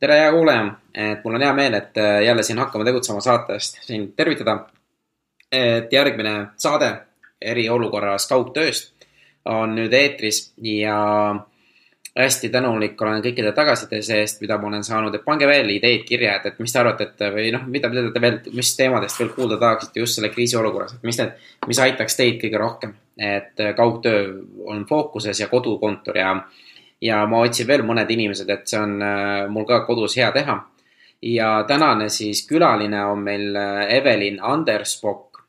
tere, 0.00 0.16
hea 0.22 0.32
kuulaja, 0.32 0.64
et 0.94 1.24
mul 1.24 1.36
on 1.38 1.44
hea 1.44 1.52
meel, 1.54 1.76
et 1.78 1.98
äh, 2.00 2.22
jälle 2.24 2.42
siin 2.42 2.58
Hakkame 2.58 2.84
tegutsema 2.84 3.20
saatest 3.20 3.82
sind 3.86 4.14
tervitada. 4.16 4.66
et 5.52 5.92
järgmine 5.92 6.46
saade 6.56 6.88
eriolukorras 7.42 8.28
kaugtööst 8.30 8.92
on 9.50 9.72
nüüd 9.74 9.92
eetris 9.92 10.52
ja 10.62 10.98
hästi 12.18 12.48
tänulik 12.54 13.02
olen 13.02 13.22
kõikide 13.24 13.50
tagasiside 13.56 14.20
eest, 14.20 14.40
mida 14.44 14.58
ma 14.58 14.68
olen 14.68 14.84
saanud, 14.86 15.14
et 15.14 15.24
pange 15.24 15.46
veel 15.50 15.72
ideid 15.74 16.04
kirja, 16.06 16.36
et, 16.36 16.46
et 16.46 16.62
mis 16.62 16.72
te 16.72 16.78
arvate, 16.78 17.08
et 17.08 17.24
või 17.34 17.50
noh, 17.50 17.66
mida, 17.66 17.90
mida 17.90 18.12
te 18.14 18.22
veel, 18.22 18.38
mis 18.54 18.70
teemadest 18.76 19.18
veel 19.18 19.32
kuulda 19.34 19.58
tahaksite 19.58 20.04
just 20.04 20.18
selle 20.18 20.30
kriisiolukorras, 20.30 20.94
et 20.94 21.08
mis 21.10 21.18
need, 21.18 21.34
mis 21.66 21.82
aitaks 21.86 22.18
teid 22.20 22.38
kõige 22.42 22.62
rohkem. 22.62 22.94
et 23.20 23.58
kaugtöö 23.76 24.22
on 24.70 24.86
fookuses 24.88 25.40
ja 25.40 25.48
kodukontor 25.48 26.16
ja 26.16 26.30
ja 27.00 27.22
ma 27.26 27.44
otsin 27.44 27.68
veel 27.68 27.84
mõned 27.86 28.10
inimesed, 28.12 28.48
et 28.50 28.68
see 28.68 28.80
on 28.80 29.00
äh, 29.04 29.46
mul 29.52 29.66
ka 29.68 29.82
kodus 29.86 30.16
hea 30.20 30.30
teha. 30.36 30.58
ja 31.22 31.64
tänane 31.68 32.08
siis 32.08 32.46
külaline 32.48 33.04
on 33.04 33.18
meil 33.24 33.56
äh, 33.56 33.94
Evelin 33.96 34.38
Andersbok 34.40 35.42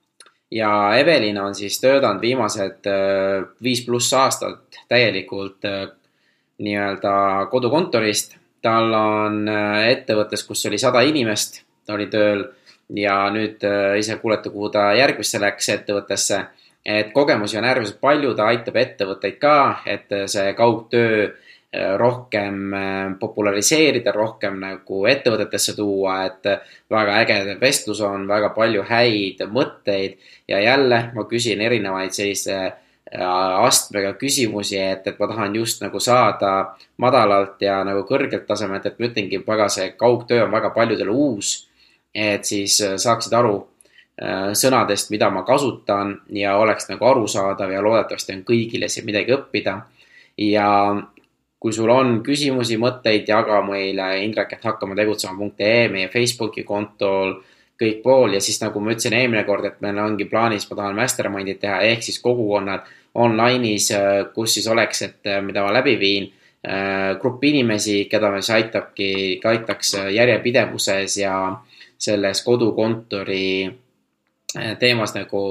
ja 0.51 0.93
Evelin 0.99 1.37
on 1.39 1.55
siis 1.55 1.79
töötanud 1.79 2.21
viimased 2.21 2.87
äh, 2.87 3.47
viis 3.63 3.85
pluss 3.85 4.13
aastat 4.13 4.83
täielikult 4.87 5.67
nii-öelda 6.61 7.47
kodukontorist. 7.51 8.37
tal 8.61 8.93
on 8.93 9.47
ettevõttes, 9.89 10.43
kus 10.45 10.65
oli 10.69 10.77
sada 10.77 11.01
inimest, 11.01 11.63
ta 11.85 11.95
oli 11.95 12.05
tööl 12.05 12.43
ja 12.93 13.15
nüüd 13.33 13.63
ise 13.97 14.19
kuulete, 14.21 14.51
kuhu 14.53 14.69
ta 14.69 14.91
järgmisse 14.93 15.39
läks 15.41 15.69
ettevõttesse 15.73 16.43
et 16.85 17.13
kogemusi 17.13 17.57
on 17.57 17.65
äärmiselt 17.65 18.01
palju, 18.01 18.33
ta 18.35 18.49
aitab 18.49 18.77
ettevõtteid 18.81 19.37
ka, 19.41 19.55
et 19.85 20.09
see 20.31 20.53
kaugtöö 20.57 21.27
äh, 21.27 21.93
rohkem 21.97 22.73
äh, 22.73 23.13
populariseerida, 23.19 24.13
rohkem 24.15 24.59
nagu 24.63 25.05
ettevõtetesse 25.09 25.75
tuua, 25.77 26.23
et 26.25 26.49
väga 26.91 27.19
äge 27.21 27.57
vestlus 27.61 28.01
on, 28.05 28.27
väga 28.29 28.49
palju 28.57 28.85
häid 28.89 29.45
mõtteid 29.53 30.17
ja 30.49 30.61
jälle 30.61 31.03
ma 31.15 31.27
küsin 31.29 31.61
erinevaid 31.61 32.17
sellise 32.17 32.57
äh, 32.65 32.75
astmega 33.21 34.15
küsimusi, 34.17 34.79
et, 34.81 35.05
et 35.07 35.19
ma 35.21 35.29
tahan 35.29 35.55
just 35.61 35.85
nagu 35.85 36.01
saada 36.01 36.53
madalalt 36.97 37.61
ja 37.61 37.83
nagu 37.85 38.07
kõrgelt 38.09 38.47
tasemelt, 38.49 38.89
et 38.89 38.97
ma 38.97 39.11
ütlengi, 39.11 39.43
väga 39.45 39.69
see 39.69 39.91
kaugtöö 39.93 40.47
on 40.47 40.55
väga 40.57 40.73
paljudele 40.73 41.13
uus. 41.13 41.67
et 42.11 42.43
siis 42.43 42.73
saaksid 42.99 43.31
aru 43.33 43.70
sõnadest, 44.53 45.09
mida 45.09 45.29
ma 45.33 45.41
kasutan 45.47 46.13
ja 46.35 46.57
oleks 46.61 46.89
nagu 46.91 47.05
arusaadav 47.09 47.71
ja 47.73 47.81
loodetavasti 47.81 48.35
on 48.35 48.43
kõigile 48.45 48.89
siin 48.89 49.07
midagi 49.07 49.33
õppida. 49.33 49.81
ja 50.37 50.67
kui 51.61 51.73
sul 51.73 51.89
on 51.93 52.21
küsimusi, 52.25 52.77
mõtteid, 52.81 53.27
jaga 53.29 53.59
meile 53.65 54.07
indrek.hakkamategutsema.ee 54.23 55.89
meie 55.93 56.07
Facebooki 56.09 56.63
kontol 56.63 57.35
kõik 57.81 58.01
pool 58.03 58.33
ja 58.33 58.41
siis 58.41 58.61
nagu 58.61 58.79
ma 58.79 58.93
ütlesin 58.93 59.13
eelmine 59.17 59.43
kord, 59.45 59.65
et 59.65 59.81
meil 59.81 59.97
ongi 60.01 60.25
plaanis, 60.29 60.67
ma 60.69 60.77
tahan 60.79 60.97
mastermind'id 60.97 61.61
teha, 61.61 61.79
ehk 61.91 62.05
siis 62.05 62.17
kogukonnad 62.21 62.89
online'is, 63.13 63.91
äh, 63.97 64.09
kus 64.33 64.57
siis 64.57 64.67
oleks, 64.69 65.01
et 65.01 65.29
äh, 65.29 65.41
mida 65.41 65.65
ma 65.65 65.73
läbi 65.79 65.97
viin 65.99 66.31
grupp 67.17 67.41
inimesi, 67.41 68.03
keda 68.05 68.29
me 68.29 68.37
siis 68.37 68.51
aitabki, 68.53 69.07
aitaks 69.49 69.95
järjepidevuses 70.13 71.15
ja 71.17 71.33
selles 71.97 72.43
kodukontori 72.45 73.47
Äh, 73.65 73.90
teemas 74.79 75.15
nagu 75.15 75.43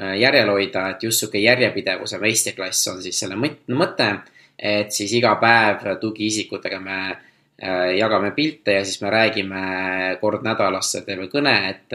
äh, 0.00 0.16
järjel 0.20 0.50
hoida, 0.52 0.88
et 0.90 1.02
just 1.02 1.22
sihuke 1.22 1.40
järjepidevuse 1.42 2.18
meistriklass 2.22 2.88
on 2.92 3.02
siis 3.02 3.20
selle 3.20 3.38
mõte. 3.38 4.10
et 4.58 4.90
siis 4.92 5.12
iga 5.14 5.36
päev 5.38 5.84
tugiisikutega 6.00 6.80
me 6.80 6.98
äh, 7.10 7.94
jagame 7.98 8.32
pilte 8.34 8.72
ja 8.72 8.84
siis 8.84 9.00
me 9.02 9.10
räägime 9.10 10.16
kord 10.20 10.42
nädalas, 10.42 10.96
teeme 11.06 11.28
kõne, 11.28 11.54
et 11.70 11.94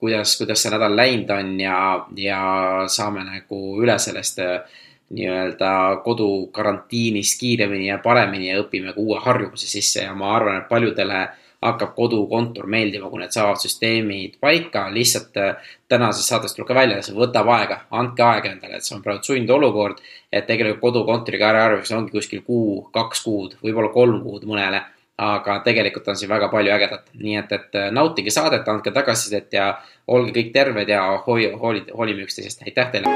kuidas, 0.00 0.36
kuidas 0.36 0.62
see 0.62 0.72
nädal 0.72 0.96
läinud 0.96 1.30
on 1.30 1.60
ja, 1.60 2.06
ja 2.16 2.40
saame 2.88 3.24
nagu 3.24 3.58
üle 3.82 3.98
sellest 3.98 4.40
nii-öelda 5.12 6.00
kodukarantiinist 6.04 7.40
kiiremini 7.40 7.90
ja 7.90 7.98
paremini 8.02 8.48
ja 8.48 8.60
õpime 8.62 8.94
ka 8.94 9.00
uue 9.00 9.20
harjumuse 9.20 9.68
sisse 9.68 10.06
ja 10.06 10.14
ma 10.16 10.32
arvan, 10.36 10.62
et 10.62 10.68
paljudele 10.70 11.26
hakkab 11.62 11.94
kodukontor 11.94 12.66
meeldima, 12.66 13.08
kui 13.10 13.22
need 13.22 13.34
saavad 13.34 13.60
süsteemid 13.62 14.38
paika, 14.42 14.86
lihtsalt 14.94 15.36
äh, 15.38 15.74
tänasest 15.88 16.32
saatest 16.32 16.56
tuleb 16.58 16.68
ka 16.72 16.76
välja, 16.76 17.02
see 17.06 17.14
võtab 17.16 17.48
aega, 17.54 17.82
andke 17.94 18.24
aega 18.26 18.50
endale, 18.50 18.80
et 18.80 18.86
see 18.86 18.96
on 18.96 19.04
praegu 19.04 19.22
sundolukord. 19.26 20.02
et 20.32 20.46
tegelikult 20.48 20.80
kodukontoriga 20.80 21.50
äraarvamus 21.50 21.92
ongi 21.92 22.10
kuskil 22.10 22.40
kuu, 22.42 22.88
kaks 22.92 23.22
kuud, 23.22 23.56
võib-olla 23.62 23.92
kolm 23.92 24.22
kuud 24.24 24.48
mõnele. 24.48 24.82
aga 25.22 25.58
tegelikult 25.62 26.08
on 26.08 26.16
siin 26.16 26.30
väga 26.30 26.48
palju 26.50 26.72
ägedat, 26.72 27.10
nii 27.14 27.36
et, 27.38 27.52
et 27.52 27.76
äh, 27.78 27.90
nautige 27.94 28.30
saadet, 28.30 28.68
andke 28.68 28.90
tagasisidet 28.90 29.52
ja 29.52 29.74
olge 30.06 30.32
kõik 30.34 30.50
terved 30.52 30.88
ja 30.88 31.04
hoia, 31.26 31.52
hooli, 31.56 31.84
hoolime 31.94 32.26
üksteisest, 32.26 32.64
aitäh 32.66 32.90
teile. 32.90 33.12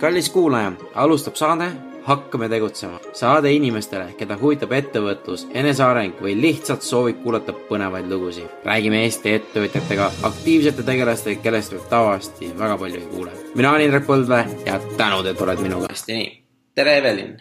kallis 0.00 0.28
kuulaja, 0.30 0.72
alustab 0.94 1.40
saade 1.40 1.70
hakkame 2.04 2.48
tegutsema. 2.48 2.98
saade 3.12 3.52
inimestele, 3.52 4.12
keda 4.18 4.36
huvitab 4.40 4.72
ettevõtlus, 4.72 5.46
eneseareng 5.54 6.20
või 6.22 6.34
lihtsalt 6.40 6.82
soovib 6.82 7.22
kuulata 7.22 7.52
põnevaid 7.68 8.08
lugusid. 8.10 8.48
räägime 8.64 9.02
Eesti 9.04 9.34
ettevõtjatega, 9.38 10.10
aktiivsete 10.22 10.82
tegelastega, 10.82 11.42
kellest 11.42 11.72
võib 11.72 11.88
tavaliselt 11.88 12.58
väga 12.58 12.78
palju 12.78 13.00
ei 13.00 13.06
kuule. 13.06 13.30
mina 13.54 13.70
olen 13.70 13.82
Indrek 13.82 14.06
Põldvee 14.06 14.66
ja 14.66 14.80
tänud, 14.96 15.26
et 15.26 15.40
oled 15.40 15.62
minuga. 15.62 15.86
hästi, 15.90 16.12
nii. 16.12 16.42
tere, 16.74 16.96
Evelin. 16.98 17.36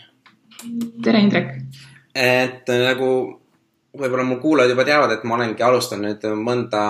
tere, 1.04 1.20
Indrek. 1.20 1.56
et 2.16 2.68
nagu 2.68 3.42
võib-olla 3.98 4.24
mu 4.24 4.40
kuulajad 4.40 4.70
juba 4.70 4.86
teavad, 4.86 5.12
et 5.12 5.24
ma 5.24 5.36
olengi 5.36 5.64
alustanud 5.64 6.06
nüüd 6.06 6.44
mõnda 6.44 6.84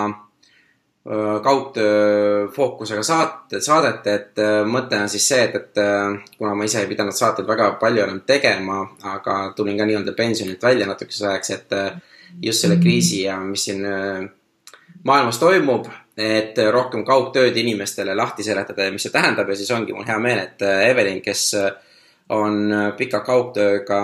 kaugtöö 1.42 2.48
fookusega 2.52 3.02
saate, 3.02 3.60
saadet, 3.64 4.06
et 4.06 4.40
mõte 4.68 4.98
on 5.00 5.08
siis 5.08 5.28
see, 5.30 5.46
et, 5.46 5.54
et 5.56 6.34
kuna 6.36 6.52
ma 6.54 6.66
ise 6.68 6.82
ei 6.82 6.90
pidanud 6.90 7.16
saateid 7.16 7.48
väga 7.48 7.70
palju 7.80 8.04
enam 8.04 8.20
tegema, 8.28 8.82
aga 9.14 9.38
tulin 9.56 9.80
ka 9.80 9.86
nii-öelda 9.88 10.12
pensionilt 10.18 10.62
välja 10.62 10.90
natukeseks 10.90 11.22
ajaks, 11.30 11.50
et 11.56 12.44
just 12.44 12.60
selle 12.60 12.76
kriisi 12.82 13.22
ja 13.22 13.38
mis 13.40 13.64
siin 13.64 13.80
maailmas 15.08 15.40
toimub, 15.40 15.88
et 16.20 16.58
rohkem 16.68 17.04
kaugtööd 17.08 17.56
inimestele 17.56 18.14
lahti 18.14 18.44
seletada 18.44 18.84
ja 18.84 18.92
mis 18.92 19.08
see 19.08 19.14
tähendab 19.14 19.48
ja 19.48 19.56
siis 19.56 19.72
ongi 19.72 19.96
mul 19.96 20.04
hea 20.04 20.18
meel, 20.20 20.44
et 20.44 20.68
Evelin, 20.84 21.24
kes 21.24 21.48
on 22.36 22.60
pika 22.98 23.24
kaugtööga 23.24 24.02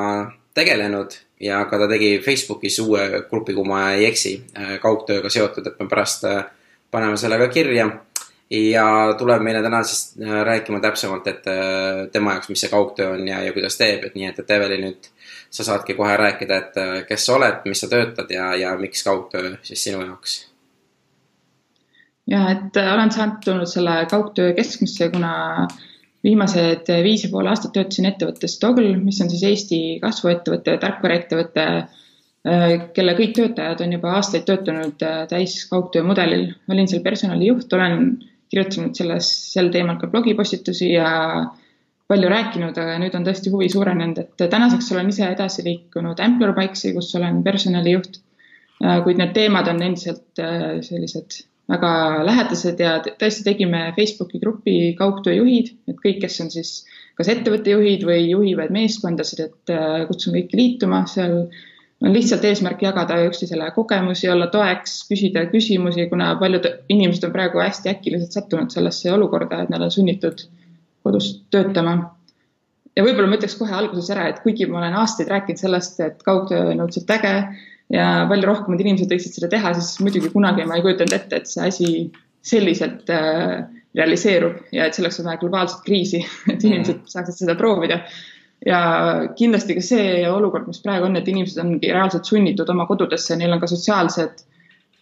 tegelenud 0.56 1.12
ja 1.44 1.60
ka 1.68 1.78
ta 1.78 1.88
tegi 1.90 2.16
Facebookis 2.24 2.80
uue 2.80 3.08
grupi, 3.28 3.54
kui 3.54 3.68
ma 3.68 3.90
ei 3.92 4.08
eksi, 4.08 4.38
kaugtööga 4.80 5.28
seotud, 5.28 5.66
et 5.68 5.82
me 5.82 5.92
pärast 5.92 6.24
paneme 6.96 7.16
selle 7.20 7.38
ka 7.40 7.48
kirja. 7.52 7.88
ja 8.50 8.86
tuleb 9.18 9.42
meile 9.42 9.58
täna 9.58 9.80
siis 9.82 10.12
äh, 10.22 10.36
rääkima 10.46 10.78
täpsemalt, 10.80 11.26
et 11.26 11.48
äh, 11.50 12.04
tema 12.12 12.36
jaoks, 12.36 12.48
mis 12.52 12.60
see 12.62 12.70
kaugtöö 12.70 13.16
on 13.16 13.24
ja, 13.26 13.40
ja 13.42 13.52
kuidas 13.52 13.74
teeb, 13.80 14.04
et 14.06 14.14
nii 14.14 14.28
et, 14.28 14.38
et 14.38 14.52
Eveli 14.54 14.76
nüüd 14.84 15.08
sa 15.50 15.66
saadki 15.66 15.96
kohe 15.98 16.14
rääkida, 16.16 16.58
et 16.62 16.78
äh, 16.78 16.92
kes 17.08 17.26
sa 17.26 17.34
oled, 17.40 17.64
mis 17.66 17.82
sa 17.82 17.90
töötad 17.90 18.30
ja, 18.30 18.52
ja 18.54 18.76
miks 18.78 19.02
kaugtöö 19.02 19.56
siis 19.66 19.82
sinu 19.88 20.04
jaoks? 20.04 20.36
ja 22.30 22.44
et 22.52 22.78
olen 22.84 23.10
sattunud 23.10 23.66
selle 23.70 23.98
kaugtöö 24.10 24.54
keskmisse, 24.54 25.10
kuna 25.10 25.66
viimased 26.26 26.88
viis 27.02 27.26
ja 27.26 27.30
pool 27.34 27.50
aastat 27.50 27.74
töötasin 27.74 28.08
ettevõttes 28.12 28.58
Toggle, 28.62 28.94
mis 29.02 29.18
on 29.22 29.30
siis 29.30 29.42
Eesti 29.50 29.80
kasvuettevõte, 30.02 30.78
tarkvaraettevõte 30.86 31.66
kelle 32.94 33.14
kõik 33.18 33.34
töötajad 33.34 33.82
on 33.82 33.94
juba 33.96 34.14
aastaid 34.18 34.44
töötanud 34.46 35.02
äh, 35.02 35.22
täis 35.30 35.58
kaugtöö 35.70 36.04
mudelil. 36.06 36.52
olin 36.70 36.88
seal 36.88 37.02
personalijuht, 37.02 37.72
olen 37.72 38.04
kirjutanud 38.52 38.94
selles, 38.94 39.30
sel 39.52 39.72
teemal 39.74 39.98
ka 39.98 40.06
blogipostitusi 40.12 40.92
ja 40.92 41.08
palju 42.06 42.30
rääkinud, 42.30 42.78
aga 42.78 43.00
nüüd 43.02 43.16
on 43.18 43.26
tõesti 43.26 43.50
huvi 43.50 43.66
suurenenud, 43.72 44.20
et 44.22 44.46
tänaseks 44.52 44.92
olen 44.94 45.10
ise 45.10 45.26
edasi 45.26 45.64
liikunud 45.66 46.22
Ampler 46.22 46.54
Bikesi, 46.54 46.94
kus 46.94 47.10
olen 47.18 47.42
personalijuht. 47.42 48.20
Äh, 48.84 49.02
kuid 49.02 49.19
need 49.19 49.34
teemad 49.34 49.66
on 49.72 49.82
endiselt 49.82 50.42
sellised 50.87 51.42
väga 51.66 51.92
lähedased 52.22 52.78
ja 52.78 53.00
tõesti 53.02 53.42
tegime 53.42 53.88
Facebooki 53.96 54.38
grupi 54.38 54.92
kaugtööjuhid, 54.99 55.72
et 55.90 55.96
kõik, 55.99 56.20
kes 56.22 56.44
on 56.44 56.52
siis 56.54 56.76
kas 57.19 57.32
ettevõtte 57.32 57.72
juhid 57.72 58.04
või 58.06 58.28
juhivad 58.28 58.70
meeskondasid, 58.70 59.40
et 59.49 59.72
kutsun 60.06 60.37
kõiki 60.37 60.60
liituma 60.60 61.08
seal 61.10 61.49
on 62.04 62.12
lihtsalt 62.12 62.44
eesmärk 62.44 62.82
jagada 62.82 63.16
üksteisele 63.25 63.70
kogemusi, 63.75 64.28
olla 64.31 64.48
toeks, 64.52 64.98
küsida 65.08 65.46
küsimusi, 65.52 66.08
kuna 66.10 66.34
paljud 66.40 66.69
inimesed 66.93 67.25
on 67.28 67.32
praegu 67.32 67.62
hästi 67.62 67.93
äkiliselt 67.93 68.37
sattunud 68.37 68.75
sellesse 68.75 69.12
olukorda, 69.12 69.62
et 69.64 69.72
nad 69.72 69.82
on 69.82 69.90
sunnitud 69.90 70.44
kodus 71.06 71.31
töötama. 71.50 71.96
ja 72.96 73.04
võib-olla 73.04 73.28
ma 73.28 73.37
ütleks 73.37 73.56
kohe 73.58 73.72
alguses 73.76 74.10
ära, 74.12 74.28
et 74.31 74.43
kuigi 74.44 74.66
ma 74.69 74.81
olen 74.81 74.94
aastaid 74.96 75.28
rääkinud 75.28 75.60
sellest, 75.60 75.98
et 76.00 76.22
kaugtöö 76.25 76.70
on 76.72 76.84
õudselt 76.84 77.10
äge 77.12 77.32
ja 77.93 78.06
palju 78.28 78.49
rohkemad 78.49 78.81
inimesed 78.81 79.12
võiksid 79.12 79.37
seda 79.37 79.50
teha, 79.52 79.75
siis 79.76 80.00
muidugi 80.04 80.31
kunagi 80.32 80.64
ma 80.69 80.78
ei 80.78 80.84
kujutanud 80.84 81.16
ette, 81.16 81.42
et 81.42 81.50
see 81.50 81.66
asi 81.69 81.90
selliselt 82.46 83.10
äh, 83.12 83.66
realiseerub 83.96 84.72
ja 84.72 84.87
et 84.87 84.96
selleks 84.96 85.20
on 85.20 85.28
vaja 85.28 85.40
globaalset 85.42 85.84
kriisi, 85.87 86.22
et 86.52 86.64
inimesed 86.64 87.04
saaksid 87.12 87.44
seda 87.44 87.56
proovida 87.58 88.00
ja 88.66 88.80
kindlasti 89.38 89.78
ka 89.78 89.84
see 89.84 90.26
olukord, 90.30 90.66
mis 90.66 90.82
praegu 90.82 91.06
on, 91.06 91.16
et 91.18 91.28
inimesed 91.30 91.62
ongi 91.62 91.92
reaalselt 91.92 92.28
sunnitud 92.28 92.68
oma 92.72 92.86
kodudesse, 92.88 93.38
neil 93.38 93.54
on 93.54 93.62
ka 93.62 93.70
sotsiaalsed 93.70 94.44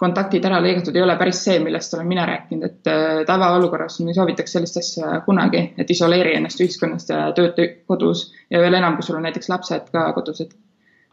kontaktid 0.01 0.45
ära 0.45 0.59
lõigatud, 0.63 0.97
ei 0.97 1.05
ole 1.05 1.15
päris 1.17 1.41
see, 1.47 1.61
millest 1.63 1.95
olen 1.95 2.09
mina 2.11 2.27
rääkinud, 2.29 2.67
et 2.67 2.91
äh, 2.91 3.23
tavaolukorras 3.29 4.01
ma 4.03 4.11
ei 4.13 4.19
soovitaks 4.19 4.57
sellist 4.57 4.79
asja 4.81 5.21
kunagi, 5.27 5.63
et 5.81 5.91
isoleeri 5.91 6.35
ennast 6.39 6.61
ühiskonnast 6.61 7.13
ja 7.15 7.29
tööta 7.37 7.67
kodus 7.89 8.27
ja 8.53 8.61
veel 8.61 8.77
enam, 8.81 8.99
kui 8.99 9.07
sul 9.07 9.21
on 9.21 9.25
näiteks 9.29 9.49
lapsed 9.53 9.89
ka 9.95 10.09
kodus, 10.17 10.43
et 10.45 10.53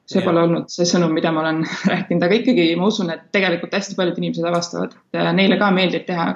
see 0.10 0.20
ja. 0.20 0.26
pole 0.26 0.44
olnud 0.44 0.72
see 0.74 0.88
sõnum, 0.90 1.14
mida 1.16 1.32
ma 1.32 1.46
olen 1.46 1.64
rääkinud, 1.94 2.26
aga 2.26 2.40
ikkagi 2.42 2.68
ma 2.80 2.90
usun, 2.92 3.14
et 3.14 3.30
tegelikult 3.36 3.78
hästi 3.78 3.98
paljud 4.00 4.18
inimesed 4.20 4.50
avastavad, 4.50 4.98
et 5.14 5.32
neile 5.38 5.60
ka 5.62 5.72
meeldib 5.76 6.08
teha 6.10 6.28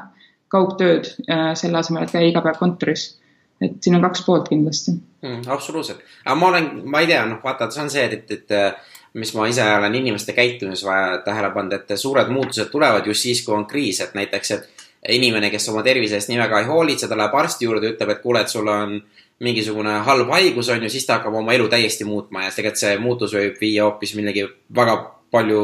kaugtööd 0.53 1.11
äh, 1.25 1.51
selle 1.59 1.81
asemel, 1.81 2.05
et 2.05 2.13
käia 2.13 2.29
iga 2.29 2.45
päev 2.45 2.61
kontoris. 2.61 3.15
Et 3.61 3.77
siin 3.81 3.95
on 3.97 4.03
kaks 4.03 4.25
poolt 4.25 4.49
kindlasti. 4.51 4.95
Mm,. 5.25 5.45
absoluutselt, 5.51 6.03
aga 6.25 6.35
ma 6.39 6.51
olen, 6.51 6.69
ma 6.91 7.01
ei 7.01 7.09
tea, 7.09 7.23
noh, 7.29 7.41
vaata, 7.43 7.69
see 7.73 7.83
on 7.83 7.91
see, 7.93 8.05
et, 8.05 8.31
et, 8.31 8.55
mis 9.15 9.31
ma 9.31 9.45
ise 9.47 9.63
olen 9.63 9.93
inimeste 9.95 10.33
käitumises 10.35 10.83
tähele 11.23 11.49
pannud, 11.55 11.73
et 11.77 11.93
suured 11.97 12.27
muutused 12.35 12.67
tulevad 12.67 13.05
just 13.07 13.23
siis, 13.23 13.45
kui 13.45 13.55
on 13.55 13.63
kriis, 13.69 14.01
et 14.03 14.15
näiteks, 14.17 14.51
et 14.51 14.85
inimene, 15.15 15.49
kes 15.53 15.69
oma 15.71 15.83
tervise 15.85 16.17
eest 16.19 16.31
nii 16.31 16.39
väga 16.41 16.59
ei 16.59 16.67
hoolitse, 16.67 17.07
ta 17.07 17.17
läheb 17.17 17.37
arsti 17.39 17.67
juurde, 17.67 17.93
ütleb, 17.93 18.11
et 18.11 18.21
kuule, 18.23 18.41
et 18.43 18.51
sul 18.51 18.67
on 18.67 18.97
mingisugune 19.43 19.97
halb 20.07 20.31
haigus 20.31 20.69
on 20.71 20.83
ju, 20.83 20.89
siis 20.91 21.05
ta 21.07 21.19
hakkab 21.19 21.35
oma 21.41 21.53
elu 21.55 21.67
täiesti 21.71 22.07
muutma. 22.07 22.45
Ja 22.45 22.53
tegelikult 22.55 22.81
see 22.81 22.97
muutus 23.03 23.35
võib 23.35 23.59
viia 23.61 23.83
hoopis 23.87 24.15
millegi 24.15 24.45
väga 24.75 24.97
palju 25.35 25.61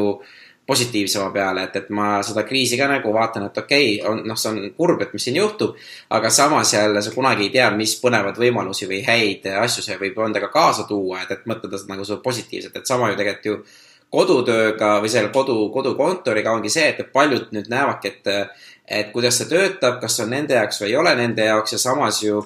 positiivsema 0.66 1.30
peale, 1.34 1.64
et, 1.66 1.76
et 1.76 1.88
ma 1.90 2.20
seda 2.22 2.44
kriisi 2.46 2.78
ka 2.78 2.86
nagu 2.90 3.12
vaatan, 3.14 3.48
et 3.48 3.58
okei 3.58 3.86
okay,, 3.98 4.10
on 4.10 4.20
noh, 4.28 4.38
see 4.38 4.50
on 4.52 4.74
kurb, 4.76 5.02
et 5.02 5.14
mis 5.14 5.24
siin 5.26 5.36
juhtub, 5.40 5.74
aga 6.14 6.30
samas 6.30 6.74
jälle 6.74 7.02
sa 7.02 7.10
kunagi 7.14 7.48
ei 7.48 7.54
tea, 7.56 7.70
mis 7.74 7.96
põnevaid 8.02 8.38
võimalusi 8.38 8.86
või 8.90 9.00
häid 9.06 9.48
asju 9.58 9.82
see 9.82 9.98
võib 10.00 10.20
endaga 10.22 10.52
kaasa 10.54 10.86
tuua, 10.88 11.24
et, 11.24 11.34
et 11.34 11.48
mõtleda 11.50 11.82
nagu 11.90 12.06
seda 12.06 12.22
positiivselt, 12.22 12.78
et 12.78 12.86
sama 12.86 13.10
ju 13.10 13.18
tegelikult 13.18 13.50
ju 13.50 13.58
kodutööga 14.12 14.94
või 15.00 15.10
selle 15.10 15.32
kodu, 15.34 15.56
kodukontoriga 15.74 16.52
ongi 16.52 16.70
see, 16.70 16.90
et 16.92 17.12
paljud 17.12 17.50
nüüd 17.56 17.70
näevadki, 17.72 18.12
et, 18.12 18.58
et 18.86 19.12
kuidas 19.14 19.40
see 19.40 19.48
töötab, 19.50 19.98
kas 20.02 20.18
see 20.18 20.26
on 20.26 20.34
nende 20.36 20.58
jaoks 20.58 20.82
või 20.82 20.90
ei 20.92 20.98
ole 21.00 21.14
nende 21.18 21.46
jaoks 21.48 21.74
ja 21.74 21.80
samas 21.80 22.20
ju 22.22 22.42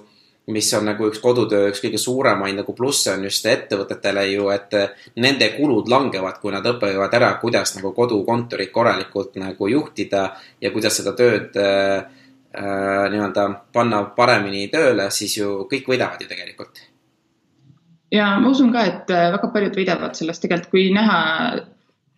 mis 0.47 0.69
on 0.79 0.87
nagu 0.87 1.09
üks 1.11 1.19
kodutöö 1.23 1.71
üks 1.73 1.81
kõige 1.83 1.99
suuremaid 1.99 2.55
nagu 2.61 2.75
plusse 2.77 3.11
on 3.17 3.25
just 3.27 3.47
ettevõtetele 3.51 4.27
ju, 4.31 4.49
et 4.55 4.77
nende 5.19 5.49
kulud 5.57 5.91
langevad, 5.91 6.39
kui 6.43 6.55
nad 6.55 6.67
õpivad 6.67 7.15
ära, 7.19 7.33
kuidas 7.43 7.75
nagu 7.79 7.93
kodukontorit 7.97 8.71
korralikult 8.75 9.35
nagu 9.43 9.71
juhtida 9.71 10.29
ja 10.63 10.73
kuidas 10.75 11.01
seda 11.01 11.17
tööd 11.19 11.59
äh, 11.59 12.07
äh, 12.55 13.07
nii-öelda 13.15 13.49
panna 13.75 14.05
paremini 14.17 14.69
tööle, 14.73 15.11
siis 15.11 15.39
ju 15.41 15.65
kõik 15.71 15.91
võidavad 15.95 16.23
ju 16.23 16.31
tegelikult. 16.31 16.85
ja 18.15 18.37
ma 18.39 18.51
usun 18.55 18.71
ka, 18.73 18.87
et 18.87 19.11
väga 19.11 19.51
paljud 19.51 19.75
võidavad 19.83 20.15
sellest 20.15 20.47
tegelikult, 20.47 20.71
kui 20.71 20.93
näha 20.95 21.19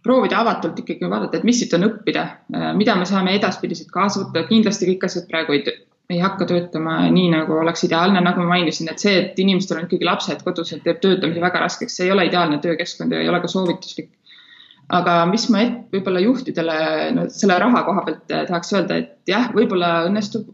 proovida 0.05 0.43
avatult 0.45 0.79
ikkagi 0.79 1.09
vaadata, 1.11 1.41
et 1.41 1.45
mis 1.49 1.59
siit 1.59 1.73
on 1.77 1.89
õppida, 1.89 2.29
mida 2.77 2.95
me 2.97 3.09
saame 3.09 3.35
edaspidiselt 3.37 3.91
kaasa 3.93 4.23
võtta, 4.23 4.47
kindlasti 4.49 4.93
kõik 4.93 5.09
asjad 5.09 5.27
praegu 5.31 5.57
ei 5.57 5.65
ei 6.09 6.19
hakka 6.23 6.47
töötama 6.49 7.01
nii, 7.13 7.29
nagu 7.35 7.59
oleks 7.61 7.85
ideaalne, 7.85 8.21
nagu 8.25 8.41
ma 8.41 8.55
mainisin, 8.55 8.89
et 8.93 9.03
see, 9.03 9.17
et 9.23 9.41
inimestel 9.43 9.81
on 9.81 9.89
ikkagi 9.89 10.09
lapsed 10.09 10.45
kodus, 10.45 10.73
et 10.73 10.85
teeb 10.87 11.03
töötamise 11.03 11.43
väga 11.43 11.61
raskeks, 11.67 11.99
see 11.99 12.07
ei 12.09 12.15
ole 12.15 12.25
ideaalne 12.31 12.61
töökeskkond 12.65 13.13
ja 13.13 13.21
ei 13.25 13.29
ole 13.29 13.43
ka 13.45 13.51
soovituslik. 13.53 14.15
aga 14.89 15.19
mis 15.29 15.43
ma 15.53 15.67
võib-olla 15.93 16.21
juhtidele 16.25 16.77
no, 17.13 17.27
selle 17.29 17.59
raha 17.61 17.83
koha 17.85 18.05
pealt 18.07 18.33
eh, 18.33 18.47
tahaks 18.49 18.73
öelda, 18.73 18.97
et 19.03 19.29
jah, 19.29 19.51
võib-olla 19.53 20.07
õnnestub 20.07 20.47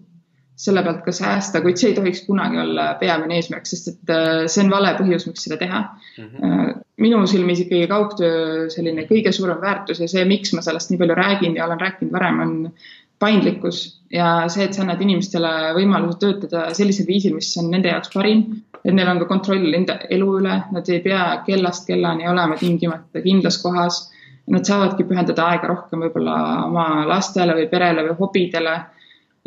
selle 0.59 0.83
pealt 0.87 1.05
ka 1.07 1.15
säästa, 1.15 1.61
kuid 1.63 1.79
see 1.79 1.93
ei 1.93 1.95
tohiks 1.99 2.25
kunagi 2.27 2.59
olla 2.59 2.89
peamine 2.99 3.39
eesmärk, 3.39 3.71
sest 3.71 3.93
et 3.93 4.11
eh, 4.11 4.49
see 4.51 4.65
on 4.65 4.75
vale 4.75 4.91
põhjus, 4.99 5.29
miks 5.31 5.47
seda 5.47 5.61
teha 5.61 5.85
mm. 5.85 6.27
-hmm. 6.33 6.83
minu 7.07 7.23
silmis 7.31 7.63
ikkagi 7.63 7.87
kaugtöö 7.95 8.67
selline 8.75 9.07
kõige 9.07 9.31
suurem 9.31 9.63
väärtus 9.63 10.03
ja 10.03 10.11
see, 10.11 10.27
miks 10.27 10.51
ma 10.51 10.67
sellest 10.67 10.91
nii 10.91 10.99
palju 11.05 11.21
räägin 11.23 11.55
ja 11.55 11.69
olen 11.69 11.87
rääkinud 11.87 12.19
varem, 12.19 12.43
on 12.43 12.59
paindlikkus 13.25 13.83
ja 14.15 14.29
see, 14.53 14.67
et 14.67 14.77
sa 14.77 14.85
annad 14.85 15.03
inimestele 15.03 15.51
võimaluse 15.79 16.21
töötada 16.23 16.69
sellisel 16.77 17.09
viisil, 17.09 17.35
mis 17.37 17.51
on 17.61 17.71
nende 17.73 17.91
jaoks 17.91 18.13
parim, 18.15 18.45
et 18.85 18.93
neil 18.95 19.11
on 19.11 19.23
ka 19.23 19.31
kontroll 19.31 19.79
enda 19.81 19.99
elu 20.13 20.29
üle, 20.41 20.59
nad 20.77 20.91
ei 20.93 21.01
pea 21.05 21.25
kellast 21.47 21.89
kellani 21.89 22.29
olema 22.31 22.59
tingimata 22.61 23.25
kindlas 23.25 23.59
kohas. 23.63 24.05
Nad 24.53 24.69
saavadki 24.69 25.07
pühendada 25.09 25.47
aega 25.49 25.71
rohkem 25.71 26.03
võib-olla 26.05 26.35
oma 26.67 27.07
lastele 27.09 27.55
või 27.57 27.65
perele 27.71 28.03
või 28.05 28.17
hobidele 28.19 28.75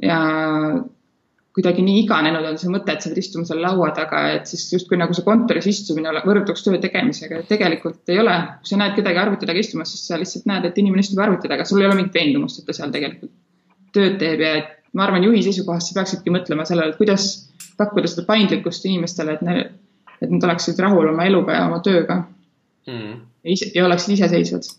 ja 0.01 0.18
kuidagi 1.53 1.83
nii 1.85 2.00
iganenud 2.03 2.45
on 2.50 2.57
see 2.57 2.71
mõte, 2.73 2.94
et 2.94 3.06
sa 3.06 3.12
pead 3.12 3.21
istuma 3.21 3.45
seal 3.45 3.62
laua 3.62 3.91
taga, 3.97 4.23
et 4.39 4.50
siis 4.50 4.65
justkui 4.73 4.97
nagu 4.97 5.13
see 5.13 5.25
kontoris 5.25 5.69
istumine 5.69 6.13
võrduks 6.25 6.65
töö 6.65 6.81
tegemisega, 6.81 7.44
et 7.44 7.50
tegelikult 7.50 8.09
ei 8.13 8.21
ole. 8.21 8.35
kui 8.62 8.71
sa 8.71 8.81
näed 8.81 8.97
kedagi 8.97 9.21
arvuti 9.21 9.50
taga 9.50 9.62
istumas, 9.62 9.94
siis 9.94 10.09
sa 10.09 10.18
lihtsalt 10.21 10.50
näed, 10.50 10.65
et 10.65 10.81
inimene 10.81 11.06
istub 11.06 11.21
arvuti 11.21 11.50
taga, 11.50 11.65
sul 11.65 11.81
ei 11.81 11.89
ole 11.89 11.97
mingit 11.97 12.18
veendumust, 12.18 12.62
et 12.62 12.69
ta 12.69 12.77
seal 12.77 12.94
tegelikult 12.94 13.33
tööd 13.97 14.17
teeb 14.21 14.41
ja 14.45 14.55
et 14.61 14.73
ma 14.97 15.05
arvan, 15.05 15.25
juhi 15.27 15.44
seisukohast 15.45 15.91
sa 15.91 15.99
peaksidki 15.99 16.33
mõtlema 16.33 16.65
sellele, 16.67 16.94
et 16.94 16.99
kuidas 16.99 17.27
pakkuda 17.77 18.09
seda 18.09 18.25
paindlikkust 18.27 18.85
inimestele, 18.89 19.38
et 19.38 19.45
need, 19.45 19.71
et 20.21 20.33
nad 20.33 20.49
oleksid 20.49 20.79
rahul 20.81 21.11
oma 21.11 21.27
eluga 21.29 21.59
ja 21.59 21.65
oma 21.67 21.79
tööga 21.85 22.21
mm.. 22.88 23.15
ja 23.75 23.85
oleksid 23.85 24.15
iseseisvad. 24.15 24.69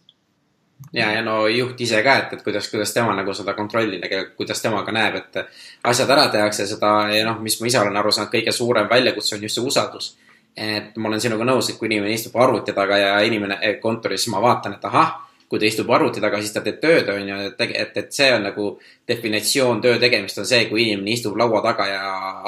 ja, 0.92 1.12
ja 1.12 1.22
no 1.22 1.40
juht 1.52 1.80
ise 1.80 2.02
ka, 2.02 2.16
et, 2.24 2.32
et 2.38 2.46
kuidas, 2.46 2.70
kuidas 2.72 2.94
tema 2.94 3.14
nagu 3.18 3.34
seda 3.34 3.54
kontrolli, 3.58 4.00
kuidas 4.36 4.62
tema 4.64 4.82
ka 4.86 4.94
näeb, 4.94 5.20
et 5.22 5.42
asjad 5.92 6.10
ära 6.16 6.26
tehakse, 6.34 6.66
seda 6.66 6.94
ja 7.14 7.28
noh, 7.28 7.38
mis 7.44 7.60
ma 7.60 7.70
ise 7.70 7.82
olen 7.84 8.02
aru 8.02 8.14
saanud, 8.14 8.32
kõige 8.34 8.54
suurem 8.54 8.90
väljakutse 8.90 9.36
on 9.36 9.46
just 9.46 9.60
see 9.60 9.70
usaldus. 9.70 10.16
et 10.58 10.96
ma 10.96 11.08
olen 11.08 11.20
sinuga 11.22 11.44
nõus, 11.46 11.70
et 11.70 11.78
kui 11.78 11.86
inimene 11.86 12.16
istub 12.18 12.34
arvuti 12.42 12.72
taga 12.74 12.96
ja 12.98 13.18
inimene 13.22 13.60
eh, 13.62 13.78
kontoris, 13.78 14.26
ma 14.32 14.40
vaatan, 14.42 14.74
et 14.74 14.84
ahah 14.90 15.27
kui 15.48 15.60
ta 15.60 15.66
istub 15.68 15.90
arvuti 15.90 16.20
taga, 16.20 16.40
siis 16.42 16.52
ta 16.52 16.62
teeb 16.64 16.80
tööd, 16.82 17.08
on 17.12 17.28
ju, 17.30 17.38
et, 17.48 17.62
et, 17.66 17.96
et 18.02 18.12
see 18.12 18.28
on 18.34 18.44
nagu 18.44 18.68
definitsioon 19.08 19.80
töö 19.84 19.96
tegemist 20.02 20.40
on 20.42 20.48
see, 20.48 20.66
kui 20.68 20.84
inimene 20.84 21.14
istub 21.14 21.38
laua 21.40 21.62
taga 21.64 21.86
ja 21.88 22.02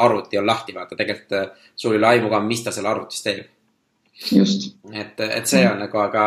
arvuti 0.04 0.40
on 0.40 0.48
lahti, 0.48 0.76
vaata, 0.76 0.98
tegelikult 0.98 1.36
äh, 1.38 1.70
sul 1.76 1.96
ei 1.96 2.02
ole 2.02 2.10
aimu 2.14 2.32
ka, 2.32 2.42
mis 2.44 2.64
ta 2.66 2.74
seal 2.76 2.90
arvutis 2.90 3.24
teeb. 3.24 3.46
just. 4.32 4.74
et, 4.92 5.20
et 5.20 5.48
see 5.48 5.64
on 5.68 5.80
nagu, 5.80 6.02
aga, 6.02 6.26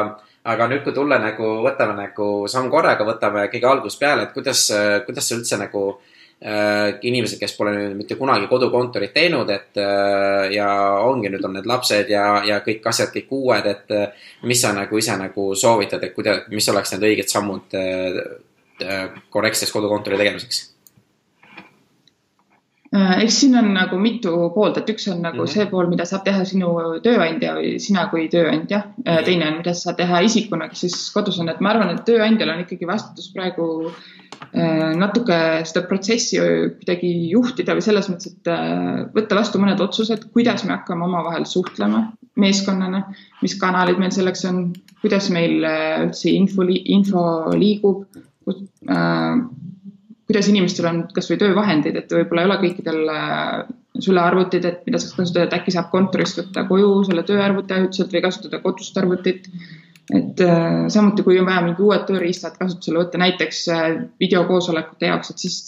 aga 0.50 0.70
nüüd, 0.72 0.82
kui 0.86 0.96
tulla 0.98 1.22
nagu, 1.22 1.52
võtame 1.66 1.94
nagu 2.00 2.32
samm 2.50 2.72
korraga, 2.74 3.06
võtame 3.06 3.46
kõige 3.54 3.70
algusest 3.70 4.02
peale, 4.02 4.26
et 4.26 4.34
kuidas, 4.34 4.66
kuidas 5.06 5.30
sa 5.30 5.38
üldse 5.38 5.62
nagu 5.62 5.86
äh, 5.92 6.02
Äh, 6.04 6.13
inimesed, 6.44 7.40
kes 7.40 7.54
pole 7.56 7.72
nüüd 7.72 7.94
mitte 7.96 8.18
kunagi 8.20 8.50
kodukontorit 8.52 9.14
teinud, 9.16 9.48
et 9.54 9.80
äh, 9.80 10.50
ja 10.52 10.68
ongi, 11.06 11.32
nüüd 11.32 11.46
on 11.48 11.56
need 11.56 11.70
lapsed 11.70 12.12
ja, 12.12 12.42
ja 12.44 12.60
kõik 12.66 12.84
asjad 12.92 13.14
kõik 13.14 13.32
uued, 13.32 13.70
et 13.70 13.94
äh, 13.96 14.28
mis 14.44 14.60
sa 14.60 14.74
nagu 14.76 15.00
ise 15.00 15.16
nagu 15.20 15.54
soovitad, 15.56 16.04
et 16.04 16.16
kuidas, 16.16 16.44
mis 16.52 16.68
oleks 16.74 16.92
need 16.96 17.08
õiged 17.12 17.32
sammud 17.32 17.80
korrektseks 19.32 19.72
kodukontori 19.72 20.20
tegemiseks? 20.20 20.70
eks 22.94 23.38
siin 23.40 23.56
on 23.58 23.72
nagu 23.74 23.98
mitu 23.98 24.34
poolt, 24.54 24.76
et 24.78 24.90
üks 24.92 25.08
on 25.10 25.22
nagu 25.24 25.40
mm 25.40 25.46
-hmm. 25.46 25.54
see 25.54 25.66
pool, 25.70 25.88
mida 25.90 26.06
saab 26.06 26.26
teha 26.26 26.44
sinu 26.46 26.74
tööandja 27.06 27.56
või 27.56 27.80
sina 27.80 28.04
kui 28.12 28.28
tööandja 28.30 28.84
mm. 28.84 29.04
-hmm. 29.06 29.24
teine 29.26 29.48
on, 29.48 29.58
mida 29.62 29.74
sa 29.74 29.88
saad 29.88 29.98
teha 29.98 30.20
isikuna, 30.28 30.68
kes 30.70 30.84
siis 30.86 30.98
kodus 31.14 31.40
on, 31.40 31.50
et 31.50 31.60
ma 31.60 31.72
arvan, 31.72 31.96
et 31.96 32.06
tööandjal 32.06 32.54
on 32.54 32.66
ikkagi 32.66 32.88
vastutus 32.88 33.32
praegu 33.34 33.94
Äh, 34.33 34.33
natuke 34.54 35.38
seda 35.66 35.82
protsessi 35.90 36.38
kuidagi 36.38 37.10
juhtida 37.32 37.74
või 37.74 37.86
selles 37.86 38.10
mõttes, 38.12 38.36
et 38.36 38.50
äh, 38.52 39.04
võtta 39.16 39.38
vastu 39.40 39.62
mõned 39.62 39.82
otsused, 39.82 40.28
kuidas 40.36 40.66
me 40.68 40.76
hakkame 40.76 41.08
omavahel 41.08 41.48
suhtlema 41.50 42.06
meeskonnana, 42.40 43.04
mis 43.42 43.56
kanalid 43.62 44.02
meil 44.02 44.14
selleks 44.14 44.46
on, 44.50 44.68
kuidas 45.02 45.32
meil 45.34 45.66
äh, 45.66 46.04
üldse 46.06 46.30
info, 46.34 46.68
info 46.70 47.24
liigub, 47.58 48.06
kuidas 48.84 50.50
inimestel 50.52 50.90
on 50.90 51.06
kasvõi 51.14 51.40
töövahendid, 51.42 51.98
et 51.98 52.14
võib-olla 52.14 52.44
ei 52.44 52.50
ole 52.50 52.60
kõikidel 52.62 53.02
sülearvutid, 54.04 54.66
et 54.66 54.86
mida 54.88 55.00
saaks 55.02 55.18
kasutada, 55.18 55.48
et 55.48 55.56
äkki 55.58 55.74
saab 55.74 55.90
kontorist 55.94 56.40
võtta 56.42 56.66
koju 56.70 56.92
selle 57.08 57.24
tööarvuti 57.28 57.76
ajutiselt 57.76 58.14
või 58.14 58.24
kasutada 58.26 58.62
kodust 58.64 58.98
arvutit 59.00 59.50
et 60.12 60.42
äh, 60.44 60.90
samuti, 60.92 61.24
kui 61.24 61.38
on 61.40 61.48
vaja 61.48 61.64
mingi 61.64 61.84
uued 61.84 62.04
tööriistad 62.10 62.58
kasutusele 62.60 63.00
võtta, 63.00 63.22
näiteks 63.22 63.64
äh, 63.72 63.86
videokoosolekute 64.20 65.08
jaoks, 65.08 65.32
et 65.32 65.44
siis 65.46 65.62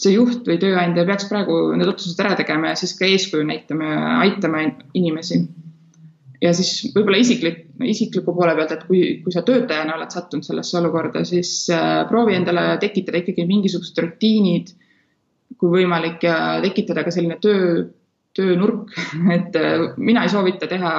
see 0.00 0.14
juht 0.14 0.46
või 0.48 0.58
tööandja 0.60 1.04
peaks 1.08 1.28
praegu 1.28 1.56
need 1.76 1.88
otsused 1.88 2.20
ära 2.24 2.36
tegema 2.36 2.72
ja 2.72 2.78
siis 2.80 2.94
ka 2.96 3.08
eeskuju 3.08 3.44
näitama 3.48 3.88
ja 3.88 4.12
aitama 4.26 4.62
inimesi. 4.96 5.42
ja 6.42 6.52
siis 6.56 6.92
võib-olla 6.94 7.20
isiklik, 7.22 7.66
isikliku 7.86 8.34
poole 8.36 8.54
pealt, 8.58 8.72
et 8.74 8.84
kui, 8.88 9.02
kui 9.24 9.32
sa 9.32 9.44
töötajana 9.46 9.96
oled 9.96 10.12
sattunud 10.12 10.44
sellesse 10.44 10.78
olukorda, 10.80 11.24
siis 11.28 11.70
äh, 11.72 12.04
proovi 12.08 12.36
endale 12.36 12.76
tekitada 12.82 13.22
ikkagi 13.22 13.48
mingisugused 13.48 14.00
rutiinid, 14.04 14.72
kui 15.56 15.72
võimalik 15.72 16.24
ja 16.26 16.58
tekitada 16.64 17.04
ka 17.04 17.12
selline 17.14 17.38
töö, 17.40 17.84
töönurk, 18.36 18.92
et 19.36 19.56
mina 19.96 20.24
ei 20.24 20.32
soovita 20.32 20.68
teha 20.68 20.92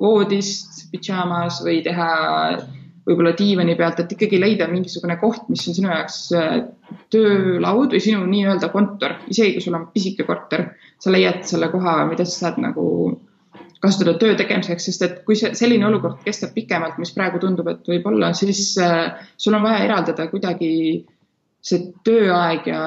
voodist 0.00 0.86
pidžaamas 0.92 1.62
või 1.64 1.80
teha 1.84 2.08
võib-olla 3.06 3.32
diivani 3.38 3.76
pealt, 3.78 4.00
et 4.02 4.12
ikkagi 4.16 4.38
leida 4.42 4.66
mingisugune 4.70 5.14
koht, 5.20 5.46
mis 5.52 5.62
on 5.70 5.76
sinu 5.76 5.92
jaoks 5.92 6.18
äh, 6.34 6.56
töölaud 7.14 7.94
või 7.94 8.02
sinu 8.02 8.24
nii-öelda 8.26 8.70
kontor, 8.72 9.14
isegi 9.30 9.56
kui 9.56 9.64
sul 9.64 9.78
on 9.78 9.86
pisike 9.94 10.26
korter, 10.26 10.68
sa 11.02 11.14
leiad 11.14 11.44
selle 11.46 11.70
koha, 11.70 12.00
mida 12.10 12.26
sa 12.26 12.46
saad 12.46 12.58
nagu 12.62 12.86
kasutada 13.82 14.16
töö 14.18 14.34
tegemiseks, 14.38 14.88
sest 14.88 15.04
et 15.06 15.18
kui 15.26 15.36
see 15.38 15.52
selline 15.54 15.86
olukord 15.86 16.18
kestab 16.24 16.54
pikemalt, 16.56 16.98
mis 16.98 17.12
praegu 17.14 17.38
tundub, 17.42 17.68
et 17.70 17.86
võib-olla, 17.92 18.32
siis 18.34 18.72
äh, 18.82 19.12
sul 19.38 19.54
on 19.54 19.66
vaja 19.66 19.84
eraldada 19.86 20.26
kuidagi 20.32 20.72
see 21.66 21.90
tööaeg 22.06 22.66
ja 22.70 22.80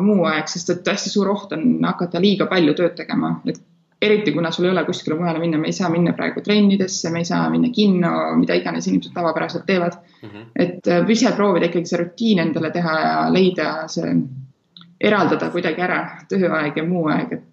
muu 0.00 0.24
aeg, 0.28 0.48
sest 0.48 0.72
et 0.72 0.88
hästi 0.88 1.12
suur 1.12 1.28
oht 1.32 1.52
on 1.56 1.84
hakata 1.84 2.20
liiga 2.22 2.48
palju 2.48 2.76
tööd 2.78 2.96
tegema, 2.96 3.36
et 3.48 3.60
eriti 4.02 4.32
kuna 4.32 4.50
sul 4.50 4.64
ei 4.64 4.70
ole 4.70 4.84
kuskile 4.84 5.16
mujale 5.16 5.38
minna, 5.38 5.58
me 5.58 5.70
ei 5.70 5.72
saa 5.72 5.88
minna 5.90 6.12
praegu 6.12 6.40
trennidesse, 6.44 7.10
me 7.10 7.22
ei 7.22 7.24
saa 7.24 7.48
minna 7.50 7.68
kinno, 7.72 8.10
mida 8.36 8.54
iganes 8.54 8.86
inimesed 8.86 9.14
tavapäraselt 9.14 9.66
teevad 9.66 9.96
mm. 10.22 10.28
-hmm. 10.28 10.46
et 10.56 10.88
äh, 10.88 11.10
ise 11.10 11.32
proovida 11.32 11.66
ikkagi 11.66 11.86
see 11.86 12.02
rutiin 12.02 12.38
endale 12.38 12.70
teha 12.70 12.98
ja 13.00 13.32
leida 13.32 13.88
see, 13.88 14.12
eraldada 15.00 15.50
kuidagi 15.50 15.82
ära 15.82 16.00
tööaeg 16.28 16.76
ja 16.76 16.84
muu 16.84 17.06
aeg, 17.12 17.32
et 17.32 17.44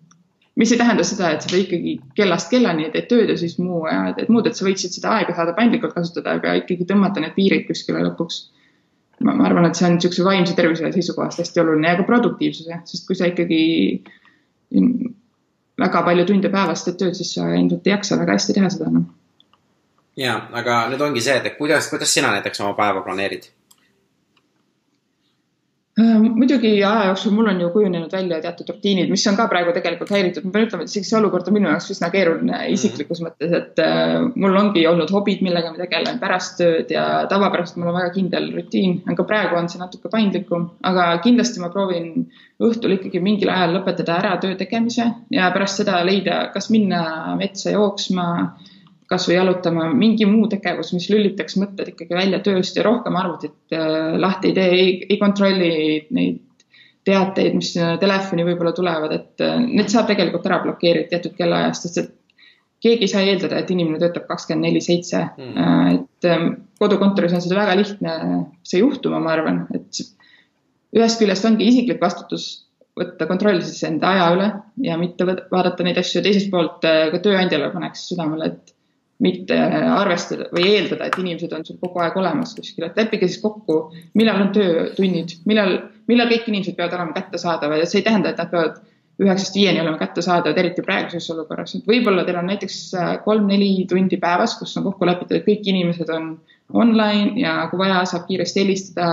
mis 0.56 0.72
ei 0.72 0.78
tähenda 0.78 1.04
seda, 1.04 1.32
et 1.34 1.42
sa 1.42 1.50
pead 1.52 1.66
ikkagi 1.66 1.94
kellast 2.16 2.52
kellani 2.52 2.90
teed 2.94 3.08
tööd 3.10 3.32
ja 3.34 3.38
siis 3.38 3.58
muu 3.60 3.86
ja 3.88 4.14
teed 4.18 4.30
muud, 4.30 4.48
et 4.48 4.56
sa 4.56 4.68
võiksid 4.68 4.94
seda 4.96 5.16
aega 5.18 5.36
saada 5.36 5.56
paindlikult 5.58 5.96
kasutada, 5.96 6.38
aga 6.38 6.60
ikkagi 6.62 6.86
tõmmata 6.90 7.24
need 7.24 7.34
piirid 7.38 7.66
kuskile 7.68 8.04
lõpuks. 8.04 8.44
ma, 9.24 9.34
ma 9.34 9.46
arvan, 9.48 9.66
et 9.66 9.76
see 9.80 9.88
on 9.88 9.96
niisuguse 9.98 10.24
vaimse 10.26 10.56
tervise 10.56 10.92
seisukohast 10.92 11.40
hästi 11.40 11.62
oluline 11.62 11.88
ja 11.88 11.98
ka 12.00 12.04
produktiivsuse, 12.04 12.80
sest 12.86 13.08
kui 13.08 13.16
sa 13.16 13.30
ikkagi 13.32 13.62
väga 15.80 16.04
palju 16.06 16.26
tunde 16.30 16.50
päevas 16.54 16.86
teed 16.86 17.00
tööd, 17.00 17.18
siis 17.18 17.34
sa 17.36 17.50
ilmselt 17.50 17.88
ei 17.88 17.96
jaksa 17.96 18.20
väga 18.20 18.38
hästi 18.38 18.56
teha 18.60 18.70
seda 18.74 18.90
enam 18.92 19.06
no.. 19.06 19.18
ja, 20.20 20.38
aga 20.54 20.84
nüüd 20.92 21.02
ongi 21.02 21.24
see, 21.26 21.40
et 21.40 21.58
kuidas, 21.58 21.90
kuidas 21.90 22.14
sina 22.14 22.32
näiteks 22.36 22.62
oma 22.62 22.76
päeva 22.78 23.02
planeerid? 23.06 23.50
Äh, 25.94 26.14
muidugi 26.18 26.72
aja 26.82 27.04
jooksul 27.06 27.36
mul 27.38 27.52
on 27.52 27.60
ju 27.62 27.68
kujunenud 27.70 28.12
välja 28.12 28.40
teatud 28.42 28.70
rutiinid, 28.72 29.12
mis 29.14 29.28
on 29.30 29.36
ka 29.38 29.44
praegu 29.52 29.76
tegelikult 29.76 30.10
häiritud, 30.10 30.48
ma 30.48 30.54
pean 30.56 30.66
ütlema, 30.66 30.88
et 30.88 30.90
isegi 30.90 31.06
see 31.06 31.20
olukord 31.20 31.52
on 31.52 31.54
minu 31.54 31.70
jaoks 31.70 31.92
üsna 31.94 32.10
keeruline 32.16 32.56
mhm. 32.56 32.72
isiklikus 32.74 33.22
mõttes, 33.22 33.54
et 33.54 33.82
äh, 33.84 34.16
mul 34.34 34.58
ongi 34.58 34.88
olnud 34.90 35.14
hobid, 35.14 35.44
millega 35.46 35.70
ma 35.70 35.78
tegelen 35.78 36.18
pärast 36.24 36.58
tööd 36.58 36.90
ja 36.96 37.06
tavapäraselt 37.30 37.78
mul 37.78 37.92
on 37.92 38.00
väga 38.00 38.10
kindel 38.16 38.50
rutiin, 38.56 38.98
aga 39.14 39.28
praegu 39.30 39.60
on 39.62 39.70
see 39.70 39.84
natuke 39.84 40.10
paindlikum, 40.10 40.66
aga 40.82 41.12
kindlasti 41.28 41.62
ma 41.62 41.70
proovin 41.76 42.10
õhtul 42.58 42.98
ikkagi 42.98 43.22
mingil 43.22 43.54
ajal 43.54 43.78
lõpetada 43.78 44.18
ära 44.18 44.34
töö 44.42 44.58
tegemise 44.58 45.12
ja 45.30 45.54
pärast 45.54 45.84
seda 45.84 46.02
leida, 46.10 46.48
kas 46.58 46.74
minna 46.74 47.04
metsa 47.38 47.78
jooksma 47.78 48.28
kasvõi 49.14 49.38
jalutama, 49.38 49.90
mingi 49.96 50.26
muu 50.30 50.50
tegevus, 50.52 50.92
mis 50.96 51.10
lülitaks 51.12 51.58
mõtted 51.62 51.94
ikkagi 51.94 52.18
välja 52.18 52.42
tööst 52.46 52.78
ja 52.78 52.86
rohkem 52.88 53.16
arvutit 53.20 53.76
äh, 53.76 54.16
lahti 54.20 54.52
ei 54.52 54.58
tee, 54.58 54.82
ei, 55.08 55.20
kontrolli 55.22 55.72
neid 56.14 56.42
teateid, 57.08 57.56
mis 57.60 57.74
telefoni 58.00 58.46
võib-olla 58.48 58.74
tulevad, 58.76 59.14
et 59.16 59.44
äh, 59.44 59.58
need 59.64 59.92
saab 59.92 60.10
tegelikult 60.10 60.46
ära 60.50 60.62
blokeerida 60.64 61.12
teatud 61.14 61.38
kellaajast, 61.38 61.88
sest 61.88 62.02
et 62.04 62.12
keegi 62.84 63.08
ei 63.08 63.12
saa 63.12 63.24
eeldada, 63.24 63.60
et 63.60 63.72
inimene 63.72 64.02
töötab 64.02 64.28
kakskümmend 64.28 64.68
neli 64.68 64.82
seitse. 64.84 65.24
Hmm. 65.38 65.56
Äh, 65.56 65.94
et 66.00 66.30
ähm, 66.30 66.50
kodukontoris 66.82 67.36
on 67.36 67.44
seda 67.44 67.62
väga 67.62 67.78
lihtne 67.80 68.18
see 68.68 68.84
juhtuma, 68.84 69.22
ma 69.24 69.36
arvan, 69.38 69.64
et 69.76 70.04
ühest 70.94 71.22
küljest 71.22 71.48
ongi 71.50 71.68
isiklik 71.72 72.02
vastutus 72.04 72.52
võtta 73.00 73.26
kontroll 73.26 73.64
siis 73.66 73.82
enda 73.88 74.12
aja 74.14 74.26
üle 74.36 74.48
ja 74.86 75.00
mitte 75.02 75.26
vaadata 75.26 75.86
neid 75.86 75.98
asju 75.98 76.22
teisest 76.22 76.52
poolt 76.54 76.84
ka 76.84 77.22
tööandjale 77.26 77.72
paneks 77.74 78.04
südamele, 78.12 78.52
et 78.52 78.73
mitte 79.24 79.58
arvestada 79.58 80.50
või 80.54 80.68
eeldada, 80.74 81.08
et 81.08 81.20
inimesed 81.22 81.54
on 81.56 81.66
sul 81.68 81.80
kogu 81.82 82.02
aeg 82.04 82.18
olemas 82.20 82.56
kuskil, 82.58 82.88
et 82.88 82.98
leppige 83.00 83.30
siis 83.30 83.42
kokku, 83.44 83.78
millal 84.20 84.42
on 84.44 84.50
töötunnid, 84.56 85.38
millal, 85.50 85.78
millal 86.12 86.32
kõik 86.32 86.50
inimesed 86.52 86.76
peavad 86.78 86.98
olema 86.98 87.16
kättesaadavad. 87.16 87.80
Ja 87.80 87.88
see 87.90 88.02
ei 88.02 88.08
tähenda, 88.08 88.34
et 88.34 88.42
nad 88.42 88.52
peavad 88.52 88.82
üheksast 89.22 89.56
viieni 89.56 89.82
olema 89.82 90.00
kättesaadavad, 90.02 90.58
eriti 90.58 90.84
praeguses 90.86 91.30
olukorras, 91.32 91.76
et 91.78 91.88
võib-olla 91.90 92.26
teil 92.26 92.40
on 92.40 92.50
näiteks 92.50 92.80
äh, 92.98 93.12
kolm-neli 93.26 93.86
tundi 93.90 94.18
päevas, 94.22 94.58
kus 94.60 94.74
on 94.80 94.88
kokku 94.90 95.08
lepitud, 95.08 95.38
et 95.38 95.46
kõik 95.48 95.70
inimesed 95.70 96.10
on 96.14 96.34
online 96.74 97.38
ja 97.42 97.60
kui 97.70 97.80
vaja, 97.84 98.02
saab 98.10 98.26
kiiresti 98.30 98.64
helistada, 98.64 99.08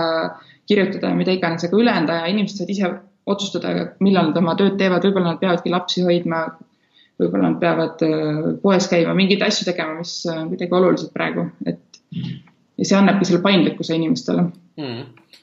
kirjutada, 0.69 1.13
mida 1.15 1.35
iganes, 1.35 1.67
aga 1.67 1.77
ülejäänud 1.77 2.13
aja 2.13 2.33
inimesed 2.33 2.57
saavad 2.57 2.73
ise 2.73 2.91
otsustada, 3.29 3.71
millal 4.01 4.31
nad 4.31 4.41
oma 4.41 4.57
tööd 4.57 4.77
teevad, 4.81 5.05
võib-olla 5.05 5.35
nad 5.35 5.41
peavadki 5.41 5.73
lapsi 5.73 6.05
hoidma, 6.07 6.45
võib-olla 7.21 7.49
nad 7.49 7.59
peavad 7.61 8.03
äh, 8.07 8.43
poes 8.63 8.89
käima, 8.91 9.15
mingeid 9.17 9.43
asju 9.45 9.69
tegema, 9.69 9.99
mis 10.01 10.17
on 10.31 10.49
kuidagi 10.51 10.77
olulised 10.81 11.13
praegu, 11.15 11.47
et 11.65 12.01
ja 12.81 12.87
see 12.87 12.97
annabki 12.97 13.29
selle 13.29 13.41
paindlikkuse 13.45 13.95
inimestele. 13.95 14.49
Mm.. 14.81 15.01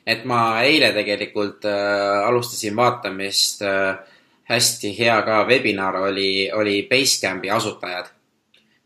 et 0.08 0.22
ma 0.26 0.62
eile 0.64 0.90
tegelikult 0.96 1.66
äh, 1.68 2.26
alustasin 2.26 2.76
vaatamist 2.76 3.62
äh,, 3.62 3.98
hästi 4.48 4.94
hea 4.98 5.16
ka 5.22 5.42
webinar 5.46 5.98
oli, 6.08 6.50
oli 6.52 6.80
Basecampi 6.90 7.50
asutajad. 7.52 8.08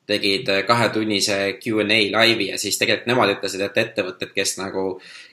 Tegid 0.06 0.48
äh, 0.50 0.64
kahetunnise 0.66 1.58
Q 1.62 1.84
and 1.84 1.94
A 1.94 2.00
laivi 2.18 2.48
ja 2.50 2.58
siis 2.58 2.78
tegelikult 2.78 3.06
nemad 3.06 3.36
ütlesid, 3.36 3.62
et 3.62 3.78
ettevõtted, 3.78 4.32
kes 4.34 4.56
nagu, 4.58 4.86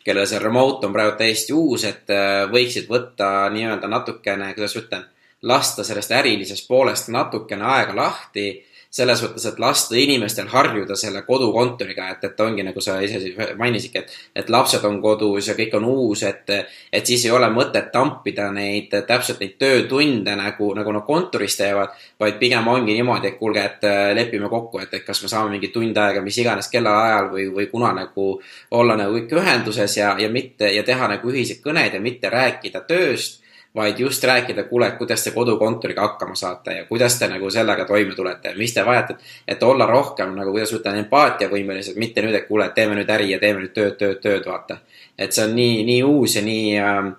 kellel 0.05 0.29
see 0.29 0.39
remote 0.39 0.85
on 0.85 0.93
praegu 0.93 1.17
täiesti 1.17 1.57
uus, 1.57 1.87
et 1.89 2.13
äh, 2.13 2.45
võiksid 2.53 2.85
võtta 2.91 3.49
nii-öelda 3.55 3.89
natukene, 3.89 4.53
kuidas 4.53 4.77
ütlen 4.77 5.09
lasta 5.41 5.83
sellest 5.83 6.11
ärilisest 6.11 6.67
poolest 6.67 7.07
natukene 7.13 7.65
aega 7.65 7.95
lahti 7.95 8.49
selles 8.89 9.21
mõttes, 9.21 9.43
et 9.45 9.59
lasta 9.61 9.97
inimestel 10.01 10.47
harjuda 10.49 10.95
selle 10.97 11.21
kodukontoriga, 11.27 12.07
et, 12.09 12.23
et 12.25 12.39
ongi 12.41 12.63
nagu 12.65 12.81
sa 12.81 12.95
ise 13.05 13.19
mainisidki, 13.57 14.01
et, 14.01 14.15
et 14.41 14.49
lapsed 14.49 14.85
on 14.89 14.97
kodus 15.03 15.51
ja 15.51 15.53
kõik 15.57 15.75
on 15.77 15.85
uus, 15.91 16.23
et, 16.25 16.49
et 16.93 17.11
siis 17.11 17.27
ei 17.27 17.33
ole 17.35 17.51
mõtet 17.53 17.91
tampida 17.93 18.47
neid, 18.53 18.95
täpselt 19.07 19.43
neid 19.43 19.59
töötunde 19.61 20.33
nagu, 20.39 20.71
nagu 20.77 20.95
nad 20.95 21.05
kontoris 21.05 21.57
teevad, 21.59 21.93
vaid 22.19 22.39
pigem 22.41 22.65
ongi 22.67 22.95
niimoodi, 22.97 23.29
et 23.29 23.37
kuulge, 23.37 23.65
et 23.69 23.85
lepime 24.17 24.49
kokku, 24.49 24.81
et, 24.81 24.95
et 24.97 25.05
kas 25.05 25.21
me 25.21 25.29
saame 25.29 25.53
mingi 25.53 25.69
tund 25.73 25.97
aega, 26.01 26.23
mis 26.25 26.41
iganes 26.41 26.71
kellaajal 26.73 27.29
või, 27.35 27.45
või 27.53 27.69
kuna 27.69 27.93
nagu 27.93 28.31
olla 28.73 28.97
nagu 28.97 29.21
ikka 29.21 29.37
ühenduses 29.37 29.99
ja, 30.01 30.15
ja 30.17 30.33
mitte 30.33 30.73
ja 30.73 30.81
teha 30.87 31.11
nagu 31.13 31.29
ühiseid 31.29 31.61
kõneid 31.61 31.93
ja 31.93 32.01
mitte 32.01 32.33
rääkida 32.33 32.81
tööst 32.89 33.43
vaid 33.75 33.99
just 33.99 34.23
rääkida, 34.23 34.63
kuule, 34.63 34.91
kuidas 34.97 35.23
te 35.23 35.31
kodukontoriga 35.31 36.01
hakkama 36.01 36.35
saate 36.35 36.73
ja 36.73 36.85
kuidas 36.85 37.19
te 37.19 37.27
nagu 37.29 37.49
sellega 37.53 37.85
toime 37.85 38.15
tulete 38.15 38.49
ja 38.49 38.57
mis 38.57 38.73
te 38.73 38.85
vajate, 38.85 39.15
et 39.47 39.63
olla 39.63 39.85
rohkem 39.85 40.33
nagu, 40.35 40.51
kuidas 40.51 40.73
ütlen, 40.73 40.97
empaatiavõimelised, 41.03 41.99
mitte 42.01 42.23
nüüd, 42.25 42.35
et 42.35 42.47
kuule, 42.47 42.69
teeme 42.75 42.97
nüüd 42.97 43.09
äri 43.13 43.29
ja 43.31 43.39
teeme 43.39 43.61
nüüd 43.61 43.75
tööd, 43.75 43.97
tööd, 43.99 44.17
tööd, 44.23 44.45
vaata. 44.49 44.79
et 45.17 45.33
see 45.33 45.45
on 45.45 45.55
nii, 45.55 45.83
nii 45.85 46.01
uus 46.03 46.35
ja 46.35 46.41
nii 46.45 46.79
äh,, 46.81 47.11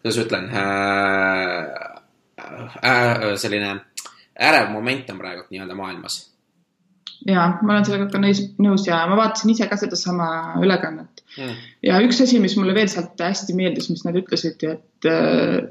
kuidas 0.00 0.18
ütlen 0.24 0.48
äh,, 0.48 1.68
äh, 2.88 3.28
selline 3.36 3.76
ärev 4.38 4.72
moment 4.72 5.10
on 5.10 5.18
praegu 5.18 5.44
nii-öelda 5.50 5.76
maailmas. 5.76 6.20
Ja 7.26 7.48
ma 7.62 7.74
olen 7.74 7.84
sellega 7.84 8.06
ka 8.12 8.20
nõus, 8.22 8.40
nõus 8.62 8.84
ja 8.86 9.00
ma 9.10 9.16
vaatasin 9.18 9.50
ise 9.50 9.66
ka 9.68 9.76
sedasama 9.76 10.28
ülekannet. 10.62 11.24
Mm.. 11.36 11.56
ja 11.84 11.98
üks 12.00 12.22
asi, 12.24 12.38
mis 12.40 12.54
mulle 12.56 12.72
veel 12.74 12.88
sealt 12.88 13.20
hästi 13.20 13.56
meeldis, 13.58 13.90
mis 13.90 14.04
nad 14.06 14.16
ütlesid, 14.16 14.62
et 14.64 15.08
äh, 15.10 15.66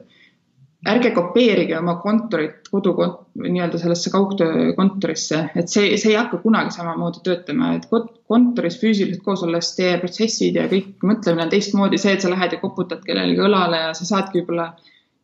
ärge 0.85 1.11
kopeerige 1.15 1.77
oma 1.79 1.95
kontorit 2.03 2.67
kodukont-, 2.71 3.23
nii-öelda 3.41 3.79
sellesse 3.81 4.11
kaugtöökontorisse, 4.13 5.39
et 5.57 5.71
see, 5.73 5.95
see 5.97 6.11
ei 6.13 6.19
hakka 6.19 6.37
kunagi 6.43 6.75
samamoodi 6.75 7.23
töötama, 7.25 7.73
et 7.77 7.87
kontoris 7.89 8.77
füüsiliselt 8.81 9.23
koos 9.25 9.43
olles 9.47 9.71
teie 9.77 9.97
protsessid 10.01 10.59
ja 10.59 10.67
kõik 10.69 11.01
mõtlemine 11.07 11.47
on 11.47 11.53
teistmoodi, 11.53 11.99
see, 12.01 12.13
et 12.13 12.23
sa 12.23 12.31
lähed 12.33 12.53
ja 12.53 12.61
koputad 12.61 13.01
kellelegi 13.07 13.41
õlale 13.47 13.87
ja 13.87 13.95
sa 13.97 14.05
saadki 14.11 14.41
võib-olla 14.41 14.69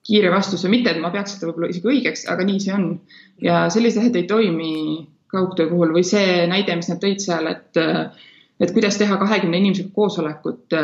kiire 0.03 0.33
vastuse, 0.33 0.67
mitte 0.71 0.91
et 0.91 0.99
ma 0.99 1.13
peaks 1.13 1.37
seda 1.37 1.47
võib-olla 1.51 1.69
isegi 1.71 1.91
õigeks, 1.93 2.25
aga 2.33 2.47
nii 2.47 2.59
see 2.63 2.73
on. 2.75 2.87
ja 3.43 3.65
sellised 3.71 4.01
asjad 4.01 4.19
ei 4.19 4.27
toimi 4.27 4.73
kaugtöö 5.33 5.69
puhul 5.69 5.93
või 5.95 6.03
see 6.07 6.43
näide, 6.49 6.75
mis 6.77 6.89
nad 6.91 7.01
tõid 7.01 7.21
seal, 7.23 7.47
et 7.51 7.83
et 8.61 8.71
kuidas 8.71 8.97
teha 8.99 9.15
kahekümne 9.19 9.57
inimesega 9.59 9.89
koosolekut, 9.95 10.75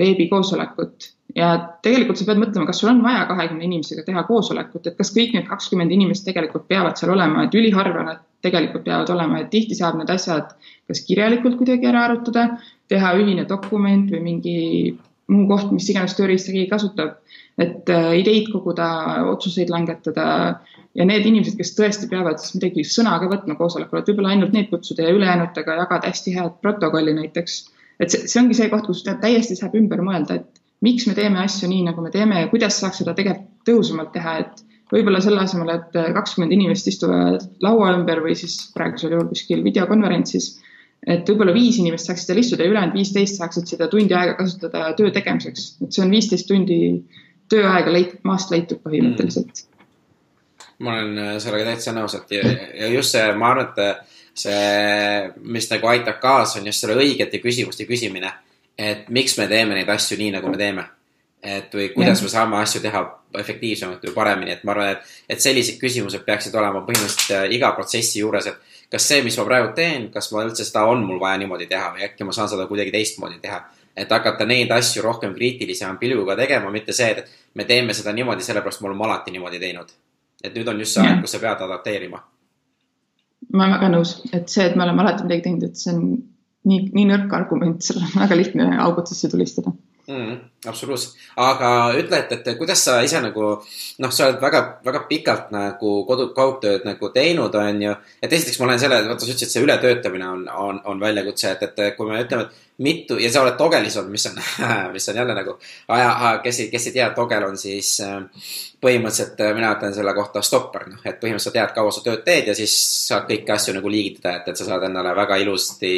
veebikoosolekut 0.00 1.08
ja 1.36 1.50
tegelikult 1.84 2.18
sa 2.18 2.26
pead 2.28 2.40
mõtlema, 2.40 2.66
kas 2.68 2.80
sul 2.82 2.90
on 2.92 3.02
vaja 3.04 3.26
kahekümne 3.28 3.66
inimesega 3.66 4.02
teha 4.06 4.24
koosolekut, 4.28 4.86
et 4.86 4.96
kas 4.98 5.12
kõik 5.14 5.36
need 5.36 5.46
kakskümmend 5.48 5.92
inimest 5.94 6.26
tegelikult 6.26 6.66
peavad 6.70 6.98
seal 6.98 7.14
olema, 7.14 7.44
et 7.46 7.54
üliharva 7.54 8.04
nad 8.06 8.24
tegelikult 8.44 8.86
peavad 8.86 9.12
olema, 9.12 9.40
et 9.40 9.50
tihti 9.52 9.76
saab 9.78 9.98
need 10.00 10.10
asjad 10.10 10.54
kas 10.90 11.04
kirjalikult 11.06 11.58
kuidagi 11.60 11.88
ära 11.90 12.06
arutada, 12.08 12.48
teha 12.90 13.14
ühine 13.20 13.46
dokument 13.48 14.10
või 14.10 14.20
mingi 14.24 14.56
muu 15.30 15.46
koht, 15.50 15.70
mis 15.74 15.86
iganes 15.92 16.16
tööriista 16.18 16.50
keegi 16.54 16.70
kasutab, 16.72 17.18
et 17.60 17.90
äh, 17.92 18.12
ideid 18.18 18.50
koguda, 18.50 18.88
otsuseid 19.30 19.70
langetada 19.70 20.24
ja 20.98 21.06
need 21.06 21.26
inimesed, 21.28 21.58
kes 21.58 21.74
tõesti 21.76 22.08
peavad 22.10 22.40
siis 22.42 22.56
midagi 22.58 22.82
sõna 22.88 23.14
ka 23.22 23.28
võtma 23.30 23.54
koosolekul, 23.58 24.00
et 24.00 24.10
võib-olla 24.10 24.32
ainult 24.34 24.56
neid 24.56 24.70
kutsuda 24.72 25.06
ja 25.06 25.14
ülejäänutega 25.14 25.76
jagada 25.84 26.10
hästi 26.10 26.34
head 26.34 26.56
protokolli 26.64 27.14
näiteks. 27.20 27.60
et 28.00 28.10
see, 28.10 28.26
see 28.32 28.40
ongi 28.42 28.56
see 28.58 28.70
koht, 28.72 28.88
kus 28.88 29.04
täiesti 29.06 29.58
saab 29.58 29.76
ümber 29.78 30.02
mõelda, 30.02 30.40
et 30.40 30.59
miks 30.84 31.06
me 31.08 31.14
teeme 31.16 31.40
asju 31.42 31.68
nii, 31.70 31.84
nagu 31.90 32.02
me 32.04 32.10
teeme 32.14 32.40
ja 32.42 32.48
kuidas 32.52 32.78
saaks 32.80 33.02
seda 33.02 33.14
tegelikult 33.16 33.48
tõhusamalt 33.68 34.12
teha, 34.14 34.38
et 34.40 34.62
võib-olla 34.90 35.20
selle 35.22 35.42
asemel, 35.42 35.70
et 35.74 35.96
kakskümmend 36.16 36.54
inimest 36.56 36.88
istuvad 36.90 37.44
laua 37.62 37.92
ümber 37.98 38.22
või 38.24 38.34
siis 38.38 38.56
praegusel 38.74 39.14
juhul 39.14 39.28
kuskil 39.30 39.62
videokonverentsis, 39.66 40.50
et 41.06 41.28
võib-olla 41.28 41.54
viis 41.56 41.78
inimest 41.80 42.08
saaksid 42.08 42.30
seal 42.30 42.42
istuda 42.42 42.66
ja 42.66 42.72
ülejäänud 42.72 42.96
viisteist 42.96 43.40
saaksid 43.40 43.70
seda 43.70 43.88
tundi 43.92 44.16
aega 44.16 44.36
kasutada 44.40 44.90
töö 44.98 45.12
tegemiseks, 45.14 45.74
et 45.84 45.92
see 45.92 46.04
on 46.04 46.14
viisteist 46.14 46.48
tundi 46.48 46.80
tööaega 47.50 47.92
leit-, 47.92 48.16
maast 48.26 48.52
leitud 48.54 48.82
põhimõtteliselt. 48.84 49.64
Mm.. 49.66 50.86
ma 50.86 50.96
olen 50.96 51.40
sellega 51.44 51.72
täitsa 51.72 51.94
nõus, 51.96 52.16
et 52.16 52.36
ja, 52.38 52.44
ja 52.82 52.92
just 52.94 53.16
see, 53.16 53.24
ma 53.36 53.52
arvan, 53.52 53.70
et 53.70 54.16
see, 54.40 55.32
mis 55.56 55.68
nagu 55.72 55.90
aitab 55.92 56.20
kaasa, 56.22 56.60
on 56.60 56.70
just 56.70 56.84
selle 56.84 56.96
õigete 57.00 57.40
küsimuste 57.42 57.86
küsimine. 57.88 58.32
Et 58.80 59.08
miks 59.12 59.36
me 59.38 59.46
teeme 59.50 59.76
neid 59.76 59.88
asju 59.92 60.18
nii, 60.20 60.32
nagu 60.38 60.50
me 60.50 60.58
teeme. 60.60 60.86
et 61.40 61.72
või 61.72 61.86
kuidas 61.94 62.20
ja. 62.20 62.24
me 62.26 62.28
saame 62.28 62.56
asju 62.60 62.82
teha 62.84 63.00
efektiivsemalt 63.40 64.02
või 64.04 64.12
paremini, 64.12 64.52
et 64.52 64.64
ma 64.68 64.74
arvan, 64.74 64.90
et, 64.92 65.12
et 65.32 65.40
sellised 65.40 65.78
küsimused 65.80 66.20
peaksid 66.26 66.52
olema 66.60 66.82
põhimõtteliselt 66.84 67.30
äh, 67.32 67.44
iga 67.56 67.70
protsessi 67.78 68.20
juures, 68.20 68.50
et 68.50 68.74
kas 68.92 69.06
see, 69.08 69.22
mis 69.24 69.38
ma 69.40 69.46
praegu 69.48 69.70
teen, 69.76 70.10
kas 70.12 70.28
ma 70.34 70.42
üldse 70.44 70.66
seda 70.68 70.82
on 70.90 71.00
mul 71.06 71.20
vaja 71.22 71.38
niimoodi 71.40 71.68
teha 71.70 71.94
või 71.94 72.04
äkki 72.10 72.26
ma 72.28 72.34
saan 72.36 72.50
seda 72.52 72.66
kuidagi 72.68 72.92
teistmoodi 72.92 73.40
teha. 73.40 73.62
et 73.96 74.12
hakata 74.12 74.44
neid 74.46 74.70
asju 74.70 75.02
rohkem 75.02 75.32
kriitilisema 75.34 75.96
pilguga 76.00 76.36
tegema, 76.36 76.70
mitte 76.70 76.92
see, 76.92 77.08
et 77.10 77.30
me 77.54 77.64
teeme 77.64 77.94
seda 77.94 78.12
niimoodi, 78.12 78.44
sellepärast 78.44 78.80
me 78.80 78.88
oleme 78.88 79.04
alati 79.04 79.32
niimoodi 79.32 79.58
teinud. 79.60 79.96
et 80.44 80.54
nüüd 80.54 80.68
on 80.68 80.84
just 80.84 80.98
see 80.98 81.06
aeg, 81.06 81.22
kus 81.24 81.32
sa 81.36 81.40
pead 81.40 81.64
adapteerima. 81.68 82.20
ma 83.52 83.64
olen 83.64 83.78
väga 83.78 83.88
nõus, 83.96 84.18
et 84.32 84.48
see, 84.48 84.66
et 84.66 84.76
me 84.76 84.84
oleme 84.84 85.06
alati 85.06 85.24
midagi 85.24 85.46
teinud, 85.48 85.64
et 85.70 85.80
see 85.80 85.94
on 85.94 86.04
nii, 86.68 86.90
nii 86.96 87.06
nõrk 87.08 87.36
argument, 87.36 87.80
seal 87.84 88.02
on 88.04 88.18
väga 88.24 88.36
lihtne 88.36 88.72
augud 88.84 89.08
sisse 89.08 89.30
tulistada 89.32 89.72
mm,. 90.10 90.36
absoluutselt, 90.68 91.16
aga 91.40 91.70
ütle, 91.98 92.20
et, 92.20 92.32
et 92.36 92.58
kuidas 92.58 92.82
sa 92.84 92.98
ise 93.04 93.20
nagu 93.22 93.44
noh, 93.56 94.12
sa 94.12 94.28
oled 94.28 94.40
väga, 94.42 94.62
väga 94.86 95.04
pikalt 95.10 95.52
nagu 95.54 95.92
kodu, 96.08 96.30
kaugtööd 96.36 96.86
nagu 96.88 97.12
teinud, 97.14 97.54
on 97.56 97.84
ju. 97.86 97.94
et 98.22 98.32
esiteks 98.32 98.60
ma 98.60 98.70
olen 98.70 98.82
selle, 98.82 99.02
vaata 99.08 99.24
sa 99.24 99.30
ütlesid, 99.30 99.52
see 99.52 99.64
ületöötamine 99.64 100.28
on, 100.28 100.48
on, 100.48 100.82
on 100.92 101.00
väljakutse, 101.02 101.54
et, 101.54 101.78
et 101.78 101.96
kui 101.96 102.08
me 102.08 102.20
ütleme, 102.24 102.48
et 102.48 102.66
mitu 102.80 103.18
ja 103.20 103.28
sa 103.32 103.44
oled 103.44 103.58
Togelis 103.60 103.96
olnud, 104.00 104.14
mis 104.16 104.26
on 104.30 104.40
mis 104.94 105.08
on 105.12 105.20
jälle 105.20 105.36
nagu 105.36 105.56
aja, 105.96 106.38
kes 106.44 106.64
ei, 106.64 106.70
kes 106.72 106.88
ei 106.88 106.96
tea, 106.96 107.10
Togel 107.16 107.44
on 107.44 107.58
siis 107.60 107.92
äh, 108.04 108.16
põhimõtteliselt 108.80 109.42
äh, 109.44 109.54
mina 109.56 109.74
ütlen 109.76 109.94
selle 109.96 110.14
kohta 110.16 110.42
stopper, 110.44 110.88
noh, 110.88 111.04
et 111.04 111.20
põhimõtteliselt 111.20 111.52
sa 111.52 111.58
tead, 111.58 111.76
kaua 111.76 111.92
sa 111.94 112.04
tööd 112.06 112.24
teed 112.26 112.50
ja 112.50 112.56
siis 112.56 112.74
saad 113.10 113.28
kõiki 113.28 113.54
asju 113.56 113.76
nagu 113.76 113.92
liigitada, 113.92 114.40
et, 114.40 114.52
et 114.52 114.60
sa 114.60 114.68
saad 114.68 114.88
endale 114.88 115.14
väga 115.16 115.40
ilusti 115.44 115.94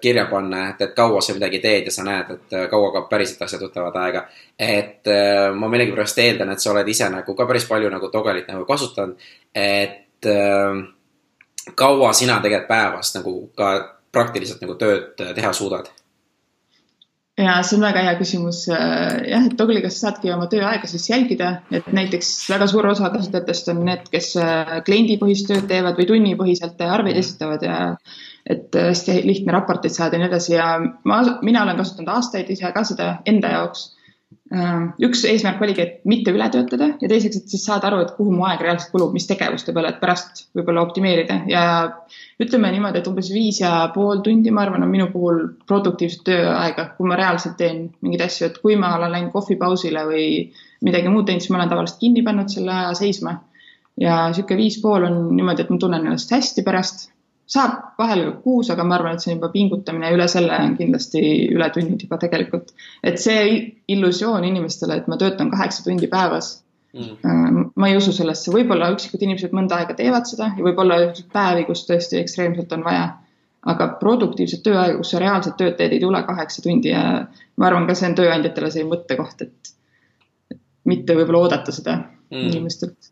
kirja 0.00 0.24
panna, 0.30 0.62
et, 0.70 0.80
et 0.80 0.94
kaua 0.96 1.20
sa 1.20 1.34
midagi 1.36 1.60
teed 1.60 1.90
ja 1.90 1.92
sa 1.92 2.04
näed, 2.06 2.30
et 2.36 2.56
äh, 2.56 2.66
kaua 2.72 2.88
ka 2.94 3.02
päriselt 3.10 3.42
asjad 3.44 3.66
võtavad 3.66 3.98
aega. 4.00 4.24
et 4.56 5.08
äh, 5.12 5.50
ma 5.52 5.68
millegipärast 5.68 6.18
eeldan, 6.24 6.54
et 6.54 6.60
sa 6.62 6.72
oled 6.72 6.88
ise 6.88 7.08
nagu 7.12 7.34
ka 7.36 7.46
päris 7.46 7.68
palju 7.68 7.90
nagu 7.92 8.08
Togelit 8.08 8.48
nagu 8.48 8.64
kasutanud, 8.64 9.20
et 9.54 10.28
kaua 11.76 12.12
sina 12.12 12.40
tegelikult 12.40 12.68
päevas 12.68 13.14
nagu 13.16 13.32
ka 13.56 13.70
praktiliselt 14.12 14.60
nagu 14.64 14.76
tööd 14.80 15.16
teha 15.16 15.52
suudad? 15.52 15.92
ja 17.40 17.60
see 17.64 17.76
on 17.76 17.84
väga 17.84 18.02
hea 18.04 18.16
küsimus. 18.18 18.62
jah, 18.68 19.44
et 19.44 19.56
Togliga 19.56 19.92
sa 19.92 20.06
saadki 20.08 20.32
oma 20.32 20.48
tööaega 20.48 20.88
siis 20.88 21.10
jälgida, 21.10 21.52
et 21.72 21.92
näiteks 21.92 22.32
väga 22.50 22.72
suur 22.72 22.88
osa 22.88 23.12
kasutajatest 23.12 23.68
on 23.72 23.84
need, 23.84 24.08
kes 24.12 24.32
kliendipõhist 24.88 25.48
tööd 25.52 25.68
teevad 25.68 26.00
või 26.00 26.08
tunnipõhiselt 26.08 26.80
arveid 26.88 27.20
esitavad 27.20 27.64
ja 27.68 27.78
et 28.46 28.76
äh, 28.76 28.90
hästi 28.90 29.20
lihtne 29.24 29.52
raporteid 29.52 29.94
saada 29.94 30.16
ja 30.16 30.24
nii 30.24 30.30
edasi 30.30 30.54
ja 30.54 30.66
ma, 31.04 31.22
mina 31.42 31.64
olen 31.64 31.80
kasutanud 31.80 32.12
aastaid 32.14 32.50
ise 32.52 32.72
ka 32.74 32.84
seda 32.88 33.16
enda 33.28 33.56
jaoks. 33.56 33.88
Äh, 34.54 34.78
üks 35.06 35.24
eesmärk 35.26 35.60
oligi, 35.62 35.82
et 35.82 36.06
mitte 36.10 36.32
üle 36.34 36.46
töötada 36.50 36.92
ja 37.00 37.10
teiseks, 37.10 37.38
et 37.38 37.52
siis 37.52 37.64
saada 37.66 37.86
aru, 37.90 38.00
et 38.04 38.14
kuhu 38.16 38.32
mu 38.34 38.46
aeg 38.48 38.62
reaalselt 38.64 38.90
kulub, 38.94 39.12
mis 39.14 39.26
tegevuste 39.26 39.74
peale, 39.74 39.92
et 39.92 40.00
pärast 40.02 40.44
võib-olla 40.58 40.82
optimeerida 40.86 41.40
ja 41.50 41.64
ütleme 42.42 42.70
niimoodi, 42.74 43.02
et 43.02 43.10
umbes 43.10 43.30
viis 43.34 43.60
ja 43.62 43.72
pool 43.94 44.24
tundi, 44.26 44.50
ma 44.54 44.64
arvan, 44.64 44.86
on 44.86 44.90
minu 44.90 45.06
puhul 45.12 45.42
produktiivset 45.70 46.24
tööaega, 46.30 46.88
kui 46.96 47.10
ma 47.10 47.18
reaalselt 47.20 47.58
teen 47.60 47.84
mingeid 48.02 48.26
asju, 48.26 48.50
et 48.50 48.58
kui 48.62 48.78
ma 48.80 48.94
olen 48.96 49.14
läinud 49.14 49.34
kohvipausile 49.34 50.06
või 50.08 50.26
midagi 50.86 51.12
muud 51.12 51.28
teinud, 51.28 51.44
siis 51.44 51.54
ma 51.54 51.60
olen 51.60 51.72
tavaliselt 51.74 52.02
kinni 52.02 52.26
pannud 52.26 52.50
selle 52.50 52.74
aja 52.74 52.98
seisma. 52.98 53.38
ja 54.00 54.18
niisugune 54.30 54.56
viis 54.62 54.78
pool 54.80 55.04
on 55.04 55.16
niimoodi, 55.36 55.62
et 55.62 55.70
ma 55.70 55.78
tunnen 55.78 56.06
ennast 56.06 56.30
hästi 56.32 56.62
pärast 56.64 57.09
saab 57.50 57.98
vahel 57.98 58.24
kuus, 58.44 58.70
aga 58.70 58.84
ma 58.86 58.96
arvan, 58.96 59.16
et 59.16 59.24
see 59.24 59.32
on 59.32 59.38
juba 59.38 59.50
pingutamine 59.54 60.10
üle 60.14 60.26
selle 60.30 60.54
on 60.54 60.76
kindlasti 60.78 61.22
ületunnid 61.54 62.04
juba 62.06 62.18
tegelikult. 62.22 62.70
et 63.02 63.18
see 63.22 63.46
illusioon 63.90 64.46
inimestele, 64.46 65.00
et 65.00 65.08
ma 65.10 65.18
töötan 65.20 65.50
kaheksa 65.50 65.84
tundi 65.86 66.10
päevas 66.12 66.52
mm.. 66.94 67.16
Äh, 67.26 67.58
ma 67.74 67.90
ei 67.90 67.98
usu 67.98 68.14
sellesse, 68.14 68.54
võib-olla 68.54 68.92
üksikud 68.94 69.26
inimesed 69.26 69.56
mõnda 69.56 69.80
aega 69.80 69.98
teevad 69.98 70.30
seda 70.30 70.52
ja 70.54 70.66
võib-olla 70.66 71.00
päevi, 71.34 71.66
kus 71.66 71.84
tõesti 71.90 72.22
ekstreemselt 72.22 72.78
on 72.78 72.86
vaja. 72.86 73.10
aga 73.70 73.90
produktiivset 74.00 74.62
tööaega, 74.64 74.96
kus 74.96 75.10
sa 75.12 75.18
reaalselt 75.20 75.58
tööd 75.60 75.74
teed, 75.76 75.92
ei 75.92 76.00
tule 76.00 76.22
kaheksa 76.24 76.62
tundi 76.64 76.94
ja 76.94 77.02
ma 77.60 77.66
arvan, 77.66 77.84
ka 77.90 77.98
see 77.98 78.08
on 78.08 78.14
tööandjatele 78.16 78.70
see 78.72 78.86
mõttekoht, 78.88 79.42
et 79.44 80.56
mitte 80.88 81.18
võib-olla 81.18 81.42
oodata 81.44 81.74
seda 81.74 81.98
mm. 81.98 82.46
inimestelt. 82.46 83.10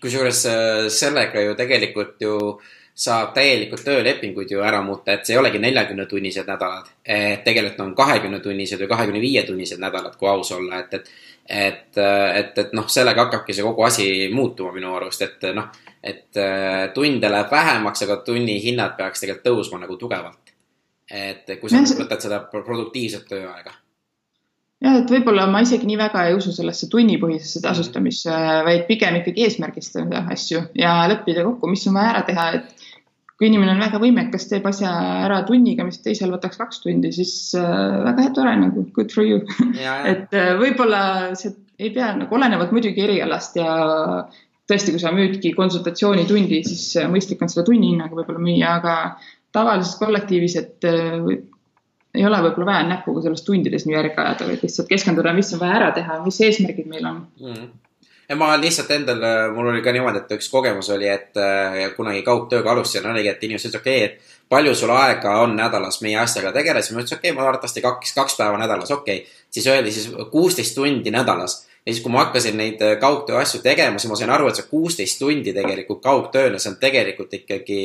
kusjuures 0.00 0.46
äh, 0.48 0.86
sellega 0.94 1.42
ju 1.44 1.58
tegelikult 1.58 2.22
ju 2.24 2.36
äh, 2.54 2.76
saab 3.00 3.32
täielikult 3.36 3.82
töölepinguid 3.84 4.50
ju 4.52 4.60
ära 4.64 4.82
muuta, 4.84 5.14
et 5.14 5.24
see 5.24 5.34
ei 5.34 5.40
olegi 5.40 5.60
neljakümnetunnised 5.62 6.48
nädalad. 6.48 6.90
tegelikult 7.44 7.80
on 7.80 7.94
kahekümnetunnised 7.96 8.82
või 8.82 8.90
kahekümne 8.92 9.20
viie 9.22 9.42
tunnised 9.48 9.80
nädalad, 9.80 10.16
kui 10.20 10.28
aus 10.28 10.52
olla, 10.52 10.82
et, 10.84 10.94
et, 10.94 11.10
et, 11.48 12.00
et, 12.42 12.58
et 12.64 12.74
noh, 12.76 12.88
sellega 12.92 13.24
hakkabki 13.24 13.56
see 13.56 13.64
kogu 13.64 13.86
asi 13.88 14.06
muutuma 14.32 14.74
minu 14.76 14.92
arust, 14.98 15.24
et 15.24 15.48
noh, 15.56 15.70
et 16.02 16.36
äh, 16.40 16.88
tunde 16.94 17.32
läheb 17.32 17.52
vähemaks, 17.52 18.04
aga 18.04 18.20
tunnihinnad 18.26 18.96
peaks 19.00 19.24
tegelikult 19.24 19.48
tõusma 19.48 19.80
nagu 19.84 19.96
tugevalt. 20.00 20.56
et 21.10 21.48
kui 21.60 21.70
sa 21.70 21.80
võtad 21.82 22.20
seda 22.22 22.36
produktiivset 22.52 23.24
tööaega 23.26 23.72
jah, 24.84 25.00
et 25.00 25.10
võib-olla 25.10 25.46
ma 25.50 25.62
isegi 25.64 25.88
nii 25.88 25.98
väga 26.00 26.26
ei 26.28 26.36
usu 26.36 26.52
sellesse 26.54 26.88
tunnipõhisesse 26.92 27.62
tasustamisse, 27.64 28.36
vaid 28.66 28.86
pigem 28.88 29.18
ikkagi 29.20 29.48
eesmärgistada 29.48 30.24
asju 30.32 30.62
ja 30.78 30.94
leppida 31.10 31.44
kokku, 31.48 31.68
mis 31.72 31.86
on 31.90 31.98
vaja 31.98 32.14
ära 32.14 32.22
teha, 32.28 32.46
et 32.60 32.79
kui 33.40 33.48
inimene 33.48 33.72
on 33.72 33.80
väga 33.80 33.96
võimekas, 34.02 34.44
teeb 34.50 34.66
asja 34.68 34.90
ära 35.24 35.38
tunniga, 35.48 35.86
mis 35.88 36.02
teisel 36.04 36.28
võtaks 36.34 36.60
kaks 36.60 36.82
tundi, 36.84 37.08
siis 37.16 37.32
äh, 37.56 37.70
väga 38.04 38.26
hea, 38.26 38.32
tore 38.36 38.52
nagu 38.60 38.84
good 38.92 39.14
for 39.16 39.24
you. 39.24 39.40
et 40.12 40.36
äh, 40.36 40.50
võib-olla 40.60 41.00
see 41.40 41.54
ei 41.80 41.88
pea 41.94 42.10
nagu 42.18 42.36
olenevalt 42.36 42.74
muidugi 42.76 43.00
erialast 43.00 43.56
ja 43.56 43.72
tõesti, 44.68 44.92
kui 44.92 45.00
sa 45.00 45.14
müüdki 45.16 45.54
konsultatsioonitundi, 45.56 46.60
siis 46.68 46.84
äh, 47.00 47.08
mõistlik 47.08 47.40
on 47.40 47.48
seda 47.48 47.64
tunni 47.70 47.94
hinnaga 47.94 48.18
võib-olla 48.18 48.44
müüa, 48.44 48.76
aga 48.76 48.98
tavalises 49.56 49.96
kollektiivis, 50.02 50.60
et 50.60 50.84
ei 50.84 52.26
ole 52.28 52.42
võib-olla 52.44 52.74
vaja 52.74 52.84
näpuga 52.92 53.24
sellest 53.24 53.48
tundides 53.48 53.88
nii 53.88 53.96
järge 53.96 54.20
ajada, 54.20 54.50
vaid 54.52 54.68
lihtsalt 54.68 54.92
keskenduda, 54.92 55.32
mis 55.32 55.56
on 55.56 55.64
vaja 55.64 55.80
ära 55.80 55.94
teha, 55.96 56.20
mis 56.26 56.44
eesmärgid 56.44 56.92
meil 56.92 57.08
on 57.08 57.24
mm. 57.40 57.70
Ja 58.30 58.36
ma 58.38 58.52
lihtsalt 58.60 58.90
endal, 58.94 59.24
mul 59.54 59.72
oli 59.72 59.82
ka 59.82 59.92
niimoodi, 59.94 60.22
et 60.22 60.34
üks 60.36 60.48
kogemus 60.52 60.90
oli, 60.94 61.08
et 61.10 61.38
äh, 61.40 61.80
kunagi 61.96 62.22
kaugtööga 62.26 62.70
alustasin, 62.72 63.08
oligi, 63.10 63.32
et 63.32 63.42
inimesed 63.46 63.72
ütlesid, 63.72 63.80
okei 63.80 64.04
okay,, 64.04 64.12
et 64.12 64.36
palju 64.50 64.74
sul 64.78 64.92
aega 64.94 65.34
on 65.42 65.56
nädalas 65.58 65.98
meie 66.04 66.18
asjaga 66.22 66.52
tegeleda, 66.54 66.84
siis 66.84 66.94
ma 66.94 67.02
ütlesin, 67.02 67.18
okei 67.18 67.32
okay,, 67.32 67.38
ma 67.38 67.48
arvatavasti 67.48 67.82
kaks, 67.82 68.14
kaks 68.14 68.38
päeva 68.38 68.60
nädalas, 68.60 68.94
okei. 68.94 69.24
Okay.. 69.24 69.42
siis 69.50 69.66
öeldi 69.66 69.94
siis 69.94 70.14
kuusteist 70.30 70.78
tundi 70.78 71.10
nädalas. 71.10 71.64
Ja 71.80 71.94
siis, 71.94 72.02
kui 72.04 72.12
ma 72.12 72.26
hakkasin 72.26 72.58
neid 72.60 72.82
äh, 72.84 72.98
kaugtöö 73.00 73.38
asju 73.40 73.62
tegema, 73.64 73.98
siis 73.98 74.10
ma 74.12 74.18
sain 74.20 74.30
aru, 74.30 74.50
et 74.50 74.58
see 74.60 74.68
kuusteist 74.70 75.18
tundi 75.18 75.54
tegelikult 75.56 76.02
kaugtööle, 76.04 76.58
see 76.60 76.70
on 76.70 76.76
tegelikult 76.82 77.32
ikkagi 77.40 77.80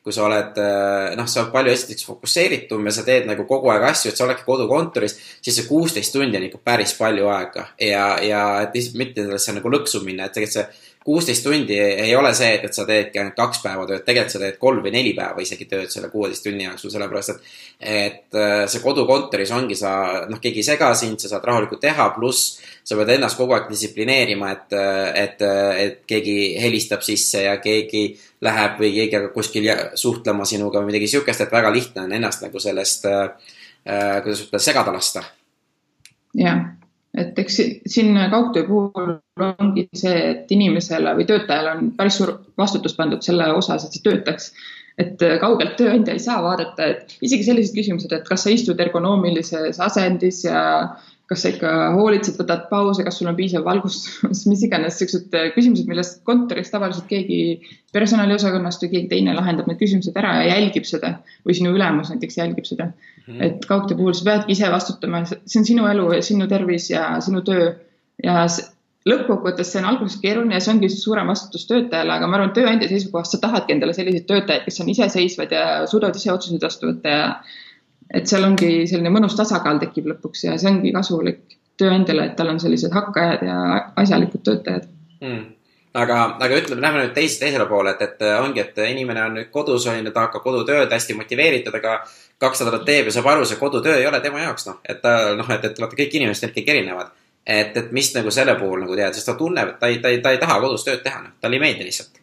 kui 0.00 0.14
sa 0.16 0.24
oled, 0.24 0.56
äh, 0.56 1.14
noh, 1.18 1.26
sa 1.28 1.42
oled 1.42 1.52
palju 1.52 1.72
esiteks 1.74 2.06
fokusseeritum 2.08 2.86
ja 2.88 2.92
sa 2.96 3.04
teed 3.04 3.26
nagu 3.28 3.44
kogu 3.48 3.68
aeg 3.72 3.84
asju, 3.90 4.08
et 4.08 4.16
sa 4.16 4.24
oledki 4.24 4.46
kodukontoris, 4.46 5.16
siis 5.44 5.58
see 5.58 5.66
kuusteist 5.68 6.14
tundi 6.14 6.38
on 6.40 6.46
ikka 6.46 6.62
päris 6.64 6.94
palju 6.96 7.28
aega. 7.28 7.66
Ja, 7.80 8.14
ja 8.24 8.44
et 8.64 8.78
mitte 8.96 9.26
sellesse 9.26 9.58
nagu 9.58 9.72
lõksu 9.72 10.00
minna, 10.06 10.30
et 10.30 10.36
tegelikult 10.36 10.56
see 10.56 10.88
kuusteist 11.04 11.44
tundi 11.44 11.76
ei 11.80 12.14
ole 12.16 12.32
see, 12.36 12.48
et, 12.56 12.64
et 12.68 12.76
sa 12.76 12.84
teedki 12.88 13.20
ainult 13.20 13.36
kaks 13.36 13.60
päeva 13.64 13.84
tööd, 13.88 14.02
tegelikult 14.06 14.34
sa 14.34 14.40
teed 14.42 14.58
kolm 14.60 14.82
või 14.84 14.92
neli 14.94 15.12
päeva 15.16 15.44
isegi 15.44 15.68
tööd 15.68 15.92
selle 15.92 16.08
kuueteist 16.12 16.44
tunni 16.44 16.64
jooksul, 16.64 16.92
sellepärast 16.92 17.32
et, 17.34 17.52
et 17.92 18.40
äh, 18.40 18.64
see 18.72 18.84
kodukontoris 18.84 19.52
ongi 19.56 19.76
sa, 19.80 19.92
noh, 20.32 20.40
keegi 20.40 20.60
ei 20.64 20.68
sega 20.72 20.90
sind, 20.96 21.20
sa 21.20 21.32
saad 21.32 21.44
rahulikult 21.48 21.80
teha, 21.84 22.08
pluss 22.16 22.58
sa 22.84 22.96
pead 22.96 23.14
ennast 23.16 23.36
kogu 23.40 23.56
aeg 23.56 23.68
distsiplineerima, 23.68 24.52
et, 24.56 24.76
et, 25.24 25.46
et 25.84 26.02
keegi 26.08 26.36
helistab 26.60 27.04
sisse 27.04 27.44
ja 27.44 27.56
keegi 27.60 28.08
läheb 28.40 28.80
või 28.80 28.92
keegi 28.94 29.16
hakkab 29.16 29.34
kuskil 29.34 29.68
suhtlema 30.00 30.46
sinuga 30.48 30.80
või 30.80 30.92
midagi 30.92 31.10
sihukest, 31.12 31.44
et 31.44 31.52
väga 31.52 31.72
lihtne 31.74 32.06
on 32.06 32.12
ennast 32.16 32.44
nagu 32.44 32.62
sellest 32.62 33.06
äh,, 33.10 33.30
kuidas 34.24 34.44
ütelda, 34.46 34.62
segada 34.64 34.94
lasta. 34.96 35.22
jah, 36.38 36.64
et 37.18 37.38
eks 37.38 37.60
siin 37.90 38.18
kaugtöö 38.32 38.66
puhul 38.68 39.16
ongi 39.46 39.88
see, 39.94 40.18
et 40.32 40.52
inimesele 40.52 41.14
või 41.18 41.28
töötajale 41.28 41.76
on 41.76 41.94
päris 41.96 42.20
suur 42.20 42.36
vastutus 42.58 42.96
pandud 42.96 43.22
selle 43.24 43.52
osas, 43.52 43.84
et 43.84 43.96
see 43.96 44.04
töötaks 44.08 44.52
et 45.00 45.22
kaugelt 45.40 45.76
tööandja 45.78 46.14
ei 46.16 46.22
saa 46.22 46.40
vaadata, 46.44 46.90
et 46.92 47.14
isegi 47.24 47.46
sellised 47.46 47.76
küsimused, 47.76 48.12
et 48.12 48.26
kas 48.28 48.44
sa 48.44 48.52
istud 48.52 48.80
ergonoomilises 48.80 49.80
asendis 49.80 50.42
ja 50.44 50.62
kas 51.30 51.44
sa 51.44 51.50
ikka 51.52 51.72
hoolitsed, 51.94 52.34
võtad 52.40 52.64
pause, 52.70 53.04
kas 53.06 53.20
sul 53.20 53.28
on 53.30 53.36
piisav 53.38 53.62
valgustus, 53.66 54.16
mis 54.50 54.64
iganes 54.66 54.96
siuksed 54.98 55.36
äh, 55.38 55.52
küsimused, 55.54 55.86
millest 55.90 56.24
kontoris 56.26 56.72
tavaliselt 56.72 57.06
keegi 57.10 57.38
personaliosakonnast 57.94 58.82
või 58.82 58.90
keegi 58.96 59.10
teine 59.12 59.36
lahendab 59.36 59.70
need 59.70 59.78
küsimused 59.78 60.18
ära 60.18 60.40
ja 60.40 60.56
jälgib 60.56 60.88
seda 60.90 61.14
või 61.46 61.54
sinu 61.58 61.74
ülemus 61.76 62.10
näiteks 62.10 62.40
jälgib 62.40 62.66
seda 62.66 62.90
mm. 62.90 63.22
-hmm. 63.28 63.46
et 63.46 63.70
kaugtöö 63.70 64.00
puhul 64.00 64.18
sa 64.18 64.26
peadki 64.26 64.58
ise 64.58 64.72
vastutama, 64.74 65.22
see 65.30 65.62
on 65.62 65.70
sinu 65.70 65.86
elu 65.92 66.10
ja 66.16 66.26
sinu 66.26 66.50
tervis 66.50 66.90
ja 66.90 67.06
sinu 67.22 67.44
töö 67.46 67.72
ja 68.24 68.42
lõppkokkuvõttes 69.08 69.70
see 69.72 69.80
on 69.80 69.88
alguses 69.88 70.18
keeruline 70.20 70.58
ja 70.58 70.64
see 70.64 70.74
ongi 70.74 70.90
suurem 70.92 71.30
vastutus 71.30 71.64
töötajale, 71.70 72.12
aga 72.18 72.26
ma 72.28 72.40
arvan, 72.40 72.52
tööandja 72.56 72.90
seisukohast 72.90 73.36
sa 73.36 73.40
tahadki 73.46 73.76
endale 73.76 73.94
selliseid 73.96 74.26
töötajaid, 74.28 74.66
kes 74.66 74.82
on 74.82 74.90
iseseisvad 74.92 75.54
ja 75.56 75.64
suudavad 75.90 76.18
ise 76.18 76.32
otsuseid 76.34 76.66
vastu 76.66 76.90
võtta 76.90 77.14
ja 77.14 77.24
et 78.14 78.26
seal 78.30 78.44
ongi 78.44 78.86
selline 78.90 79.12
mõnus 79.14 79.36
tasakaal 79.38 79.80
tekib 79.82 80.10
lõpuks 80.12 80.44
ja 80.48 80.58
see 80.58 80.70
ongi 80.72 80.92
kasulik 80.96 81.56
tööandjale, 81.80 82.26
et 82.28 82.36
tal 82.36 82.52
on 82.52 82.60
sellised 82.60 82.92
hakkajad 82.92 83.46
ja 83.46 83.56
asjalikud 84.02 84.44
töötajad 84.44 84.90
mm 85.20 85.48
aga, 85.94 86.18
aga 86.38 86.58
ütleme, 86.58 86.82
lähme 86.84 87.04
nüüd 87.04 87.14
teise, 87.14 87.40
teisele 87.42 87.66
poole, 87.70 87.94
et, 87.94 88.02
et 88.06 88.26
ongi, 88.38 88.62
et 88.62 88.78
inimene 88.86 89.24
on 89.26 89.38
nüüd 89.38 89.50
kodus, 89.54 89.86
on 89.90 89.98
ju, 89.98 90.12
ta 90.14 90.26
hakkab 90.26 90.44
kodutööd 90.44 90.92
hästi 90.94 91.16
motiveeritud, 91.18 91.74
aga 91.80 91.96
kaks 92.40 92.62
nädalat 92.62 92.86
teeb 92.88 93.10
ja 93.10 93.16
saab 93.16 93.30
aru, 93.32 93.48
see 93.48 93.58
kodutöö 93.60 93.96
ei 93.98 94.06
ole 94.08 94.20
tema 94.24 94.44
jaoks, 94.44 94.68
noh, 94.70 94.78
et 94.86 95.02
ta 95.02 95.34
noh, 95.38 95.50
et, 95.50 95.66
et 95.66 95.82
vaata, 95.82 95.98
kõik 95.98 96.16
inimesed 96.20 96.46
on 96.46 96.54
ikkagi 96.54 96.76
erinevad. 96.76 97.16
et, 97.50 97.76
et 97.76 97.92
mis 97.96 98.06
nagu 98.14 98.30
selle 98.30 98.54
puhul 98.60 98.84
nagu 98.84 98.96
tead, 98.96 99.16
sest 99.16 99.26
ta 99.26 99.34
tunneb, 99.34 99.72
et 99.72 99.78
ta 99.80 99.88
ei, 99.90 99.98
ta 99.98 100.12
ei, 100.12 100.20
ta 100.22 100.30
ei 100.30 100.38
taha 100.38 100.60
kodus 100.62 100.84
tööd 100.86 101.00
teha, 101.02 101.22
noh, 101.24 101.32
talle 101.40 101.56
ei 101.56 101.62
meeldi 101.62 101.88
lihtsalt. 101.88 102.19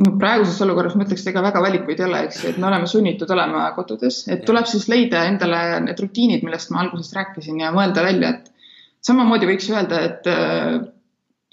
No 0.00 0.14
praeguses 0.20 0.60
olukorras 0.64 0.96
ma 0.98 1.06
ütleks, 1.06 1.26
ega 1.30 1.42
väga 1.44 1.62
valikuid 1.64 2.00
ei 2.00 2.08
ole, 2.08 2.24
eks 2.28 2.42
ju, 2.42 2.50
et 2.52 2.58
me 2.62 2.68
oleme 2.70 2.88
sunnitud 2.90 3.30
olema 3.34 3.68
kodudes, 3.76 4.24
et 4.32 4.44
tuleb 4.48 4.66
siis 4.70 4.88
leida 4.92 5.26
endale 5.28 5.60
need 5.86 6.00
rutiinid, 6.00 6.44
millest 6.46 6.72
ma 6.74 6.82
alguses 6.84 7.14
rääkisin 7.16 7.62
ja 7.62 7.72
mõelda 7.74 8.04
välja, 8.06 8.34
et 8.38 8.50
samamoodi 9.04 9.48
võiks 9.50 9.70
öelda, 9.72 10.02
et 10.08 10.32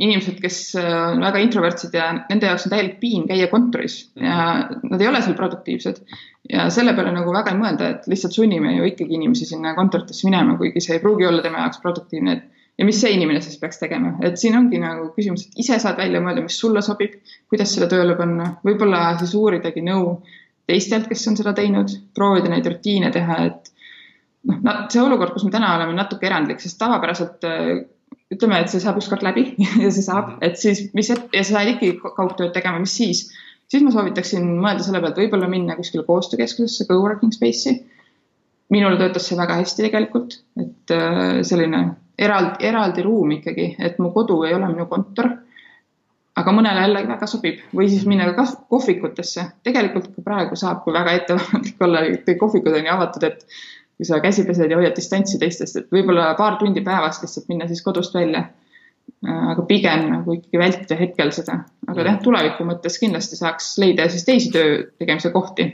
inimesed, 0.02 0.40
kes 0.42 0.58
äh, 0.80 0.90
on 1.12 1.22
väga 1.22 1.42
introvertsed 1.44 1.94
ja 1.96 2.08
nende 2.18 2.50
jaoks 2.50 2.66
on 2.66 2.74
täielik 2.74 2.98
piin 3.02 3.28
käia 3.30 3.48
kontoris 3.52 4.00
ja 4.18 4.38
nad 4.82 5.02
ei 5.02 5.10
ole 5.10 5.22
seal 5.22 5.38
produktiivsed. 5.38 6.02
ja 6.50 6.70
selle 6.74 6.96
peale 6.98 7.14
nagu 7.14 7.34
väga 7.34 7.54
ei 7.54 7.60
mõelda, 7.60 7.90
et 7.94 8.08
lihtsalt 8.10 8.34
sunnime 8.36 8.74
ju 8.78 8.88
ikkagi 8.90 9.18
inimesi 9.20 9.46
sinna 9.50 9.76
kontoritesse 9.78 10.28
minema, 10.28 10.58
kuigi 10.58 10.82
see 10.82 10.98
ei 10.98 11.04
pruugi 11.04 11.28
olla 11.30 11.44
tema 11.46 11.66
jaoks 11.66 11.84
produktiivne. 11.84 12.38
Ja 12.80 12.88
mis 12.88 13.02
see 13.02 13.14
inimene 13.16 13.42
siis 13.44 13.60
peaks 13.62 13.82
tegema, 13.82 14.16
et 14.26 14.40
siin 14.42 14.56
ongi 14.58 14.80
nagu 14.82 15.10
küsimus, 15.16 15.48
et 15.48 15.60
ise 15.64 15.78
saad 15.82 16.00
välja 16.00 16.22
mõelda, 16.24 16.46
mis 16.46 16.58
sulle 16.60 16.84
sobib, 16.86 17.18
kuidas 17.52 17.74
seda 17.76 17.90
tööle 17.92 18.16
panna, 18.20 18.56
võib-olla 18.66 19.04
siis 19.20 19.36
uuridagi 19.38 19.84
nõu 19.86 20.16
teistelt, 20.70 21.10
kes 21.10 21.28
on 21.30 21.38
seda 21.40 21.54
teinud, 21.58 21.92
proovida 22.16 22.52
neid 22.52 22.68
rutiine 22.70 23.12
teha, 23.14 23.38
et 23.50 23.72
noh, 24.50 24.84
see 24.90 25.02
olukord, 25.04 25.36
kus 25.36 25.46
me 25.46 25.54
täna 25.54 25.76
oleme, 25.78 25.96
natuke 25.98 26.30
erandlik, 26.30 26.62
sest 26.64 26.80
tavapäraselt 26.82 27.48
äh, 27.48 27.84
ütleme, 28.32 28.62
et 28.62 28.72
see 28.72 28.82
saab 28.84 29.00
ükskord 29.02 29.26
läbi 29.26 29.52
ja 29.84 29.92
see 29.92 30.06
saab, 30.06 30.38
et 30.46 30.60
siis, 30.62 30.88
mis, 30.98 31.12
ja 31.12 31.44
sa 31.44 31.58
saad 31.58 31.74
ikkagi 31.76 31.98
kaugtööd 32.18 32.54
tegema, 32.56 32.82
mis 32.82 32.96
siis? 32.98 33.28
siis 33.72 33.86
ma 33.86 33.94
soovitaksin 33.94 34.44
mõelda 34.60 34.84
selle 34.84 35.00
pealt, 35.04 35.20
võib-olla 35.22 35.48
minna 35.48 35.78
kuskile 35.78 36.04
koostöökeskusesse, 36.04 36.90
co-working 36.90 37.32
space'i. 37.32 37.78
minul 38.72 38.98
töötas 39.00 39.28
see 39.28 39.38
väga 39.40 39.62
hästi 39.62 39.86
tegelikult, 39.86 40.42
et 40.60 40.96
äh, 40.96 41.40
selline 41.48 41.84
eraldi, 42.18 42.66
eraldi 42.68 43.06
ruum 43.06 43.32
ikkagi, 43.38 43.76
et 43.80 44.00
mu 44.00 44.12
kodu 44.16 44.44
ei 44.48 44.54
ole 44.54 44.70
minu 44.74 44.88
kontor. 44.90 45.30
aga 46.42 46.52
mõnele 46.56 46.86
jällegi 46.86 47.10
väga 47.10 47.28
sobib 47.28 47.58
või 47.76 47.90
siis 47.92 48.06
minna 48.08 48.30
ka 48.34 48.46
kohvikutesse. 48.70 49.44
tegelikult 49.64 50.08
ka 50.16 50.24
praegu 50.26 50.56
saab, 50.56 50.84
kui 50.84 50.94
väga 50.94 51.12
ettevaatlik 51.20 51.82
olla, 51.82 52.02
kohvikud 52.40 52.74
on 52.78 52.86
ju 52.86 52.94
avatud, 52.94 53.24
et 53.24 53.46
kui 53.98 54.08
sa 54.08 54.18
käsi 54.20 54.46
pesed 54.48 54.72
ja 54.72 54.78
hoiad 54.80 54.96
distantsi 54.98 55.38
teistest, 55.38 55.76
et 55.78 55.92
võib-olla 55.94 56.32
paar 56.38 56.56
tundi 56.58 56.82
päevas 56.82 57.20
lihtsalt 57.22 57.52
minna 57.52 57.68
siis 57.70 57.84
kodust 57.86 58.16
välja. 58.18 58.48
aga 59.22 59.62
pigem 59.68 60.08
nagu 60.10 60.34
ikkagi 60.34 60.58
vältida 60.58 60.96
hetkel 60.98 61.32
seda, 61.36 61.58
aga 61.90 62.04
jah, 62.06 62.18
tuleviku 62.24 62.66
mõttes 62.66 62.96
kindlasti 63.02 63.38
saaks 63.38 63.74
leida 63.82 64.08
siis 64.10 64.24
teisi 64.26 64.52
töö 64.54 64.84
tegemise 64.98 65.30
kohti. 65.30 65.68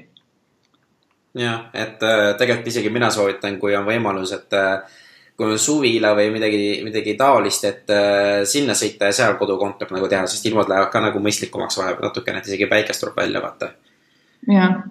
jah, 1.35 1.69
et 1.73 2.03
äh, 2.03 2.33
tegelikult 2.39 2.67
isegi 2.67 2.89
mina 2.89 3.11
soovitan, 3.11 3.59
kui 3.59 3.75
on 3.75 3.85
võimalus, 3.87 4.33
et 4.35 4.57
äh, 4.57 4.97
suvila 5.37 6.15
või 6.17 6.31
midagi, 6.33 6.61
midagi 6.85 7.13
taolist, 7.17 7.65
et 7.69 7.91
äh, 7.93 8.43
sinna 8.49 8.73
sõita 8.73 9.11
ja 9.11 9.13
seal 9.13 9.35
kodukontor 9.37 9.91
nagu 9.93 10.09
teha, 10.09 10.25
sest 10.27 10.45
ilmad 10.49 10.69
lähevad 10.69 10.89
ka 10.93 11.01
nagu 11.03 11.21
mõistlikumaks 11.21 11.77
vahepeal 11.77 12.09
natukene, 12.09 12.41
et 12.41 12.49
isegi 12.49 12.69
päikest 12.71 13.05
tuleb 13.05 13.19
välja 13.21 13.43
vaata 13.43 13.69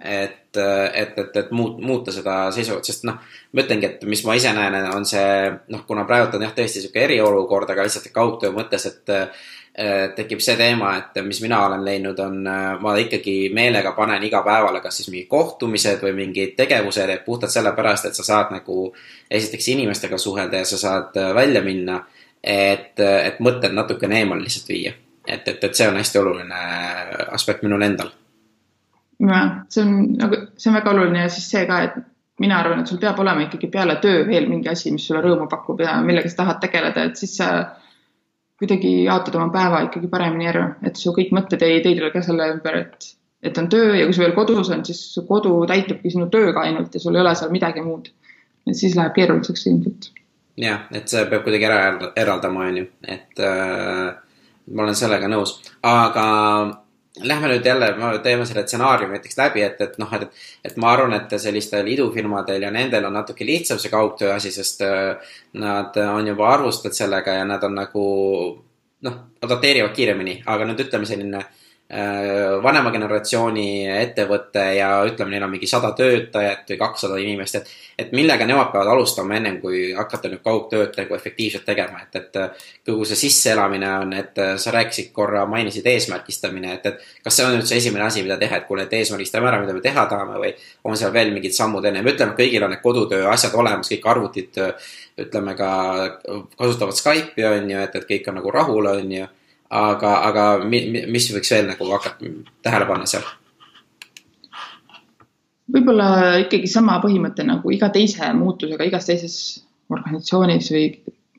et, 0.01 0.57
et, 0.57 1.17
et, 1.17 1.35
et 1.37 1.51
muut-, 1.51 1.79
muuta 1.81 2.13
seda 2.13 2.39
seisukohta, 2.53 2.91
sest 2.91 3.05
noh, 3.09 3.19
ma 3.53 3.63
ütlengi, 3.63 3.89
et 3.89 4.07
mis 4.09 4.23
ma 4.27 4.35
ise 4.37 4.53
näen, 4.53 4.77
on 4.93 5.05
see 5.07 5.51
noh, 5.73 5.85
kuna 5.87 6.05
praegu 6.09 6.37
on 6.37 6.45
jah, 6.45 6.55
tõesti 6.57 6.83
sihuke 6.83 7.05
eriolukord, 7.07 7.69
aga 7.73 7.85
lihtsalt 7.87 8.11
kaugtöö 8.13 8.53
mõttes, 8.55 8.85
et 8.89 9.15
tekib 10.17 10.41
see 10.41 10.55
teema, 10.57 10.95
et 10.97 11.19
mis 11.25 11.39
mina 11.43 11.59
olen 11.67 11.83
leidnud, 11.85 12.19
on, 12.25 12.37
ma 12.81 12.95
ikkagi 12.97 13.51
meelega 13.53 13.91
panen 13.97 14.23
iga 14.25 14.41
päevale 14.45 14.81
kas 14.81 14.97
siis 14.97 15.11
mingid 15.13 15.29
kohtumised 15.29 16.01
või 16.01 16.15
mingid 16.17 16.55
tegevused, 16.57 17.09
et 17.13 17.25
puhtalt 17.25 17.53
sellepärast, 17.53 18.09
et 18.09 18.17
sa 18.17 18.25
saad 18.25 18.55
nagu 18.55 18.87
esiteks 19.29 19.69
inimestega 19.75 20.17
suhelda 20.17 20.63
ja 20.63 20.69
sa 20.69 20.81
saad 20.81 21.19
välja 21.37 21.61
minna. 21.61 22.03
et, 22.43 22.99
et 22.99 23.39
mõtted 23.39 23.73
natukene 23.73 24.19
eemal 24.21 24.41
lihtsalt 24.41 24.69
viia. 24.69 24.93
et, 25.27 25.47
et, 25.47 25.63
et 25.63 25.75
see 25.75 25.87
on 25.87 25.97
hästi 25.97 26.19
oluline 26.19 26.61
aspekt 27.35 27.63
minul 27.63 27.81
endal 27.81 28.09
see 29.17 29.81
on 29.83 30.13
nagu, 30.17 30.43
see 30.57 30.69
on 30.71 30.77
väga 30.77 30.93
oluline 30.93 31.25
ja 31.25 31.33
siis 31.33 31.49
see 31.49 31.65
ka, 31.69 31.81
et 31.87 31.97
mina 32.39 32.59
arvan, 32.61 32.83
et 32.83 32.91
sul 32.91 32.99
peab 33.01 33.19
olema 33.19 33.47
ikkagi 33.47 33.69
peale 33.73 33.97
töö 34.01 34.25
veel 34.27 34.47
mingi 34.49 34.69
asi, 34.69 34.91
mis 34.93 35.07
sulle 35.07 35.23
rõõmu 35.25 35.47
pakub 35.49 35.81
ja 35.81 35.97
millega 36.05 36.29
sa 36.29 36.43
tahad 36.43 36.61
tegeleda, 36.61 37.07
et 37.09 37.17
siis 37.17 37.33
sa 37.39 37.49
kuidagi 38.57 38.91
jaotad 39.05 39.37
oma 39.37 39.49
päeva 39.53 39.83
ikkagi 39.87 40.09
paremini 40.11 40.49
ära, 40.49 40.67
et 40.85 40.97
su 40.97 41.13
kõik 41.15 41.33
mõtted 41.35 41.65
ei 41.65 41.81
teidle 41.85 42.11
ka 42.13 42.21
selle 42.25 42.49
ümber, 42.53 42.79
et, 42.85 43.09
et 43.45 43.57
on 43.61 43.69
töö 43.73 43.95
ja 43.97 44.05
kui 44.05 44.17
sa 44.17 44.25
veel 44.25 44.37
kodus 44.37 44.69
on, 44.73 44.85
siis 44.85 45.01
su 45.13 45.25
kodu 45.29 45.59
täitubki 45.69 46.13
sinu 46.13 46.29
tööga 46.33 46.65
ainult 46.65 46.93
ja 46.93 47.01
sul 47.01 47.17
ei 47.17 47.25
ole 47.25 47.33
seal 47.37 47.53
midagi 47.53 47.85
muud. 47.85 48.09
et 48.67 48.75
siis 48.75 48.95
läheb 48.97 49.13
keeruliseks 49.15 49.67
ilmselt. 49.69 50.09
jah, 50.61 50.85
et 50.91 51.09
see 51.09 51.25
peab 51.29 51.45
kuidagi 51.45 51.69
ära 51.69 52.11
eraldama, 52.15 52.65
on 52.69 52.81
ju, 52.83 52.89
et 53.07 53.45
äh, 53.45 54.09
ma 54.73 54.83
olen 54.83 54.97
sellega 54.97 55.29
nõus, 55.31 55.57
aga 55.85 56.25
Lähme 57.21 57.47
nüüd 57.49 57.65
jälle, 57.65 57.87
teeme 58.23 58.45
selle 58.45 58.63
stsenaariumi 58.67 59.17
näiteks 59.17 59.37
läbi, 59.37 59.61
et, 59.65 59.81
et 59.81 59.97
noh, 59.97 60.11
et, 60.13 60.27
et 60.65 60.77
ma 60.77 60.91
arvan, 60.93 61.15
et 61.17 61.33
sellistel 61.41 61.87
idufirmadel 61.89 62.61
ja 62.61 62.71
nendel 62.71 63.07
on 63.09 63.15
natuke 63.17 63.45
lihtsam 63.45 63.79
see 63.81 63.89
kaugtöö 63.93 64.33
asi, 64.35 64.51
sest 64.51 64.83
äh, 64.85 65.33
nad 65.57 65.97
on 66.03 66.27
juba 66.27 66.49
arvustanud 66.53 66.97
sellega 66.97 67.39
ja 67.39 67.45
nad 67.45 67.63
on 67.63 67.77
nagu 67.79 68.03
noh, 69.07 69.17
adapteerivad 69.41 69.95
kiiremini, 69.97 70.41
aga 70.45 70.67
nüüd 70.69 70.85
ütleme 70.85 71.09
selline 71.09 71.43
vanema 71.87 72.91
generatsiooni 72.91 73.87
ettevõte 73.87 74.63
ja 74.75 74.89
ütleme, 75.07 75.31
neil 75.31 75.45
on 75.45 75.53
mingi 75.53 75.69
sada 75.71 75.93
töötajat 75.95 76.73
või 76.73 76.77
kakssada 76.81 77.19
inimest, 77.23 77.55
et, 77.55 77.69
et 78.03 78.11
millega 78.11 78.43
nemad 78.43 78.73
peavad 78.73 78.91
alustama 78.91 79.37
ennem 79.37 79.61
kui 79.61 79.93
hakata 79.95 80.27
nüüd 80.27 80.41
kaugtööd 80.43 80.97
nagu 80.99 81.15
efektiivselt 81.15 81.63
tegema, 81.63 82.01
et, 82.03 82.19
et 82.19 82.59
kogu 82.89 83.07
see 83.07 83.21
sisseelamine 83.21 83.93
on, 84.01 84.11
et 84.19 84.43
sa 84.59 84.73
rääkisid 84.75 85.13
korra, 85.15 85.45
mainisid 85.47 85.87
eesmärgistamine, 85.87 86.75
et, 86.75 86.91
et 86.91 87.23
kas 87.23 87.39
see 87.39 87.47
on 87.47 87.55
nüüd 87.55 87.71
see 87.71 87.79
esimene 87.79 88.03
asi, 88.09 88.25
mida 88.27 88.35
teha, 88.41 88.59
et 88.59 88.67
kuule, 88.67 88.83
et 88.83 88.99
eesmärgistame 88.99 89.47
ära, 89.47 89.63
mida 89.63 89.77
me 89.79 89.85
teha 89.87 90.05
tahame 90.11 90.43
või 90.43 90.51
on 90.83 90.99
seal 90.99 91.15
veel 91.15 91.31
mingid 91.31 91.55
sammud 91.55 91.87
ennem, 91.87 92.11
ütleme, 92.11 92.35
kõigil 92.35 92.67
on 92.67 92.75
need 92.75 92.83
kodutöö 92.83 93.31
asjad 93.31 93.55
olemas, 93.55 93.87
kõik 93.95 94.11
arvutid, 94.11 94.59
ütleme 95.23 95.55
ka 95.55 95.71
kasutavad 96.59 96.99
Skype'i 96.99 97.47
on 97.47 97.71
ju, 97.71 97.79
et, 97.87 97.95
et 97.95 98.11
kõik 98.11 98.27
on 98.27 98.41
nagu 98.41 98.57
rahul, 98.59 98.91
on 98.91 99.19
ju 99.21 99.33
aga, 99.69 100.13
aga 100.29 100.45
mis 100.67 101.29
võiks 101.33 101.51
veel 101.51 101.67
nagu 101.71 101.91
hakata 101.91 102.31
tähele 102.63 102.87
panna 102.89 103.09
seal? 103.09 103.27
võib-olla 105.67 106.37
ikkagi 106.45 106.69
sama 106.71 107.01
põhimõte 107.03 107.43
nagu 107.43 107.71
iga 107.75 107.89
teise 107.91 108.29
muutusega 108.33 108.85
igas 108.87 109.07
teises 109.09 109.35
organisatsioonis 109.91 110.69
või 110.71 110.85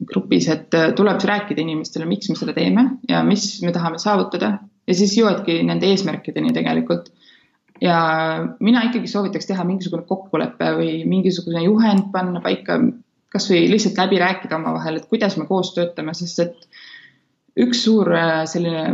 grupis, 0.09 0.49
et 0.53 0.75
äh, 0.77 0.91
tuleb 0.97 1.23
rääkida 1.25 1.63
inimestele, 1.65 2.07
miks 2.07 2.29
me 2.31 2.37
seda 2.39 2.55
teeme 2.57 2.85
ja 3.09 3.23
mis 3.27 3.47
me 3.65 3.73
tahame 3.75 3.99
saavutada 3.99 4.53
ja 4.89 4.97
siis 4.97 5.17
jõuadki 5.19 5.63
nende 5.67 5.89
eesmärkideni 5.91 6.53
tegelikult. 6.57 7.11
ja 7.81 7.97
mina 8.61 8.83
ikkagi 8.89 9.07
soovitaks 9.07 9.47
teha 9.47 9.65
mingisugune 9.65 10.03
kokkulepe 10.07 10.73
või 10.79 10.93
mingisugune 11.07 11.63
juhend 11.63 12.09
panna 12.13 12.41
paika, 12.43 12.79
kasvõi 13.31 13.69
lihtsalt 13.71 13.99
läbi 14.01 14.19
rääkida 14.19 14.57
omavahel, 14.57 14.99
et 14.99 15.07
kuidas 15.11 15.37
me 15.39 15.47
koos 15.47 15.71
töötame, 15.77 16.15
sest 16.15 16.41
et 16.43 16.69
üks 17.59 17.85
suur 17.87 18.11
äh, 18.15 18.43
selline 18.51 18.85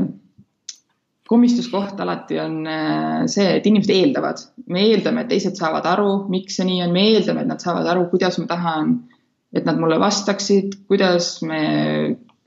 komistuskoht 1.28 2.00
alati 2.04 2.38
on 2.40 2.60
äh, 2.68 3.24
see, 3.30 3.46
et 3.58 3.66
inimesed 3.66 3.92
eeldavad, 3.94 4.42
me 4.70 4.84
eeldame, 4.90 5.24
et 5.24 5.32
teised 5.32 5.56
saavad 5.58 5.86
aru, 5.88 6.10
miks 6.32 6.58
see 6.58 6.68
nii 6.68 6.82
on, 6.84 6.94
me 6.94 7.08
eeldame, 7.14 7.44
et 7.44 7.50
nad 7.50 7.64
saavad 7.64 7.88
aru, 7.94 8.06
kuidas 8.12 8.38
ma 8.42 8.48
tahan, 8.50 8.94
et 9.54 9.68
nad 9.68 9.80
mulle 9.80 9.98
vastaksid, 10.02 10.80
kuidas 10.90 11.38
me 11.46 11.62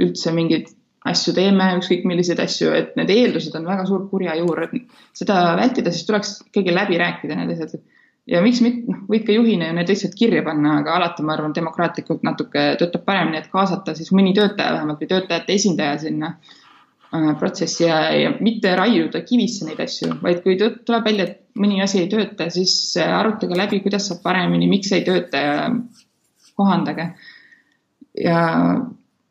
üldse 0.04 0.34
mingeid 0.36 0.70
asju 1.08 1.34
teeme, 1.34 1.70
ükskõik 1.80 2.06
milliseid 2.10 2.40
asju, 2.44 2.72
et 2.76 2.96
need 3.00 3.12
eeldused 3.14 3.56
on 3.58 3.66
väga 3.70 3.86
suur 3.88 4.06
kurjajuur, 4.12 4.66
et 4.66 4.76
seda 5.18 5.40
vältida, 5.58 5.94
siis 5.94 6.08
tuleks 6.08 6.34
ikkagi 6.50 6.76
läbi 6.76 7.00
rääkida 7.00 7.38
need 7.40 7.56
asjad 7.56 7.80
ja 8.28 8.42
miks 8.44 8.62
mitte, 8.64 8.86
noh, 8.92 9.02
võid 9.10 9.26
ka 9.28 9.36
juhina 9.36 9.70
ju 9.70 9.78
need 9.78 9.92
lihtsalt 9.92 10.16
kirja 10.20 10.44
panna, 10.46 10.78
aga 10.82 10.98
alati 10.98 11.26
ma 11.26 11.36
arvan, 11.38 11.56
demokraatlikult 11.56 12.26
natuke 12.28 12.70
töötab 12.82 13.06
paremini, 13.08 13.42
et 13.42 13.52
kaasata 13.54 13.96
siis 13.98 14.12
mõni 14.16 14.34
töötaja 14.38 14.76
vähemalt 14.76 15.04
või 15.04 15.12
töötajate 15.14 15.56
esindaja 15.56 15.96
sinna 16.04 16.34
äh, 16.36 17.32
protsessi 17.40 17.88
ja, 17.88 18.02
ja 18.16 18.34
mitte 18.40 18.76
raiuda 18.80 19.24
kivisse 19.28 19.70
neid 19.70 19.80
asju, 19.84 20.20
vaid 20.24 20.44
kui 20.44 20.60
tuleb 20.60 21.08
välja, 21.08 21.30
et 21.30 21.40
mõni 21.58 21.82
asi 21.84 22.04
ei 22.04 22.12
tööta, 22.12 22.50
siis 22.54 22.76
arutage 23.02 23.58
läbi, 23.58 23.82
kuidas 23.86 24.10
saab 24.12 24.22
paremini, 24.26 24.70
miks 24.70 24.92
ei 24.96 25.08
tööta 25.08 25.44
ja 25.44 25.58
kohandage. 26.58 27.12
ja 28.18 28.38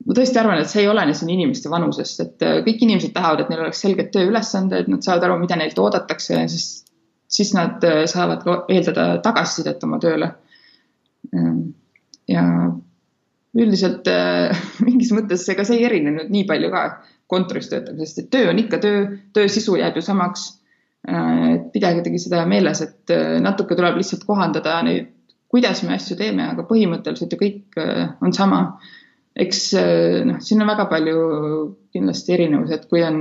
ma 0.07 0.15
tõesti 0.15 0.39
arvan, 0.41 0.61
et 0.63 0.71
see 0.71 0.85
ei 0.85 0.91
olene 0.91 1.15
siin 1.19 1.31
inimeste 1.35 1.71
vanusest, 1.73 2.23
et 2.23 2.45
äh, 2.47 2.59
kõik 2.67 2.83
inimesed 2.87 3.15
tahavad, 3.15 3.43
et 3.43 3.53
neil 3.53 3.65
oleks 3.67 3.81
selged 3.83 4.13
tööülesanded, 4.15 4.91
nad 4.93 5.05
saavad 5.05 5.27
aru, 5.27 5.41
mida 5.43 5.59
neilt 5.59 5.79
oodatakse, 5.83 6.45
siis, 6.53 6.86
siis 7.29 7.53
nad 7.57 7.85
äh, 7.85 8.05
saavad 8.11 8.45
ka 8.45 8.57
eeldada 8.73 9.07
tagasisidet 9.25 9.83
oma 9.87 9.99
tööle. 10.03 10.33
Ähm, 11.35 11.63
ja 12.31 12.45
üldiselt 13.57 14.09
äh, 14.11 14.55
mingis 14.87 15.13
mõttes 15.17 15.47
ega 15.53 15.65
see 15.67 15.81
ei 15.81 15.89
erine 15.89 16.15
nüüd 16.15 16.33
nii 16.35 16.47
palju 16.49 16.71
ka 16.75 16.87
kontoris 17.31 17.71
töötamisest, 17.73 18.23
et 18.23 18.31
töö 18.31 18.53
on 18.53 18.61
ikka 18.63 18.79
töö, 18.83 19.07
töö 19.35 19.51
sisu 19.51 19.79
jääb 19.81 19.99
ju 19.99 20.05
samaks. 20.05 20.53
pidagegi 21.71 22.19
seda 22.19 22.41
meeles, 22.51 22.81
et 22.83 23.13
natuke 23.39 23.77
tuleb 23.79 23.95
lihtsalt 23.95 24.25
kohandada 24.27 24.81
neid, 24.83 25.13
kuidas 25.47 25.85
me 25.87 25.95
asju 25.95 26.17
teeme, 26.19 26.43
aga 26.51 26.65
põhimõtteliselt 26.67 27.31
ju 27.31 27.39
kõik 27.39 27.79
on 28.27 28.35
sama 28.35 28.59
eks 29.37 29.61
noh, 30.27 30.41
siin 30.43 30.65
on 30.65 30.71
väga 30.73 30.89
palju 30.91 31.21
kindlasti 31.95 32.35
erinevusi, 32.35 32.75
et 32.75 32.89
kui 32.91 33.05
on 33.07 33.21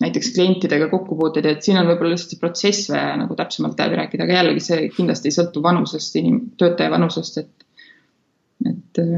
näiteks 0.00 0.32
klientidega 0.34 0.88
kokkupuuteid, 0.88 1.46
et 1.46 1.66
siin 1.66 1.78
on 1.80 1.88
võib-olla 1.90 2.14
lihtsalt 2.14 2.34
see 2.34 2.40
protsess 2.40 2.88
vaja 2.92 3.16
nagu 3.20 3.36
täpsemalt 3.36 3.80
läbi 3.80 3.98
rääkida, 4.00 4.24
aga 4.24 4.38
jällegi 4.38 4.64
see 4.64 4.88
kindlasti 4.94 5.28
ei 5.28 5.36
sõltu 5.36 5.62
vanusest, 5.64 6.16
inim-, 6.20 6.40
töötaja 6.60 6.92
vanusest, 6.92 7.42
et, 7.42 7.66
et 8.70 9.02
eh, 9.02 9.12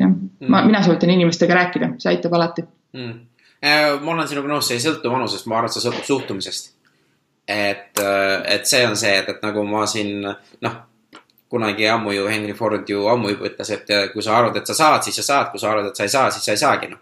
jah 0.00 0.08
mm., 0.08 0.48
ma, 0.48 0.64
mina 0.66 0.80
soovitan 0.84 1.12
inimestega 1.12 1.60
rääkida, 1.60 1.92
see 2.00 2.14
aitab 2.14 2.40
alati 2.40 2.66
mm.. 2.96 3.20
Äh, 3.64 3.94
ma 4.04 4.12
olen 4.12 4.26
sinuga 4.28 4.50
nõus, 4.50 4.66
see 4.68 4.76
ei 4.76 4.82
sõltu 4.84 5.12
vanusest, 5.12 5.46
ma 5.48 5.56
arvan, 5.56 5.70
et 5.72 5.76
see 5.76 5.84
sõltub 5.86 6.08
suhtumisest. 6.08 6.74
et, 7.48 8.00
äh, 8.00 8.34
et 8.56 8.66
see 8.68 8.82
on 8.88 8.96
see, 8.96 9.12
et, 9.20 9.28
et 9.28 9.44
nagu 9.44 9.64
ma 9.68 9.86
siin 9.88 10.24
noh 10.24 10.82
kunagi 11.54 11.86
ammu 11.88 12.12
ju 12.12 12.26
Henry 12.26 12.54
Ford 12.56 12.88
ju 12.88 13.06
ammu 13.06 13.30
juba 13.30 13.46
ütles, 13.46 13.70
et 13.70 13.90
kui 14.12 14.22
sa 14.24 14.38
arvad, 14.40 14.56
et 14.58 14.66
sa 14.66 14.74
saad, 14.74 15.04
siis 15.06 15.20
sa 15.20 15.24
saad, 15.28 15.50
kui 15.52 15.60
sa 15.62 15.70
arvad, 15.70 15.92
et 15.92 16.00
sa 16.00 16.02
ei 16.02 16.10
saa, 16.10 16.30
siis 16.34 16.48
sa 16.48 16.56
ei 16.56 16.58
saagi, 16.58 16.88
noh. 16.90 16.98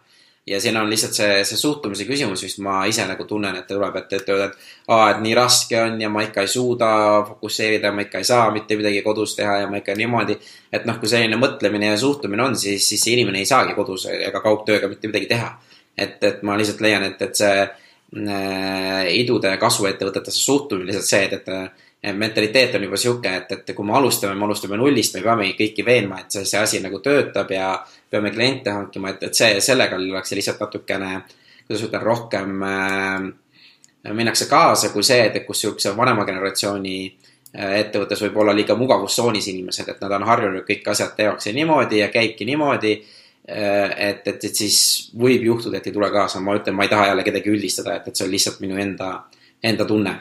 Ja 0.46 0.60
siin 0.60 0.76
on 0.76 0.90
lihtsalt 0.90 1.14
see, 1.14 1.44
see 1.46 1.58
suhtumise 1.58 2.04
küsimus, 2.04 2.42
mis 2.42 2.56
ma 2.64 2.80
ise 2.90 3.04
nagu 3.06 3.24
tunnen, 3.30 3.54
et 3.60 3.66
tuleb, 3.68 3.96
et, 4.00 4.14
öelda, 4.18 4.48
et 4.48 4.88
aa, 4.90 5.10
et 5.12 5.20
nii 5.22 5.34
raske 5.38 5.78
on 5.78 6.00
ja 6.02 6.08
ma 6.10 6.24
ikka 6.26 6.42
ei 6.42 6.50
suuda 6.50 6.88
fokusseerida 7.28 7.92
ma 7.94 8.02
ikka 8.06 8.22
ei 8.22 8.26
saa 8.26 8.48
mitte 8.54 8.76
midagi 8.78 9.04
kodus 9.06 9.36
teha 9.38 9.60
ja 9.62 9.68
ma 9.70 9.78
ikka 9.78 9.94
niimoodi. 9.98 10.38
et 10.72 10.88
noh, 10.88 10.98
kui 10.98 11.10
selline 11.10 11.38
mõtlemine 11.38 11.92
ja 11.92 12.00
suhtumine 12.00 12.42
on, 12.42 12.56
siis, 12.58 12.88
siis 12.88 13.04
see 13.04 13.14
inimene 13.14 13.38
ei 13.38 13.46
saagi 13.46 13.76
kodus 13.78 14.08
ega 14.10 14.42
kaugtööga 14.42 14.90
mitte 14.90 15.12
midagi 15.12 15.30
teha. 15.30 15.52
et, 15.96 16.18
et 16.24 16.42
ma 16.42 16.58
lihtsalt 16.58 16.80
leian, 16.80 17.06
et, 17.06 17.22
et 17.22 17.38
see 17.38 17.62
äh, 17.62 19.14
idude 19.14 19.56
kasvuettevõtetesse 19.62 20.42
suhtumine 20.42 20.90
lihtsalt 20.90 21.06
see, 21.06 21.24
et, 21.30 21.82
et 22.02 22.16
mentaliteet 22.18 22.74
on 22.74 22.82
juba 22.88 22.98
sihuke, 22.98 23.30
et, 23.30 23.52
et 23.52 23.74
kui 23.76 23.86
me 23.86 23.94
alustame, 23.94 24.34
me 24.34 24.48
alustame 24.48 24.74
nullist, 24.80 25.14
me 25.14 25.22
peame 25.22 25.52
kõiki 25.54 25.86
veenma, 25.86 26.24
et 26.24 26.34
see, 26.34 26.48
see 26.50 26.58
asi 26.58 26.80
nagu 26.82 26.98
töötab 27.04 27.52
ja 27.54 27.76
peame 28.12 28.30
kliente 28.30 28.70
hankima, 28.70 29.14
et, 29.14 29.22
et 29.28 29.36
see, 29.36 29.56
sellega 29.64 29.96
ollakse 29.96 30.36
lihtsalt 30.36 30.60
natukene, 30.60 31.22
kuidas 31.64 31.84
ütlen, 31.86 32.04
rohkem 32.04 32.64
äh, 32.68 34.12
minnakse 34.12 34.48
kaasa 34.50 34.92
kui 34.92 35.04
see, 35.06 35.24
et 35.28 35.46
kus 35.46 35.64
sihukese 35.64 35.94
vanema 35.96 36.26
generatsiooni 36.28 36.96
äh, 37.08 37.78
ettevõttes 37.80 38.24
võib 38.26 38.36
olla 38.44 38.54
liiga 38.56 38.76
mugavustsoonis 38.78 39.48
inimesed, 39.54 39.88
et 39.88 40.04
nad 40.04 40.16
on 40.18 40.26
harjunud, 40.28 40.66
kõik 40.68 40.92
asjad 40.92 41.16
tehakse 41.16 41.54
niimoodi 41.56 42.02
ja 42.02 42.10
käibki 42.12 42.48
niimoodi 42.48 42.96
äh,. 42.98 43.94
et, 44.10 44.26
et, 44.28 44.44
et 44.44 44.64
siis 44.64 44.82
võib 45.18 45.48
juhtuda, 45.48 45.80
et 45.80 45.88
ei 45.88 45.96
tule 45.96 46.10
kaasa, 46.12 46.40
ma 46.40 46.58
ütlen, 46.60 46.76
ma 46.76 46.84
ei 46.84 46.92
taha 46.92 47.08
jälle 47.12 47.24
kedagi 47.30 47.54
üldistada, 47.54 47.96
et, 47.96 48.12
et 48.12 48.16
see 48.16 48.28
on 48.28 48.36
lihtsalt 48.36 48.60
minu 48.64 48.76
enda, 48.80 49.14
enda 49.64 49.88
tunne 49.88 50.18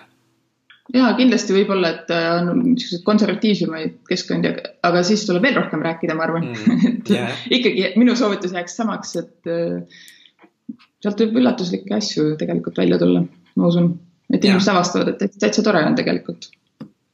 ja 0.95 1.10
kindlasti 1.17 1.56
võib-olla, 1.56 1.91
et 1.95 2.13
äh, 2.13 2.27
on 2.41 2.62
niisuguseid 2.63 3.04
konservatiivsemaid 3.08 3.97
keskkondi, 4.10 4.54
aga 4.88 5.04
siis 5.08 5.25
tuleb 5.27 5.45
veel 5.47 5.60
rohkem 5.60 5.84
rääkida, 5.86 6.15
ma 6.17 6.25
arvan 6.27 6.47
mm,. 6.51 6.88
et 6.91 7.12
yeah. 7.13 7.43
ikkagi 7.60 7.91
minu 8.01 8.15
soovitus 8.19 8.56
jääks 8.56 8.77
samaks, 8.80 9.13
et 9.21 9.51
äh, 9.51 10.08
sealt 11.04 11.21
võib 11.23 11.41
üllatuslikke 11.41 11.95
asju 11.97 12.34
tegelikult 12.39 12.82
välja 12.82 12.99
tulla, 13.01 13.23
ma 13.56 13.69
usun. 13.69 13.93
et 14.32 14.41
inimesed 14.41 14.73
avastavad, 14.73 15.13
et 15.15 15.38
täitsa 15.39 15.63
tore 15.65 15.84
on 15.86 15.95
tegelikult. 15.97 16.49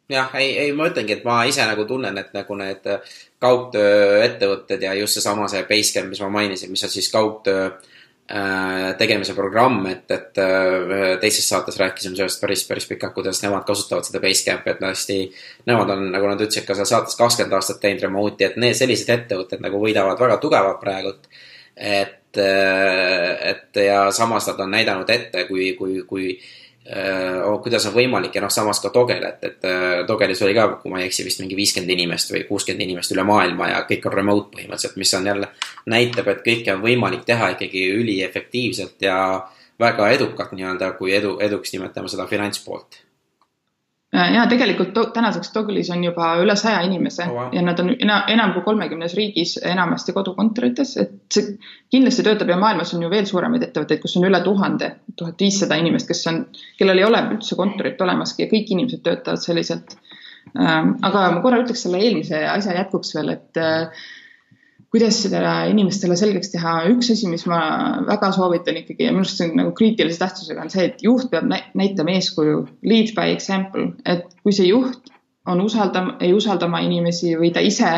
jah, 0.09 0.31
ei, 0.39 0.55
ei, 0.65 0.71
ma 0.73 0.89
ütlengi, 0.91 1.19
et 1.19 1.27
ma 1.27 1.41
ise 1.49 1.65
nagu 1.67 1.85
tunnen, 1.89 2.17
et 2.17 2.33
nagu 2.35 2.57
need 2.59 2.89
kaugtööettevõtted 3.43 4.87
ja 4.87 4.95
just 4.97 5.19
seesama 5.19 5.49
see 5.51 5.65
Basecamp, 5.69 6.13
mis 6.13 6.23
ma 6.23 6.31
mainisin, 6.39 6.73
mis 6.73 6.85
on 6.87 6.93
siis 6.93 7.11
kaugtöö 7.13 7.69
Äh, 7.69 7.96
tegemise 8.99 9.33
programm, 9.33 9.85
et, 9.87 10.03
et 10.11 10.39
äh, 10.43 11.13
teises 11.21 11.47
saates 11.47 11.77
rääkisime 11.79 12.17
sellest 12.17 12.41
päris, 12.43 12.65
päris 12.67 12.87
pikalt, 12.89 13.13
kuidas 13.15 13.39
nemad 13.43 13.63
kasutavad 13.67 14.03
seda 14.03 14.19
Basecampi, 14.19 14.73
et 14.73 14.83
hästi. 14.83 15.19
Nemad 15.69 15.93
on, 15.95 16.03
nagu 16.11 16.27
nad 16.27 16.43
ütlesid 16.43 16.67
ka 16.67 16.75
seal 16.75 16.89
saates 16.89 17.15
kakskümmend 17.19 17.55
aastat 17.55 17.79
teinud 17.83 18.03
remote'i, 18.03 18.49
et 18.49 18.59
need 18.59 18.75
sellised 18.75 19.13
ettevõtted 19.15 19.63
nagu 19.63 19.79
võidavad 19.79 20.19
väga 20.19 20.39
tugevalt 20.43 20.81
praegult. 20.83 21.29
et, 21.77 22.37
äh, 22.41 23.49
et 23.51 23.79
ja 23.85 24.11
samas 24.11 24.47
nad 24.49 24.59
on 24.59 24.71
näidanud 24.75 25.09
ette, 25.09 25.45
kui, 25.47 25.73
kui, 25.79 26.01
kui 26.09 26.31
kuidas 27.63 27.83
on 27.89 27.95
võimalik 27.97 28.35
ja 28.37 28.41
noh, 28.43 28.51
samas 28.53 28.79
ka 28.79 28.91
Togel, 28.95 29.23
et, 29.27 29.41
et 29.43 29.65
Togelis 30.07 30.41
oli 30.45 30.53
ka, 30.55 30.67
kui 30.81 30.91
ma 30.93 31.01
ei 31.01 31.09
eksi, 31.09 31.25
vist 31.27 31.41
mingi 31.43 31.57
viiskümmend 31.57 31.91
inimest 31.97 32.31
või 32.31 32.45
kuuskümmend 32.47 32.85
inimest 32.85 33.11
üle 33.15 33.25
maailma 33.27 33.71
ja 33.73 33.81
kõik 33.89 34.07
on 34.07 34.15
remote 34.15 34.53
põhimõtteliselt, 34.53 34.95
mis 35.01 35.11
on 35.17 35.27
jälle, 35.27 35.49
näitab, 35.91 36.31
et 36.31 36.45
kõike 36.45 36.77
on 36.77 36.85
võimalik 36.85 37.25
teha 37.27 37.51
ikkagi 37.57 37.89
üliefektiivselt 37.97 39.03
ja 39.03 39.17
väga 39.79 40.13
edukalt 40.15 40.55
nii-öelda, 40.55 40.93
kui 40.99 41.11
edu, 41.17 41.35
eduks 41.43 41.75
nimetame 41.75 42.07
seda 42.11 42.27
finantspoolt 42.29 43.01
ja 44.13 44.45
tegelikult 44.47 44.93
to, 44.93 45.03
tänaseks 45.13 45.51
Togelis 45.51 45.89
on 45.91 46.03
juba 46.03 46.29
üle 46.39 46.55
saja 46.55 46.79
inimese 46.87 47.25
oh, 47.27 47.33
wow. 47.35 47.49
ja 47.51 47.61
nad 47.61 47.79
on 47.83 47.91
ena, 47.99 48.21
enam 48.31 48.53
kui 48.55 48.63
kolmekümnes 48.63 49.13
riigis, 49.17 49.57
enamasti 49.67 50.15
kodukontorites, 50.15 50.93
et 51.01 51.17
see 51.33 51.57
kindlasti 51.91 52.23
töötab 52.23 52.53
ja 52.53 52.59
maailmas 52.61 52.93
on 52.95 53.03
ju 53.03 53.11
veel 53.11 53.27
suuremaid 53.27 53.67
ettevõtteid, 53.67 54.01
kus 54.03 54.15
on 54.19 54.27
üle 54.29 54.39
tuhande, 54.45 54.93
tuhat 55.19 55.43
viissada 55.43 55.79
inimest, 55.81 56.07
kes 56.07 56.23
on, 56.31 56.45
kellel 56.79 57.03
ei 57.03 57.07
ole 57.07 57.23
üldse 57.33 57.59
kontorit 57.59 58.01
olemaski 58.01 58.45
ja 58.45 58.51
kõik 58.53 58.71
inimesed 58.77 59.03
töötavad 59.03 59.43
selliselt. 59.43 59.97
Ähm, 60.55 60.93
aga 61.03 61.25
ma 61.35 61.43
korra 61.43 61.59
ütleks 61.59 61.83
selle 61.83 61.99
eelmise 61.99 62.39
asja 62.47 62.77
jätkuks 62.77 63.11
veel, 63.17 63.33
et 63.35 63.59
äh, 63.59 64.05
kuidas 64.93 65.17
seda 65.23 65.53
inimestele 65.67 66.15
selgeks 66.19 66.53
teha, 66.53 66.77
üks 66.93 67.11
asi, 67.13 67.27
mis 67.31 67.43
ma 67.49 67.59
väga 68.07 68.31
soovitan 68.35 68.79
ikkagi 68.81 69.07
ja 69.07 69.11
minu 69.11 69.25
arust 69.25 69.41
see 69.41 69.49
on 69.49 69.59
nagu 69.61 69.73
kriitilise 69.75 70.21
tähtsusega, 70.21 70.63
on 70.63 70.71
see, 70.73 70.87
et 70.87 71.03
juht 71.03 71.29
peab 71.33 71.49
näitama 71.51 72.15
eeskuju, 72.15 72.63
lead 72.87 73.11
by 73.17 73.33
example, 73.35 73.89
et 74.05 74.25
kui 74.43 74.55
see 74.55 74.69
juht 74.71 75.11
on 75.47 75.63
usaldam-, 75.63 76.15
ei 76.23 76.33
usalda 76.35 76.67
oma 76.69 76.81
inimesi 76.85 77.35
või 77.39 77.51
ta 77.55 77.63
ise 77.63 77.91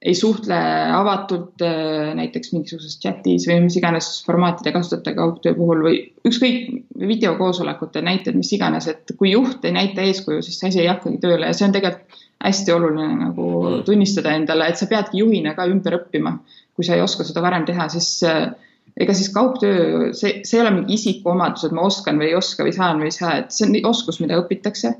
ei 0.00 0.14
suhtle 0.16 0.56
avatult 0.96 1.60
äh, 1.64 2.14
näiteks 2.16 2.54
mingisuguses 2.54 2.96
chatis 3.02 3.44
või 3.48 3.66
mis 3.66 3.76
iganes 3.76 4.08
formaati 4.24 4.64
te 4.64 4.72
kasutate 4.72 5.12
kaugtöö 5.16 5.52
puhul 5.58 5.84
või 5.84 5.98
ükskõik 6.28 6.70
videokoosolekute 7.02 8.00
näited, 8.04 8.38
mis 8.38 8.52
iganes, 8.56 8.88
et 8.88 9.12
kui 9.18 9.34
juht 9.34 9.64
ei 9.68 9.76
näita 9.76 10.06
eeskuju, 10.06 10.40
siis 10.46 10.56
see 10.60 10.72
asi 10.72 10.82
ei 10.84 10.88
hakkagi 10.88 11.20
tööle 11.20 11.50
ja 11.50 11.56
see 11.56 11.68
on 11.68 11.76
tegelikult 11.76 12.18
hästi 12.40 12.72
oluline 12.72 13.18
nagu 13.26 13.50
tunnistada 13.84 14.32
endale, 14.32 14.70
et 14.70 14.80
sa 14.80 14.88
peadki 14.88 15.20
juhina 15.20 15.52
ka 15.58 15.68
ümber 15.68 15.98
õppima. 16.00 16.38
kui 16.72 16.86
sa 16.86 16.94
ei 16.96 17.02
oska 17.04 17.26
seda 17.28 17.42
varem 17.44 17.66
teha, 17.68 17.90
siis 17.92 18.22
äh, 18.24 18.54
ega 18.96 19.12
siis 19.12 19.28
kaugtöö, 19.34 20.14
see, 20.16 20.38
see 20.48 20.56
ei 20.56 20.62
ole 20.64 20.70
mingi 20.78 20.96
isikuomadus, 20.96 21.66
et 21.66 21.76
ma 21.76 21.84
oskan 21.84 22.16
või 22.16 22.30
ei 22.30 22.38
oska 22.38 22.64
või 22.64 22.72
saan 22.72 23.02
või 23.02 23.10
ei 23.10 23.16
saa, 23.18 23.34
et 23.42 23.52
see 23.52 23.68
on 23.68 23.76
oskus, 23.90 24.22
mida 24.24 24.40
õpitakse. 24.40 24.94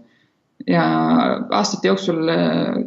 ja 0.68 0.82
aastate 1.56 1.88
jooksul 1.88 2.28
äh, 2.28 2.82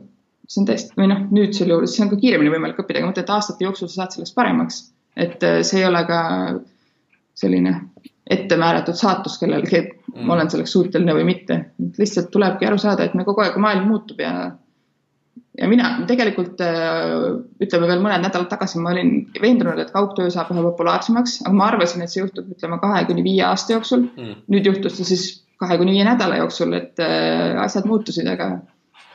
see 0.48 0.62
on 0.62 0.68
tõesti, 0.68 0.96
või 1.00 1.10
noh, 1.12 1.24
nüüdsel 1.34 1.72
juhul, 1.72 1.88
see 1.90 2.04
on 2.06 2.12
ka 2.12 2.20
kiiremini 2.20 2.52
võimalik 2.54 2.82
õppida, 2.84 3.04
aga 3.04 3.24
et 3.24 3.32
aastate 3.34 3.66
jooksul 3.66 3.90
sa 3.90 4.04
saad 4.04 4.18
sellest 4.18 4.36
paremaks. 4.36 4.82
et 5.16 5.44
äh, 5.46 5.62
see 5.62 5.82
ei 5.82 5.88
ole 5.88 6.02
ka 6.10 6.20
selline 7.38 7.76
ette 8.30 8.58
määratud 8.58 8.98
saatus 8.98 9.38
kellelgi, 9.42 9.78
et 9.78 9.94
mm. 10.14 10.26
ma 10.28 10.36
olen 10.38 10.50
selleks 10.52 10.74
suuteline 10.74 11.16
või 11.16 11.28
mitte. 11.28 11.60
lihtsalt 12.00 12.32
tulebki 12.32 12.68
aru 12.68 12.80
saada, 12.82 13.06
et 13.06 13.16
me 13.18 13.26
kogu 13.28 13.44
aeg, 13.44 13.58
maailm 13.62 13.88
muutub 13.92 14.20
ja, 14.24 14.34
ja 15.60 15.70
mina 15.70 15.94
tegelikult 16.10 16.62
äh, 16.64 17.14
ütleme 17.64 17.90
veel 17.92 18.04
mõned 18.04 18.26
nädalad 18.26 18.50
tagasi 18.52 18.82
ma 18.84 18.94
olin 18.96 19.16
veendunud, 19.42 19.80
et 19.80 19.94
kaugtöö 19.96 20.32
saab 20.34 20.52
üha 20.54 20.66
populaarsemaks, 20.72 21.42
aga 21.46 21.56
ma 21.56 21.70
arvasin, 21.72 22.04
et 22.04 22.14
see 22.14 22.24
juhtub, 22.24 22.52
ütleme 22.56 22.80
kahe 22.84 23.06
kuni 23.10 23.26
viie 23.26 23.44
aasta 23.48 23.78
jooksul 23.78 24.08
mm.. 24.10 24.46
nüüd 24.54 24.72
juhtus 24.72 25.00
see 25.00 25.14
siis 25.14 25.26
kahe 25.62 25.78
kuni 25.80 25.96
viie 25.96 26.08
nädala 26.08 26.40
jooksul, 26.42 26.76
et 26.80 27.00
äh, 27.04 27.60
asjad 27.64 27.88
muutusid, 27.90 28.28
aga 28.28 28.56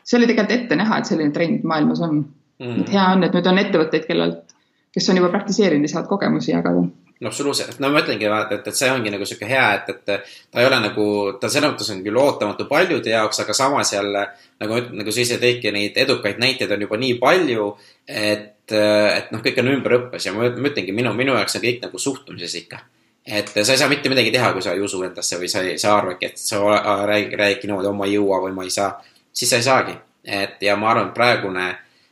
see 0.09 0.19
oli 0.19 0.29
tegelikult 0.31 0.57
ette 0.57 0.79
näha, 0.81 1.01
et 1.01 1.11
selline 1.11 1.35
trend 1.35 1.67
maailmas 1.69 2.01
on. 2.07 2.23
Mm.. 2.59 2.81
et 2.83 2.89
hea 2.91 3.03
on, 3.15 3.23
et 3.23 3.35
nüüd 3.37 3.47
on 3.47 3.61
ettevõtteid, 3.61 4.07
kellelt, 4.09 4.57
kes 4.95 5.13
on 5.13 5.21
juba 5.21 5.29
praktiseerinud 5.31 5.87
ja 5.87 5.93
saavad 5.93 6.09
kogemusi 6.11 6.51
jagada. 6.51 6.89
Absoluutselt, 7.27 7.81
no 7.83 7.89
ma 7.91 7.99
ütlengi 7.99 8.27
et, 8.31 8.53
et 8.71 8.77
see 8.79 8.89
ongi 8.95 9.11
nagu 9.11 9.27
sihuke 9.27 9.47
hea, 9.51 9.65
et, 9.75 9.89
et 9.91 10.27
ta 10.55 10.61
ei 10.63 10.67
ole 10.69 10.79
nagu, 10.85 11.07
ta 11.43 11.51
selles 11.51 11.73
mõttes 11.73 11.91
on 11.91 12.05
küll 12.05 12.19
ootamatu 12.19 12.67
paljude 12.71 13.11
jaoks, 13.11 13.41
aga 13.43 13.57
samas 13.59 13.91
jälle 13.93 14.23
nagu, 14.63 14.79
nagu 15.01 15.15
sa 15.15 15.25
ise 15.25 15.41
tõidki, 15.43 15.73
neid 15.75 15.99
edukaid 15.99 16.39
näiteid 16.39 16.77
on 16.77 16.85
juba 16.87 17.01
nii 17.03 17.17
palju, 17.19 17.67
et, 18.07 18.71
et 18.71 19.35
noh, 19.35 19.43
kõik 19.43 19.59
on 19.63 19.73
ümberõppes 19.73 20.29
ja 20.29 20.35
ma, 20.37 20.47
ma 20.47 20.71
ütlengi, 20.71 20.95
minu, 20.95 21.11
minu 21.19 21.35
jaoks 21.35 21.59
on 21.59 21.67
kõik 21.67 21.83
nagu 21.89 22.03
suhtumises 22.07 22.55
ikka. 22.63 22.85
et 23.27 23.51
sa 23.51 23.67
ei 23.75 23.83
saa 23.83 23.91
mitte 23.91 24.09
midagi 24.09 24.31
teha, 24.35 24.53
kui 24.55 24.63
sa 24.63 24.79
ei 24.79 24.87
usu 24.87 25.03
endasse 25.03 25.43
või 25.43 25.51
sa 25.51 25.67
ei, 25.67 25.75
sa 25.79 25.97
arvadki, 25.99 26.31
et 26.31 26.39
sa 26.39 26.63
räägi, 27.07 27.35
räägi 27.37 27.67
niimoodi, 27.67 27.97
ma 27.99 28.07
ei 28.07 28.15
jõua 28.15 28.45
või 28.47 28.55
ma 28.55 28.67
ei 28.67 28.71
saa, 28.71 28.93
siis 29.39 29.51
sa 29.51 29.61
ei 29.61 29.67
saagi. 29.67 29.95
et 30.25 30.63
ja 30.63 30.75
ma 30.77 30.91
arvan, 30.91 31.09
et 31.09 31.15
praegune 31.15 31.69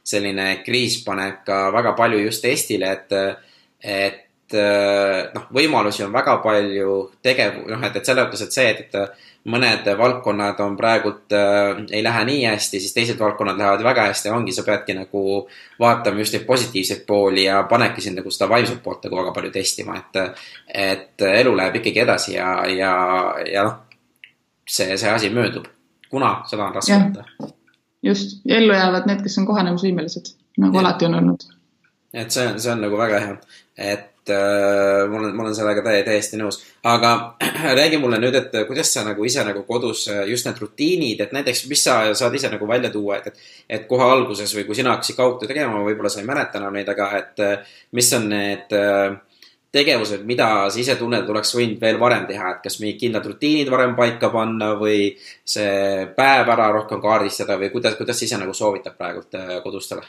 selline 0.07 0.63
kriis 0.65 1.01
paneb 1.05 1.43
ka 1.45 1.67
väga 1.75 1.93
palju 1.99 2.23
just 2.23 2.45
Eestile, 2.47 2.93
et, 2.93 3.13
et 3.83 4.55
noh, 5.35 5.49
võimalusi 5.53 6.05
on 6.07 6.13
väga 6.15 6.37
palju 6.45 6.93
tegev-, 7.25 7.65
noh, 7.67 7.83
et, 7.83 7.99
et 7.99 8.07
selles 8.07 8.29
mõttes, 8.29 8.45
et 8.47 8.55
see, 8.55 8.69
et, 8.71 8.95
et 8.95 9.27
mõned 9.51 9.89
valdkonnad 9.99 10.61
on 10.63 10.79
praegult 10.79 11.35
äh,, 11.35 11.83
ei 11.91 12.03
lähe 12.07 12.25
nii 12.31 12.47
hästi, 12.47 12.81
siis 12.83 12.95
teised 12.95 13.19
valdkonnad 13.19 13.59
lähevad 13.59 13.85
väga 13.87 14.09
hästi, 14.11 14.31
ongi, 14.35 14.55
sa 14.55 14.65
peadki 14.67 14.95
nagu 14.97 15.23
vaatama 15.83 16.23
just 16.23 16.39
neid 16.39 16.47
positiivseid 16.47 17.05
pooli 17.07 17.47
ja 17.47 17.63
panebki 17.71 18.03
sind 18.03 18.23
nagu 18.23 18.31
seda 18.35 18.49
vaimset 18.51 18.83
poolt 18.83 19.07
nagu 19.07 19.21
väga 19.21 19.35
palju 19.37 19.53
testima, 19.55 19.99
et, 19.99 20.43
et 20.87 21.27
elu 21.31 21.55
läheb 21.59 21.81
ikkagi 21.83 22.07
edasi 22.07 22.37
ja, 22.39 22.51
ja, 22.71 22.93
ja 23.51 23.67
noh, 23.67 23.81
see, 24.67 24.95
see 24.95 25.11
asi 25.11 25.31
möödub. 25.35 25.76
Kuna, 26.17 26.33
seda 26.51 26.67
on 26.67 26.75
raske 26.77 26.99
võtta. 27.05 27.53
just, 28.07 28.41
ellu 28.49 28.75
jäävad 28.75 29.09
need, 29.11 29.23
kes 29.27 29.39
on 29.43 29.47
kohanemisvõimelised, 29.49 30.35
nagu 30.63 30.79
ja. 30.79 30.85
alati 30.85 31.09
on 31.09 31.21
olnud. 31.21 31.49
et 32.17 32.33
see 32.33 32.47
on, 32.49 32.61
see 32.63 32.73
on 32.73 32.85
nagu 32.87 32.99
väga 33.01 33.23
hea, 33.25 33.35
et 33.93 34.33
äh, 34.33 35.03
ma 35.11 35.21
olen, 35.21 35.35
ma 35.37 35.45
olen 35.45 35.57
sellega 35.59 35.85
täie, 35.85 36.03
täiesti 36.07 36.41
nõus. 36.41 36.63
aga 36.87 37.13
räägi 37.81 38.01
mulle 38.03 38.21
nüüd, 38.23 38.39
et 38.41 38.57
kuidas 38.69 38.93
sa 38.95 39.05
nagu 39.07 39.25
ise 39.29 39.45
nagu 39.45 39.67
kodus 39.69 40.07
äh, 40.13 40.25
just 40.31 40.49
need 40.49 40.63
rutiinid, 40.63 41.21
et 41.27 41.37
näiteks, 41.37 41.67
mis 41.71 41.85
sa 41.85 41.99
saad 42.17 42.35
ise 42.39 42.51
nagu 42.53 42.69
välja 42.69 42.93
tuua, 42.95 43.21
et, 43.21 43.33
et, 43.33 43.55
et 43.79 43.89
kohe 43.91 44.09
alguses 44.17 44.57
või 44.57 44.67
kui 44.69 44.79
sina 44.79 44.97
hakkasid 44.97 45.19
kaugtöö 45.21 45.53
tegema, 45.53 45.85
võib-olla 45.85 46.13
sa 46.13 46.23
ei 46.23 46.29
mäleta 46.29 46.63
enam 46.63 46.77
neid, 46.77 46.89
aga 46.93 47.13
et 47.21 47.45
äh, 47.45 47.79
mis 47.97 48.13
on 48.17 48.31
need 48.33 48.77
äh, 48.77 49.17
tegevused, 49.77 50.25
mida 50.29 50.49
sa 50.73 50.81
ise 50.81 50.97
tunned, 50.99 51.29
oleks 51.33 51.53
võinud 51.57 51.81
veel 51.83 51.99
varem 52.01 52.27
teha, 52.29 52.55
et 52.55 52.63
kas 52.65 52.79
mingid 52.81 53.01
kindlad 53.03 53.27
rutiinid 53.29 53.73
varem 53.73 53.97
paika 53.99 54.31
panna 54.33 54.73
või 54.81 55.11
see 55.45 56.07
päev 56.17 56.53
ära 56.55 56.71
rohkem 56.75 57.03
kaardistada 57.03 57.59
või 57.61 57.73
kuidas, 57.75 57.99
kuidas 57.99 58.21
sa 58.21 58.29
ise 58.29 58.41
nagu 58.41 58.55
soovitad 58.57 58.97
praegult 58.99 59.37
äh, 59.39 59.59
kodustele? 59.65 60.07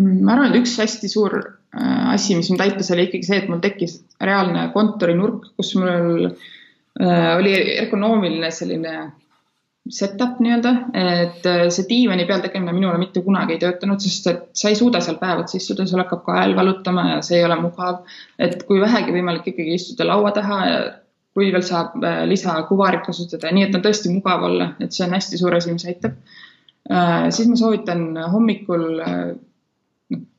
Mm, 0.00 0.22
ma 0.26 0.34
arvan, 0.34 0.50
et 0.50 0.62
üks 0.62 0.74
hästi 0.82 1.10
suur 1.10 1.36
äh, 1.38 2.14
asi, 2.14 2.38
mis 2.38 2.50
mind 2.50 2.64
aitas, 2.64 2.90
oli 2.94 3.08
ikkagi 3.08 3.28
see, 3.28 3.42
et 3.42 3.50
mul 3.50 3.62
tekkis 3.62 4.00
reaalne 4.22 4.70
kontorinurk, 4.74 5.52
kus 5.58 5.74
mul 5.78 6.30
äh, 6.30 7.28
oli 7.36 7.54
ergonoomiline 7.76 8.50
selline 8.54 8.96
setup 9.90 10.38
nii-öelda, 10.40 10.70
et 10.96 11.46
äh, 11.48 11.62
see 11.74 11.84
diivani 11.88 12.24
peal 12.28 12.40
tegemine 12.40 12.72
minule 12.72 12.96
mitte 13.00 13.20
kunagi 13.24 13.56
ei 13.56 13.60
töötanud, 13.60 14.00
sest 14.00 14.28
et 14.30 14.44
sa 14.56 14.70
ei 14.72 14.78
suuda 14.78 15.02
seal 15.04 15.18
päev 15.20 15.42
otsa 15.42 15.58
istuda, 15.58 15.84
sul 15.88 16.00
hakkab 16.00 16.22
kael 16.24 16.56
valutama 16.56 17.08
ja 17.10 17.18
see 17.26 17.38
ei 17.40 17.44
ole 17.44 17.58
mugav. 17.60 18.00
et 18.38 18.62
kui 18.68 18.80
vähegi 18.80 19.12
võimalik 19.12 19.50
ikkagi 19.52 19.76
istuda 19.76 20.08
laua 20.08 20.32
taha 20.36 20.60
ja 20.70 20.78
kui 21.34 21.50
veel 21.52 21.66
saab 21.66 21.98
lisakuvarit 22.30 23.04
kasutada, 23.04 23.50
nii 23.52 23.66
et 23.66 23.76
on 23.76 23.82
tõesti 23.84 24.12
mugav 24.12 24.46
olla, 24.48 24.70
et 24.80 24.94
see 24.94 25.04
on 25.04 25.16
hästi 25.18 25.40
suur 25.40 25.56
asi, 25.58 25.72
mis 25.74 25.84
aitab. 25.90 26.14
siis 27.34 27.48
ma 27.50 27.56
soovitan 27.58 28.06
hommikul 28.32 29.02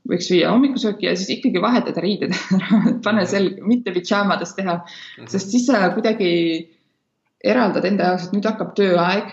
võiks 0.09 0.29
viia 0.31 0.51
hommikusööki 0.53 1.07
ja 1.07 1.15
siis 1.17 1.37
ikkagi 1.37 1.61
vahetada 1.61 2.01
riided 2.01 2.33
ära, 2.55 2.81
pane 3.05 3.25
selg, 3.29 3.59
mitte 3.65 3.93
pidžaamades 3.93 4.55
teha, 4.57 4.79
mhm. 4.81 5.29
sest 5.29 5.53
siis 5.53 5.67
sa 5.69 5.89
kuidagi 5.93 6.31
eraldad 7.45 7.85
enda 7.87 8.11
jaoks, 8.11 8.27
et 8.27 8.35
nüüd 8.35 8.47
hakkab 8.49 8.73
tööaeg 8.77 9.31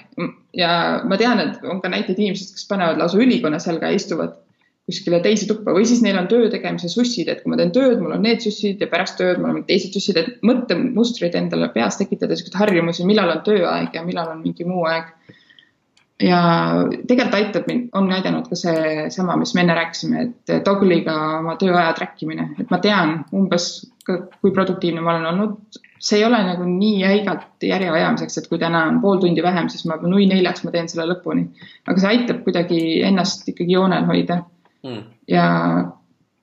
ja 0.56 0.70
ma 1.08 1.18
tean, 1.20 1.40
et 1.40 1.64
on 1.64 1.80
ka 1.82 1.90
näiteid 1.92 2.18
inimesed, 2.20 2.54
kes 2.56 2.68
panevad 2.68 3.00
lausa 3.00 3.20
ülikonna 3.20 3.60
selga 3.62 3.90
ja 3.90 3.98
istuvad 4.00 4.38
kuskile 4.88 5.20
teise 5.22 5.46
tuppa 5.46 5.72
või 5.76 5.86
siis 5.86 6.02
neil 6.02 6.18
on 6.18 6.26
töö 6.30 6.48
tegemise 6.50 6.90
sussid, 6.90 7.28
et 7.30 7.42
kui 7.42 7.52
ma 7.52 7.58
teen 7.60 7.70
tööd, 7.74 8.00
mul 8.02 8.16
on 8.16 8.24
need 8.26 8.42
sussid 8.42 8.82
ja 8.82 8.88
pärast 8.90 9.14
tööd 9.20 9.38
mul 9.40 9.54
on 9.54 9.66
teised 9.68 9.94
sussid, 9.94 10.18
et 10.18 10.42
mõttemustrid 10.46 11.36
endale 11.38 11.70
peas 11.74 12.00
tekitada, 12.00 12.36
siukseid 12.36 12.58
harjumusi, 12.58 13.06
millal 13.08 13.30
on 13.36 13.44
tööaeg 13.46 13.94
ja 13.94 14.02
millal 14.06 14.34
on 14.34 14.42
mingi 14.42 14.66
muu 14.66 14.84
aeg 14.90 15.12
ja 16.22 16.40
tegelikult 17.08 17.38
aitab 17.38 17.70
mind, 17.70 17.88
on 17.98 18.10
aidanud 18.14 18.50
ka 18.50 18.58
seesama, 18.58 19.36
mis 19.40 19.54
me 19.54 19.64
enne 19.64 19.78
rääkisime, 19.78 20.26
et 20.26 20.52
Toggle'iga 20.66 21.14
oma 21.38 21.56
tööaja 21.60 21.94
track 21.98 22.22
imine, 22.26 22.50
et 22.62 22.70
ma 22.74 22.78
tean 22.82 23.20
umbes, 23.38 23.70
kui 24.06 24.52
produktiivne 24.52 25.02
ma 25.02 25.16
olen 25.16 25.30
olnud. 25.32 25.80
See 26.02 26.18
ei 26.18 26.24
ole 26.26 26.40
nagu 26.42 26.66
nii 26.66 27.00
jäigalt 27.04 27.62
järje 27.62 27.90
ajamiseks, 27.94 28.38
et 28.40 28.48
kui 28.50 28.58
täna 28.58 28.86
on 28.90 29.00
pool 29.04 29.20
tundi 29.22 29.42
vähem, 29.44 29.68
siis 29.70 29.84
ma 29.86 30.00
nui 30.02 30.26
neljaks, 30.30 30.64
ma 30.66 30.74
teen 30.74 30.90
selle 30.90 31.06
lõpuni. 31.12 31.46
aga 31.86 32.02
see 32.02 32.10
aitab 32.16 32.42
kuidagi 32.46 32.80
ennast 33.06 33.48
ikkagi 33.52 33.76
joonel 33.78 34.08
hoida 34.08 34.40
mm.. 34.82 35.02
ja 35.30 35.46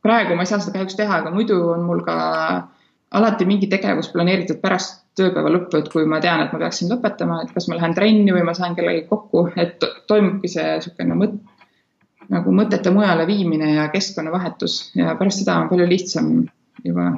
praegu 0.06 0.36
ma 0.36 0.46
ei 0.46 0.52
saa 0.52 0.62
seda 0.64 0.78
kahjuks 0.78 0.96
teha, 1.00 1.22
aga 1.22 1.34
muidu 1.36 1.60
on 1.74 1.84
mul 1.88 2.04
ka 2.08 2.16
alati 3.20 3.46
mingi 3.50 3.68
tegevus 3.68 4.12
planeeritud 4.14 4.62
pärast 4.62 5.04
tööpäeva 5.20 5.52
lõppu, 5.52 5.82
et 5.82 5.90
kui 5.92 6.06
ma 6.08 6.22
tean, 6.24 6.44
et 6.44 6.54
ma 6.54 6.62
peaksin 6.62 6.92
lõpetama, 6.92 7.42
et 7.44 7.54
kas 7.54 7.68
ma 7.68 7.80
lähen 7.80 7.96
trenni 7.98 8.32
või 8.36 8.46
ma 8.48 8.54
saan 8.56 8.78
kellegagi 8.78 9.08
kokku, 9.10 9.48
et 9.60 9.84
toimubki 10.08 10.52
see 10.52 10.68
niisugune 10.78 11.18
mõt-, 11.20 11.40
nagu 12.32 12.54
mõtete 12.56 12.94
mujale 12.96 13.26
viimine 13.28 13.74
ja 13.74 13.90
keskkonnavahetus 13.94 14.80
ja 15.00 15.18
pärast 15.20 15.44
seda 15.44 15.58
on 15.64 15.70
palju 15.72 15.90
lihtsam 15.90 16.32
juba 16.86 17.12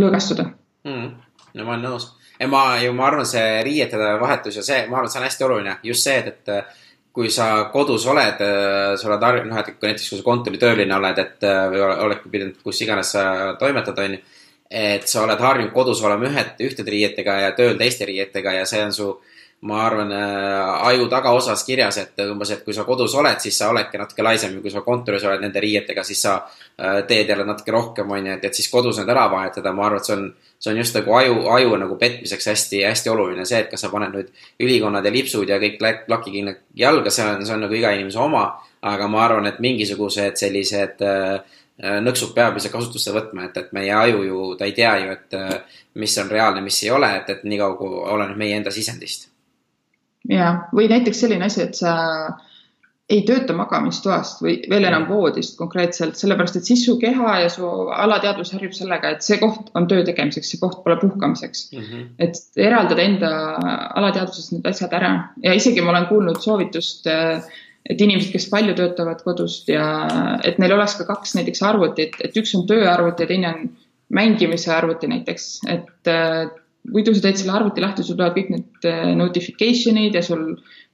lõõgastuda 0.00 0.50
mm,. 0.84 1.10
No 1.54 1.66
ma 1.66 1.76
olen 1.76 1.86
nõus. 1.88 2.10
ja 2.40 2.48
ma 2.48 2.64
ju, 2.82 2.92
ma 2.96 3.08
arvan, 3.08 3.26
see 3.28 3.62
riiete 3.66 3.98
vahetus 4.20 4.60
ja 4.60 4.66
see, 4.66 4.84
ma 4.88 5.00
arvan, 5.00 5.10
et 5.10 5.14
see 5.14 5.22
on 5.22 5.28
hästi 5.28 5.46
oluline, 5.48 5.76
just 5.90 6.06
see, 6.06 6.18
et, 6.18 6.48
et 6.48 6.76
kui 7.12 7.30
sa 7.30 7.46
kodus 7.72 8.06
oled, 8.06 8.42
sa 8.96 9.08
oled 9.08 9.24
harjunud, 9.26 9.50
noh, 9.50 9.58
et 9.60 9.72
kui 9.74 9.90
näiteks 9.90 10.12
kui 10.12 10.20
sa 10.20 10.26
kontoritööline 10.26 10.94
oled, 10.94 11.18
et 11.18 11.48
või 11.72 11.82
oled 12.06 12.28
pidanud 12.30 12.60
kus 12.62 12.84
iganes 12.86 13.16
sa 13.16 13.24
toimetad, 13.58 13.98
on 13.98 14.14
ju 14.18 14.22
et 14.70 15.08
sa 15.10 15.24
oled 15.24 15.40
harjunud 15.42 15.72
kodus 15.74 16.00
olema 16.06 16.28
ühed, 16.28 16.52
ühtede 16.62 16.92
riietega 16.94 17.36
ja 17.42 17.50
tööl 17.58 17.74
teiste 17.78 18.06
riietega 18.06 18.52
ja 18.60 18.66
see 18.70 18.84
on 18.86 18.94
su, 18.94 19.08
ma 19.68 19.82
arvan 19.84 20.12
äh,, 20.12 20.86
aju 20.88 21.08
tagaosas 21.12 21.64
kirjas, 21.64 21.98
et 22.00 22.22
umbes, 22.24 22.50
et 22.54 22.62
kui 22.64 22.72
sa 22.72 22.86
kodus 22.88 23.14
oled, 23.20 23.42
siis 23.42 23.58
sa 23.60 23.68
oledki 23.72 24.00
natuke 24.00 24.24
laisem 24.24 24.54
ja 24.56 24.62
kui 24.64 24.72
sa 24.72 24.80
kontoris 24.86 25.26
oled 25.28 25.44
nende 25.44 25.60
riietega, 25.60 26.04
siis 26.06 26.22
sa 26.24 26.38
äh, 26.38 27.02
teed 27.08 27.28
jälle 27.28 27.44
natuke 27.44 27.74
rohkem, 27.74 28.10
on 28.10 28.30
ju, 28.30 28.38
et, 28.38 28.46
et 28.48 28.56
siis 28.56 28.70
kodus 28.72 29.02
need 29.02 29.12
ära 29.12 29.26
vahetada, 29.32 29.74
ma 29.76 29.86
arvan, 29.90 30.00
et 30.00 30.08
see 30.08 30.16
on, 30.16 30.26
see 30.56 30.72
on 30.72 30.80
just 30.80 30.96
nagu 30.96 31.14
aju, 31.20 31.36
aju 31.58 31.76
nagu 31.84 32.00
petmiseks 32.00 32.50
hästi-hästi 32.54 33.12
oluline 33.12 33.44
see, 33.44 33.60
et 33.60 33.70
kas 33.70 33.84
sa 33.84 33.92
paned 33.92 34.16
nüüd 34.16 34.32
ülikonnad 34.64 35.04
ja 35.04 35.12
lipsud 35.12 35.48
ja 35.48 35.60
kõik 35.60 35.80
lakikingad 36.08 36.64
jalga, 36.80 37.12
see 37.12 37.28
on, 37.28 37.44
see 37.44 37.56
on 37.58 37.66
nagu 37.68 37.76
iga 37.76 37.92
inimese 37.96 38.20
oma, 38.24 38.48
aga 38.80 39.12
ma 39.12 39.24
arvan, 39.26 39.52
et 39.52 39.60
mingisugused 39.60 40.40
sellised 40.40 41.04
Äh, 41.80 41.96
nõksud 42.04 42.34
peab 42.36 42.58
ise 42.60 42.68
kasutusse 42.68 43.12
võtma, 43.14 43.46
et, 43.48 43.56
et 43.56 43.70
meie 43.72 43.92
aju 43.96 44.24
ju, 44.26 44.40
ta 44.60 44.66
ei 44.68 44.74
tea 44.76 44.90
ju, 45.00 45.12
et 45.14 45.36
äh, 45.38 45.78
mis 45.96 46.16
on 46.20 46.28
reaalne, 46.28 46.60
mis 46.64 46.76
ei 46.84 46.90
ole, 46.92 47.08
et, 47.22 47.30
et 47.32 47.46
niikaua 47.48 47.78
kui 47.78 48.02
oleneb 48.04 48.36
meie 48.40 48.58
enda 48.60 48.72
sisendist. 48.74 49.29
Ja, 50.28 50.52
või 50.76 50.88
näiteks 50.90 51.20
selline 51.24 51.46
asi, 51.46 51.62
et 51.62 51.78
sa 51.78 51.94
ei 53.10 53.24
tööta 53.26 53.54
magamistoast 53.58 54.42
või 54.44 54.60
veel 54.70 54.86
enam 54.86 55.08
voodist 55.08 55.56
konkreetselt, 55.58 56.18
sellepärast 56.18 56.60
et 56.60 56.68
siis 56.68 56.84
su 56.86 56.94
keha 57.00 57.38
ja 57.42 57.48
su 57.50 57.66
alateadvus 57.90 58.52
harjub 58.54 58.76
sellega, 58.76 59.16
et 59.16 59.26
see 59.26 59.40
koht 59.40 59.72
on 59.74 59.88
töö 59.90 60.04
tegemiseks, 60.06 60.52
see 60.52 60.60
koht 60.62 60.84
pole 60.84 60.98
puhkamiseks 61.00 61.64
mm. 61.72 61.88
-hmm. 61.88 62.04
et 62.18 62.62
eraldada 62.68 63.02
enda 63.02 63.32
alateadvusest 63.98 64.54
need 64.54 64.70
asjad 64.70 64.94
ära 65.00 65.12
ja 65.42 65.56
isegi 65.58 65.82
ma 65.82 65.90
olen 65.90 66.06
kuulnud 66.12 66.38
soovitust 66.44 67.10
et 67.90 68.00
inimesed, 68.00 68.30
kes 68.32 68.48
palju 68.52 68.74
töötavad 68.78 69.22
kodust 69.24 69.68
ja 69.72 69.84
et 70.44 70.58
neil 70.62 70.74
oleks 70.76 70.98
ka 71.00 71.06
kaks 71.08 71.34
näiteks 71.38 71.62
arvutit, 71.66 72.18
et 72.22 72.36
üks 72.36 72.54
on 72.58 72.66
tööarvuti 72.68 73.24
ja 73.24 73.30
teine 73.30 73.54
on 73.54 73.70
mängimise 74.10 74.72
arvuti 74.74 75.08
näiteks, 75.10 75.48
et 75.70 76.10
muidu 76.88 77.14
sa 77.14 77.24
teed 77.26 77.40
selle 77.40 77.56
arvuti 77.56 77.82
lahti, 77.84 78.04
sul 78.06 78.16
tulevad 78.16 78.36
kõik 78.38 78.52
need 78.54 78.86
äh, 78.88 79.10
notification'id 79.18 80.16
ja 80.16 80.22
sul 80.24 80.46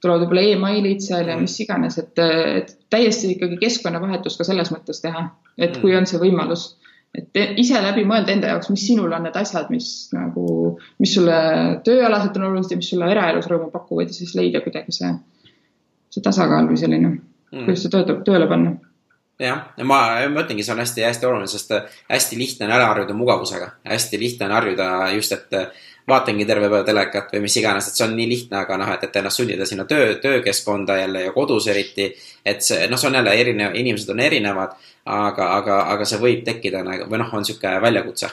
tulevad 0.03 0.25
võib-olla 0.25 0.43
emailid 0.55 1.05
seal 1.05 1.31
ja 1.31 1.37
mis 1.39 1.55
iganes, 1.63 1.99
et, 2.01 2.13
äh, 2.21 2.59
et 2.61 2.75
täiesti 2.93 3.35
ikkagi 3.35 3.59
keskkonnavahetus 3.61 4.35
ka 4.39 4.47
selles 4.47 4.73
mõttes 4.73 5.01
teha, 5.03 5.29
et 5.57 5.79
kui 5.81 5.95
on 5.97 6.09
see 6.09 6.21
võimalus. 6.21 6.73
Et 7.17 7.39
ise 7.57 7.79
läbi 7.81 8.03
mõelda 8.05 8.33
enda 8.33 8.51
jaoks, 8.51 8.67
mis 8.69 8.83
sinul 8.83 9.13
on 9.15 9.23
need 9.25 9.37
asjad, 9.39 9.71
mis 9.73 9.87
nagu, 10.13 10.75
mis 11.01 11.13
sulle 11.15 11.37
tööalaselt 11.87 12.35
on 12.37 12.49
olulised 12.49 12.75
ja 12.75 12.81
mis 12.81 12.89
sulle 12.91 13.07
eraelus 13.09 13.47
rõõmu 13.49 13.71
pakuvad 13.73 14.11
ja 14.11 14.17
siis 14.17 14.35
leida 14.37 14.61
kuidagi 14.61 14.93
see 14.93 15.15
see 16.13 16.23
tasakaal 16.23 16.67
või 16.69 16.79
selline 16.79 17.09
mm., 17.09 17.65
kuidas 17.65 17.83
see 17.85 17.93
töötab, 17.93 18.23
tööle 18.27 18.47
panna 18.49 18.75
jah, 19.39 19.67
ja 19.77 19.85
ma, 19.85 19.99
ma 20.33 20.43
ütlengi, 20.43 20.65
see 20.65 20.73
on 20.73 20.81
hästi-hästi 20.81 21.27
oluline, 21.29 21.49
sest 21.51 21.75
äh, 21.75 21.99
hästi 22.09 22.39
lihtne 22.39 22.65
on 22.67 22.73
ära 22.77 22.87
harjuda 22.91 23.13
mugavusega. 23.17 23.69
hästi 23.85 24.19
lihtne 24.19 24.47
on 24.49 24.55
harjuda 24.57 24.87
just, 25.15 25.35
et 25.35 25.53
äh, 25.53 25.67
vaatangi 26.07 26.45
terve 26.47 26.69
päev 26.71 26.85
telekat 26.87 27.33
või 27.35 27.43
mis 27.45 27.57
iganes, 27.59 27.89
et 27.89 27.99
see 27.99 28.07
on 28.07 28.15
nii 28.17 28.27
lihtne, 28.31 28.61
aga 28.63 28.79
noh, 28.79 28.89
et, 28.95 29.03
et 29.03 29.21
ennast 29.21 29.41
sundida 29.41 29.67
sinna 29.67 29.85
töö, 29.85 30.15
töökeskkonda 30.23 30.97
jälle 31.01 31.27
ja 31.27 31.35
kodus 31.35 31.67
eriti. 31.67 32.09
et 32.45 32.63
see, 32.63 32.87
noh, 32.87 32.99
see 32.99 33.11
on 33.11 33.19
jälle 33.19 33.35
erinev, 33.35 33.75
inimesed 33.75 34.09
on 34.15 34.19
erinevad, 34.23 34.75
aga, 35.05 35.53
aga, 35.59 35.79
aga 35.93 36.05
see 36.05 36.21
võib 36.21 36.43
tekkida 36.47 36.83
nagu, 36.83 37.09
või 37.11 37.21
noh, 37.21 37.33
on 37.33 37.45
sihuke 37.45 37.77
väljakutse 37.81 38.31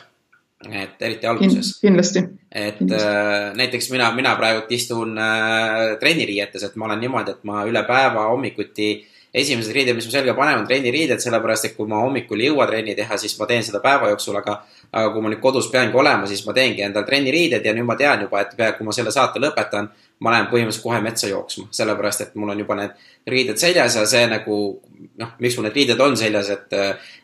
et 0.64 1.02
eriti 1.02 1.26
alguses. 1.26 1.74
kindlasti. 1.80 2.22
et 2.50 2.78
kindlasti. 2.78 3.08
Äh, 3.08 3.50
näiteks 3.58 3.90
mina, 3.92 4.12
mina 4.14 4.36
praegu 4.36 4.62
istun 4.72 5.18
äh, 5.18 5.98
trenniriietes, 6.00 6.62
et 6.62 6.76
ma 6.76 6.88
olen 6.88 7.02
niimoodi, 7.04 7.34
et 7.34 7.44
ma 7.44 7.66
üle 7.68 7.82
päeva 7.84 8.30
hommikuti 8.30 8.94
esimesed 9.34 9.74
riided, 9.74 9.96
mis 9.98 10.06
mu 10.06 10.12
selga 10.14 10.34
panen, 10.38 10.60
on 10.62 10.66
trenniriided, 10.68 11.18
sellepärast 11.22 11.66
et 11.68 11.74
kui 11.76 11.88
ma 11.90 11.98
hommikul 12.04 12.40
ei 12.40 12.52
jõua 12.52 12.68
trenni 12.70 12.94
teha, 12.94 13.18
siis 13.18 13.34
ma 13.40 13.48
teen 13.50 13.64
seda 13.66 13.80
päeva 13.82 14.12
jooksul, 14.12 14.38
aga 14.38 14.60
aga 14.94 15.10
kui 15.10 15.24
ma 15.24 15.32
nüüd 15.32 15.40
kodus 15.42 15.66
peangi 15.72 15.98
olema, 15.98 16.28
siis 16.30 16.44
ma 16.46 16.54
teengi 16.54 16.84
endale 16.86 17.06
trenniriided 17.08 17.64
ja 17.66 17.72
nüüd 17.74 17.88
ma 17.88 17.96
tean 17.98 18.22
juba, 18.22 18.44
et 18.44 18.54
kui 18.78 18.86
ma 18.86 18.94
selle 18.94 19.10
saate 19.14 19.42
lõpetan, 19.42 19.88
ma 20.22 20.34
lähen 20.36 20.46
põhimõtteliselt 20.52 20.84
kohe 20.86 21.00
metsa 21.02 21.28
jooksma, 21.28 21.66
sellepärast 21.74 22.22
et 22.22 22.36
mul 22.38 22.52
on 22.54 22.62
juba 22.62 22.76
need 22.78 23.08
riided 23.34 23.58
seljas 23.58 23.98
ja 23.98 24.04
see 24.06 24.28
nagu 24.30 24.58
noh, 25.18 25.32
miks 25.42 25.58
mul 25.58 25.66
need 25.66 25.80
riided 25.80 26.00
on 26.00 26.14
seljas, 26.16 26.52
et, 26.54 26.76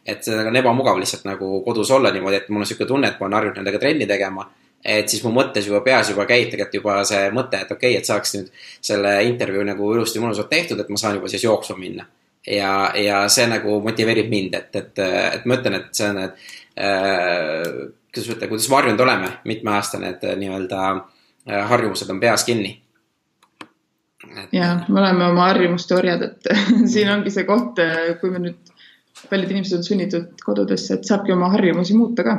et 0.03 0.27
see 0.27 0.49
on 0.51 0.59
ebamugav 0.59 0.99
lihtsalt 0.99 1.29
nagu 1.31 1.61
kodus 1.67 1.95
olla 1.95 2.11
niimoodi, 2.11 2.43
et 2.43 2.51
mul 2.51 2.59
on 2.59 2.67
niisugune 2.67 2.91
tunne, 2.91 3.13
et 3.13 3.21
ma 3.21 3.29
olen 3.29 3.39
harjunud 3.39 3.63
nendega 3.63 3.83
trenni 3.83 4.11
tegema 4.11 4.49
et 4.85 5.09
siis 5.13 5.23
mu 5.25 5.33
mõttes 5.35 5.67
juba 5.69 5.83
peas 5.85 6.09
juba 6.11 6.25
käib 6.29 6.49
tegelikult 6.51 6.79
juba 6.79 6.97
see 7.09 7.29
mõte, 7.37 7.61
et 7.61 7.73
okei 7.73 7.93
okay,, 7.93 8.01
et 8.01 8.09
saaks 8.09 8.35
nüüd 8.37 8.51
selle 8.81 9.13
intervjuu 9.29 9.65
nagu 9.69 9.93
ilusti 9.95 10.23
mõnusalt 10.23 10.49
tehtud, 10.53 10.81
et 10.81 10.89
ma 10.89 11.01
saan 11.01 11.19
juba 11.19 11.29
siis 11.29 11.45
jooksma 11.45 11.77
minna. 11.79 12.07
ja, 12.47 12.93
ja 12.97 13.25
see 13.29 13.47
nagu 13.51 13.81
motiveerib 13.85 14.31
mind, 14.33 14.55
et, 14.57 14.77
et, 14.77 15.01
et 15.05 15.43
ma 15.45 15.59
ütlen, 15.59 15.77
et 15.77 15.89
see 15.93 16.07
on, 16.09 16.23
et 16.25 16.39
äh, 16.81 17.67
kuidas 18.09 18.31
öelda, 18.31 18.49
kuidas 18.49 18.69
me 18.71 18.79
harjunud 18.79 19.03
oleme, 19.05 19.33
mitmeaastane, 19.45 20.15
et 20.15 20.25
nii-öelda 20.41 20.85
äh, 20.95 21.67
harjumused 21.69 22.09
on 22.11 22.21
peas 22.21 22.47
kinni. 22.49 22.79
ja 24.57 24.73
me 24.89 25.01
oleme 25.03 25.27
oma 25.27 25.51
harjumuste 25.51 25.99
orjad, 25.99 26.25
et 26.25 26.49
siin 26.95 27.13
ongi 27.13 27.33
see 27.35 27.45
koht, 27.45 27.85
kui 28.23 28.33
me 28.33 28.41
nüüd, 28.47 28.73
paljud 29.29 29.53
inimesed 29.53 29.77
on 29.77 29.85
sunnitud 29.85 30.41
kodudesse, 30.45 30.97
et 30.97 31.05
saabki 31.05 31.37
oma 31.37 31.53
harjumusi 31.53 31.99
muuta 31.99 32.25
ka 32.25 32.39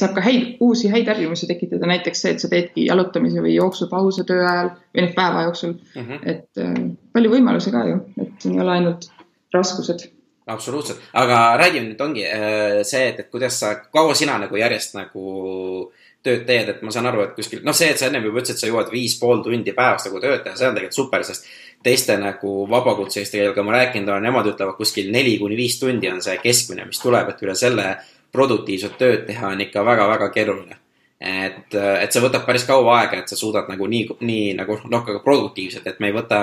saab 0.00 0.14
ka 0.16 0.24
häid, 0.24 0.56
uusi 0.64 0.90
häid 0.92 1.08
harjumusi 1.10 1.48
tekitada, 1.50 1.88
näiteks 1.90 2.22
see, 2.24 2.34
et 2.34 2.42
sa 2.42 2.50
teedki 2.52 2.86
jalutamise 2.88 3.42
või 3.44 3.56
jooksupause 3.56 4.24
töö 4.28 4.44
ajal 4.44 4.72
või 4.74 5.04
noh, 5.04 5.14
päeva 5.16 5.46
jooksul 5.48 5.74
mm. 5.74 6.04
-hmm. 6.04 6.20
et 6.34 6.62
äh, 6.64 6.78
palju 7.12 7.34
võimalusi 7.34 7.74
ka 7.74 7.84
ju, 7.88 8.00
et 8.22 8.48
ei 8.50 8.60
ole 8.64 8.76
ainult 8.78 9.10
raskused. 9.54 10.08
absoluutselt, 10.46 11.00
aga 11.12 11.56
räägime 11.60 11.90
nüüd 11.90 12.00
ongi 12.00 12.26
äh, 12.26 12.82
see, 12.82 13.08
et, 13.08 13.20
et 13.20 13.30
kuidas 13.30 13.60
sa, 13.60 13.74
kaua 13.92 14.14
sina 14.14 14.38
nagu 14.38 14.56
järjest 14.56 14.94
nagu 14.96 15.92
tööd 16.22 16.44
teed, 16.46 16.68
et 16.68 16.82
ma 16.82 16.90
saan 16.90 17.06
aru, 17.06 17.22
et 17.22 17.34
kuskil, 17.36 17.62
noh, 17.64 17.76
see, 17.76 17.92
et 17.92 18.00
sa 18.00 18.08
ennem 18.08 18.24
juba 18.26 18.42
ütlesid, 18.42 18.58
sa 18.58 18.68
jõuad 18.68 18.90
viis 18.90 19.14
pool 19.20 19.42
tundi 19.44 19.72
päevas 19.76 20.08
nagu 20.08 20.20
tööd 20.22 20.42
teha, 20.44 20.56
see 20.58 20.68
on 20.68 20.74
tegelikult 20.74 20.98
super, 20.98 21.24
sest 21.24 21.46
teiste 21.84 22.16
nagu 22.18 22.54
vabakutselistega, 22.70 23.52
kellega 23.52 23.64
ma 23.66 23.76
rääkinud 23.76 24.10
olen, 24.10 24.26
nemad 24.26 24.50
ütlevad 24.50 24.78
kuskil 24.80 25.12
neli 25.14 25.36
kuni 25.38 25.56
viis 25.58 25.78
tundi 25.78 26.10
on 26.10 26.22
see 26.24 26.38
keskmine, 26.42 26.88
mis 26.88 26.98
tuleb, 27.02 27.30
et 27.30 27.44
üle 27.46 27.54
selle 27.58 27.86
produktiivset 28.32 28.98
tööd 28.98 29.26
teha 29.28 29.52
on 29.54 29.60
ikka 29.64 29.84
väga-väga 29.84 30.30
keeruline. 30.34 30.76
et, 31.18 31.74
et 31.74 32.12
see 32.14 32.22
võtab 32.22 32.44
päris 32.46 32.62
kaua 32.62 33.00
aega, 33.00 33.18
et 33.18 33.30
sa 33.30 33.36
suudad 33.36 33.66
nagu 33.66 33.86
nii, 33.90 34.18
nii 34.22 34.52
nagu 34.54 34.76
noh, 34.86 35.00
ka 35.02 35.16
produktiivselt, 35.24 35.86
et 35.90 35.98
me 35.98 36.12
ei 36.12 36.14
võta, 36.14 36.42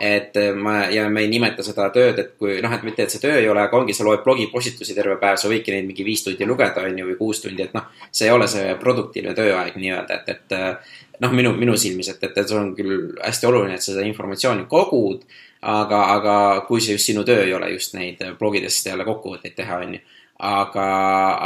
et 0.00 0.38
ma 0.56 0.86
ja 0.88 1.04
me 1.12 1.20
ei 1.26 1.28
nimeta 1.28 1.62
seda 1.62 1.90
tööd, 1.92 2.18
et 2.22 2.30
kui 2.40 2.56
noh, 2.64 2.72
et 2.72 2.86
mitte, 2.88 3.04
et 3.04 3.12
see 3.12 3.20
töö 3.20 3.34
ei 3.36 3.50
ole, 3.52 3.60
aga 3.60 3.76
ongi, 3.76 3.92
sa 3.92 4.06
loed 4.06 4.24
blogipostitusi 4.24 4.96
terve 4.96 5.18
päev, 5.20 5.36
sa 5.36 5.50
võidki 5.52 5.74
neid 5.74 5.84
mingi 5.90 6.06
viis 6.08 6.24
tundi 6.24 6.48
lugeda, 6.48 6.86
on 6.88 6.98
ju, 6.98 7.10
või 7.10 7.18
kuus 7.20 7.44
tundi, 7.44 7.66
et 7.68 7.76
noh, 7.76 7.84
see 8.08 8.30
ei 8.30 8.32
ole 8.32 8.48
see 8.48 8.72
produktiivne 8.80 9.36
tööaeg 9.36 9.76
nii-öelda, 9.76 10.22
et, 10.22 10.32
et 10.32 11.20
noh, 11.20 11.36
minu, 11.36 11.52
minu 11.60 11.76
silmis, 11.76 12.08
et, 12.14 12.24
et, 12.24 12.32
et 12.32 12.48
see 12.48 12.58
on 12.58 12.72
küll 12.78 13.12
hästi 13.20 13.50
oluline, 13.50 13.76
et 13.76 13.84
sa 13.84 13.92
seda 13.92 14.08
informatsiooni 14.08 14.64
kogud, 14.72 15.28
aga, 15.60 16.00
aga 16.16 16.34
kui 16.68 16.80
see 16.80 16.96
just 16.96 17.12
sinu 17.12 17.28
töö 17.28 17.44
ei 17.44 17.54
ole 17.56 17.70
just 17.76 17.94
neid 17.96 18.24
blogidest 18.40 18.88
jälle 18.88 19.04
kokkuvõtteid 19.04 19.56
teha, 19.60 19.84
on 19.84 19.98
ju 19.98 20.02
aga, 20.38 20.86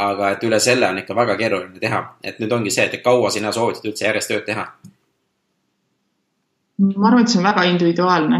aga 0.09 0.31
et 0.33 0.43
üle 0.47 0.59
selle 0.59 0.89
on 0.89 0.97
ikka 1.01 1.15
väga 1.15 1.35
keeruline 1.39 1.79
teha, 1.81 2.01
et 2.23 2.39
nüüd 2.41 2.53
ongi 2.55 2.73
see, 2.73 2.87
et 2.87 3.03
kaua 3.05 3.29
sina 3.33 3.51
soovitad 3.55 3.85
üldse 3.89 4.07
järjest 4.07 4.33
tööd 4.33 4.45
teha? 4.47 4.65
ma 6.79 7.09
arvan, 7.09 7.25
et 7.25 7.31
see 7.31 7.41
on 7.41 7.47
väga 7.49 7.65
individuaalne, 7.67 8.37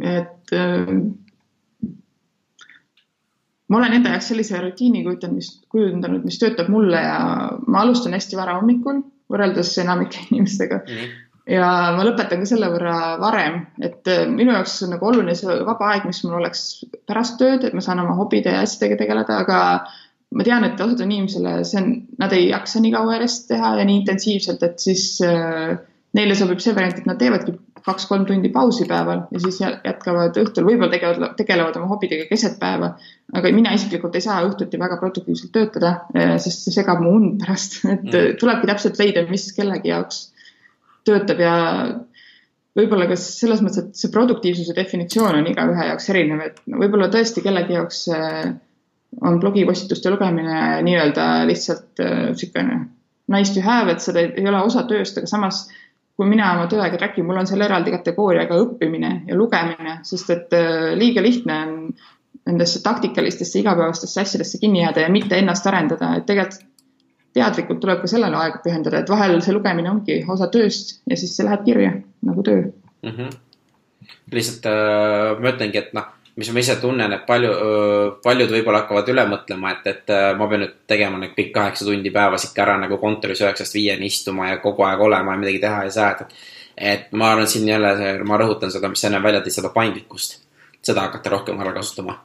et 0.00 0.52
äh, 0.54 0.92
ma 3.68 3.80
olen 3.80 3.96
enda 3.98 4.12
jaoks 4.14 4.28
sellise 4.30 4.60
rutiini 4.62 5.02
kujundanud, 5.04 6.22
mis 6.24 6.38
töötab 6.38 6.70
mulle 6.70 7.00
ja 7.02 7.18
ma 7.66 7.82
alustan 7.82 8.14
hästi 8.14 8.38
vara 8.38 8.54
hommikul 8.60 9.02
võrreldes 9.30 9.74
enamike 9.82 10.22
inimestega 10.30 10.84
mm. 10.84 10.94
-hmm 10.94 11.29
ja 11.50 11.68
ma 11.96 12.04
lõpetan 12.06 12.42
ka 12.42 12.48
selle 12.48 12.70
võrra 12.72 12.96
varem, 13.20 13.64
et 13.82 14.08
äh, 14.10 14.26
minu 14.30 14.54
jaoks 14.54 14.76
on 14.86 14.94
nagu 14.94 15.08
oluline 15.10 15.34
see 15.38 15.60
vaba 15.66 15.92
aeg, 15.92 16.06
mis 16.08 16.22
mul 16.24 16.38
oleks 16.40 16.64
pärast 17.10 17.38
tööd, 17.40 17.66
et 17.66 17.76
ma 17.76 17.84
saan 17.84 18.02
oma 18.04 18.16
hobide 18.18 18.54
ja 18.54 18.62
asjadega 18.64 19.00
tegeleda, 19.02 19.40
aga 19.44 19.60
ma 20.36 20.46
tean, 20.46 20.66
et 20.66 20.80
osadele 20.80 21.08
inimesele 21.10 21.56
see 21.66 21.80
on, 21.82 21.92
nad 22.22 22.34
ei 22.36 22.50
jaksa 22.52 22.82
nii 22.82 22.94
kaua 22.94 23.18
järjest 23.18 23.48
teha 23.50 23.74
ja 23.80 23.88
nii 23.88 24.02
intensiivselt, 24.02 24.62
et 24.66 24.78
siis 24.82 25.06
äh, 25.26 25.74
neile 26.16 26.38
sobib 26.38 26.62
see 26.62 26.76
variant, 26.76 27.02
et 27.02 27.10
nad 27.10 27.18
teevadki 27.20 27.56
kaks-kolm 27.80 28.26
tundi 28.28 28.50
pausi 28.52 28.84
päeval 28.84 29.22
ja 29.32 29.40
siis 29.40 29.60
jätkavad 29.62 30.36
õhtul, 30.36 30.66
võib-olla 30.68 30.92
tegelevad, 30.92 31.32
tegelevad 31.38 31.78
oma 31.80 31.88
hobidega 31.94 32.26
keset 32.28 32.58
päeva. 32.60 32.92
aga 33.32 33.52
mina 33.56 33.72
isiklikult 33.74 34.18
ei 34.18 34.24
saa 34.26 34.42
õhtuti 34.44 34.78
väga 34.78 34.98
produktiivselt 35.00 35.52
töötada, 35.54 35.94
äh, 36.14 36.36
sest 36.42 36.66
see 36.66 36.76
segab 36.76 37.00
mu 37.02 37.16
und 37.16 37.40
pärast, 37.42 37.80
et 37.86 38.04
mm. 38.06 38.36
tulebki 38.42 38.70
täpselt 38.70 39.00
leida, 39.00 39.24
mis 39.30 39.48
kellegi 39.56 39.90
jaoks 39.90 40.28
töötab 41.08 41.42
ja 41.42 41.54
võib-olla 42.78 43.08
ka 43.10 43.16
selles 43.18 43.62
mõttes, 43.64 43.82
et 43.82 43.98
see 43.98 44.12
produktiivsuse 44.14 44.74
definitsioon 44.76 45.40
on 45.40 45.48
igaühe 45.50 45.86
jaoks 45.90 46.10
erinev, 46.12 46.42
et 46.46 46.60
võib-olla 46.70 47.10
tõesti 47.12 47.42
kellegi 47.44 47.76
jaoks 47.76 48.04
on 49.20 49.40
blogipostituste 49.42 50.10
lugemine 50.10 50.80
nii-öelda 50.86 51.26
lihtsalt 51.48 52.02
niisugune 52.02 52.76
äh, 52.76 52.86
nice 53.34 53.54
to 53.54 53.62
have, 53.64 53.90
et 53.90 54.02
seda 54.02 54.22
ei 54.28 54.46
ole 54.46 54.62
osa 54.62 54.84
tööst, 54.88 55.18
aga 55.18 55.30
samas 55.30 55.64
kui 56.18 56.28
mina 56.28 56.52
oma 56.54 56.68
tööaega 56.70 56.98
track 57.00 57.18
in, 57.18 57.26
mul 57.26 57.40
on 57.40 57.48
seal 57.48 57.64
eraldi 57.64 57.94
kategooriaga 57.94 58.58
õppimine 58.60 59.12
ja 59.28 59.36
lugemine, 59.38 59.98
sest 60.06 60.30
et 60.34 60.56
äh, 60.56 60.92
liiga 60.98 61.24
lihtne 61.24 61.60
on 61.66 61.76
nendesse 62.50 62.82
taktikalistesse 62.84 63.60
igapäevastesse 63.60 64.22
asjadesse 64.22 64.58
kinni 64.60 64.82
jääda 64.84 65.06
ja 65.06 65.12
mitte 65.12 65.38
ennast 65.38 65.66
arendada, 65.66 66.14
et 66.18 66.26
tegelikult 66.28 66.66
teadlikult 67.36 67.80
tuleb 67.82 68.00
ka 68.02 68.10
sellele 68.10 68.38
aega 68.40 68.60
pühendada, 68.64 69.00
et 69.00 69.10
vahel 69.10 69.38
see 69.44 69.54
lugemine 69.54 69.90
ongi 69.90 70.20
osa 70.28 70.48
tööst 70.52 70.96
ja 71.10 71.18
siis 71.18 71.34
see 71.36 71.46
läheb 71.46 71.64
kirja 71.66 71.92
nagu 72.26 72.42
töö 72.46 72.62
mm. 72.66 73.10
-hmm. 73.10 73.36
lihtsalt 74.32 74.66
äh, 74.66 75.36
ma 75.42 75.52
ütlengi, 75.52 75.78
et 75.78 75.92
noh, 75.94 76.08
mis 76.36 76.52
ma 76.52 76.62
ise 76.64 76.76
tunnen, 76.82 77.12
et 77.12 77.26
palju 77.26 77.50
äh,, 77.50 78.06
paljud 78.24 78.54
võib-olla 78.54 78.82
hakkavad 78.82 79.12
üle 79.14 79.26
mõtlema, 79.30 79.74
et, 79.76 79.86
et 79.86 80.14
äh, 80.14 80.30
ma 80.38 80.48
pean 80.50 80.64
nüüd 80.64 80.78
tegema 80.90 81.18
need 81.18 81.36
kõik 81.36 81.52
kaheksa 81.54 81.84
tundi 81.84 82.10
päevas 82.14 82.48
ikka 82.48 82.64
ära 82.66 82.78
nagu 82.82 82.98
kontoris 82.98 83.42
üheksast 83.44 83.78
viieni 83.78 84.10
istuma 84.10 84.50
ja 84.50 84.62
kogu 84.64 84.86
aeg 84.88 85.00
olema 85.00 85.36
ja 85.36 85.44
midagi 85.44 85.62
teha 85.66 85.84
ei 85.84 85.94
saa, 85.94 86.10
et. 86.10 86.34
et 86.76 87.12
ma 87.12 87.32
arvan, 87.32 87.46
siin 87.46 87.68
jälle, 87.68 88.18
ma 88.24 88.38
rõhutan 88.40 88.72
seda, 88.72 88.88
mis 88.88 89.04
enne 89.04 89.22
välja 89.22 89.44
tõid, 89.44 89.58
seda 89.58 89.70
paindlikkust. 89.74 90.40
seda 90.82 91.00
hakata 91.06 91.30
rohkem 91.30 91.60
ära 91.60 91.72
kasutama 91.76 92.16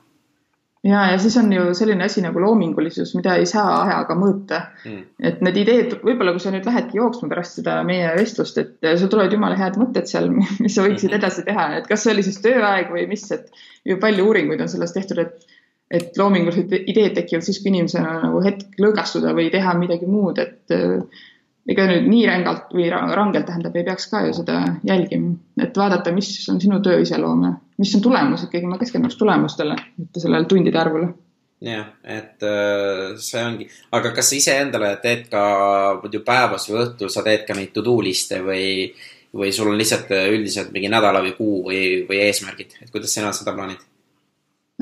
ja, 0.85 1.01
ja 1.11 1.17
siis 1.21 1.35
on 1.41 1.49
ju 1.53 1.65
selline 1.77 2.05
asi 2.05 2.21
nagu 2.23 2.41
loomingulisus, 2.41 3.15
mida 3.17 3.35
ei 3.39 3.47
saa 3.49 3.81
ajaga 3.83 4.17
mõõta. 4.19 4.61
Mm.. 4.85 5.01
et 5.31 5.41
need 5.45 5.59
ideed, 5.63 5.97
võib-olla 6.05 6.35
kui 6.35 6.43
sa 6.43 6.53
nüüd 6.53 6.67
lähedki 6.69 6.99
jooksma 6.99 7.29
pärast 7.31 7.59
seda 7.59 7.79
meie 7.87 8.13
vestlust, 8.19 8.61
et 8.61 8.89
sul 9.01 9.11
tulevad 9.11 9.33
jumala 9.33 9.57
head 9.59 9.79
mõtted 9.81 10.09
seal, 10.09 10.29
mis 10.63 10.77
sa 10.77 10.85
võiksid 10.85 11.09
mm-hmm. 11.09 11.19
edasi 11.19 11.45
teha, 11.47 11.67
et 11.81 11.91
kas 11.91 12.05
see 12.05 12.15
oli 12.15 12.25
siis 12.25 12.41
tööaeg 12.45 12.93
või 12.93 13.07
mis, 13.11 13.27
et 13.35 13.49
ju 13.85 13.99
palju 14.01 14.29
uuringuid 14.29 14.61
on 14.65 14.71
sellest 14.71 14.99
tehtud, 15.01 15.21
et 15.25 15.53
et 15.93 16.17
loomingulised 16.17 16.71
ideed 16.89 17.13
tekivad 17.13 17.45
siis, 17.45 17.59
kui 17.61 17.69
inimesel 17.69 18.01
on 18.09 18.23
nagu 18.23 18.39
hetk 18.41 18.79
lõõgastuda 18.81 19.35
või 19.37 19.51
teha 19.53 19.75
midagi 19.77 20.07
muud, 20.09 20.39
et 20.41 20.73
ega 21.69 21.87
nüüd 21.89 22.07
nii 22.09 22.23
rängalt 22.29 22.73
või 22.75 22.87
rangelt 22.91 23.47
tähendab, 23.49 23.75
ei 23.75 23.85
peaks 23.87 24.07
ka 24.11 24.21
ju 24.27 24.33
seda 24.37 24.59
jälgima, 24.85 25.33
et 25.61 25.77
vaadata, 25.77 26.13
mis 26.13 26.29
on 26.51 26.61
sinu 26.61 26.81
töö 26.85 26.99
iseloom 27.01 27.45
ja 27.47 27.53
mis 27.81 27.93
on 27.97 28.03
tulemus, 28.05 28.45
ikkagi? 28.47 28.69
Ma 28.69 28.79
keskenduks 28.81 29.17
tulemustele, 29.19 29.77
mitte 30.01 30.23
sellele 30.23 30.49
tundide 30.51 30.81
arvule. 30.81 31.09
jah, 31.65 31.87
et 32.03 32.43
äh, 32.45 33.15
see 33.17 33.41
ongi, 33.41 33.65
aga 33.97 34.11
kas 34.13 34.29
sa 34.29 34.37
iseendale 34.37 34.91
teed 35.01 35.25
ka 35.31 35.43
muidu 36.03 36.21
päevas 36.27 36.69
või 36.69 36.81
õhtul, 36.83 37.09
sa 37.09 37.23
teed 37.25 37.47
ka 37.47 37.57
neid 37.57 37.73
to 37.73 37.81
do 37.85 37.95
liste 38.05 38.41
või, 38.45 38.91
või 39.33 39.51
sul 39.55 39.71
on 39.71 39.79
lihtsalt 39.79 40.11
üldiselt 40.35 40.75
mingi 40.75 40.91
nädala 40.91 41.23
või 41.25 41.33
kuu 41.39 41.63
või, 41.71 41.81
või 42.09 42.21
eesmärgid, 42.27 42.77
et 42.83 42.93
kuidas 42.93 43.15
sina 43.17 43.33
seda 43.33 43.55
plaanid? 43.55 43.81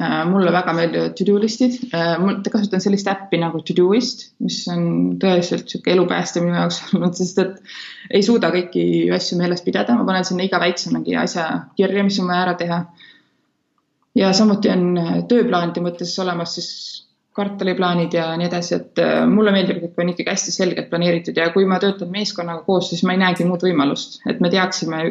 Äh, 0.01 0.23
mulle 0.25 0.49
väga 0.49 0.73
meeldivad 0.73 1.11
to-do 1.13 1.35
listid. 1.37 1.75
Äh, 1.93 2.15
mul, 2.17 2.39
kasutan 2.49 2.81
sellist 2.81 3.05
äppi 3.11 3.37
nagu 3.37 3.59
Todoist, 3.61 4.23
mis 4.41 4.63
on 4.73 4.85
tõeliselt 5.21 5.67
niisugune 5.67 5.93
elupäästja 5.93 6.41
minu 6.41 6.55
jaoks 6.57 6.79
olnud, 6.87 7.13
sest 7.13 7.41
et 7.43 7.59
ei 8.09 8.23
suuda 8.25 8.49
kõiki 8.55 8.85
asju 9.13 9.37
meeles 9.37 9.61
pidada, 9.61 9.93
ma 9.93 10.07
panen 10.07 10.25
sinna 10.25 10.47
iga 10.47 10.57
väiksemagi 10.63 11.13
asja 11.21 11.43
kirja, 11.77 12.05
mis 12.07 12.17
on 12.23 12.31
vaja 12.31 12.45
ära 12.47 12.55
teha. 12.57 12.79
ja 14.17 14.31
samuti 14.33 14.71
on 14.73 14.87
äh, 14.97 15.11
tööplaanide 15.29 15.83
mõttes 15.85 16.13
olemas 16.23 16.55
siis 16.57 16.71
kvartaliplaanid 17.37 18.17
ja 18.17 18.31
nii 18.37 18.47
edasi, 18.49 18.79
et 18.79 19.01
mulle 19.29 19.53
meeldib, 19.53 19.83
et 19.85 20.01
on 20.01 20.09
ikkagi 20.09 20.29
hästi 20.29 20.53
selgelt 20.53 20.89
planeeritud 20.89 21.37
ja 21.37 21.51
kui 21.53 21.65
ma 21.69 21.79
töötan 21.81 22.09
meeskonnaga 22.13 22.65
koos, 22.65 22.89
siis 22.89 23.01
ma 23.05 23.13
ei 23.13 23.21
näegi 23.21 23.45
muud 23.49 23.65
võimalust, 23.65 24.19
et 24.29 24.41
me 24.41 24.49
teaksime, 24.53 25.03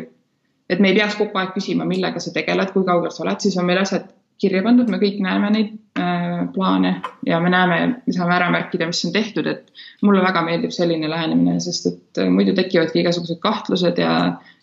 et 0.70 0.83
me 0.83 0.91
ei 0.91 0.99
peaks 0.99 1.18
kogu 1.18 1.39
aeg 1.39 1.51
küsima, 1.55 1.87
millega 1.87 2.22
sa 2.22 2.35
tegeled, 2.35 2.70
kui 2.74 2.87
kaugel 2.87 3.11
sa 3.14 3.24
oled, 3.26 3.43
siis 3.43 3.59
on 3.59 3.66
meil 3.66 3.83
asjad 3.83 4.07
kirja 4.41 4.62
pandud, 4.64 4.89
me 4.91 4.99
kõik 5.01 5.18
näeme 5.22 5.51
neid 5.55 5.72
äh, 5.99 6.43
plaane 6.55 6.93
ja 7.26 7.39
me 7.43 7.51
näeme, 7.53 7.78
me 8.07 8.14
saame 8.14 8.35
ära 8.37 8.49
märkida, 8.55 8.89
mis 8.91 9.03
on 9.07 9.14
tehtud, 9.14 9.49
et 9.51 9.70
mulle 10.03 10.22
väga 10.24 10.43
meeldib 10.47 10.74
selline 10.74 11.11
lähenemine, 11.11 11.59
sest 11.62 11.89
et 11.91 12.22
äh, 12.22 12.30
muidu 12.33 12.55
tekivadki 12.59 13.03
igasugused 13.03 13.41
kahtlused 13.43 14.01
ja, 14.03 14.14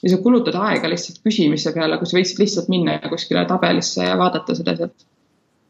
ja 0.03 0.13
sa 0.13 0.21
kulutad 0.23 0.57
aega 0.59 0.91
lihtsalt 0.91 1.21
küsimise 1.25 1.73
peale, 1.75 1.99
kui 1.99 2.09
sa 2.09 2.19
võiksid 2.19 2.43
lihtsalt 2.43 2.71
minna 2.73 2.97
kuskile 3.07 3.45
tabelisse 3.49 4.07
ja 4.07 4.17
vaadata 4.19 4.57
seda 4.57 4.75
sealt. 4.79 5.07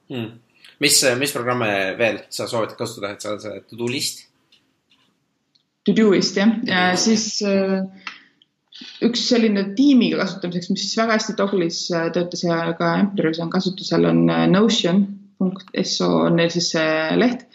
Hmm.. 0.10 0.39
mis, 0.82 1.04
mis 1.20 1.36
programme 1.36 1.70
veel 2.00 2.24
sa 2.34 2.47
soovitad 2.50 2.80
kasutada, 2.80 3.14
et 3.14 3.22
saada 3.22 3.43
see 3.43 3.66
to 3.70 3.78
do 3.78 3.89
list? 3.91 4.26
To 5.88 5.93
do'ist 5.95 6.38
jah, 6.38 6.50
ja 6.68 6.88
siis 7.00 7.39
äh, 7.45 7.86
üks 9.05 9.25
selline 9.32 9.65
tiimiga 9.77 10.21
kasutamiseks, 10.21 10.71
mis 10.73 10.86
väga 10.97 11.17
hästi 11.17 11.36
Doglis 11.39 11.82
töötas 12.15 12.43
ja 12.45 12.61
ka 12.80 12.93
Empiris 13.01 13.41
on 13.43 13.51
kasutusel, 13.53 14.07
on 14.09 14.23
Notion.so 14.53 16.09
on 16.27 16.39
neil 16.39 16.53
siis 16.53 16.71
see 16.75 16.95
leht. 17.19 17.45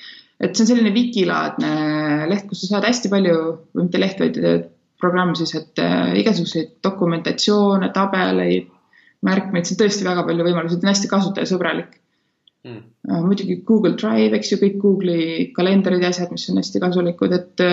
et 0.41 0.53
see 0.53 0.65
on 0.65 0.71
selline 0.73 0.93
wikilaadne 0.95 1.75
leht, 2.31 2.49
kus 2.51 2.65
sa 2.65 2.75
saad 2.75 2.89
hästi 2.89 3.11
palju, 3.13 3.37
või 3.73 3.87
mitte 3.87 4.01
leht, 4.03 4.21
vaid 4.21 4.41
programm 5.01 5.35
siis, 5.39 5.55
et 5.59 5.81
igasuguseid 6.21 6.79
dokumentatsioone, 6.85 7.91
tabeleid, 7.95 8.71
märkmeid, 9.25 9.67
see 9.67 9.77
on 9.77 9.85
tõesti 9.85 10.07
väga 10.07 10.25
palju 10.27 10.47
võimalusi, 10.47 10.81
ta 10.81 10.89
on 10.89 10.93
hästi 10.93 11.11
kasutajasõbralik 11.13 11.95
mm.. 12.67 12.83
muidugi 13.25 13.61
Google 13.69 13.95
Drive, 14.01 14.37
eks 14.37 14.53
ju, 14.53 14.61
kõik 14.61 14.77
Google'i 14.83 15.47
kalendrid 15.57 16.05
ja 16.05 16.13
asjad, 16.13 16.33
mis 16.35 16.49
on 16.53 16.61
hästi 16.61 16.83
kasulikud, 16.83 17.37
et 17.37 17.65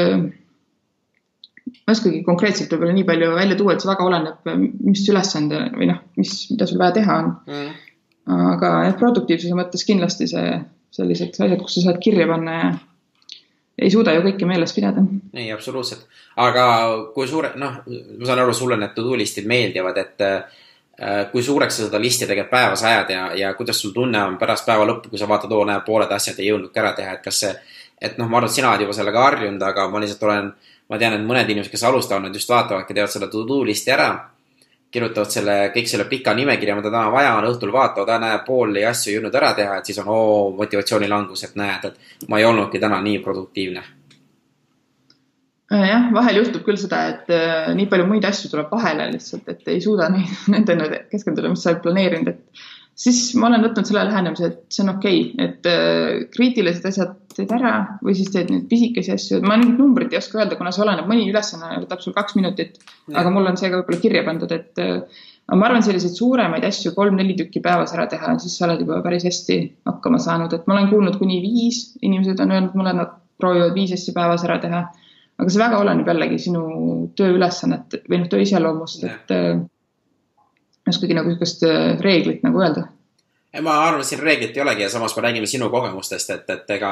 ma 1.66 1.94
ei 1.94 1.96
oskagi 1.96 2.22
konkreetselt 2.26 2.72
võib-olla 2.74 2.96
nii 2.96 3.08
palju 3.08 3.32
välja 3.36 3.58
tuua, 3.60 3.76
et 3.76 3.84
see 3.84 3.90
väga 3.92 4.06
oleneb, 4.08 4.52
mis 4.86 5.04
ülesande 5.10 5.64
või 5.76 5.90
noh, 5.92 6.00
mis, 6.20 6.36
mida 6.52 6.68
sul 6.70 6.82
vaja 6.82 6.96
teha 6.98 7.18
on 7.22 7.34
mm.. 7.48 7.74
aga 8.52 8.72
jah, 8.88 8.96
produktiivsuse 9.00 9.58
mõttes 9.58 9.86
kindlasti 9.88 10.30
see, 10.32 10.56
sellised 10.96 11.38
asjad, 11.38 11.60
kus 11.62 11.78
sa 11.78 11.86
saad 11.88 12.02
kirja 12.04 12.28
panna 12.30 12.58
ja 12.58 12.72
ei 13.82 13.92
suuda 13.94 14.14
ju 14.14 14.24
kõike 14.26 14.50
meeles 14.50 14.74
pidada. 14.76 15.04
ei, 15.34 15.52
absoluutselt. 15.54 16.08
aga 16.42 16.66
kui 17.16 17.30
suure, 17.30 17.54
noh, 17.62 17.80
ma 17.86 18.28
saan 18.30 18.44
aru, 18.44 18.58
sulle 18.58 18.80
need 18.82 18.98
to-do 18.98 19.16
listid 19.20 19.48
meeldivad, 19.50 20.02
et 20.02 20.26
äh, 20.28 20.58
kui 21.32 21.46
suureks 21.46 21.78
sa 21.78 21.88
seda 21.88 22.02
listi 22.02 22.26
tegelikult 22.26 22.52
päevas 22.58 22.84
ajad 22.90 23.14
ja, 23.14 23.22
ja 23.38 23.54
kuidas 23.58 23.80
sul 23.82 23.94
tunne 23.96 24.22
on 24.26 24.42
pärast 24.42 24.66
päeva 24.66 24.86
lõppu, 24.90 25.14
kui 25.14 25.22
sa 25.22 25.30
vaatad, 25.30 25.54
oo, 25.54 25.64
näe, 25.66 25.82
pooled 25.86 26.12
asjad 26.14 26.42
ei 26.42 26.52
jõudnudki 26.52 26.82
ära 26.82 26.92
teha, 26.98 27.16
et 27.18 27.24
kas 27.26 27.46
see, 27.46 27.56
et 28.02 28.18
noh, 28.18 28.30
ma 28.30 28.42
arvan, 28.42 28.50
et 28.50 28.58
sina 28.58 28.74
oled 28.74 28.86
juba 28.86 28.98
sellega 28.98 29.24
harjunud, 29.30 29.66
aga 29.66 29.88
ma 29.90 30.04
lihtsalt 30.04 30.28
olen 30.30 30.52
äh, 30.52 30.71
ma 30.92 31.00
tean, 31.00 31.16
et 31.16 31.24
mõned 31.24 31.50
inimesed, 31.50 31.72
kes 31.72 31.88
alustavad, 31.88 32.26
nad 32.28 32.36
just 32.36 32.52
vaatavadki, 32.52 32.96
teevad 32.98 33.14
selle 33.14 33.32
to-do 33.32 33.64
listi 33.68 33.96
ära. 33.96 34.12
kirjutavad 34.92 35.32
selle, 35.32 35.54
kõik 35.72 35.88
selle 35.88 36.04
pika 36.04 36.34
nimekirja, 36.36 36.74
mida 36.76 36.90
täna 36.92 37.06
vaja 37.14 37.30
on, 37.38 37.46
õhtul 37.48 37.72
vaatavad, 37.72 38.10
näe, 38.20 38.42
pooli 38.44 38.84
asju 38.84 39.08
ei 39.08 39.16
jõudnud 39.16 39.38
ära 39.40 39.54
teha, 39.56 39.78
et 39.80 39.88
siis 39.88 40.02
on 40.04 40.10
oo, 40.12 40.50
motivatsioonilangus, 40.58 41.46
et 41.48 41.56
näed, 41.56 41.86
et 41.88 42.28
ma 42.28 42.42
ei 42.42 42.46
olnudki 42.50 42.80
täna 42.80 43.00
nii 43.00 43.22
produktiivne 43.24 43.86
jah, 45.72 46.10
vahel 46.12 46.42
juhtub 46.42 46.66
küll 46.66 46.80
seda, 46.80 47.06
et 47.14 47.32
äh, 47.32 47.72
nii 47.78 47.88
palju 47.92 48.08
muid 48.10 48.26
asju 48.28 48.52
tuleb 48.52 48.72
vahele 48.74 49.08
lihtsalt, 49.14 49.48
et 49.54 49.72
ei 49.72 49.80
suuda 49.84 50.10
neid, 50.12 50.34
nendele 50.54 51.06
keskenduda, 51.12 51.52
mis 51.54 51.64
sa 51.64 51.72
oled 51.72 51.84
planeerinud, 51.86 52.34
et 52.34 52.66
siis 53.02 53.22
ma 53.40 53.50
olen 53.50 53.66
võtnud 53.66 53.88
selle 53.88 54.04
lähenemise, 54.08 54.52
et 54.52 54.76
see 54.76 54.84
on 54.86 54.94
okei 54.94 55.24
okay,, 55.24 55.48
et 55.48 55.70
äh, 55.70 56.22
kriitilised 56.34 56.86
asjad 56.90 57.18
teed 57.36 57.52
ära 57.56 57.74
või 58.04 58.16
siis 58.18 58.32
teed 58.34 58.52
neid 58.52 58.68
pisikesi 58.70 59.14
asju, 59.16 59.42
ma 59.46 59.58
mingit 59.58 59.80
numbrit 59.80 60.14
ei 60.14 60.20
oska 60.20 60.42
öelda, 60.42 60.58
kuna 60.60 60.74
see 60.76 60.84
oleneb, 60.86 61.08
mõni 61.10 61.30
ülesanne 61.32 61.80
võtab 61.82 62.04
sul 62.04 62.16
kaks 62.18 62.38
minutit, 62.38 62.80
aga 63.14 63.34
mul 63.34 63.50
on 63.50 63.60
see 63.60 63.72
ka 63.72 63.80
võib-olla 63.80 64.02
kirja 64.04 64.24
pandud, 64.28 64.54
et 64.56 64.84
äh, 64.84 65.24
ma 65.52 65.68
arvan, 65.68 65.84
selliseid 65.86 66.16
suuremaid 66.18 66.66
asju 66.68 66.94
kolm-neli 66.98 67.36
tükki 67.40 67.64
päevas 67.64 67.96
ära 67.96 68.08
teha, 68.12 68.36
siis 68.44 68.58
sa 68.58 68.68
oled 68.68 68.84
juba 68.86 69.02
päris 69.06 69.26
hästi 69.28 69.60
hakkama 69.90 70.22
saanud, 70.22 70.54
et 70.56 70.68
ma 70.68 70.78
olen 70.78 70.92
kuulnud 70.92 71.18
kuni 71.22 71.42
viis, 71.44 71.84
inimesed 72.04 72.40
on 72.44 72.56
öelnud 72.56 72.78
mulle, 72.78 72.96
nad 73.02 73.18
proovivad 73.42 73.74
viis 73.76 73.96
asja 73.98 74.14
päevas 74.16 74.46
ära 74.48 74.60
teha. 74.64 74.86
aga 75.42 75.50
see 75.50 75.58
väga 75.58 75.78
oleneb 75.82 76.10
jällegi 76.12 76.38
sinu 76.38 76.64
tööülesannet 77.18 78.04
või 78.06 78.20
noh, 78.22 78.28
töö 78.30 78.44
iseloomust, 78.44 79.08
et 79.10 79.32
äh, 79.34 79.64
ei 80.88 80.90
oskagi 80.90 81.14
nagu 81.18 81.30
niisugust 81.30 81.64
äh, 81.68 82.00
reeglit 82.00 82.44
nagu 82.44 82.62
öelda. 82.62 82.88
ma 83.62 83.74
arvan, 83.88 84.06
siin 84.08 84.22
reeglit 84.24 84.56
ei 84.58 84.64
olegi 84.64 84.82
ja 84.82 84.90
samas 84.90 85.16
me 85.16 85.22
räägime 85.22 85.46
sinu 85.46 85.70
kogemustest, 85.70 86.30
et, 86.30 86.50
et 86.50 86.70
ega, 86.78 86.92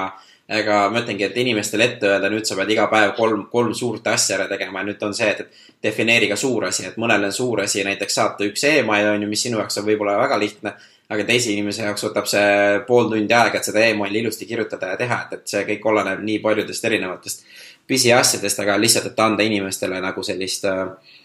ega 0.50 0.80
ma 0.92 1.00
ütlengi, 1.00 1.24
et 1.24 1.38
inimestele 1.38 1.86
ette 1.86 2.10
öelda, 2.10 2.30
nüüd 2.30 2.46
sa 2.46 2.58
pead 2.60 2.74
iga 2.76 2.90
päev 2.92 3.14
kolm, 3.18 3.46
kolm 3.52 3.74
suurt 3.74 4.08
asja 4.12 4.36
ära 4.38 4.48
tegema 4.52 4.84
ja 4.84 4.90
nüüd 4.90 5.08
on 5.08 5.16
see, 5.16 5.30
et, 5.32 5.40
et 5.40 5.88
defineeri 5.90 6.28
ka 6.30 6.36
suur 6.36 6.68
asi, 6.68 6.86
et 6.90 7.00
mõnel 7.00 7.30
on 7.30 7.34
suur 7.34 7.64
asi 7.64 7.84
näiteks 7.88 8.20
saata 8.20 8.48
üks 8.50 8.68
email 8.68 9.14
on 9.14 9.24
ju, 9.24 9.30
mis 9.32 9.46
sinu 9.48 9.62
jaoks 9.62 9.80
on 9.80 9.88
võib-olla 9.88 10.18
väga 10.20 10.40
lihtne 10.44 10.76
aga 11.10 11.26
teise 11.26 11.50
inimese 11.54 11.88
jaoks 11.88 12.06
võtab 12.06 12.28
see 12.30 12.82
pool 12.88 13.08
tundi 13.10 13.34
aega, 13.34 13.58
et 13.58 13.66
seda 13.66 13.82
emaili 13.88 14.22
ilusti 14.22 14.46
kirjutada 14.46 14.92
ja 14.92 15.00
teha, 15.00 15.24
et, 15.26 15.40
et 15.40 15.56
see 15.56 15.64
kõik 15.72 15.88
oleneb 15.90 16.22
nii 16.26 16.38
paljudest 16.44 16.86
erinevatest 16.86 17.48
pisiasjadest, 17.90 18.60
aga 18.62 18.76
lihtsalt, 18.78 19.08
et 19.10 19.24
anda 19.24 19.48
inimestele 19.48 19.98
nagu 20.04 20.22
sellist 20.22 20.68
Äh, 20.70 21.19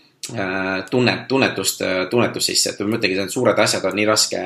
tunnet, 0.91 1.29
tunnetust, 1.29 1.83
äh, 1.83 2.07
tunnetust 2.11 2.51
sisse, 2.51 2.72
et 2.72 2.83
ma 2.85 2.99
ütlengi, 2.99 3.18
need 3.18 3.33
suured 3.33 3.59
asjad 3.59 3.85
on 3.89 3.97
nii 3.99 4.07
raske, 4.09 4.43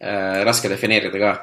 äh, 0.00 0.40
raske 0.46 0.70
defineerida 0.72 1.18
ka. 1.22 1.34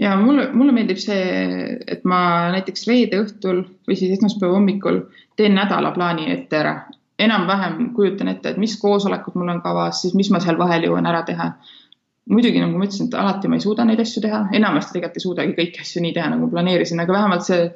ja 0.00 0.14
mulle, 0.16 0.48
mulle 0.52 0.72
meeldib 0.72 1.00
see, 1.02 1.76
et 1.86 2.04
ma 2.04 2.50
näiteks 2.54 2.86
reede 2.88 3.20
õhtul 3.24 3.64
või 3.88 3.98
siis 3.98 4.14
esmaspäeva 4.16 4.54
hommikul 4.54 5.02
teen 5.36 5.54
nädalaplaani 5.58 6.30
ette 6.32 6.56
ära. 6.56 6.80
enam-vähem 7.20 7.92
kujutan 7.94 8.28
ette, 8.28 8.48
et 8.48 8.56
mis 8.56 8.78
koosolekud 8.80 9.34
mul 9.36 9.50
on 9.52 9.60
kavas, 9.60 10.00
siis 10.02 10.14
mis 10.14 10.30
ma 10.30 10.40
seal 10.40 10.58
vahel 10.58 10.86
jõuan 10.88 11.06
ära 11.06 11.22
teha. 11.22 11.52
muidugi, 12.30 12.60
nagu 12.60 12.78
ma 12.78 12.84
ütlesin, 12.86 13.08
et 13.08 13.14
alati 13.14 13.48
ma 13.48 13.56
ei 13.56 13.64
suuda 13.64 13.84
neid 13.84 14.00
asju 14.00 14.22
teha, 14.22 14.44
enamasti 14.52 14.92
tegelikult 14.92 15.16
ei 15.16 15.24
suudagi 15.24 15.56
kõiki 15.56 15.80
asju 15.80 16.02
nii 16.02 16.12
teha, 16.14 16.28
nagu 16.30 16.50
planeerisin, 16.50 17.00
aga 17.00 17.12
vähemalt 17.12 17.42
see 17.42 17.72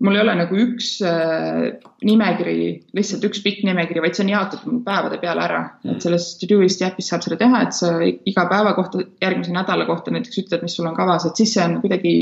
mul 0.00 0.16
ei 0.16 0.22
ole 0.22 0.34
nagu 0.38 0.56
üks 0.56 0.90
äh, 1.04 1.66
nimekiri, 2.06 2.68
lihtsalt 2.96 3.24
üks 3.28 3.42
pikk 3.44 3.64
nimekiri, 3.68 4.00
vaid 4.02 4.16
see 4.16 4.24
on 4.24 4.32
jaotatud 4.32 4.78
päevade 4.86 5.18
peale 5.20 5.44
ära. 5.44 5.62
et 5.84 5.90
mm. 5.90 6.02
selles 6.04 6.30
to-do'ist 6.40 6.84
äpis 6.86 7.10
saab 7.12 7.24
selle 7.24 7.36
teha, 7.40 7.64
et 7.66 7.76
sa 7.76 7.92
iga 8.02 8.46
päeva 8.48 8.72
kohta, 8.78 9.04
järgmise 9.22 9.52
nädala 9.54 9.86
kohta 9.88 10.14
näiteks 10.14 10.44
ütled, 10.44 10.64
mis 10.64 10.76
sul 10.78 10.88
on 10.88 10.96
kavas, 10.96 11.26
et 11.28 11.40
siis 11.40 11.52
see 11.56 11.66
on 11.66 11.80
kuidagi 11.84 12.14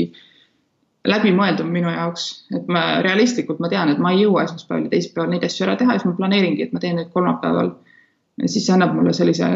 läbimõeldum 1.07 1.69
minu 1.71 1.91
jaoks, 1.93 2.25
et 2.55 2.67
ma 2.71 2.99
realistlikult 3.05 3.61
ma 3.63 3.69
tean, 3.71 3.93
et 3.93 4.01
ma 4.03 4.11
ei 4.11 4.25
jõua 4.25 4.43
esmaspäeval 4.47 4.89
ja 4.89 4.93
teisipäeval 4.93 5.31
neid 5.31 5.45
asju 5.47 5.67
ära 5.67 5.77
teha, 5.79 5.95
siis 5.95 6.09
ma 6.09 6.17
planeeringi, 6.17 6.65
et 6.65 6.73
ma 6.75 6.81
teen 6.83 6.99
neid 6.99 7.13
kolmapäeval. 7.13 7.71
siis 8.45 8.65
see 8.65 8.73
annab 8.75 8.91
mulle 8.95 9.13
sellise 9.15 9.47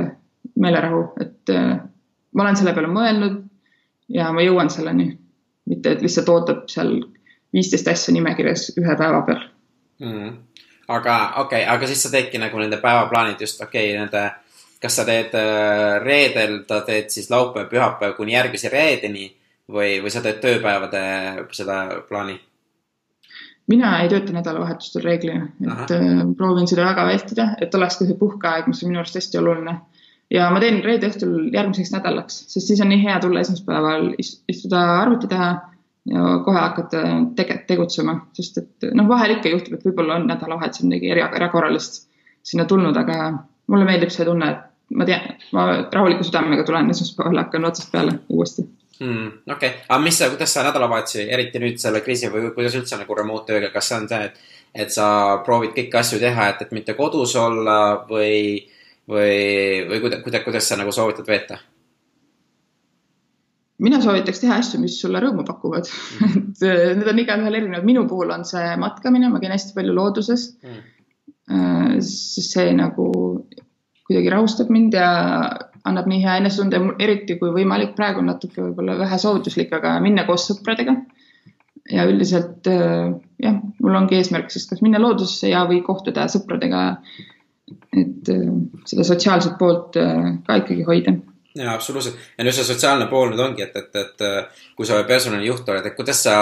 meelerahu, 0.59 1.03
et 1.23 1.51
äh, 1.51 1.75
ma 2.35 2.45
olen 2.45 2.59
selle 2.59 2.73
peale 2.75 2.91
mõelnud 2.91 3.41
ja 4.15 4.31
ma 4.35 4.43
jõuan 4.43 4.71
selleni, 4.71 5.09
mitte 5.67 5.91
et 5.91 6.01
lihtsalt 6.03 6.31
ootad 6.31 6.63
seal 6.71 6.95
viisteist 7.53 7.87
asja 7.91 8.13
nimekirjas 8.15 8.71
ühe 8.79 8.95
päeva 8.99 9.21
peal 9.27 9.43
mm.. 10.03 10.31
aga 10.87 11.17
okei 11.43 11.63
okay,, 11.63 11.69
aga 11.75 11.89
siis 11.89 12.03
sa 12.05 12.13
teedki 12.13 12.41
nagu 12.41 12.59
nende 12.61 12.79
päevaplaanid 12.81 13.41
just 13.45 13.61
okei 13.61 13.91
okay,, 13.91 13.99
nende, 14.01 14.23
kas 14.83 14.99
sa 14.99 15.05
teed 15.07 15.35
äh, 15.39 15.99
reedel, 16.03 16.63
ta 16.67 16.81
teed 16.87 17.11
siis 17.13 17.29
laupäev, 17.33 17.69
pühapäev 17.71 18.17
kuni 18.17 18.35
järgmise 18.35 18.71
reedeni 18.73 19.29
või, 19.71 20.01
või 20.03 20.11
sa 20.13 20.23
teed 20.25 20.41
tööpäevade 20.43 21.03
seda 21.55 21.79
plaani? 22.09 22.39
mina 23.71 23.95
ei 24.03 24.09
tööta 24.11 24.35
nädalavahetustel 24.35 25.05
reeglina, 25.05 25.47
et 25.63 25.71
Aha. 25.71 25.89
äh, 25.95 26.21
proovin 26.37 26.67
seda 26.67 26.87
väga 26.89 27.07
vältida, 27.07 27.49
et 27.63 27.75
oleks 27.75 27.99
ka 27.99 28.07
see 28.09 28.19
puhkeaeg, 28.19 28.67
mis 28.67 28.83
on 28.83 28.91
minu 28.91 29.03
arust 29.03 29.19
hästi 29.19 29.39
oluline. 29.39 29.77
ja 30.33 30.49
ma 30.51 30.59
teen 30.59 30.81
reede 30.83 31.07
õhtul 31.11 31.53
järgmiseks 31.53 31.93
nädalaks, 31.93 32.41
sest 32.51 32.71
siis 32.71 32.81
on 32.81 32.89
nii 32.91 33.03
hea 33.05 33.19
tulla 33.21 33.43
esmaspäeval 33.45 34.09
istuda 34.19 34.81
arvuti 35.03 35.29
taha 35.31 35.51
ja 36.09 36.37
kohe 36.45 36.59
hakata 36.59 37.01
tege-, 37.37 37.61
tegutsema, 37.67 38.17
sest 38.35 38.59
et 38.59 38.89
noh, 38.97 39.07
vahel 39.07 39.37
ikka 39.37 39.53
juhtub, 39.53 39.77
et 39.77 39.87
võib-olla 39.87 40.19
on 40.19 40.27
nädalavahetusel 40.27 40.89
midagi 40.89 41.11
era-, 41.15 41.31
erakorralist 41.37 42.03
sinna 42.43 42.65
tulnud, 42.67 42.97
aga 42.99 43.17
mulle 43.71 43.87
meeldib 43.87 44.11
see 44.11 44.27
tunne, 44.27 44.49
et 44.51 44.97
ma 44.97 45.07
tean, 45.07 45.35
ma 45.55 45.67
rahuliku 45.93 46.25
südamega 46.27 46.65
tulen 46.67 46.91
esmaspäeval, 46.91 47.39
hakkan 47.45 47.69
otsast 47.69 47.91
peale 47.93 48.17
uuesti 48.29 48.65
mm,. 48.99 49.27
okei 49.47 49.69
okay., 49.69 49.85
aga 49.87 50.01
mis 50.03 50.19
sa, 50.19 50.29
kuidas 50.33 50.53
sa 50.53 50.65
nädalavahetusi, 50.67 51.27
eriti 51.31 51.61
nüüd 51.63 51.79
selle 51.81 52.03
kriisi 52.05 52.31
või 52.33 52.51
kuidas 52.55 52.75
üldse 52.79 52.99
nagu 52.99 53.17
remote 53.17 53.53
tööga, 53.53 53.71
kas 53.73 53.89
see 53.89 53.99
on 54.01 54.09
see, 54.11 54.29
et, 54.29 54.41
et 54.85 54.93
sa 54.93 55.07
proovid 55.45 55.75
kõiki 55.77 55.99
asju 56.01 56.19
teha, 56.21 56.49
et, 56.51 56.65
et 56.65 56.75
mitte 56.75 56.97
kodus 56.99 57.35
olla 57.39 57.77
või, 58.09 58.65
või, 59.09 59.37
või 59.89 60.03
kuidas, 60.03 60.25
kuidas, 60.25 60.45
kuidas 60.49 60.67
sa 60.67 60.79
nagu 60.79 60.91
soovitad 60.95 61.31
veeta? 61.31 61.63
Mina 63.83 63.99
soovitaks 64.03 64.41
teha 64.43 64.57
asju, 64.61 64.79
mis 64.83 64.95
sulle 65.01 65.21
rõõmu 65.23 65.45
pakuvad. 65.47 65.89
Mm. 66.21 66.39
et 66.53 66.65
äh, 66.69 66.85
need 66.97 67.11
on 67.11 67.21
igaühel 67.23 67.59
erinevad, 67.59 67.87
minu 67.87 68.05
puhul 68.09 68.33
on 68.35 68.47
see 68.47 68.73
matkamine, 68.81 69.31
ma 69.31 69.41
käin 69.43 69.55
hästi 69.55 69.75
palju 69.77 69.95
looduses. 69.97 70.49
Mm.. 70.63 70.89
See 72.03 72.69
nagu 72.77 73.05
kuidagi 74.07 74.29
rahustab 74.31 74.69
mind 74.71 74.95
ja 74.95 75.09
annab 75.83 76.05
nii 76.07 76.21
hea 76.23 76.37
enesetunde, 76.39 76.79
eriti 77.03 77.35
kui 77.39 77.51
võimalik, 77.51 77.91
praegu 77.97 78.21
on 78.21 78.29
natuke 78.31 78.61
võib-olla 78.61 78.95
vähe 79.01 79.19
soovituslik, 79.19 79.73
aga 79.75 79.97
minna 80.03 80.23
koos 80.29 80.47
sõpradega. 80.47 80.95
ja 81.91 82.05
üldiselt 82.07 82.67
äh, 82.71 83.11
jah, 83.43 83.59
mul 83.83 83.99
ongi 83.99 84.15
eesmärk 84.15 84.53
siis 84.53 84.69
kas 84.69 84.79
minna 84.85 85.01
loodusesse 85.03 85.51
ja, 85.51 85.65
või 85.67 85.81
kohtuda 85.83 86.29
sõpradega. 86.31 86.85
et 87.91 88.31
seda 88.87 89.03
sotsiaalset 89.03 89.59
poolt 89.59 89.99
ka 90.47 90.55
ikkagi 90.61 90.87
hoida 90.87 91.17
jaa, 91.55 91.73
absoluutselt. 91.73 92.17
ja 92.37 92.43
nüüd 92.43 92.55
see 92.55 92.65
sotsiaalne 92.67 93.07
pool 93.11 93.31
nüüd 93.31 93.41
ongi, 93.43 93.65
et, 93.65 93.75
et, 93.77 93.95
et 93.95 94.75
kui 94.77 94.87
sa 94.89 95.01
personalijuht 95.07 95.69
oled, 95.69 95.85
et 95.85 95.95
kuidas 95.97 96.23
sa 96.25 96.35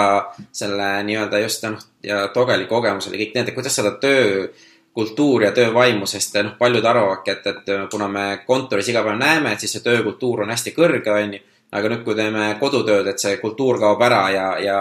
selle 0.52 0.90
nii-öelda 1.08 1.40
just 1.44 1.64
noh, 1.66 1.78
ja 2.06 2.26
Togeli 2.34 2.68
kogemusel 2.70 3.16
ja 3.16 3.22
kõik 3.22 3.34
need, 3.36 3.50
et 3.50 3.56
kuidas 3.56 3.76
seda 3.78 3.94
töökultuuri 4.02 5.48
ja 5.48 5.54
töövaimu, 5.56 6.08
sest 6.08 6.38
noh, 6.40 6.54
paljud 6.58 6.88
arvavadki, 6.92 7.36
et, 7.36 7.50
et 7.52 7.72
kuna 7.92 8.08
me 8.08 8.26
kontoris 8.46 8.88
iga 8.92 9.04
päev 9.06 9.18
näeme, 9.20 9.52
et 9.52 9.64
siis 9.64 9.76
see 9.76 9.84
töökultuur 9.84 10.46
on 10.46 10.54
hästi 10.54 10.74
kõrge, 10.76 11.12
on 11.12 11.36
ju. 11.38 11.42
aga 11.72 11.88
nüüd, 11.88 12.02
kui 12.04 12.16
teeme 12.16 12.54
kodutööd, 12.60 13.06
et 13.08 13.20
see 13.20 13.36
kultuur 13.40 13.78
kaob 13.80 14.02
ära 14.04 14.24
ja, 14.32 14.48
ja 14.60 14.78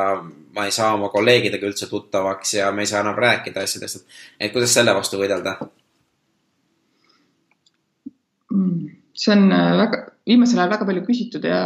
ma 0.56 0.66
ei 0.68 0.74
saa 0.76 0.94
oma 0.96 1.08
kolleegidega 1.12 1.68
üldse 1.68 1.88
tuttavaks 1.88 2.58
ja 2.58 2.72
me 2.76 2.84
ei 2.84 2.90
saa 2.90 3.04
enam 3.04 3.16
rääkida 3.16 3.64
asjadest, 3.64 4.02
et, 4.02 4.18
et 4.40 4.52
kuidas 4.56 4.74
selle 4.76 4.96
vastu 4.96 5.20
võidelda 5.20 5.56
mm,? 8.52 8.90
see 9.22 9.36
on 9.36 9.52
äh, 9.52 9.78
väga, 9.78 10.02
viimasel 10.32 10.62
ajal 10.62 10.76
väga 10.76 10.88
palju 10.90 11.04
küsitud 11.08 11.46
ja 11.48 11.62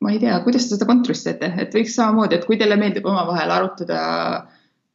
ma 0.00 0.14
ei 0.14 0.22
tea, 0.22 0.38
kuidas 0.44 0.66
te 0.66 0.76
seda 0.76 0.88
kontoris 0.88 1.26
teete, 1.26 1.52
et 1.60 1.76
võiks 1.76 1.98
samamoodi, 1.98 2.38
et 2.38 2.48
kui 2.48 2.58
teile 2.60 2.78
meeldib 2.80 3.06
omavahel 3.10 3.52
arutada 3.52 4.00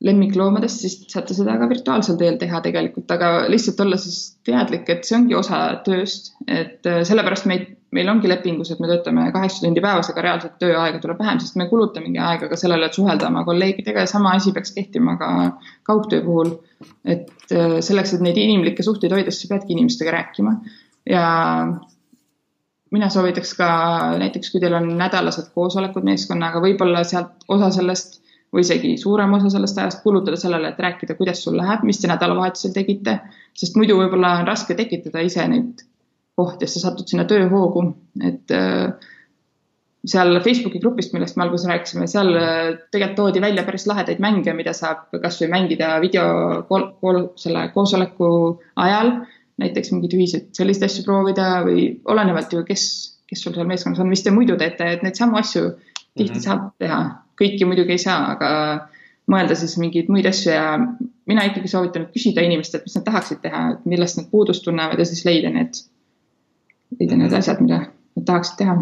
lemmikloomadest, 0.05 0.81
siis 0.83 0.97
saate 1.11 1.33
seda 1.38 1.55
ka 1.59 1.69
virtuaalsel 1.71 2.17
teel 2.19 2.36
teha 2.41 2.59
tegelikult, 2.65 3.07
aga 3.15 3.45
lihtsalt 3.51 3.79
olla 3.86 3.97
siis 4.01 4.36
teadlik, 4.45 4.89
et 4.91 5.07
see 5.07 5.15
ongi 5.17 5.38
osa 5.38 5.61
tööst, 5.86 6.33
et 6.51 6.86
äh, 6.89 6.99
sellepärast 7.07 7.47
meid, 7.49 7.69
meil 7.95 8.09
ongi 8.11 8.27
lepingus, 8.27 8.73
et 8.73 8.81
me 8.83 8.89
töötame 8.89 9.29
kaheksa 9.31 9.63
tundi 9.63 9.81
päevas, 9.83 10.09
aga 10.11 10.25
reaalselt 10.25 10.57
tööaega 10.59 10.99
tuleb 11.01 11.21
vähem, 11.21 11.39
sest 11.39 11.55
me 11.61 11.69
kulutamegi 11.69 12.19
aega 12.19 12.49
ka 12.51 12.59
sellele, 12.59 12.89
et 12.89 12.97
suhelda 12.97 13.29
oma 13.31 13.45
kolleegidega 13.47 14.03
ja 14.03 14.11
sama 14.11 14.33
asi 14.36 14.51
peaks 14.57 14.75
kehtima 14.75 15.15
ka 15.21 15.29
kaugtöö 15.88 16.25
puhul. 16.25 16.57
et 17.05 17.31
äh, 17.55 17.77
selleks, 17.86 18.17
et 18.17 18.25
neid 18.25 18.41
inimlikke 18.41 18.83
suhteid 18.83 19.15
hoida, 19.15 19.31
siis 19.31 19.47
sa 19.47 19.53
peadki 19.53 19.77
inimestega 19.77 20.17
rääkima 20.17 20.57
ja 21.10 21.26
mina 22.91 23.10
soovitaks 23.10 23.53
ka 23.58 23.70
näiteks, 24.20 24.51
kui 24.51 24.62
teil 24.64 24.76
on 24.78 24.91
nädalased 24.99 25.49
koosolekud 25.56 26.06
meeskonnaga, 26.08 26.62
võib-olla 26.64 27.03
sealt 27.08 27.47
osa 27.51 27.72
sellest 27.76 28.22
või 28.56 28.64
isegi 28.64 28.93
suurem 29.01 29.34
osa 29.36 29.49
sellest 29.51 29.80
ajast 29.82 30.03
kulutada 30.03 30.38
sellele, 30.39 30.72
et 30.72 30.80
rääkida, 30.80 31.18
kuidas 31.20 31.41
sul 31.43 31.58
läheb, 31.60 31.84
mis 31.88 31.99
te 31.99 32.08
nädalavahetusel 32.12 32.76
tegite, 32.76 33.18
sest 33.58 33.76
muidu 33.80 33.97
võib-olla 33.99 34.38
on 34.39 34.47
raske 34.47 34.78
tekitada 34.80 35.24
ise 35.26 35.47
neid 35.51 35.84
kohti, 36.39 36.68
sest 36.68 36.80
sa 36.80 36.89
satud 36.89 37.10
sinna 37.10 37.26
tööhoogu, 37.28 37.84
et 38.24 38.53
äh, 38.56 39.12
seal 40.08 40.39
Facebooki 40.45 40.80
grupist, 40.80 41.14
millest 41.16 41.36
me 41.36 41.45
alguses 41.45 41.68
rääkisime, 41.68 42.08
seal 42.12 42.32
äh, 42.39 42.72
tegelikult 42.93 43.20
toodi 43.20 43.43
välja 43.43 43.66
päris 43.68 43.88
lahedaid 43.91 44.24
mänge, 44.24 44.53
mida 44.56 44.76
saab 44.78 45.10
kasvõi 45.24 45.49
mängida 45.51 45.95
video 46.03 46.28
kool, 46.70 47.26
selle 47.41 47.68
koosoleku 47.76 48.30
ajal 48.86 49.18
näiteks 49.62 49.91
mingeid 49.93 50.16
ühiseid 50.18 50.47
selliseid 50.58 50.89
asju 50.89 51.03
proovida 51.06 51.62
või 51.66 51.88
olenevalt 52.12 52.53
ju, 52.53 52.64
kes, 52.68 52.86
kes 53.30 53.43
sul 53.45 53.56
seal 53.56 53.70
meeskonnas 53.70 54.01
on, 54.03 54.10
mis 54.12 54.24
te 54.26 54.34
muidu 54.36 54.58
teete, 54.60 54.88
et 54.97 55.06
neid 55.06 55.18
samu 55.20 55.39
asju 55.39 55.70
tihti 55.70 56.32
mm 56.32 56.36
-hmm. 56.36 56.43
saab 56.43 56.68
teha. 56.80 56.99
kõiki 57.41 57.66
muidugi 57.68 57.91
ei 57.91 57.99
saa, 57.99 58.32
aga 58.32 58.49
mõelda 59.32 59.56
siis 59.60 59.78
mingeid 59.78 60.08
muid 60.08 60.26
asju 60.26 60.51
ja 60.51 60.80
mina 61.28 61.43
ikkagi 61.43 61.68
soovitan 61.68 62.06
küsida 62.14 62.41
inimestelt, 62.41 62.86
mis 62.86 62.95
nad 62.95 63.03
tahaksid 63.03 63.41
teha, 63.41 63.64
et 63.72 63.86
millest 63.86 64.18
nad 64.18 64.30
puudust 64.32 64.64
tunnevad 64.64 64.99
ja 64.99 65.06
siis 65.06 65.26
leida 65.26 65.49
need, 65.49 65.82
leida 66.99 67.16
need 67.16 67.32
mhm. 67.32 67.39
asjad, 67.39 67.62
mida 67.62 67.80
nad 68.16 68.26
tahaksid 68.26 68.58
teha 68.58 68.78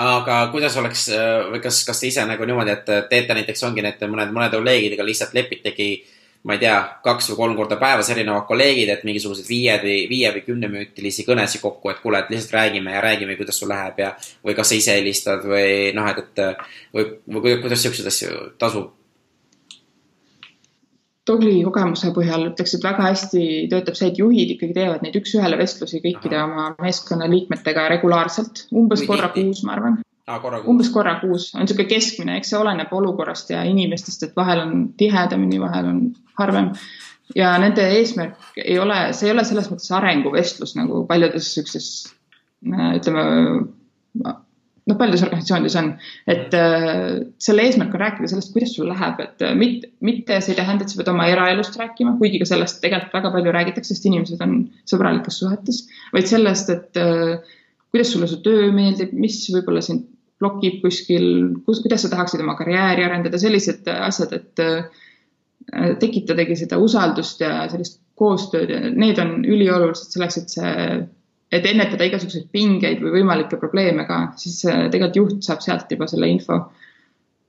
aga 0.00 0.36
kuidas 0.52 0.76
oleks 0.76 1.08
või 1.52 1.60
kas, 1.60 1.84
kas 1.84 2.00
te 2.00 2.06
ise 2.06 2.24
nagu 2.26 2.44
niimoodi, 2.44 2.70
et 2.70 3.08
teete 3.10 3.34
näiteks 3.34 3.64
ongi 3.64 3.82
need 3.82 4.00
mõned, 4.08 4.32
mõnede 4.32 4.56
kolleegidega 4.56 5.04
lihtsalt 5.04 5.34
lepitegi 5.34 5.88
äh, 5.96 6.19
ma 6.42 6.56
ei 6.56 6.60
tea, 6.62 6.76
kaks 7.04 7.30
või 7.32 7.38
kolm 7.40 7.56
korda 7.58 7.76
päevas 7.80 8.08
erinevad 8.14 8.46
kolleegid, 8.48 8.88
et 8.88 9.02
mingisugused 9.04 9.48
viie 9.48 9.74
või, 9.82 9.96
viie 10.08 10.30
või 10.32 10.44
kümneminutilisi 10.46 11.26
kõnesid 11.26 11.60
kokku, 11.60 11.92
et 11.92 12.00
kuule, 12.00 12.22
et 12.22 12.30
lihtsalt 12.32 12.54
räägime 12.56 12.94
ja 12.94 13.02
räägime, 13.04 13.36
kuidas 13.36 13.60
sul 13.60 13.68
läheb 13.72 14.00
ja 14.00 14.14
või 14.46 14.56
kas 14.56 14.72
sa 14.72 14.78
ise 14.78 14.96
helistad 14.96 15.44
või 15.44 15.92
noh, 15.96 16.08
et, 16.08 16.24
et 16.24 16.64
või, 16.96 17.06
või 17.36 17.58
kuidas 17.60 17.84
siukseid 17.84 18.08
asju 18.08 18.40
tasub? 18.60 18.96
Togli 21.28 21.58
kogemuse 21.62 22.08
põhjal 22.16 22.48
ütleks, 22.48 22.72
et 22.74 22.84
väga 22.88 23.04
hästi 23.10 23.42
töötab 23.70 23.98
see, 23.98 24.08
et 24.08 24.18
juhid 24.18 24.54
ikkagi 24.56 24.74
teevad 24.74 25.04
neid 25.04 25.18
üks-ühele 25.20 25.60
vestlusi 25.60 26.00
kõikide 26.00 26.40
Aha. 26.40 26.48
oma 26.48 26.70
meeskonna 26.80 27.28
liikmetega 27.30 27.90
regulaarselt, 27.92 28.64
umbes 28.72 29.04
korra 29.06 29.28
kuus, 29.36 29.60
ma 29.68 29.76
arvan 29.76 30.00
ah,. 30.26 30.48
umbes 30.66 30.90
korra 30.94 31.16
kuus 31.20 31.50
on 31.54 31.64
niisugune 31.64 31.88
keskmine, 31.90 32.36
eks 32.38 32.52
see 32.52 32.60
oleneb 32.60 32.92
olukorrast 32.92 33.52
ja 33.54 33.62
inimestest, 33.68 34.28
et 34.28 34.36
vahel 34.36 34.64
on 34.64 34.74
tihedamini, 35.00 35.60
vahel 35.62 35.90
on 35.92 36.02
harvem. 36.40 36.70
ja 37.36 37.54
nende 37.62 37.86
eesmärk 37.98 38.58
ei 38.64 38.78
ole, 38.82 39.12
see 39.16 39.28
ei 39.28 39.34
ole 39.36 39.44
selles 39.46 39.70
mõttes 39.70 39.90
arenguvestlus 39.94 40.76
nagu 40.78 41.04
paljudes 41.08 41.52
siukses 41.54 41.90
ütleme 42.60 43.26
noh, 44.90 44.98
paljudes 44.98 45.22
organisatsioonides 45.26 45.76
on, 45.80 45.90
et 46.30 46.56
äh, 46.56 47.20
selle 47.42 47.64
eesmärk 47.66 47.94
on 47.94 48.02
rääkida 48.04 48.30
sellest, 48.30 48.52
kuidas 48.54 48.74
sul 48.76 48.88
läheb, 48.90 49.22
et 49.24 49.44
äh, 49.46 49.54
mitte, 49.58 49.90
mitte 50.06 50.40
see 50.40 50.54
ei 50.54 50.60
tähenda, 50.60 50.84
et 50.84 50.92
sa 50.92 51.00
pead 51.00 51.12
oma 51.12 51.28
eraelust 51.30 51.78
rääkima, 51.80 52.16
kuigi 52.20 52.40
ka 52.42 52.48
sellest 52.48 52.80
tegelikult 52.84 53.16
väga 53.18 53.32
palju 53.36 53.54
räägitakse, 53.56 53.94
sest 53.94 54.08
inimesed 54.10 54.42
on 54.44 54.56
sõbralikes 54.90 55.40
suhetes, 55.42 55.84
vaid 56.14 56.30
sellest, 56.30 56.72
et 56.74 57.00
äh, 57.00 57.56
kuidas 57.90 58.12
sulle 58.12 58.28
su 58.30 58.40
töö 58.44 58.70
meeldib, 58.74 59.12
mis 59.18 59.42
võib-olla 59.52 59.82
sind 59.84 60.06
blokib 60.40 60.80
kuskil, 60.84 61.26
kus, 61.66 61.82
kuidas 61.84 62.04
sa 62.04 62.10
tahaksid 62.12 62.42
oma 62.42 62.56
karjääri 62.58 63.04
arendada, 63.04 63.38
sellised 63.40 63.88
asjad, 63.92 64.32
et 64.38 64.62
äh, 64.64 65.94
tekitadagi 66.00 66.56
seda 66.56 66.78
usaldust 66.80 67.42
ja 67.44 67.66
sellist 67.72 68.00
koostööd 68.20 68.72
ja 68.72 68.80
need 68.90 69.20
on 69.20 69.40
üliolulised 69.44 70.14
selleks, 70.14 70.38
et 70.40 70.54
see, 70.56 70.74
et 71.52 71.66
ennetada 71.66 72.08
igasuguseid 72.08 72.48
pingeid 72.54 73.02
või 73.04 73.18
võimalikke 73.18 73.60
probleeme 73.60 74.06
ka, 74.08 74.22
siis 74.40 74.62
äh, 74.68 74.86
tegelikult 74.92 75.20
juht 75.20 75.48
saab 75.50 75.64
sealt 75.64 75.92
juba 75.92 76.08
selle 76.10 76.30
info 76.32 76.62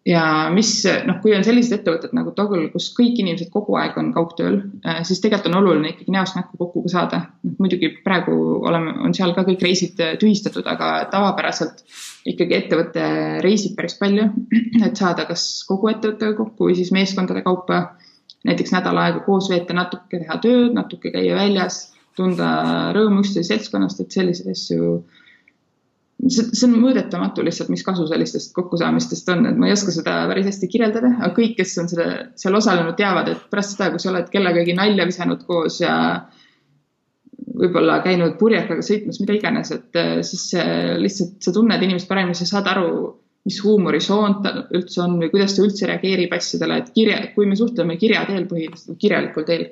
ja 0.08 0.50
mis 0.54 0.72
noh, 1.06 1.20
kui 1.22 1.34
on 1.38 1.44
sellised 1.46 1.76
ettevõtted 1.76 2.14
nagu 2.18 2.34
Toggle, 2.38 2.70
kus 2.74 2.90
kõik 2.98 3.20
inimesed 3.22 3.52
kogu 3.54 3.76
aeg 3.78 3.98
on 4.02 4.10
kaugtööl, 4.16 4.58
äh, 4.86 5.02
siis 5.08 5.22
tegelikult 5.22 5.52
on 5.52 5.60
oluline 5.62 5.92
ikkagi 5.94 6.16
näost 6.16 6.38
näkku 6.38 6.58
kokku 6.58 6.84
saada. 6.92 7.22
noh, 7.44 7.56
muidugi 7.62 7.92
praegu 8.06 8.36
oleme, 8.68 8.96
on 9.06 9.14
seal 9.18 9.36
ka 9.38 9.46
kõik 9.48 9.62
reisid 9.66 10.02
äh, 10.02 10.16
tühistatud, 10.22 10.66
aga 10.66 11.06
tavapäraselt 11.14 11.86
ikkagi 12.26 12.58
ettevõte 12.58 13.06
reisib 13.46 13.78
päris 13.78 13.98
palju, 14.00 14.30
et 14.88 14.98
saada 14.98 15.28
kas 15.30 15.66
kogu 15.70 15.94
ettevõttega 15.94 16.38
kokku 16.40 16.70
või 16.72 16.78
siis 16.80 16.94
meeskondade 16.96 17.46
kaupa 17.46 17.84
näiteks 18.48 18.74
nädal 18.74 18.98
aega 18.98 19.22
koos 19.26 19.52
veeta, 19.52 19.76
natuke 19.78 20.18
teha 20.18 20.38
tööd, 20.42 20.72
natuke 20.74 21.14
käia 21.14 21.38
väljas, 21.38 21.92
tunda 22.18 22.48
rõõmu 22.96 23.22
üksteise 23.22 23.54
seltskonnast, 23.54 24.02
et 24.02 24.18
selliseid 24.18 24.50
asju 24.56 25.04
see, 26.28 26.50
see 26.52 26.68
on 26.68 26.76
mõõdetamatu 26.82 27.46
lihtsalt, 27.46 27.72
mis 27.74 27.84
kasu 27.86 28.06
sellistest 28.10 28.54
kokkusaamistest 28.58 29.32
on, 29.34 29.46
et 29.50 29.58
ma 29.60 29.70
ei 29.70 29.76
oska 29.76 29.94
seda 29.96 30.20
päris 30.30 30.50
hästi 30.52 30.70
kirjeldada, 30.72 31.14
aga 31.20 31.32
kõik, 31.38 31.56
kes 31.60 31.74
on 31.82 31.90
selle, 31.92 32.10
seal 32.40 32.58
osalenud, 32.60 32.98
teavad, 33.00 33.32
et 33.32 33.48
pärast 33.54 33.76
seda, 33.76 33.90
kui 33.94 34.04
sa 34.04 34.12
oled 34.14 34.30
kellegagi 34.34 34.76
nalja 34.78 35.08
visanud 35.10 35.46
koos 35.48 35.82
ja 35.82 35.96
võib-olla 37.62 38.00
käinud 38.06 38.38
purjekaga 38.40 38.84
sõitmas, 38.86 39.20
mida 39.24 39.36
iganes, 39.38 39.74
et 39.76 40.00
eh, 40.00 40.14
siis 40.28 40.52
lihtsalt 41.02 41.42
sa 41.44 41.54
tunned 41.56 41.84
inimest 41.88 42.10
paremini, 42.10 42.38
sa 42.38 42.48
saad 42.50 42.70
aru, 42.72 42.92
mis 43.48 43.58
huumorisoon 43.64 44.36
tal 44.44 44.60
üldse 44.78 45.02
on 45.02 45.16
või 45.22 45.32
kuidas 45.32 45.56
ta 45.56 45.64
üldse 45.66 45.88
reageerib 45.90 46.34
asjadele, 46.36 46.78
et 46.82 46.92
kirja, 46.94 47.18
kui 47.36 47.48
me 47.50 47.56
suhtleme 47.58 47.96
kirja 48.02 48.22
teel 48.28 48.44
põhiliselt, 48.50 49.00
kirjalikul 49.02 49.48
teel, 49.48 49.64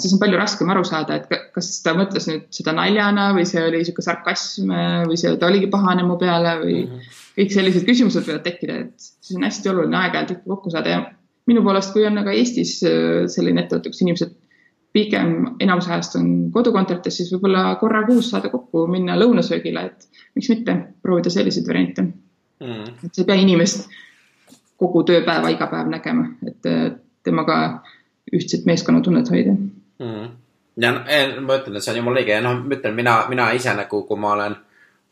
siis 0.00 0.14
on 0.16 0.22
palju 0.22 0.40
raskem 0.40 0.72
aru 0.72 0.84
saada, 0.88 1.18
et 1.20 1.50
kas 1.52 1.68
ta 1.84 1.92
mõtles 1.98 2.28
nüüd 2.30 2.46
seda 2.56 2.72
naljana 2.76 3.26
või 3.36 3.44
see 3.48 3.60
oli 3.60 3.82
niisugune 3.82 4.08
sarkasm 4.08 4.72
või 5.10 5.20
see, 5.20 5.34
ta 5.40 5.50
oligi 5.50 5.68
pahane 5.72 6.06
mu 6.08 6.16
peale 6.20 6.56
või 6.62 6.78
mm 6.78 6.94
-hmm. 6.94 7.20
kõik 7.42 7.52
sellised 7.58 7.84
küsimused 7.90 8.24
võivad 8.24 8.48
tekkida, 8.48 8.80
et 8.86 9.10
siis 9.20 9.36
on 9.36 9.44
hästi 9.50 9.72
oluline 9.74 10.00
aeg-ajalt 10.00 10.34
ikka 10.38 10.54
kokku 10.54 10.72
saada 10.72 10.96
ja 10.96 11.04
minu 11.46 11.62
poolest, 11.62 11.92
kui 11.92 12.08
on 12.08 12.18
aga 12.24 12.32
Eestis 12.32 12.78
äh, 12.88 13.28
selline 13.28 13.66
ettevõte, 13.66 13.92
kus 13.92 14.00
inimesed 14.00 14.32
pigem 14.94 15.56
enamus 15.60 15.90
ajast 15.90 16.16
on 16.16 16.50
kodukontorites, 16.54 17.16
siis 17.18 17.32
võib-olla 17.34 17.74
korra 17.80 18.06
kuus 18.06 18.30
saada 18.30 18.48
kokku, 18.48 18.86
minna 18.86 19.18
lõunasöögile, 19.18 19.90
et 19.90 20.22
miks 20.38 20.48
mitte 20.48 20.76
proovida 21.02 21.32
selliseid 21.34 21.66
variante 21.68 22.06
mm.. 22.60 22.94
et 23.04 23.10
sa 23.10 23.22
ei 23.22 23.28
pea 23.30 23.40
inimest 23.42 23.88
kogu 24.80 25.04
tööpäeva 25.08 25.50
iga 25.54 25.68
päev 25.70 25.90
nägema, 25.90 26.28
et 26.46 26.70
temaga 27.24 27.58
ühtset 28.34 28.66
meeskonnatunnet 28.68 29.30
hoida. 29.30 29.54
Mm.. 30.02 30.28
ja 30.82 30.92
ma 31.40 31.58
ütlen, 31.60 31.76
et 31.78 31.84
see 31.84 31.94
on 31.94 32.00
jumala 32.02 32.22
õige. 32.22 32.36
Ja 32.36 32.44
noh, 32.44 32.60
ma 32.62 32.78
ütlen, 32.78 32.96
mina, 32.98 33.18
mina 33.30 33.50
ise 33.56 33.74
nagu, 33.78 34.02
kui 34.08 34.20
ma 34.20 34.34
olen 34.34 34.56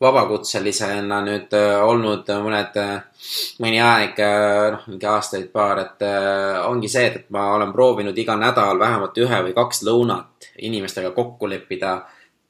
vabakutselisena 0.03 1.20
nüüd 1.22 1.55
äh, 1.55 1.76
olnud 1.86 2.30
mõned 2.43 2.78
äh,, 2.80 3.26
mõni 3.62 3.78
aeg 3.82 4.18
äh,, 4.22 4.72
noh, 4.74 4.86
mingi 4.90 5.09
aastaid 5.09 5.51
paar, 5.55 5.78
et 5.84 6.03
äh, 6.07 6.59
ongi 6.66 6.90
see, 6.90 7.07
et 7.11 7.30
ma 7.34 7.53
olen 7.57 7.72
proovinud 7.74 8.18
iga 8.18 8.36
nädal 8.38 8.80
vähemalt 8.82 9.18
ühe 9.22 9.43
või 9.47 9.55
kaks 9.57 9.84
lõunat 9.86 10.51
inimestega 10.59 11.12
kokku 11.14 11.51
leppida, 11.51 12.01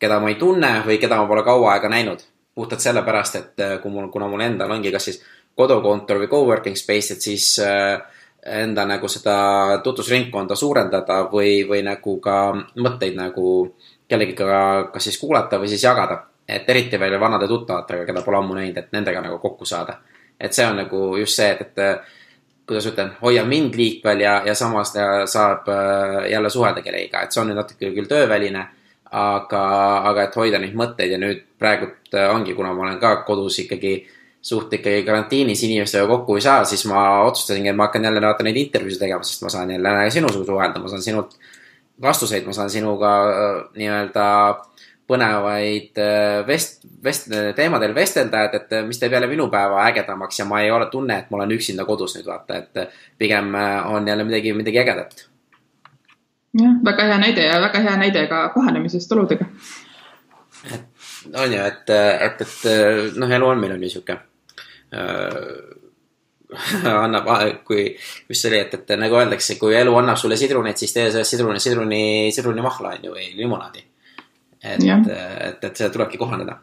keda 0.01 0.21
ma 0.21 0.33
ei 0.33 0.39
tunne 0.41 0.79
või 0.87 0.99
keda 1.03 1.21
ma 1.21 1.29
pole 1.29 1.45
kaua 1.47 1.75
aega 1.75 1.93
näinud. 1.93 2.25
Puhtalt 2.55 2.81
sellepärast, 2.81 3.37
et 3.37 3.61
äh, 3.61 3.77
kui 3.83 3.91
mul, 3.91 4.11
kuna 4.13 4.29
mul 4.29 4.45
endal 4.45 4.71
ongi 4.71 4.93
kas 4.93 5.09
siis 5.11 5.23
kodukontor 5.57 6.21
või 6.23 6.31
coworking 6.33 6.77
space, 6.77 7.17
et 7.17 7.25
siis 7.25 7.47
äh, 7.63 7.97
enda 8.63 8.85
nagu 8.89 9.09
seda 9.09 9.37
tutvusringkonda 9.85 10.57
suurendada 10.59 11.23
või, 11.33 11.63
või 11.69 11.83
nagu 11.87 12.17
ka 12.21 12.39
mõtteid 12.83 13.17
nagu 13.17 13.47
kellegiga 14.09 14.89
kas 14.93 15.09
siis 15.09 15.19
kuulata 15.21 15.61
või 15.63 15.71
siis 15.71 15.85
jagada. 15.85 16.25
et 16.49 16.69
eriti 16.69 16.99
veel 17.01 17.21
vanade 17.21 17.47
tuttavatega, 17.49 18.05
keda 18.05 18.23
pole 18.23 18.37
ammu 18.37 18.55
näinud, 18.55 18.77
et 18.77 18.89
nendega 18.93 19.21
nagu 19.23 19.39
kokku 19.39 19.65
saada. 19.65 20.01
et 20.41 20.53
see 20.53 20.67
on 20.67 20.77
nagu 20.77 21.17
just 21.17 21.37
see, 21.39 21.51
et, 21.51 21.61
et 21.61 22.01
kuidas 22.67 22.87
ütlen, 22.87 23.13
hoia 23.23 23.45
mind 23.45 23.75
liikvel 23.75 24.21
ja, 24.21 24.43
ja 24.47 24.55
samas 24.55 24.93
saab 25.27 25.69
äh, 25.69 26.31
jälle 26.31 26.51
suhelda 26.51 26.83
kellegiga, 26.83 27.23
et 27.23 27.33
see 27.33 27.41
on 27.43 27.51
nüüd 27.51 27.59
natuke 27.59 27.93
küll 27.95 28.11
tööväline, 28.11 28.67
aga, 29.13 29.63
aga 30.09 30.27
et 30.27 30.37
hoida 30.41 30.59
neid 30.63 30.75
mõtteid 30.79 31.15
ja 31.15 31.21
nüüd 31.21 31.45
praegult 31.61 32.17
ongi, 32.31 32.55
kuna 32.57 32.73
ma 32.73 32.89
olen 32.89 33.01
ka 33.01 33.17
kodus 33.27 33.59
ikkagi 33.65 33.95
suht 34.43 34.73
ikkagi 34.75 35.05
karantiinis 35.07 35.63
inimestega 35.69 36.07
kokku 36.11 36.37
ei 36.37 36.45
saa, 36.45 36.65
siis 36.67 36.83
ma 36.91 37.23
otsustasingi, 37.29 37.71
et 37.71 37.79
ma 37.79 37.87
hakkan 37.87 38.09
jälle 38.09 38.23
vaata 38.25 38.47
neid 38.47 38.59
intervjuusid 38.59 39.05
tegema, 39.05 39.23
sest 39.27 39.45
ma 39.47 39.53
saan 39.55 39.71
jälle 39.71 40.11
sinuga 40.11 40.45
suhelda, 40.45 40.83
ma 40.83 40.91
saan 40.91 41.05
sinult 41.05 41.37
vastuseid 42.03 42.47
ma 42.47 42.53
saan 42.57 42.71
sinuga 42.71 43.13
äh, 43.31 43.57
nii-öelda 43.79 44.27
põnevaid 45.11 45.99
äh, 46.01 46.43
vest-, 46.49 46.87
vest-, 47.05 47.31
teemadel 47.57 47.95
vestelda, 47.95 48.47
et, 48.49 48.59
et 48.59 48.87
mis 48.89 48.99
teeb 48.99 49.15
jälle 49.15 49.31
minu 49.31 49.47
päeva 49.53 49.85
ägedamaks 49.87 50.43
ja 50.43 50.49
ma 50.49 50.63
ei 50.65 50.71
ole 50.75 50.89
tunne, 50.91 51.23
et 51.23 51.31
ma 51.31 51.39
olen 51.39 51.55
üksinda 51.59 51.87
kodus 51.87 52.17
nüüd 52.19 52.27
vaata, 52.27 52.63
et 52.63 52.97
pigem 53.19 53.55
on 53.93 54.09
jälle 54.09 54.27
midagi, 54.27 54.57
midagi 54.59 54.83
ägedat. 54.83 55.29
Jah, 56.61 56.75
väga 56.85 57.07
hea 57.11 57.19
näide 57.23 57.47
ja 57.47 57.61
väga 57.61 57.85
hea 57.87 57.97
näide 58.01 58.27
ka 58.31 58.49
kohanemisest 58.55 59.13
oludega. 59.13 59.47
on 61.35 61.53
ju, 61.53 61.61
et, 61.61 61.91
et, 61.91 62.41
et 62.41 63.17
noh, 63.17 63.31
elu 63.31 63.47
on 63.47 63.61
meil 63.61 63.77
on 63.77 63.83
ju 63.83 63.95
sihuke 63.97 64.19
annab, 67.05 67.29
kui, 67.65 67.87
mis 68.29 68.43
see 68.43 68.51
oli, 68.51 68.61
et, 68.61 68.75
et 68.77 68.95
nagu 69.01 69.17
öeldakse, 69.19 69.57
kui 69.61 69.77
elu 69.79 69.95
annab 69.99 70.21
sulle 70.21 70.37
sidruneid, 70.41 70.79
siis 70.81 70.95
tee 70.95 71.09
sellest 71.13 71.37
sidruni, 71.37 71.63
sidruni, 71.63 72.03
sidrunimahla 72.35 72.97
on 72.97 73.09
ju 73.09 73.15
või 73.17 73.29
limonaadi. 73.39 73.85
et, 74.63 74.85
et, 74.85 75.65
et 75.65 75.77
see 75.77 75.91
tulebki 75.91 76.21
kohaneda. 76.21 76.59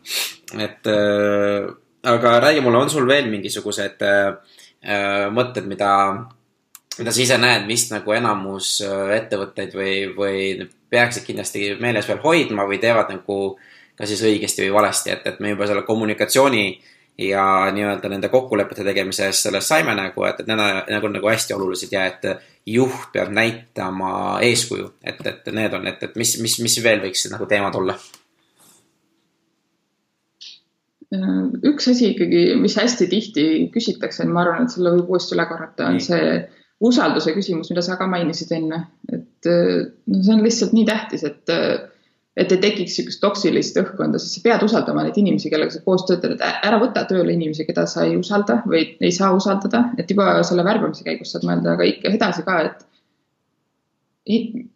et 0.58 0.88
äh, 0.88 1.70
aga 2.14 2.40
räägi 2.40 2.62
mulle, 2.64 2.84
on 2.84 2.90
sul 2.90 3.08
veel 3.08 3.30
mingisugused 3.32 4.06
äh, 4.06 4.36
mõtted, 5.36 5.68
mida, 5.68 5.92
mida 7.00 7.14
sa 7.16 7.24
ise 7.24 7.40
näed, 7.40 7.66
mis 7.70 7.88
nagu 7.94 8.14
enamus 8.16 8.78
äh, 8.86 9.16
ettevõtteid 9.18 9.76
või, 9.76 9.96
või 10.16 10.70
peaksid 10.92 11.26
kindlasti 11.28 11.74
meeles 11.82 12.08
veel 12.10 12.22
hoidma 12.24 12.68
või 12.70 12.80
teevad 12.82 13.12
nagu 13.14 13.40
kas 14.00 14.14
siis 14.14 14.24
õigesti 14.24 14.64
või 14.64 14.78
valesti, 14.78 15.12
et, 15.12 15.26
et 15.28 15.42
me 15.44 15.52
juba 15.52 15.68
selle 15.68 15.84
kommunikatsiooni 15.88 16.64
ja 17.20 17.44
nii-öelda 17.76 18.10
nende 18.10 18.30
kokkulepete 18.32 18.86
tegemises 18.88 19.42
sellest 19.44 19.68
saime 19.68 19.96
nagu, 19.96 20.24
et, 20.24 20.40
et 20.40 20.48
need 20.48 20.62
on 20.64 20.78
nagu, 20.94 21.12
nagu 21.18 21.32
hästi 21.32 21.56
olulised 21.56 21.92
ja 21.92 22.06
et 22.08 22.30
juht 22.70 23.12
peab 23.12 23.34
näitama 23.36 24.40
eeskuju, 24.48 24.94
et, 25.04 25.20
et 25.28 25.52
need 25.52 25.76
on, 25.76 25.88
et, 25.92 26.04
et 26.08 26.16
mis, 26.20 26.38
mis, 26.40 26.56
mis 26.64 26.80
veel 26.84 27.04
võiks 27.04 27.28
nagu 27.34 27.50
teemad 27.50 27.76
olla? 27.82 27.98
üks 31.66 31.88
asi 31.90 32.12
ikkagi, 32.14 32.42
mis 32.62 32.76
hästi 32.78 33.08
tihti 33.10 33.44
küsitakse, 33.74 34.28
ma 34.30 34.44
arvan, 34.44 34.68
et 34.68 34.76
selle 34.76 34.92
võib 34.94 35.16
uuesti 35.16 35.34
üle 35.34 35.48
korrata, 35.50 35.88
on 35.90 35.98
see 36.06 36.36
usalduse 36.80 37.34
küsimus, 37.36 37.70
mida 37.72 37.84
sa 37.84 37.98
ka 38.00 38.08
mainisid 38.08 38.52
enne, 38.56 38.84
et 39.12 39.50
no 39.50 40.22
see 40.24 40.36
on 40.36 40.44
lihtsalt 40.46 40.76
nii 40.76 40.86
tähtis, 40.88 41.26
et 41.28 41.56
et 42.40 42.52
ei 42.56 42.60
tekiks 42.62 42.94
niisugust 42.94 43.20
toksilist 43.20 43.78
õhkkonda, 43.82 44.20
siis 44.22 44.38
sa 44.38 44.44
pead 44.46 44.62
usaldama 44.64 45.04
neid 45.04 45.18
inimesi, 45.20 45.50
kellega 45.52 45.74
sa 45.76 45.82
koos 45.84 46.06
töötad, 46.08 46.38
et 46.38 46.44
ära 46.46 46.80
võta 46.80 47.04
tööle 47.10 47.34
inimesi, 47.34 47.66
keda 47.68 47.84
sa 47.90 48.06
ei 48.08 48.16
usalda 48.20 48.62
või 48.70 48.86
ei 49.04 49.12
saa 49.16 49.34
usaldada, 49.36 49.90
et 50.00 50.12
juba 50.12 50.38
selle 50.48 50.64
värbamise 50.68 51.04
käigus 51.08 51.34
saad 51.34 51.48
mõelda, 51.48 51.76
aga 51.76 51.90
ikka 51.90 52.14
edasi 52.16 52.46
ka, 52.48 52.62
et 52.70 52.86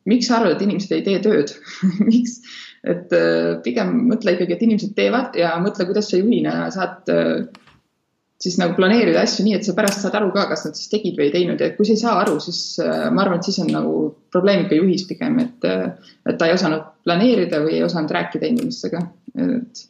miks 0.09 0.27
sa 0.27 0.39
arvad, 0.39 0.57
et 0.57 0.65
inimesed 0.65 0.95
ei 0.97 1.05
tee 1.05 1.19
tööd? 1.23 1.53
Miks, 2.09 2.39
et 2.83 3.13
äh, 3.15 3.53
pigem 3.63 3.93
mõtle 4.09 4.33
ikkagi, 4.35 4.57
et 4.57 4.63
inimesed 4.65 4.95
teevad 4.97 5.37
ja 5.39 5.53
mõtle, 5.63 5.85
kuidas 5.87 6.09
sa 6.11 6.19
juhina 6.19 6.65
saad 6.73 7.11
äh, 7.13 7.45
siis 8.43 8.57
nagu 8.59 8.75
planeerida 8.75 9.21
asju 9.23 9.45
nii, 9.45 9.55
et 9.57 9.67
sa 9.67 9.75
pärast 9.77 10.03
saad 10.03 10.17
aru 10.19 10.33
ka, 10.35 10.47
kas 10.49 10.65
nad 10.67 10.75
siis 10.77 10.91
tegid 10.91 11.15
või 11.19 11.29
ei 11.29 11.33
teinud. 11.37 11.61
Ja 11.63 11.71
kui 11.77 11.87
sa 11.87 11.95
ei 11.95 12.01
saa 12.01 12.17
aru, 12.25 12.35
siis 12.43 12.59
äh, 12.83 13.07
ma 13.13 13.23
arvan, 13.23 13.39
et 13.39 13.47
siis 13.47 13.61
on 13.63 13.71
nagu 13.71 13.95
probleem 14.33 14.65
ikka 14.65 14.81
juhis 14.81 15.07
pigem, 15.07 15.39
et, 15.45 15.69
äh, 15.69 16.11
et 16.27 16.37
ta 16.39 16.49
ei 16.49 16.57
osanud 16.57 16.91
planeerida 17.07 17.63
või 17.63 17.77
ei 17.77 17.87
osanud 17.87 18.11
rääkida 18.11 18.51
inimestega. 18.51 19.07
et 19.33 19.87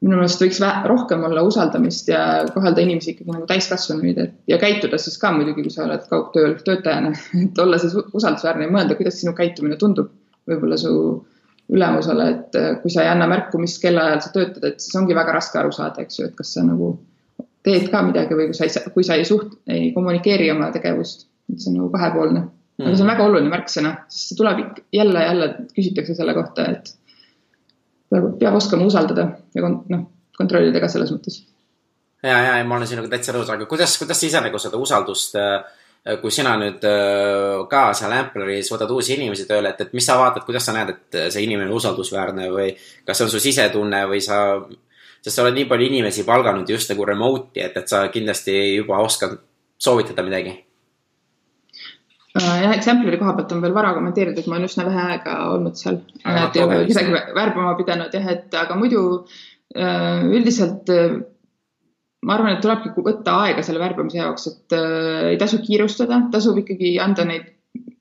minu 0.00 0.16
meelest 0.16 0.40
võiks 0.40 0.60
rohkem 0.88 1.24
olla 1.28 1.42
usaldamist 1.44 2.08
ja 2.08 2.20
kohelda 2.54 2.80
inimesi 2.80 3.12
ikkagi 3.12 3.34
nagu 3.34 3.48
täiskasvanuid, 3.48 4.20
et 4.22 4.36
ja 4.48 4.56
käituda 4.60 4.96
siis 5.00 5.18
ka 5.20 5.32
muidugi, 5.34 5.64
kui 5.66 5.74
sa 5.74 5.84
oled 5.84 6.06
kaugtööl 6.08 6.54
töötajana, 6.64 7.12
et 7.44 7.58
olla 7.60 7.80
siis 7.80 7.96
usaldusväärne 7.98 8.68
ja 8.68 8.72
mõelda, 8.76 8.96
kuidas 8.96 9.20
sinu 9.20 9.34
käitumine 9.36 9.76
tundub 9.80 10.12
võib-olla 10.48 10.78
su 10.80 10.94
ülemusele, 11.70 12.30
et 12.32 12.56
äh, 12.58 12.72
kui 12.82 12.92
sa 12.92 13.04
ei 13.04 13.12
anna 13.12 13.28
märku, 13.30 13.60
mis 13.62 13.76
kellaajal 13.82 14.24
sa 14.24 14.32
töötad, 14.34 14.64
et 14.66 14.80
siis 14.82 14.96
ongi 14.98 15.14
väga 15.14 15.36
raske 15.36 15.60
aru 15.60 15.70
saada, 15.74 16.02
eks 16.02 16.18
ju, 16.18 16.30
et 16.30 16.38
kas 16.38 16.56
sa 16.56 16.64
nagu 16.66 16.94
teed 17.66 17.90
ka 17.92 18.02
midagi 18.06 18.36
või 18.36 18.48
kui 18.50 18.56
sa 18.56 18.66
ei, 18.66 18.92
kui 18.94 19.04
sa 19.06 19.18
ei 19.18 19.26
suht-, 19.28 19.58
ei 19.70 19.90
kommunikeeri 19.96 20.48
oma 20.52 20.70
tegevust, 20.74 21.26
see 21.56 21.72
on 21.72 21.80
nagu 21.80 21.90
kahepoolne. 21.92 22.46
aga 22.80 22.94
see 22.94 23.04
on 23.04 23.12
väga 23.12 23.26
oluline 23.26 23.52
märksõna, 23.52 23.92
sest 24.08 24.30
see 24.30 24.38
tuleb 24.38 24.62
ikka 24.62 24.86
jälle 24.96 25.24
jälle 25.26 25.48
küsitakse 25.74 26.16
selle 26.16 26.34
kohta, 26.36 26.64
et 26.72 26.94
peab, 28.10 28.30
peab 28.40 28.56
oskama 28.56 28.88
usaldada 28.88 29.26
ja 29.54 29.68
noh, 29.68 30.06
kontrollida 30.38 30.80
ka 30.80 30.88
selles 30.88 31.12
mõttes. 31.12 31.42
ja, 32.22 32.38
ja, 32.38 32.56
ja 32.56 32.64
ma 32.64 32.78
olen 32.78 32.88
sinuga 32.88 33.12
täitsa 33.12 33.36
nõus, 33.36 33.52
aga 33.52 33.68
kuidas, 33.68 33.98
kuidas 34.00 34.20
sa 34.20 34.30
ise 34.30 34.42
nagu 34.46 34.62
seda 34.62 34.80
usaldust 34.80 35.36
äh, 35.40 35.60
kui 36.22 36.32
sina 36.32 36.54
nüüd 36.56 36.84
äh, 36.88 37.60
ka 37.68 37.90
seal 37.96 38.16
Ampleris 38.16 38.72
võtad 38.72 38.92
uusi 38.96 39.18
inimesi 39.18 39.44
tööle, 39.48 39.74
et, 39.74 39.84
et 39.84 39.92
mis 39.96 40.06
sa 40.08 40.16
vaatad, 40.16 40.46
kuidas 40.48 40.64
sa 40.64 40.72
näed, 40.76 40.94
et 40.96 41.20
see 41.34 41.44
inimene 41.44 41.68
on 41.68 41.76
usaldusväärne 41.76 42.48
või 42.54 42.70
kas 43.04 43.20
see 43.20 43.28
on 43.28 43.34
su 43.34 43.42
sisetunne 43.44 44.06
või 44.08 44.24
sa 44.24 44.40
sest 45.20 45.36
sa 45.36 45.44
oled 45.44 45.56
nii 45.58 45.68
palju 45.70 45.90
inimesi 45.90 46.24
palganud 46.28 46.68
just 46.68 46.90
nagu 46.92 47.06
remote'i, 47.08 47.62
et, 47.66 47.76
et 47.76 47.88
sa 47.88 48.06
kindlasti 48.12 48.56
juba 48.80 49.00
oskad 49.04 49.38
soovitada 49.80 50.24
midagi. 50.26 50.56
Äh, 52.38 52.62
jah, 52.62 52.72
Exemplari 52.76 53.18
koha 53.18 53.34
pealt 53.36 53.52
on 53.56 53.62
veel 53.64 53.74
vara 53.74 53.90
kommenteerida, 53.96 54.38
et 54.40 54.46
ma 54.46 54.56
olen 54.56 54.68
üsna 54.68 54.86
vähe 54.86 55.06
aega 55.16 55.36
olnud 55.50 55.78
seal, 55.78 55.98
et 56.22 56.56
ei 56.56 56.62
ole 56.62 56.84
kedagi 56.86 57.14
värbama 57.34 57.74
pidanud 57.80 58.14
jah, 58.14 58.28
et 58.36 58.54
aga 58.54 58.76
muidu 58.78 59.02
äh, 59.74 60.22
üldiselt 60.30 60.92
äh, 60.94 61.16
ma 62.22 62.36
arvan, 62.36 62.54
et 62.54 62.62
tulebki 62.62 62.94
võtta 63.02 63.34
aega 63.48 63.64
selle 63.66 63.82
värbamise 63.82 64.20
jaoks, 64.20 64.46
et 64.52 64.76
äh, 64.78 65.32
ei 65.32 65.40
tasu 65.42 65.58
kiirustada, 65.64 66.22
tasub 66.30 66.60
ikkagi 66.62 66.94
anda 67.02 67.26
neid 67.26 67.50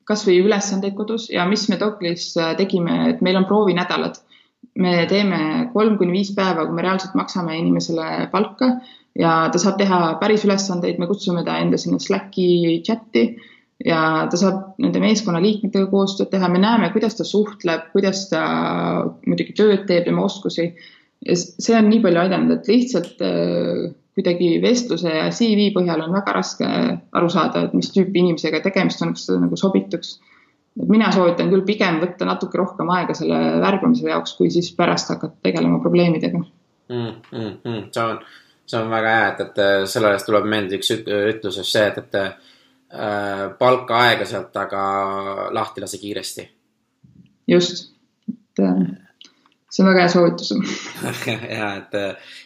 kasvõi 0.10 0.40
ülesandeid 0.44 0.96
kodus 0.98 1.28
ja 1.34 1.44
mis 1.50 1.68
me 1.70 1.78
Doklis 1.82 2.32
tegime, 2.58 3.02
et 3.12 3.26
meil 3.26 3.38
on 3.38 3.50
proovinädalad 3.50 4.18
me 4.80 5.06
teeme 5.10 5.70
kolm 5.74 5.98
kuni 6.00 6.16
viis 6.16 6.32
päeva, 6.36 6.66
kui 6.66 6.76
me 6.76 6.86
reaalselt 6.86 7.16
maksame 7.20 7.58
inimesele 7.60 8.30
palka 8.32 8.74
ja 9.20 9.34
ta 9.52 9.62
saab 9.62 9.80
teha 9.80 10.00
päris 10.22 10.46
ülesandeid, 10.48 11.00
me 11.00 11.08
kutsume 11.10 11.44
ta 11.48 11.58
enda 11.62 11.80
sinna 11.82 12.00
Slacki 12.02 12.80
chati 12.86 13.26
ja 13.86 14.28
ta 14.32 14.40
saab 14.40 14.80
nende 14.84 15.02
meeskonna 15.04 15.42
liikmetega 15.44 15.88
koostööd 15.92 16.32
teha, 16.34 16.50
me 16.52 16.62
näeme, 16.62 16.92
kuidas 16.94 17.16
ta 17.18 17.28
suhtleb, 17.28 17.90
kuidas 17.94 18.28
ta 18.32 18.44
muidugi 19.26 19.56
tööd 19.58 19.86
teeb, 19.88 20.06
tema 20.08 20.26
oskusi. 20.28 20.70
ja 21.26 21.36
see 21.36 21.76
on 21.76 21.90
nii 21.92 22.02
palju 22.04 22.22
aidanud, 22.22 22.54
et 22.56 22.68
lihtsalt 22.72 23.24
äh, 23.26 23.90
kuidagi 24.16 24.58
vestluse 24.64 25.12
ja 25.12 25.30
CV 25.36 25.70
põhjal 25.76 26.04
on 26.04 26.16
väga 26.16 26.36
raske 26.36 26.68
aru 27.16 27.32
saada, 27.32 27.66
et 27.68 27.76
mis 27.76 27.92
tüüpi 27.96 28.24
inimesega 28.24 28.64
tegemist 28.64 29.04
on, 29.04 29.16
kas 29.16 29.28
ta 29.28 29.40
nagu 29.40 29.60
sobituks 29.60 30.18
mina 30.88 31.12
soovitan 31.12 31.50
küll 31.52 31.66
pigem 31.68 32.00
võtta 32.04 32.28
natuke 32.28 32.60
rohkem 32.60 32.90
aega 32.96 33.16
selle 33.18 33.40
värbamise 33.64 34.08
jaoks, 34.08 34.36
kui 34.38 34.52
siis 34.54 34.72
pärast 34.78 35.12
hakata 35.14 35.36
tegelema 35.44 35.82
probleemidega 35.84 36.40
mm,. 36.40 37.18
Mm, 37.32 37.58
mm. 37.64 37.82
see 37.96 38.06
on, 38.06 38.22
see 38.66 38.80
on 38.80 38.94
väga 38.94 39.16
hea, 39.18 39.28
et, 39.34 39.44
et 39.48 39.92
selle 39.92 40.14
eest 40.16 40.30
tuleb 40.30 40.48
meelde 40.50 40.80
üks 40.80 40.94
ütlus 40.96 41.60
just 41.60 41.76
see, 41.76 41.86
et, 41.90 42.00
et 42.00 42.16
äh, 42.22 43.44
palka 43.60 44.00
aeglaselt, 44.08 44.56
aga 44.64 44.82
lahti 45.56 45.84
lase 45.84 46.00
kiiresti. 46.02 46.48
just, 47.50 47.92
et 48.30 48.64
äh, 48.64 49.09
see 49.70 49.84
on 49.84 49.90
väga 49.92 50.06
hea 50.06 50.12
soovitus 50.14 50.52
ja 51.60 51.70
et, 51.78 51.96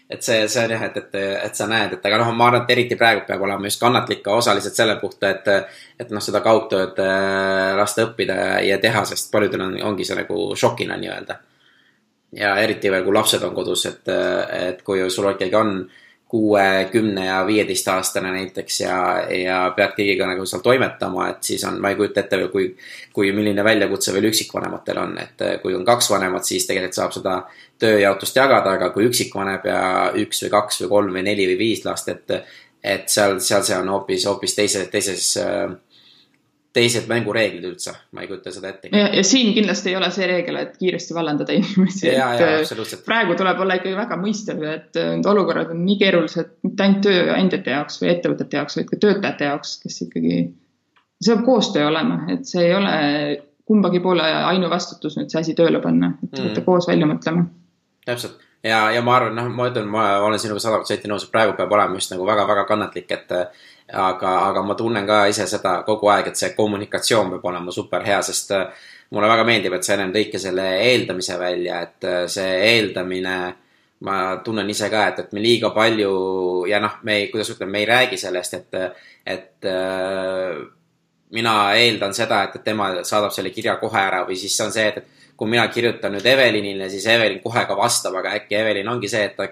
et 0.10 0.26
see, 0.26 0.42
see 0.52 0.66
on 0.66 0.76
jah, 0.76 0.84
et, 0.90 1.00
et, 1.00 1.16
et 1.48 1.56
sa 1.60 1.68
näed, 1.72 1.96
et 1.98 2.06
aga 2.10 2.20
noh, 2.22 2.34
ma 2.36 2.50
arvan, 2.50 2.66
et 2.66 2.76
eriti 2.76 2.98
praegu 3.00 3.24
peab 3.28 3.46
olema 3.48 3.70
just 3.70 3.82
kannatlik 3.82 4.24
ka 4.26 4.36
osaliselt 4.40 4.78
selle 4.78 4.98
puhta, 5.02 5.32
et, 5.32 5.74
et 6.04 6.14
noh, 6.14 6.24
seda 6.24 6.44
kaugtööd 6.46 7.00
äh, 7.04 7.72
lasta 7.80 8.08
õppida 8.10 8.38
ja 8.68 8.78
teha, 8.84 9.06
sest 9.10 9.32
paljudel 9.34 9.68
on, 9.70 9.76
ongi 9.94 10.08
see 10.08 10.20
nagu 10.20 10.46
šokina 10.60 11.00
nii-öelda. 11.00 11.40
ja 12.40 12.56
eriti 12.62 12.92
veel, 12.92 13.06
kui 13.06 13.16
lapsed 13.16 13.44
on 13.46 13.56
kodus, 13.56 13.86
et, 13.88 14.14
et 14.60 14.82
kui 14.84 15.04
sul 15.10 15.32
ikkagi 15.32 15.56
on 15.56 15.78
kuue, 16.34 16.90
kümne 16.92 17.26
ja 17.26 17.44
viieteistaastane 17.46 18.32
näiteks 18.32 18.80
ja, 18.80 18.96
ja 19.30 19.58
pead 19.76 19.92
kõigiga 19.94 20.26
nagu 20.26 20.48
seal 20.50 20.64
toimetama, 20.66 21.28
et 21.30 21.46
siis 21.46 21.62
on, 21.70 21.78
ma 21.78 21.92
ei 21.92 21.98
kujuta 22.00 22.24
ette 22.24 22.40
veel, 22.42 22.50
kui, 22.50 22.72
kui 23.14 23.30
milline 23.38 23.62
väljakutse 23.62 24.16
veel 24.16 24.32
üksikvanematel 24.32 24.98
on, 24.98 25.14
et 25.22 25.44
kui 25.62 25.76
on 25.78 25.86
kaks 25.86 26.10
vanemat, 26.10 26.48
siis 26.50 26.66
tegelikult 26.66 26.98
saab 26.98 27.14
seda 27.14 27.36
tööjaotust 27.86 28.42
jagada, 28.42 28.74
aga 28.80 28.90
kui 28.96 29.06
üksikvanem 29.12 29.70
ja 29.70 29.84
üks 30.24 30.42
või 30.48 30.52
kaks 30.56 30.82
või 30.82 30.92
kolm 30.96 31.20
või 31.20 31.26
neli 31.30 31.46
või 31.52 31.60
viis 31.60 31.86
last, 31.86 32.10
et, 32.10 32.34
et 32.82 33.06
seal, 33.14 33.38
seal 33.38 33.62
see 33.70 33.78
on 33.78 33.94
hoopis, 33.94 34.26
hoopis 34.26 34.58
teise, 34.58 34.88
teises 34.90 35.30
äh, 35.38 35.70
teised 36.74 37.06
mängureeglid 37.10 37.66
üldse, 37.70 37.94
ma 38.16 38.24
ei 38.24 38.30
kujuta 38.30 38.52
seda 38.54 38.72
ette. 38.74 38.90
ja, 38.94 39.24
siin 39.26 39.52
kindlasti 39.54 39.92
ei 39.92 39.98
ole 40.00 40.10
see 40.14 40.28
reegel, 40.30 40.58
et 40.62 40.76
kiiresti 40.80 41.16
vallandada 41.16 41.54
inimesi. 41.60 42.10
Äh, 42.10 42.98
praegu 43.06 43.38
tuleb 43.40 43.62
olla 43.66 43.78
ikkagi 43.80 43.96
väga 43.98 44.18
mõistev, 44.22 44.64
et 44.72 45.00
äh, 45.00 45.14
need 45.18 45.30
olukorrad 45.30 45.74
on 45.76 45.84
nii 45.86 45.98
keerulised 46.02 46.54
mitte 46.66 46.88
ainult 46.88 47.06
tööandjate 47.06 47.76
jaoks 47.78 48.02
või 48.02 48.12
ettevõtete 48.16 48.60
jaoks, 48.60 48.78
vaid 48.80 48.90
ka 48.90 49.02
töötajate 49.06 49.50
jaoks, 49.52 49.76
kes 49.84 50.00
ikkagi, 50.08 50.40
see 51.22 51.36
peab 51.36 51.46
koostöö 51.46 51.90
olema, 51.92 52.24
et 52.34 52.50
see 52.50 52.66
ei 52.66 52.78
ole 52.78 52.96
kumbagi 53.70 54.02
poole 54.04 54.26
ainuvastutus 54.54 55.20
nüüd 55.20 55.30
see 55.32 55.44
asi 55.44 55.54
tööle 55.58 55.80
panna, 55.84 56.16
et 56.26 56.42
mm. 56.42 56.66
koos 56.66 56.90
välja 56.90 57.08
mõtlema. 57.10 57.46
täpselt 58.06 58.42
ja, 58.64 58.92
ja 58.92 59.02
ma 59.06 59.18
arvan, 59.18 59.36
noh, 59.38 59.50
ma 59.54 59.68
ütlen, 59.72 59.88
ma 59.92 60.08
olen 60.24 60.42
sinuga 60.42 60.64
sada 60.64 60.80
protsenti 60.82 61.12
nõus, 61.12 61.28
et 61.28 61.34
praegu 61.34 61.56
peab 61.58 61.72
olema 61.76 62.00
just 62.00 62.14
nagu 62.14 62.26
väga-väga 62.28 62.66
kannatlik, 62.70 63.12
et 63.12 63.34
aga, 63.94 64.34
aga 64.50 64.64
ma 64.66 64.76
tunnen 64.76 65.08
ka 65.08 65.24
ise 65.32 65.48
seda 65.48 65.80
kogu 65.88 66.10
aeg, 66.12 66.32
et 66.32 66.40
see 66.40 66.54
kommunikatsioon 66.58 67.36
peab 67.36 67.50
olema 67.52 67.72
super 67.72 68.06
hea, 68.06 68.22
sest 68.26 68.54
mulle 69.14 69.30
väga 69.30 69.46
meeldib, 69.48 69.76
et 69.78 69.86
sa 69.86 69.96
ennem 69.96 70.14
tõidki 70.14 70.42
selle 70.42 70.68
eeldamise 70.84 71.38
välja, 71.40 71.82
et 71.86 72.08
see 72.34 72.54
eeldamine 72.74 73.38
ma 74.04 74.20
tunnen 74.44 74.70
ise 74.70 74.90
ka, 74.92 75.08
et, 75.12 75.20
et 75.24 75.34
me 75.36 75.42
liiga 75.44 75.72
palju 75.76 76.14
ja 76.68 76.80
noh, 76.84 77.00
me 77.08 77.22
ei, 77.22 77.28
kuidas 77.32 77.54
ütleme, 77.54 77.72
me 77.72 77.84
ei 77.84 77.88
räägi 77.88 78.20
sellest, 78.20 78.58
et, 78.60 78.80
et 79.36 79.68
äh, 79.72 80.58
mina 81.34 81.54
eeldan 81.80 82.16
seda, 82.16 82.44
et, 82.48 82.58
et 82.60 82.66
tema 82.68 82.90
saadab 83.08 83.32
selle 83.36 83.54
kirja 83.56 83.78
kohe 83.82 84.02
ära 84.02 84.24
või 84.28 84.36
siis 84.40 84.58
on 84.66 84.74
see, 84.76 84.90
et, 84.92 85.00
et 85.00 85.38
kui 85.40 85.50
mina 85.50 85.66
kirjutan 85.72 86.14
nüüd 86.14 86.28
Evelinile, 86.30 86.90
siis 86.92 87.08
Evelin 87.10 87.40
kohe 87.44 87.64
ka 87.70 87.78
vastab, 87.80 88.20
aga 88.20 88.36
äkki 88.42 88.60
Evelin 88.60 88.92
ongi 88.92 89.10
see, 89.12 89.24
et 89.30 89.40
ta 89.40 89.48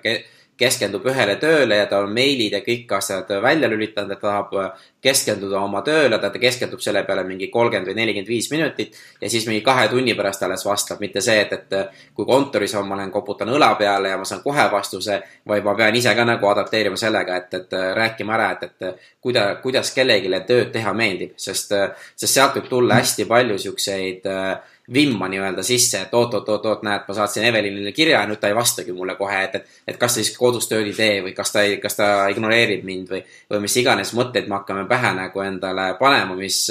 keskendub 0.62 1.06
ühele 1.10 1.36
tööle 1.42 1.80
ja 1.80 1.88
ta 1.90 2.04
on 2.04 2.14
meilid 2.14 2.54
ja 2.54 2.62
kõik 2.66 2.92
asjad 2.98 3.30
välja 3.42 3.70
lülitanud, 3.72 4.14
et 4.14 4.22
ta 4.22 4.30
tahab 4.30 4.78
keskenduda 5.02 5.60
oma 5.60 5.82
tööle, 5.86 6.20
ta 6.22 6.30
keskendub 6.34 6.82
selle 6.84 7.02
peale 7.08 7.24
mingi 7.26 7.50
kolmkümmend 7.54 7.90
või 7.90 7.98
nelikümmend 7.98 8.30
viis 8.30 8.50
minutit 8.52 8.98
ja 9.22 9.30
siis 9.30 9.48
mingi 9.50 9.64
kahe 9.66 9.88
tunni 9.90 10.14
pärast 10.18 10.44
alles 10.46 10.66
vastab, 10.66 11.02
mitte 11.02 11.24
see, 11.26 11.40
et, 11.42 11.54
et 11.58 12.14
kui 12.16 12.28
kontoris 12.30 12.76
on, 12.78 12.86
ma 12.90 13.00
lähen 13.00 13.14
koputan 13.14 13.50
õla 13.50 13.74
peale 13.80 14.14
ja 14.14 14.20
ma 14.22 14.28
saan 14.28 14.44
kohe 14.46 14.68
vastuse, 14.72 15.18
vaid 15.48 15.66
ma 15.66 15.76
pean 15.80 15.98
ise 15.98 16.14
ka 16.18 16.26
nagu 16.28 16.52
adapteerima 16.52 17.00
sellega, 17.00 17.40
et, 17.42 17.58
et 17.62 17.78
rääkima 17.98 18.38
ära, 18.38 18.52
et, 18.58 18.68
et 18.70 19.08
kuida-, 19.24 19.48
kuidas 19.64 19.94
kellelegi 19.96 20.30
tööd 20.48 20.70
teha 20.76 20.94
meeldib, 20.94 21.34
sest, 21.42 21.74
sest 22.16 22.34
sealt 22.34 22.60
võib 22.60 22.70
tulla 22.70 23.02
hästi 23.02 23.26
palju 23.30 23.58
siukseid 23.66 24.30
äh, 24.30 24.71
vimma 24.94 25.28
nii-öelda 25.32 25.64
sisse, 25.64 26.02
et 26.02 26.14
oot-oot-oot-oot, 26.14 26.84
näed, 26.84 27.06
ma 27.08 27.16
saatsin 27.16 27.46
Evelinile 27.48 27.94
kirja 27.96 28.20
ja 28.20 28.28
nüüd 28.28 28.42
ta 28.42 28.50
ei 28.52 28.56
vastagi 28.56 28.94
mulle 28.96 29.16
kohe, 29.20 29.38
et, 29.46 29.56
et, 29.62 29.78
et 29.88 30.00
kas 30.00 30.18
ta 30.18 30.24
siis 30.24 30.34
kodus 30.38 30.68
tööd 30.68 30.90
ei 30.90 30.96
tee 30.98 31.22
või 31.26 31.34
kas 31.38 31.54
ta 31.54 31.64
ei, 31.68 31.78
kas 31.84 31.96
ta 32.00 32.10
ignoreerib 32.34 32.84
mind 32.88 33.14
või, 33.14 33.22
või 33.52 33.64
mis 33.66 33.78
iganes 33.80 34.14
mõtteid 34.18 34.50
me 34.52 34.60
hakkame 34.60 34.86
pähe 34.90 35.14
nagu 35.18 35.46
endale 35.46 35.94
panema, 36.00 36.36
mis 36.40 36.66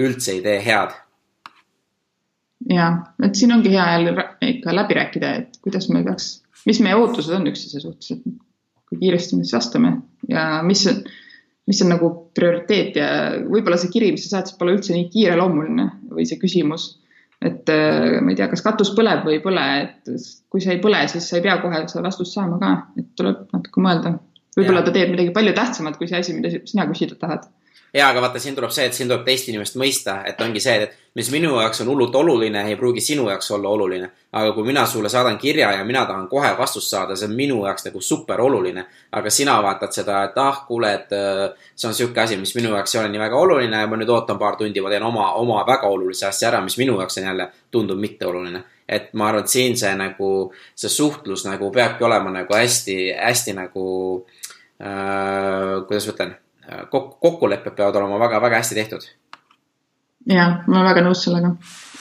üldse 0.00 0.34
ei 0.36 0.42
tee 0.44 0.58
head. 0.66 0.98
ja, 2.74 2.90
et 3.22 3.38
siin 3.38 3.54
ongi 3.54 3.72
hea 3.72 3.86
jälle 3.94 4.28
ikka 4.50 4.74
läbi 4.74 4.98
rääkida, 4.98 5.34
et 5.42 5.62
kuidas 5.62 5.88
me 5.88 6.04
peaks, 6.04 6.30
mis 6.66 6.82
meie 6.84 6.98
ootused 6.98 7.34
on 7.38 7.48
üksteise 7.50 7.80
suhtes, 7.80 8.16
et 8.16 8.24
kui 8.90 8.98
kiiresti 8.98 9.36
me 9.36 9.46
siis 9.46 9.54
vastame 9.56 9.94
ja 10.28 10.62
mis 10.66 10.82
on, 10.90 11.04
mis 11.70 11.82
on 11.84 11.94
nagu 11.94 12.10
prioriteet 12.34 12.96
ja 12.98 13.10
võib-olla 13.46 13.78
see 13.78 13.92
kiri, 13.94 14.10
mis 14.16 14.26
sa 14.26 14.38
saatsid, 14.38 14.58
pole 14.58 14.74
üldse 14.74 14.96
nii 14.96 15.06
kiireloomuline 15.12 15.86
või 16.10 16.26
see 16.26 16.40
küsimus 16.40 16.96
et 17.40 17.70
äh, 17.72 18.18
ma 18.20 18.32
ei 18.32 18.36
tea, 18.38 18.48
kas 18.52 18.64
katus 18.64 18.92
põleb 18.96 19.24
või 19.26 19.38
ei 19.38 19.44
põle, 19.44 19.66
et 19.84 20.10
kui 20.52 20.60
see 20.60 20.74
ei 20.76 20.82
põle, 20.82 21.00
siis 21.08 21.28
sa 21.30 21.38
ei 21.38 21.44
pea 21.46 21.56
kohe 21.62 21.84
seda 21.88 22.04
vastust 22.04 22.36
saama 22.36 22.58
ka, 22.60 22.72
et 23.00 23.08
tuleb 23.16 23.46
natuke 23.54 23.84
mõelda. 23.84 24.18
võib-olla 24.58 24.82
ta 24.84 24.92
teeb 24.92 25.14
midagi 25.14 25.32
palju 25.36 25.54
tähtsamat 25.56 25.96
kui 25.96 26.10
see 26.10 26.20
asi, 26.20 26.36
mida 26.36 26.52
sina 26.68 26.86
küsida 26.90 27.16
tahad 27.20 27.48
ja, 27.94 28.08
aga 28.08 28.20
vaata, 28.20 28.38
siin 28.38 28.54
tuleb 28.54 28.70
see, 28.74 28.86
et 28.86 28.94
siin 28.94 29.08
tuleb 29.10 29.24
teist 29.26 29.48
inimest 29.50 29.76
mõista, 29.80 30.20
et 30.26 30.40
ongi 30.40 30.62
see, 30.62 30.76
et 30.84 30.98
mis 31.18 31.30
minu 31.34 31.56
jaoks 31.58 31.82
on 31.82 31.90
hullult 31.90 32.14
oluline, 32.14 32.62
ei 32.70 32.76
pruugi 32.78 33.02
sinu 33.02 33.26
jaoks 33.28 33.50
olla 33.56 33.68
oluline. 33.68 34.10
aga 34.32 34.52
kui 34.54 34.64
mina 34.64 34.84
sulle 34.86 35.08
saadan 35.08 35.38
kirja 35.38 35.72
ja 35.72 35.84
mina 35.84 36.04
tahan 36.06 36.28
kohe 36.28 36.52
vastust 36.58 36.90
saada, 36.90 37.16
see 37.16 37.26
on 37.26 37.34
minu 37.34 37.64
jaoks 37.66 37.84
nagu 37.88 38.00
super 38.00 38.40
oluline. 38.40 38.84
aga 39.12 39.30
sina 39.30 39.62
vaatad 39.62 39.92
seda, 39.92 40.24
et 40.24 40.38
ah, 40.38 40.64
kuule, 40.66 40.92
et 40.94 41.12
äh, 41.12 41.48
see 41.74 41.88
on 41.88 41.94
sihuke 41.94 42.20
asi, 42.20 42.36
mis 42.36 42.54
minu 42.54 42.74
jaoks 42.74 42.94
ei 42.94 43.00
ole 43.00 43.08
nii 43.08 43.20
väga 43.20 43.36
oluline 43.36 43.80
ja 43.80 43.86
ma 43.86 43.98
nüüd 43.98 44.12
ootan 44.14 44.38
paar 44.38 44.56
tundi, 44.56 44.80
ma 44.80 44.90
teen 44.90 45.02
oma, 45.02 45.32
oma 45.34 45.64
väga 45.66 45.88
olulise 45.88 46.28
asja 46.28 46.48
ära, 46.52 46.60
mis 46.64 46.78
minu 46.78 46.98
jaoks 47.00 47.18
on 47.18 47.26
jälle, 47.32 47.48
tundub 47.70 47.98
mitteoluline 47.98 48.62
et 48.90 49.12
ma 49.14 49.28
arvan, 49.28 49.44
et 49.46 49.50
siin 49.50 49.76
see 49.78 49.90
nagu, 49.94 50.28
see 50.74 50.90
suhtlus 50.90 51.44
nagu 51.46 51.70
peabki 51.70 52.04
olema 52.04 52.32
nagu 52.34 52.54
hästi, 52.54 52.96
hästi 53.18 53.54
nagu 53.54 53.84
äh,, 54.82 55.82
kuidas 55.86 56.08
ma 56.08 56.14
ütlen 56.14 56.38
kok-, 56.90 57.16
kokkulepped 57.20 57.76
peavad 57.76 58.00
olema 58.00 58.18
väga-väga 58.24 58.60
hästi 58.62 58.74
tehtud. 58.80 59.06
jah, 60.26 60.60
ma 60.66 60.80
olen 60.80 60.90
väga 60.90 61.06
nõus 61.06 61.24
sellega. 61.26 61.54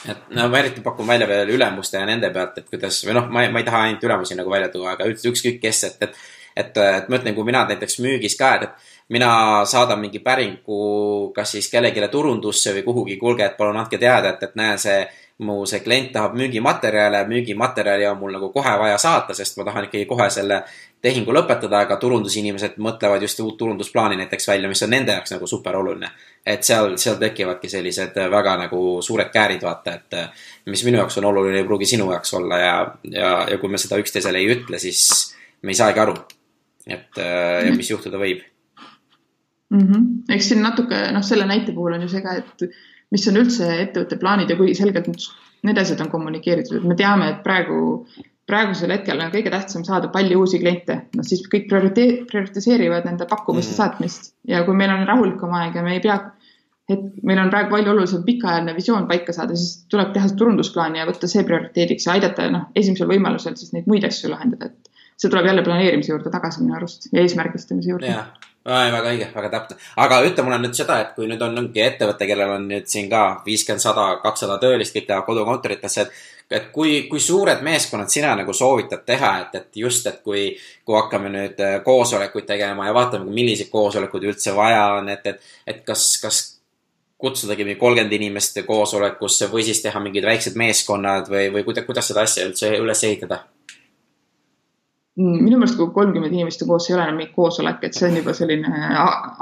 et 0.08 0.36
no 0.36 0.50
ma 0.50 0.60
eriti 0.60 0.84
pakun 0.86 1.08
välja 1.08 1.28
veel 1.28 1.56
ülemuste 1.56 2.02
ja 2.02 2.10
nende 2.10 2.34
pealt, 2.36 2.58
et 2.58 2.70
kuidas 2.70 3.04
või 3.06 3.18
noh, 3.20 3.30
ma 3.30 3.46
ei, 3.46 3.54
ma 3.54 3.64
ei 3.64 3.68
taha 3.68 3.86
ainult 3.88 4.04
ülemusi 4.04 4.38
nagu 4.40 4.52
välja 4.52 4.70
tuua, 4.74 4.98
aga 4.98 5.08
üldse 5.10 5.32
ükskõik 5.32 5.62
kes, 5.64 5.84
et, 5.92 6.04
et 6.08 6.22
et, 6.60 6.78
et 6.78 7.10
ma 7.10 7.20
ütlen, 7.20 7.36
kui 7.36 7.46
mina 7.48 7.64
näiteks 7.70 8.00
müügis 8.04 8.36
ka, 8.40 8.54
et, 8.58 8.64
et 8.68 9.14
mina 9.16 9.30
saadan 9.70 10.02
mingi 10.02 10.20
päringu 10.24 11.32
kas 11.36 11.56
siis 11.56 11.70
kellelegi 11.72 12.08
turundusse 12.12 12.74
või 12.78 12.86
kuhugi, 12.88 13.18
kuulge, 13.22 13.46
et 13.46 13.58
palun 13.58 13.80
andke 13.80 14.00
teada, 14.02 14.34
et, 14.34 14.44
et 14.50 14.58
näe, 14.60 14.78
see 14.82 15.00
mu 15.40 15.64
see 15.70 15.80
klient 15.80 16.12
tahab 16.12 16.34
müügimaterjale, 16.36 17.22
müügimaterjali 17.28 18.08
on 18.10 18.18
mul 18.20 18.34
nagu 18.36 18.50
kohe 18.52 18.74
vaja 18.80 18.98
saata, 19.00 19.34
sest 19.34 19.58
ma 19.58 19.64
tahan 19.68 19.88
ikkagi 19.88 20.08
kohe 20.10 20.28
selle 20.34 20.58
tehingu 21.02 21.32
lõpetada, 21.32 21.86
aga 21.86 21.96
turundusinimesed 22.02 22.76
mõtlevad 22.84 23.24
just 23.24 23.40
uut 23.40 23.56
turundusplaani 23.58 24.18
näiteks 24.20 24.50
välja, 24.50 24.68
mis 24.68 24.84
on 24.84 24.92
nende 24.92 25.16
jaoks 25.16 25.32
nagu 25.32 25.48
super 25.48 25.78
oluline. 25.80 26.12
et 26.46 26.64
seal, 26.64 26.98
seal 26.98 27.16
tekivadki 27.22 27.70
sellised 27.70 28.20
väga 28.32 28.58
nagu 28.66 29.02
suured 29.06 29.32
käärid, 29.32 29.64
vaata, 29.64 29.94
et 29.96 30.70
mis 30.72 30.84
minu 30.84 31.00
jaoks 31.00 31.18
on 31.22 31.30
oluline, 31.32 31.62
ei 31.62 31.68
pruugi 31.68 31.86
sinu 31.86 32.12
jaoks 32.12 32.34
olla 32.34 32.60
ja, 32.60 32.76
ja, 33.04 33.32
ja 33.52 33.58
kui 33.58 33.72
me 33.72 33.78
seda 33.78 34.00
üksteisele 34.02 34.44
ei 34.44 34.52
ütle, 34.58 34.80
siis 34.80 35.36
me 35.62 35.72
ei 35.72 35.80
saagi 35.80 36.04
aru, 36.04 36.16
et 36.88 37.20
ja 37.20 37.72
mis 37.76 37.92
juhtuda 37.92 38.20
võib 38.20 38.44
mm. 39.70 39.88
-hmm. 39.88 40.06
eks 40.36 40.52
siin 40.52 40.64
natuke, 40.64 41.00
noh, 41.16 41.24
selle 41.24 41.48
näite 41.48 41.72
puhul 41.72 41.96
on 41.96 42.02
ju 42.02 42.12
see 42.12 42.24
ka, 42.26 42.36
et 42.44 42.70
mis 43.14 43.28
on 43.30 43.40
üldse 43.42 43.68
ettevõtte 43.84 44.18
plaanid 44.22 44.52
ja 44.52 44.58
kui 44.60 44.74
selgelt 44.78 45.10
need 45.68 45.80
asjad 45.82 46.02
on 46.04 46.12
kommunikeeritud, 46.12 46.80
et 46.80 46.88
me 46.88 46.98
teame, 47.00 47.30
et 47.34 47.40
praegu 47.44 47.80
praegusel 48.50 48.90
hetkel 48.96 49.20
on 49.22 49.32
kõige 49.34 49.52
tähtsam 49.54 49.84
saada 49.86 50.10
palju 50.14 50.40
uusi 50.42 50.60
kliente, 50.62 50.96
noh 51.18 51.26
siis 51.28 51.44
kõik 51.52 51.68
prioritiseerivad 51.70 53.06
nende 53.06 53.28
pakkumiste 53.30 53.76
mm. 53.76 53.78
saatmist. 53.78 54.32
Ja 54.50 54.64
kui 54.66 54.78
meil 54.78 54.94
on 54.94 55.06
rahulikum 55.10 55.54
aeg 55.60 55.78
ja 55.78 55.84
me 55.86 55.94
ei 55.98 56.02
pea, 56.02 56.18
et 56.90 57.04
meil 57.22 57.42
on 57.44 57.52
praegu 57.54 57.70
palju 57.76 57.94
olulisem 57.94 58.24
pikaajaline 58.26 58.74
visioon 58.78 59.06
paika 59.12 59.36
saada, 59.36 59.58
siis 59.60 59.84
tuleb 59.94 60.16
teha 60.16 60.32
turundusplaani 60.40 61.04
ja 61.04 61.08
võtta 61.10 61.30
see 61.30 61.46
prioriteediks 61.46 62.10
ja 62.10 62.16
aidata 62.18 62.50
noh, 62.50 62.70
esimesel 62.80 63.12
võimalusel 63.12 63.58
siis 63.60 63.76
neid 63.76 63.90
muid 63.92 64.08
asju 64.10 64.34
lahendada, 64.34 64.72
et 64.72 65.12
see 65.20 65.30
tuleb 65.30 65.52
jälle 65.52 65.66
planeerimise 65.68 66.16
juurde 66.16 66.34
tagasi 66.34 66.66
minu 66.66 66.80
arust 66.80 67.12
ja 67.14 67.22
eesmärgistamise 67.22 67.94
juurde. 67.94 68.16
Yeah 68.16 68.49
väga 68.66 69.14
õige, 69.14 69.30
väga 69.36 69.50
täpne. 69.50 69.78
aga 69.96 70.20
ütle 70.28 70.44
mulle 70.44 70.60
nüüd 70.64 70.76
seda, 70.76 71.00
et 71.02 71.14
kui 71.16 71.28
nüüd 71.28 71.42
on 71.42 71.56
mingi 71.56 71.82
ettevõte, 71.84 72.28
kellel 72.28 72.58
on 72.58 72.68
nüüd 72.70 72.90
siin 72.92 73.10
ka 73.10 73.42
viiskümmend, 73.46 73.82
sada, 73.82 74.10
kakssada 74.24 74.60
töölist, 74.60 74.96
kõik 74.96 75.08
lähevad 75.10 75.26
kodukontoritesse, 75.30 76.02
et 76.02 76.38
et 76.50 76.72
kui, 76.74 77.04
kui 77.10 77.20
suured 77.22 77.62
meeskonnad 77.62 78.10
sina 78.10 78.32
nagu 78.38 78.54
soovitad 78.58 79.04
teha, 79.06 79.34
et, 79.44 79.58
et 79.60 79.78
just, 79.84 80.08
et 80.10 80.22
kui, 80.26 80.48
kui 80.86 80.98
hakkame 80.98 81.30
nüüd 81.30 81.60
äh, 81.62 81.76
koosolekuid 81.86 82.48
tegema 82.50 82.88
ja 82.88 82.96
vaatame, 82.98 83.30
milliseid 83.30 83.70
koosolekuid 83.70 84.26
üldse 84.32 84.56
vaja 84.58 84.88
on, 84.98 85.12
et, 85.14 85.28
et, 85.30 85.52
et 85.70 85.84
kas, 85.86 86.08
kas 86.22 86.42
kutsudagi 87.20 87.68
mingi 87.68 87.80
kolmkümmend 87.80 88.18
inimest 88.18 88.62
koosolekusse 88.66 89.52
või 89.54 89.68
siis 89.68 89.84
teha 89.84 90.02
mingid 90.02 90.26
väiksed 90.26 90.58
meeskonnad 90.58 91.30
või, 91.30 91.50
või 91.54 91.66
kuidas, 91.68 91.86
kuidas 91.86 92.10
seda 92.10 92.26
asja 92.26 92.48
üldse 92.50 92.74
üles 92.80 93.04
ehitada? 93.06 93.44
Mm, 95.20 95.42
minu 95.44 95.58
meelest, 95.60 95.76
kui 95.76 95.90
kolmkümmend 95.92 96.32
inimest 96.32 96.62
on 96.64 96.70
koos, 96.70 96.86
ei 96.88 96.94
ole 96.96 97.04
enam 97.04 97.18
mingi 97.20 97.34
koosolek, 97.36 97.82
et 97.84 97.98
see 97.98 98.08
on 98.08 98.14
juba 98.22 98.32
selline 98.38 98.70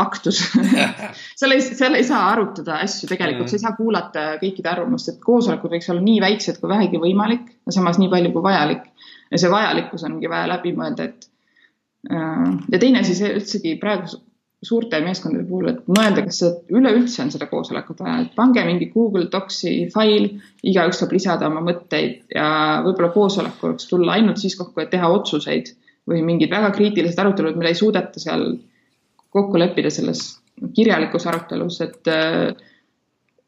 aktus 0.01 0.39
seal 1.39 1.53
ei, 1.53 1.61
seal 1.67 1.97
ei 1.99 2.05
saa 2.07 2.23
arutada 2.31 2.79
asju 2.81 3.09
tegelikult 3.11 3.45
mm., 3.45 3.51
sa 3.51 3.59
ei 3.59 3.61
saa 3.61 3.75
kuulata 3.77 4.23
kõikide 4.41 4.71
arvamust, 4.71 5.11
et 5.11 5.19
koosolekud 5.21 5.75
võiks 5.75 5.91
olla 5.93 6.01
nii 6.01 6.23
väiksed 6.23 6.57
kui 6.63 6.71
vähegi 6.71 7.01
võimalik 7.03 7.51
ja 7.53 7.75
samas 7.75 7.99
nii 8.01 8.09
palju 8.09 8.31
kui 8.33 8.45
vajalik. 8.47 8.87
ja 9.29 9.41
see 9.43 9.53
vajalikkus 9.53 10.07
ongi 10.09 10.31
vaja 10.31 10.49
läbi 10.55 10.73
mõelda, 10.79 11.11
et 11.11 11.29
äh, 12.09 12.49
ja 12.73 12.81
teine 12.81 13.05
asi, 13.05 13.13
see 13.19 13.35
üldsegi 13.37 13.75
praegu 13.83 14.17
suurte 14.63 14.99
meeskondade 15.05 15.45
puhul, 15.45 15.69
et 15.69 15.89
mõelda, 15.91 16.23
kas 16.25 16.39
üleüldse 16.73 17.21
on 17.23 17.31
seda 17.33 17.45
koosolekut 17.49 17.99
vaja, 18.01 18.23
et 18.23 18.31
pange 18.37 18.63
mingi 18.65 18.89
Google 18.93 19.27
Docsi 19.31 19.75
fail, 19.93 20.31
igaüks 20.65 21.01
saab 21.03 21.13
lisada 21.13 21.49
oma 21.51 21.61
mõtteid 21.65 22.33
ja 22.33 22.47
võib-olla 22.85 23.11
koosolek 23.13 23.61
võiks 23.61 23.89
tulla 23.89 24.17
ainult 24.17 24.41
siis 24.41 24.57
kokku, 24.57 24.81
et 24.81 24.89
teha 24.93 25.11
otsuseid 25.13 25.69
või 26.09 26.23
mingid 26.25 26.49
väga 26.53 26.71
kriitilised 26.73 27.21
arutelud, 27.21 27.59
mida 27.59 27.69
ei 27.69 27.77
suudeta 27.77 28.21
seal 28.23 28.49
kokku 29.35 29.61
leppida 29.61 29.91
selles 29.93 30.25
kirjalikus 30.73 31.27
arutelus, 31.29 31.77
et 31.85 32.09
äh, 32.09 32.55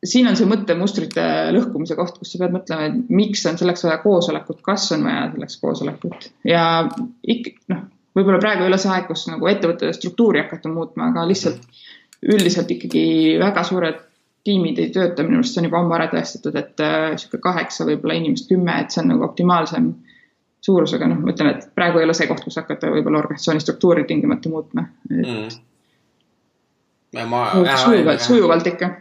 siin 0.05 0.29
on 0.29 0.37
see 0.37 0.47
mõttemustrite 0.49 1.23
lõhkumise 1.55 1.97
koht, 1.97 2.19
kus 2.21 2.35
sa 2.35 2.43
pead 2.43 2.53
mõtlema, 2.53 2.91
et 2.91 3.09
miks 3.09 3.47
on 3.49 3.57
selleks 3.57 3.87
vaja 3.87 3.97
koosolekut, 4.03 4.61
kas 4.61 4.91
on 4.93 5.09
vaja 5.09 5.31
selleks 5.33 5.57
koosolekut. 5.63 6.29
Ja 6.45 6.65
ikka 7.25 7.73
noh 7.73 7.87
võib-olla 8.17 8.41
praegu 8.41 8.65
ei 8.65 8.71
ole 8.71 8.79
see 8.81 8.91
aeg, 8.93 9.07
kus 9.09 9.27
nagu 9.29 9.47
ettevõtte 9.49 9.91
struktuuri 9.95 10.43
hakata 10.43 10.71
muutma, 10.71 11.09
aga 11.11 11.25
lihtsalt 11.29 11.65
üldiselt 12.29 12.71
ikkagi 12.75 13.03
väga 13.39 13.63
suured 13.67 14.05
tiimid 14.47 14.79
ei 14.79 14.91
tööta, 14.95 15.23
minu 15.23 15.39
arust 15.39 15.55
see 15.55 15.61
on 15.63 15.67
juba 15.69 15.81
ammu 15.81 15.95
ära 15.97 16.07
tõestatud, 16.11 16.55
et 16.59 16.79
niisugune 16.79 17.39
äh, 17.41 17.45
kaheksa, 17.47 17.87
võib-olla 17.87 18.15
inimest 18.19 18.49
kümme, 18.51 18.77
et 18.81 18.93
see 18.93 19.03
on 19.03 19.11
nagu 19.13 19.25
optimaalsem 19.27 19.89
suurus, 20.63 20.93
aga 20.95 21.09
noh, 21.11 21.19
ma 21.23 21.33
ütlen, 21.33 21.51
et 21.53 21.67
praegu 21.75 21.99
ei 21.99 22.07
ole 22.07 22.15
see 22.17 22.27
koht, 22.29 22.43
kus 22.45 22.59
hakata 22.59 22.91
võib-olla 22.93 23.21
organisatsiooni 23.23 23.63
struktuuri 23.63 24.05
tingimata 24.07 24.51
muutma. 24.51 24.85
Mm. 25.11 25.51
sujuvalt, 27.83 28.23
sujuvalt 28.23 28.67
ikka 28.73 28.91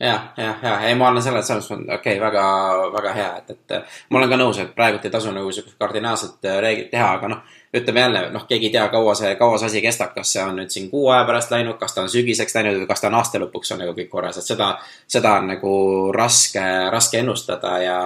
jah, 0.00 0.32
jah, 0.36 0.56
jah, 0.62 0.84
ei, 0.84 0.94
ma 0.94 1.08
olen 1.08 1.22
selles, 1.24 1.46
selles 1.48 1.68
mõttes, 1.70 1.88
okei 1.94 2.18
okay,, 2.18 2.20
väga, 2.20 2.44
väga 2.92 3.12
hea, 3.16 3.28
et, 3.40 3.50
et 3.54 3.94
ma 4.10 4.20
olen 4.20 4.32
ka 4.32 4.38
nõus, 4.40 4.58
et 4.60 4.74
praegult 4.76 5.04
ei 5.08 5.12
tasu 5.12 5.32
nagu 5.32 5.52
siukest 5.52 5.78
kardinaalset 5.80 6.48
äh, 6.50 6.58
reeglit 6.60 6.90
teha, 6.92 7.06
aga 7.16 7.30
noh, 7.32 7.54
ütleme 7.76 8.02
jälle, 8.04 8.22
noh, 8.34 8.44
keegi 8.48 8.68
ei 8.68 8.74
tea, 8.74 8.84
kaua 8.92 9.14
see, 9.16 9.32
kaua 9.40 9.56
see 9.60 9.70
asi 9.70 9.82
kestab, 9.84 10.12
kas 10.16 10.34
see 10.36 10.42
on 10.44 10.60
nüüd 10.60 10.72
siin 10.72 10.90
kuu 10.92 11.08
aja 11.14 11.24
pärast 11.28 11.52
läinud, 11.54 11.78
kas 11.80 11.96
ta 11.96 12.04
on 12.04 12.12
sügiseks 12.12 12.56
läinud 12.58 12.82
või 12.82 12.88
kas 12.90 13.04
ta 13.04 13.08
on 13.08 13.16
aasta 13.20 13.40
lõpuks 13.40 13.72
on 13.72 13.80
nagu 13.84 13.94
kõik 13.96 14.10
korras, 14.12 14.40
et 14.40 14.48
seda, 14.48 14.74
seda 15.16 15.36
on 15.40 15.48
nagu 15.54 15.76
raske, 16.16 16.64
raske 16.92 17.22
ennustada 17.22 17.78
ja, 17.80 18.00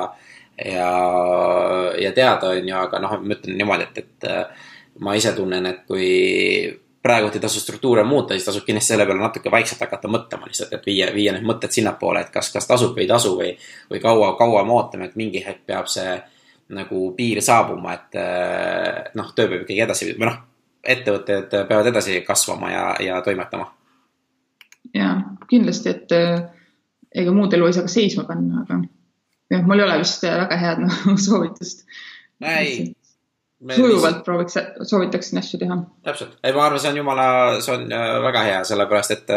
ja, 0.63 0.93
ja 1.99 2.13
teada, 2.15 2.53
on 2.55 2.71
ju, 2.71 2.77
aga 2.85 3.03
noh, 3.03 3.19
ma 3.19 3.35
ütlen 3.35 3.59
niimoodi, 3.59 3.91
et, 3.91 4.05
et 4.05 4.31
äh, 4.31 4.71
ma 5.03 5.19
ise 5.19 5.35
tunnen, 5.35 5.67
et 5.67 5.83
kui 5.91 6.07
praegu 7.03 7.31
ei 7.33 7.41
tasu 7.41 7.61
struktuure 7.61 8.05
muuta, 8.05 8.35
siis 8.35 8.45
tasub 8.45 8.67
kindlasti 8.67 8.93
selle 8.93 9.07
peale 9.09 9.23
natuke 9.23 9.51
vaikselt 9.53 9.81
hakata 9.81 10.09
mõtlema 10.13 10.49
lihtsalt, 10.49 10.75
et 10.77 10.87
viia, 10.87 11.09
viia 11.15 11.33
need 11.33 11.47
mõtted 11.49 11.73
sinnapoole, 11.73 12.27
et 12.27 12.31
kas, 12.35 12.53
kas 12.53 12.69
tasub 12.69 12.93
või 12.97 13.07
ei 13.07 13.11
tasu 13.11 13.33
või, 13.39 13.55
või 13.91 14.03
kaua, 14.05 14.35
kaua 14.39 14.65
me 14.69 14.77
ootame, 14.77 15.09
et 15.09 15.17
mingi 15.17 15.43
hetk 15.47 15.65
peab 15.67 15.89
see 15.89 16.19
nagu 16.77 17.03
piir 17.17 17.41
saabuma, 17.43 17.97
et 17.97 18.21
noh, 19.19 19.33
töö 19.35 19.49
peab 19.49 19.65
ikkagi 19.65 19.85
edasi 19.87 20.11
või 20.13 20.29
noh, 20.29 20.39
ettevõtted 20.95 21.57
peavad 21.69 21.91
edasi 21.91 22.21
kasvama 22.27 22.71
ja, 22.73 22.85
ja 23.05 23.21
toimetama. 23.25 23.71
ja 24.95 25.17
kindlasti, 25.49 25.97
et 25.97 26.15
ega 27.15 27.35
muud 27.35 27.55
elu 27.55 27.67
ei 27.67 27.77
saa 27.77 27.87
ka 27.87 27.93
seisma 27.93 28.25
panna, 28.29 28.65
aga 28.65 28.83
jah, 29.51 29.67
mul 29.67 29.81
ei 29.81 29.87
ole 29.87 29.99
vist 30.05 30.25
väga 30.25 30.59
head 30.61 30.83
no, 30.85 31.17
soovitust. 31.19 31.87
ei, 32.45 32.93
sujuvalt 33.69 34.23
prooviks, 34.25 34.57
soovitaksin 34.83 35.39
asju 35.39 35.59
teha. 35.61 35.77
täpselt, 36.05 36.39
ei 36.45 36.55
ma 36.57 36.65
arvan, 36.65 36.81
see 36.81 36.93
on 36.93 37.01
jumala, 37.01 37.27
see 37.61 37.75
on 37.75 37.85
äh, 37.93 38.15
väga 38.25 38.45
hea, 38.47 38.63
sellepärast 38.65 39.15
et, 39.17 39.33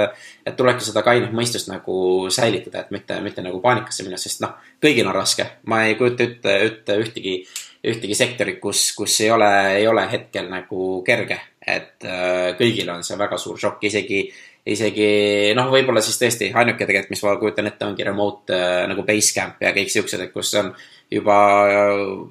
et 0.45 0.55
tulebki 0.59 0.88
seda 0.88 1.03
kainet 1.05 1.34
mõistust 1.36 1.67
nagu 1.71 1.97
säilitada, 2.32 2.86
et 2.86 2.93
mitte, 2.95 3.19
mitte 3.26 3.43
nagu 3.43 3.59
paanikasse 3.63 4.05
minna, 4.07 4.19
sest 4.21 4.43
noh, 4.45 4.55
kõigil 4.84 5.09
on 5.09 5.17
raske. 5.17 5.49
ma 5.67 5.84
ei 5.89 5.97
kujuta 5.99 6.28
ette, 6.28 6.55
ette 6.69 6.97
ühtegi, 7.03 7.36
ühtegi 7.84 8.15
sektorit, 8.15 8.61
kus, 8.63 8.86
kus 8.95 9.19
ei 9.26 9.32
ole, 9.32 9.51
ei 9.82 9.88
ole 9.91 10.07
hetkel 10.11 10.47
nagu 10.51 11.03
kerge. 11.05 11.39
et 11.67 12.03
äh, 12.07 12.55
kõigil 12.59 12.89
on 12.91 13.03
see 13.03 13.19
väga 13.19 13.38
suur 13.39 13.59
šokk, 13.59 13.86
isegi, 13.88 14.24
isegi 14.67 15.53
noh, 15.55 15.69
võib-olla 15.71 16.01
siis 16.03 16.19
tõesti 16.19 16.49
ainuke 16.51 16.88
tegelikult, 16.88 17.11
mis 17.11 17.24
ma 17.24 17.38
kujutan 17.39 17.67
ette, 17.67 17.88
ongi 17.88 18.07
remote 18.07 18.55
äh, 18.55 18.82
nagu 18.88 19.03
Basecamp 19.07 19.63
ja 19.63 19.76
kõik 19.76 19.91
siuksed, 19.91 20.24
et 20.24 20.32
kus 20.36 20.55
on 20.59 20.71
juba 21.14 21.38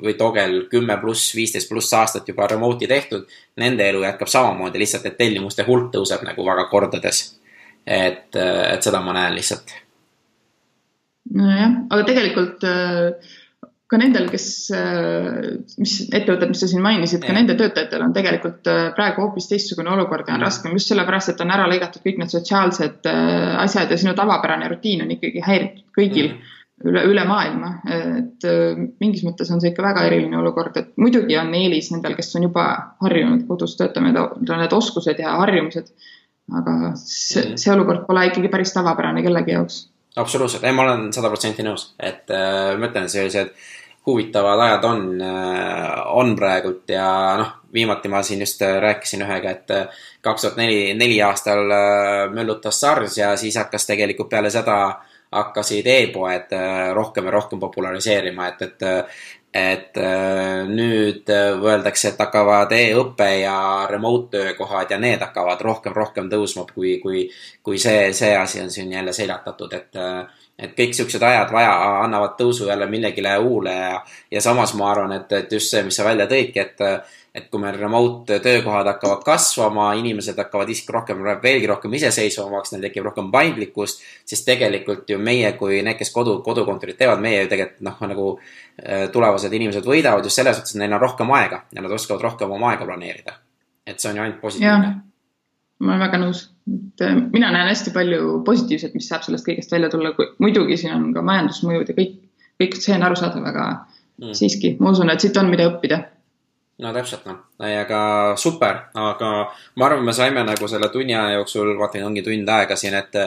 või 0.03 0.15
Togel 0.19 0.57
kümme 0.73 0.97
pluss, 1.01 1.33
viisteist 1.37 1.71
pluss 1.71 1.93
aastat 1.97 2.29
juba 2.29 2.49
remote'i 2.51 2.89
tehtud. 2.91 3.29
Nende 3.63 3.89
elu 3.91 4.03
jätkab 4.07 4.31
samamoodi, 4.33 4.83
lihtsalt 4.83 5.07
et 5.11 5.19
tellimuste 5.21 5.67
hulk 5.69 5.93
tõuseb 5.95 6.25
nagu 6.27 6.47
väga 6.47 6.69
kordades. 6.73 7.25
et, 7.87 8.37
et 8.37 8.83
seda 8.83 9.01
ma 9.03 9.13
näen 9.17 9.35
lihtsalt. 9.35 9.73
nojah, 11.35 11.73
aga 11.91 12.05
tegelikult 12.07 12.63
ka 13.93 13.99
nendel, 14.01 14.29
kes, 14.31 14.45
mis 15.83 15.97
ettevõtted, 16.07 16.49
mis 16.49 16.63
sa 16.63 16.69
siin 16.71 16.81
mainisid, 16.85 17.25
ka 17.27 17.35
nende 17.37 17.57
töötajatel 17.59 18.07
on 18.07 18.15
tegelikult 18.17 18.71
praegu 18.97 19.27
hoopis 19.27 19.51
teistsugune 19.51 19.91
olukord 19.93 20.31
ja 20.31 20.39
on 20.39 20.47
raskem 20.47 20.73
just 20.79 20.89
sellepärast, 20.89 21.35
et 21.35 21.43
on 21.45 21.53
ära 21.53 21.67
lõigatud 21.69 22.07
kõik 22.07 22.23
need 22.23 22.33
sotsiaalsed 22.33 23.11
asjad 23.67 23.93
ja 23.93 24.01
sinu 24.01 24.15
tavapärane 24.17 24.71
rutiin 24.73 25.05
on 25.05 25.13
ikkagi 25.19 25.45
häiritud 25.45 25.85
kõigil 25.99 26.33
mm 26.33 26.59
üle, 26.89 27.03
üle 27.09 27.25
maailma, 27.29 27.73
et 27.89 28.47
äh, 28.49 28.81
mingis 29.03 29.25
mõttes 29.27 29.51
on 29.53 29.63
see 29.63 29.73
ikka 29.73 29.85
väga 29.85 30.07
eriline 30.09 30.39
olukord, 30.41 30.77
et 30.81 30.93
muidugi 31.01 31.37
on 31.41 31.53
eelis 31.59 31.93
nendel, 31.95 32.17
kes 32.19 32.33
on 32.39 32.49
juba 32.49 32.67
harjunud 33.03 33.45
kodus 33.49 33.77
töötama, 33.79 34.13
need 34.13 34.77
oskused 34.77 35.23
ja 35.23 35.37
harjumused. 35.43 35.93
aga 36.53 36.73
see, 36.99 37.45
mm. 37.45 37.59
see 37.61 37.71
olukord 37.73 38.03
pole 38.07 38.27
ikkagi 38.29 38.51
päris 38.53 38.75
tavapärane 38.75 39.23
kellegi 39.23 39.55
jaoks. 39.55 39.77
absoluutselt, 40.17 40.65
ei, 40.65 40.75
ma 40.77 40.87
olen 40.89 41.13
sada 41.15 41.31
protsenti 41.33 41.65
nõus, 41.67 41.93
et 42.01 42.31
äh, 42.35 42.75
ma 42.79 42.91
ütlen, 42.91 43.09
sellised 43.13 43.55
huvitavad 44.07 44.59
ajad 44.65 44.85
on, 44.89 45.07
äh, 45.23 46.03
on 46.19 46.35
praegult 46.37 46.91
ja 46.91 47.07
noh, 47.39 47.55
viimati 47.73 48.11
ma 48.11 48.25
siin 48.27 48.43
just 48.43 48.61
rääkisin 48.61 49.23
ühega, 49.23 49.55
et 49.55 49.71
kaks 50.21 50.45
tuhat 50.45 50.59
neli, 50.59 50.91
neli 50.99 51.23
aastal 51.23 51.63
möllutas 52.35 52.83
SARS 52.83 53.17
ja 53.17 53.31
siis 53.41 53.57
hakkas 53.57 53.87
tegelikult 53.89 54.29
peale 54.35 54.51
seda 54.51 54.77
hakkasid 55.33 55.87
e-poed 55.87 56.53
äh, 56.57 56.91
rohkem 56.95 57.29
ja 57.29 57.37
rohkem 57.39 57.61
populariseerima, 57.61 58.49
et, 58.49 58.63
et 58.63 59.09
et 59.53 59.99
äh, 60.01 60.63
nüüd 60.65 61.29
öeldakse, 61.29 62.09
et 62.09 62.21
hakkavad 62.23 62.71
e-õpe 62.73 63.27
ja 63.43 63.57
remote 63.91 64.31
töökohad 64.39 64.95
ja 64.95 64.97
need 64.97 65.21
hakkavad 65.21 65.61
rohkem, 65.61 65.93
rohkem 65.93 66.31
tõusma, 66.33 66.65
kui, 66.73 66.95
kui, 67.03 67.27
kui 67.61 67.77
see, 67.79 68.15
see 68.17 68.33
asi 68.37 68.63
on 68.63 68.73
siin 68.73 68.95
jälle 68.97 69.13
seljatatud, 69.13 69.77
et 69.77 70.01
et 70.63 70.75
kõik 70.77 70.93
siuksed 70.95 71.23
ajad 71.27 71.53
vaja, 71.53 71.73
annavad 72.05 72.37
tõusu 72.39 72.69
jälle 72.69 72.87
millegile 72.87 73.33
uule 73.43 73.73
ja, 73.73 73.97
ja 74.31 74.41
samas 74.41 74.75
ma 74.79 74.91
arvan, 74.93 75.13
et, 75.17 75.33
et 75.33 75.53
just 75.53 75.73
see, 75.73 75.83
mis 75.85 75.97
sa 75.97 76.05
välja 76.07 76.29
tõidki, 76.31 76.63
et 76.63 76.85
et 77.35 77.47
kui 77.49 77.61
meil 77.61 77.79
remote 77.81 78.37
töökohad 78.45 78.89
hakkavad 78.91 79.23
kasvama, 79.25 79.87
inimesed 79.97 80.37
hakkavad 80.37 80.69
isegi 80.69 80.93
rohkem, 80.93 81.23
veelgi 81.43 81.69
rohkem 81.71 81.95
iseseisvamaks, 81.97 82.75
neil 82.75 82.85
tekib 82.85 83.07
rohkem 83.09 83.31
paindlikkust, 83.33 84.05
siis 84.29 84.45
tegelikult 84.45 85.09
ju 85.09 85.17
meie 85.21 85.55
kui 85.57 85.81
need, 85.81 85.97
kes 86.01 86.13
kodu, 86.13 86.39
kodukontorit 86.45 87.01
teevad, 87.01 87.23
meie 87.25 87.41
ju 87.45 87.53
tegelikult 87.53 87.87
noh, 87.89 88.03
nagu 88.13 88.27
äh, 88.37 89.07
tulevased 89.15 89.57
inimesed 89.57 89.89
võidavad 89.89 90.29
just 90.29 90.43
selles 90.43 90.61
suhtes, 90.61 90.77
et 90.77 90.83
neil 90.85 90.93
on 90.93 91.05
rohkem 91.07 91.33
aega 91.39 91.65
ja 91.73 91.85
nad 91.85 91.97
oskavad 91.97 92.29
rohkem 92.29 92.53
oma 92.53 92.75
aega 92.75 92.89
planeerida. 92.89 93.41
et 93.87 94.01
see 94.01 94.13
on 94.13 94.17
ju 94.17 94.23
ainult 94.23 94.41
positiivne. 94.41 94.95
ma 95.81 95.95
olen 95.95 96.05
väga 96.05 96.21
nõus, 96.21 96.47
et 96.69 97.09
äh, 97.09 97.17
mina 97.33 97.49
näen 97.51 97.73
hästi 97.73 97.97
palju 97.97 98.43
positiivset, 98.45 98.93
mis 98.95 99.09
saab 99.09 99.25
sellest 99.25 99.49
kõigest 99.49 99.73
välja 99.73 99.89
tulla, 99.89 100.13
muidugi 100.39 100.77
siin 100.77 100.99
on 101.01 101.13
ka 101.17 101.25
majandusmõjud 101.25 101.89
ja 101.89 101.97
kõik, 101.97 102.19
kõik 102.61 102.77
see 102.77 102.93
on 103.01 103.09
arusaadav, 103.09 103.49
aga 103.49 103.71
mm. 104.21 104.37
siiski 104.37 104.77
ma 104.85 104.93
usun, 104.93 105.09
et 105.09 105.25
siit 105.25 105.41
on, 105.41 105.49
mida 105.49 105.73
õppida 105.73 106.05
no 106.83 106.91
täpselt 106.95 107.25
noh, 107.29 107.39
aga 107.63 108.03
super, 108.41 108.79
aga 108.99 109.31
ma 109.79 109.87
arvan, 109.87 110.05
me 110.07 110.15
saime 110.17 110.43
nagu 110.47 110.69
selle 110.69 110.89
tunni 110.93 111.15
aja 111.15 111.39
jooksul, 111.39 111.75
vaata 111.79 112.03
ongi 112.07 112.25
tund 112.27 112.49
aega 112.51 112.77
siin, 112.79 112.97
et 112.99 113.19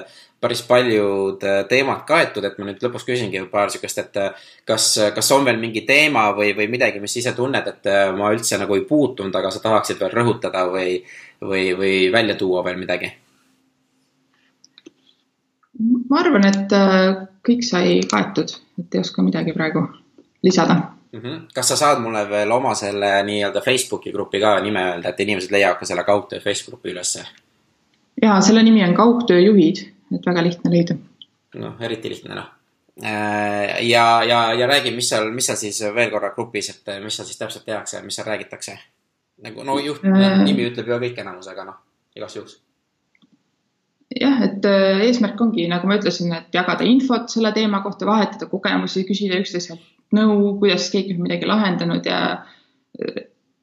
päris 0.42 0.62
paljud 0.68 1.44
teemad 1.70 2.04
kaetud, 2.08 2.46
et 2.46 2.58
ma 2.60 2.68
nüüd 2.68 2.84
lõpus 2.84 3.06
küsingi 3.08 3.42
paar 3.52 3.72
sihukest, 3.74 4.02
et 4.04 4.20
kas, 4.68 4.88
kas 5.16 5.32
on 5.34 5.46
veel 5.48 5.60
mingi 5.62 5.86
teema 5.88 6.28
või, 6.38 6.52
või 6.58 6.68
midagi, 6.72 7.02
mis 7.04 7.16
ise 7.22 7.34
tunned, 7.38 7.70
et 7.72 7.92
ma 8.18 8.32
üldse 8.36 8.60
nagu 8.62 8.78
ei 8.78 8.84
puutunud, 8.88 9.36
aga 9.36 9.54
sa 9.54 9.64
tahaksid 9.64 10.02
veel 10.04 10.14
rõhutada 10.14 10.66
või, 10.72 11.00
või, 11.42 11.70
või 11.80 11.94
välja 12.14 12.38
tuua 12.40 12.66
veel 12.68 12.82
midagi? 12.82 13.14
ma 16.10 16.22
arvan, 16.22 16.46
et 16.48 16.72
kõik 17.44 17.66
sai 17.68 17.98
kaetud, 18.08 18.54
et 18.80 18.96
ei 18.96 19.02
oska 19.04 19.24
midagi 19.26 19.52
praegu 19.56 19.82
lisada 20.46 20.95
mm. 21.12 21.20
-hmm. 21.20 21.42
kas 21.54 21.68
sa 21.68 21.76
saad 21.76 22.02
mulle 22.02 22.30
veel 22.30 22.52
oma 22.52 22.76
selle 22.76 23.24
nii-öelda 23.24 23.62
Facebooki 23.62 24.12
grupi 24.12 24.40
ka 24.40 24.60
nime 24.60 24.84
öelda, 24.92 25.10
et 25.10 25.20
inimesed 25.20 25.52
leiavad 25.52 25.80
ka 25.80 25.86
selle 25.86 26.04
kaugtöö 26.04 26.40
Facebooki 26.40 26.92
ülesse? 26.92 27.26
ja 28.22 28.42
selle 28.42 28.64
nimi 28.64 28.84
on 28.84 28.96
Kaugtööjuhid, 28.96 29.86
et 30.16 30.26
väga 30.26 30.44
lihtne 30.44 30.72
leida. 30.72 30.96
noh, 31.56 31.80
eriti 31.80 32.10
lihtne 32.10 32.36
noh. 32.36 32.52
Äh, 33.04 33.84
ja, 33.84 34.24
ja, 34.24 34.54
ja 34.54 34.68
räägi, 34.68 34.92
mis 34.96 35.10
seal, 35.10 35.32
mis 35.32 35.46
seal 35.46 35.58
siis 35.60 35.82
veel 35.96 36.12
korra 36.12 36.30
grupis, 36.32 36.70
et 36.70 36.94
mis 37.04 37.16
seal 37.16 37.28
siis 37.28 37.38
täpselt 37.38 37.66
tehakse, 37.66 38.02
mis 38.02 38.16
seal 38.16 38.28
räägitakse? 38.28 38.78
nagu 39.44 39.64
no 39.64 39.80
juht 39.80 40.06
äh,, 40.08 40.38
nimi 40.44 40.70
ütleb 40.70 40.88
ju 40.88 41.00
kõik 41.02 41.18
enamus, 41.20 41.48
aga 41.52 41.66
noh, 41.68 41.82
igaks 42.16 42.38
juhuks 42.38 42.62
jah, 44.22 44.38
et 44.46 44.66
äh, 44.66 45.02
eesmärk 45.10 45.42
ongi, 45.42 45.68
nagu 45.68 45.88
ma 45.90 45.98
ütlesin, 46.00 46.32
et 46.38 46.56
jagada 46.56 46.88
infot 46.88 47.28
selle 47.30 47.52
teema 47.52 47.82
kohta, 47.84 48.08
vahetada 48.08 48.48
kogemusi, 48.48 49.04
küsida 49.04 49.42
üksteiselt 49.42 49.84
nõu, 50.14 50.56
kuidas 50.62 50.90
keegi 50.94 51.16
on 51.16 51.26
midagi 51.26 51.48
lahendanud 51.50 52.06
ja 52.06 52.20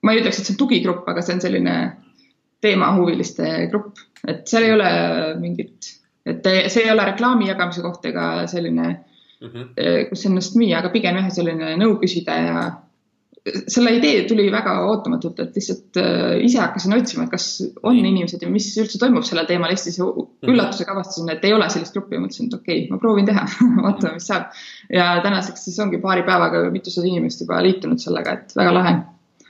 ma 0.03 0.13
ei 0.13 0.21
ütleks, 0.21 0.41
et 0.41 0.49
see 0.49 0.55
on 0.57 0.61
tugigrupp, 0.61 1.07
aga 1.09 1.23
see 1.25 1.37
on 1.37 1.43
selline 1.45 1.77
teemahuviliste 2.63 3.49
grupp, 3.73 3.99
et 4.29 4.45
seal 4.51 4.67
ei 4.67 4.75
ole 4.75 4.91
mingit, 5.41 5.93
et 6.27 6.47
see 6.71 6.85
ei 6.85 6.93
ole 6.93 7.07
reklaami 7.09 7.49
jagamise 7.51 7.83
koht 7.85 8.05
ega 8.11 8.47
selline 8.51 8.89
mm, 8.91 9.49
-hmm. 9.49 10.09
kus 10.11 10.27
ennast 10.27 10.59
müüa, 10.59 10.79
aga 10.79 10.93
pigem 10.95 11.19
jah, 11.19 11.31
selline 11.35 11.75
nõu 11.81 11.97
küsida 12.03 12.39
ja 12.47 12.65
selle 13.43 13.91
idee 13.97 14.23
tuli 14.29 14.45
väga 14.53 14.75
ootamatult, 14.87 15.41
et 15.43 15.57
lihtsalt 15.59 15.99
äh, 15.99 16.37
ise 16.47 16.61
hakkasin 16.63 16.95
otsima, 16.95 17.25
et 17.27 17.33
kas 17.33 17.47
on 17.83 17.97
inimesed 17.99 18.43
ja 18.45 18.51
mis 18.51 18.69
üldse 18.79 19.01
toimub 19.03 19.27
sellel 19.27 19.49
teemal 19.49 19.73
Eestis 19.75 19.99
mhm. 19.99 20.29
üllatusega 20.53 20.95
avastasin, 20.95 21.33
et 21.35 21.43
ei 21.49 21.55
ole 21.57 21.67
sellist 21.73 21.97
gruppi 21.97 22.17
ja 22.17 22.23
mõtlesin, 22.23 22.51
et 22.51 22.55
okei 22.61 22.85
okay,, 22.85 22.93
ma 22.93 23.01
proovin 23.03 23.27
teha 23.27 23.43
vaatame, 23.87 24.15
mis 24.19 24.29
saab. 24.31 24.55
ja 24.93 25.09
tänaseks 25.27 25.67
siis 25.67 25.81
ongi 25.83 25.99
paari 26.03 26.23
päevaga 26.29 26.63
mitusada 26.71 27.11
inimest 27.11 27.43
juba 27.43 27.59
liitunud 27.67 28.03
sellega, 28.03 28.39
et 28.39 28.57
väga 28.63 28.77
lahe. 28.79 28.95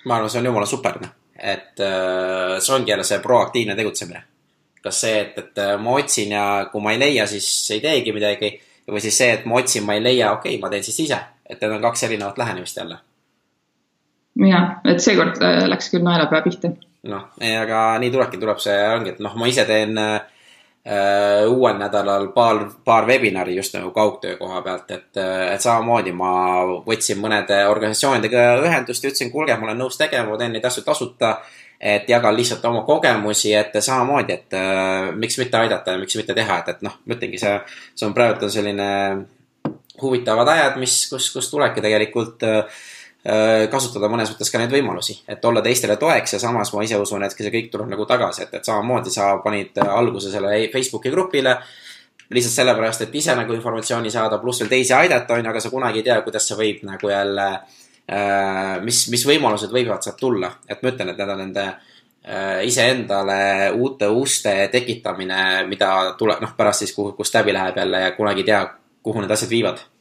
ma 0.06 0.18
arvan, 0.18 0.32
see 0.32 0.40
on 0.40 0.50
jumala 0.52 0.72
super, 0.72 0.98
noh, 1.04 1.14
et 1.36 1.84
äh, 1.84 2.56
see 2.64 2.76
ongi 2.78 2.96
jälle 2.96 3.04
see 3.04 3.20
proaktiivne 3.28 3.76
tegutsemine. 3.76 4.24
kas 4.82 5.04
see, 5.04 5.20
et, 5.20 5.38
et 5.38 5.64
äh, 5.66 5.76
ma 5.78 5.98
otsin 6.00 6.32
ja 6.38 6.48
kui 6.72 6.80
ma 6.80 6.96
ei 6.96 7.04
leia, 7.04 7.28
siis 7.28 7.52
ei 7.76 7.84
teegi 7.84 8.16
midagi 8.16 8.54
või 8.88 9.04
siis 9.04 9.20
see, 9.20 9.32
et 9.36 9.44
ma 9.44 9.60
otsin, 9.60 9.84
ma 9.84 10.00
ei 10.00 10.08
leia, 10.08 10.32
okei 10.32 10.56
okay,, 10.56 10.64
ma 10.64 10.72
teen 10.72 10.84
siis 10.84 11.04
ise, 11.10 11.24
et 11.44 11.60
need 11.60 11.76
on 11.76 11.90
kaks 11.90 12.08
erinevat 12.08 12.40
lähenemist 12.40 12.80
jälle 12.80 13.02
jah, 14.40 14.68
et 14.88 15.02
seekord 15.02 15.40
läks 15.68 15.90
küll 15.92 16.04
naelapea 16.04 16.42
pihta. 16.44 16.72
noh, 17.10 17.24
aga 17.42 17.80
nii 18.02 18.12
tulebki, 18.14 18.38
tuleb 18.40 18.60
see, 18.62 18.76
ongi, 18.94 19.16
et 19.16 19.24
noh, 19.24 19.34
ma 19.38 19.48
ise 19.50 19.64
teen 19.68 19.98
äh, 19.98 20.20
äh, 20.86 21.48
uuel 21.50 21.78
nädalal 21.80 22.28
paar, 22.34 22.64
paar 22.84 23.06
webinari 23.06 23.56
just 23.56 23.74
nagu 23.74 23.90
kaugtöö 23.90 24.36
koha 24.36 24.62
pealt, 24.62 24.90
et, 24.90 25.10
et 25.54 25.60
samamoodi 25.60 26.14
ma 26.14 26.30
võtsin 26.86 27.20
mõnede 27.22 27.64
organisatsioonidega 27.70 28.46
ühendust 28.62 29.04
ja 29.04 29.10
ütlesin, 29.10 29.32
kuulge, 29.34 29.56
ma 29.58 29.70
olen 29.70 29.82
nõus 29.84 29.98
tegema, 30.00 30.30
ma 30.30 30.40
teen 30.40 30.56
neid 30.56 30.70
asju 30.70 30.86
tasuta. 30.86 31.36
et 31.82 32.06
jagan 32.06 32.36
lihtsalt 32.36 32.64
oma 32.64 32.84
kogemusi, 32.86 33.50
et 33.58 33.72
samamoodi, 33.82 34.32
et 34.32 34.54
äh, 34.54 35.10
miks 35.18 35.38
mitte 35.38 35.58
aidata 35.58 35.96
ja 35.96 35.98
miks 35.98 36.14
mitte 36.14 36.34
teha, 36.34 36.58
et, 36.62 36.68
et 36.68 36.82
noh, 36.86 36.94
ma 37.04 37.14
ütlengi, 37.16 37.40
see, 37.42 37.56
see 37.98 38.06
on 38.06 38.14
praegu 38.14 38.44
on 38.46 38.52
selline 38.54 38.86
huvitavad 40.02 40.48
ajad, 40.48 40.78
mis, 40.78 40.94
kus, 41.10 41.32
kus 41.34 41.50
tulebki 41.50 41.82
tegelikult 41.82 42.46
äh, 42.46 42.62
Äh, 42.62 42.70
kasutada 43.70 44.08
mõnes 44.10 44.32
mõttes 44.32 44.50
ka 44.50 44.58
neid 44.58 44.72
võimalusi, 44.74 45.14
et 45.30 45.44
olla 45.46 45.62
teistele 45.62 45.94
toeks 45.96 46.34
ja 46.34 46.40
samas 46.42 46.72
ma 46.74 46.82
ise 46.82 46.98
usun, 46.98 47.22
et 47.22 47.34
see 47.36 47.52
kõik 47.54 47.68
tuleb 47.70 47.92
nagu 47.92 48.06
tagasi, 48.06 48.42
et, 48.42 48.56
et 48.58 48.66
samamoodi 48.66 49.12
sa 49.14 49.36
panid 49.44 49.78
alguse 49.84 50.32
sellele 50.32 50.66
Facebooki 50.72 51.10
grupile. 51.10 51.56
lihtsalt 52.32 52.54
sellepärast, 52.54 53.02
et 53.04 53.14
ise 53.14 53.34
nagu 53.36 53.52
informatsiooni 53.52 54.10
saada, 54.10 54.38
pluss 54.40 54.62
veel 54.62 54.70
teisi 54.70 54.94
aidata, 54.96 55.34
on 55.34 55.44
ju, 55.44 55.50
aga 55.50 55.60
sa 55.60 55.70
kunagi 55.70 56.00
ei 56.00 56.06
tea, 56.06 56.20
kuidas 56.24 56.46
see 56.48 56.56
võib 56.56 56.82
nagu 56.88 57.10
jälle 57.10 57.46
äh,. 58.08 58.80
mis, 58.82 59.04
mis 59.12 59.26
võimalused 59.28 59.70
võivad 59.70 60.02
sealt 60.02 60.16
tulla, 60.16 60.50
et 60.66 60.82
ma 60.82 60.90
ütlen, 60.94 61.12
et 61.12 61.20
need 61.20 61.32
on 61.34 61.42
nende 61.44 61.66
äh, 61.68 62.64
iseendale 62.66 63.70
uute 63.76 64.08
uste 64.08 64.56
tekitamine, 64.72 65.66
mida 65.68 66.14
tuleb, 66.18 66.40
noh, 66.42 66.56
pärast 66.56 66.86
siis, 66.86 66.96
kuhu, 66.96 67.12
kust 67.12 67.36
läbi 67.36 67.52
läheb 67.52 67.76
jälle 67.84 68.00
ja 68.00 68.12
kunagi 68.16 68.42
ei 68.42 68.50
tea, 68.50 68.64
kuhu 69.02 69.20
need 69.20 69.36
asjad 69.36 69.52
viivad 69.52 69.91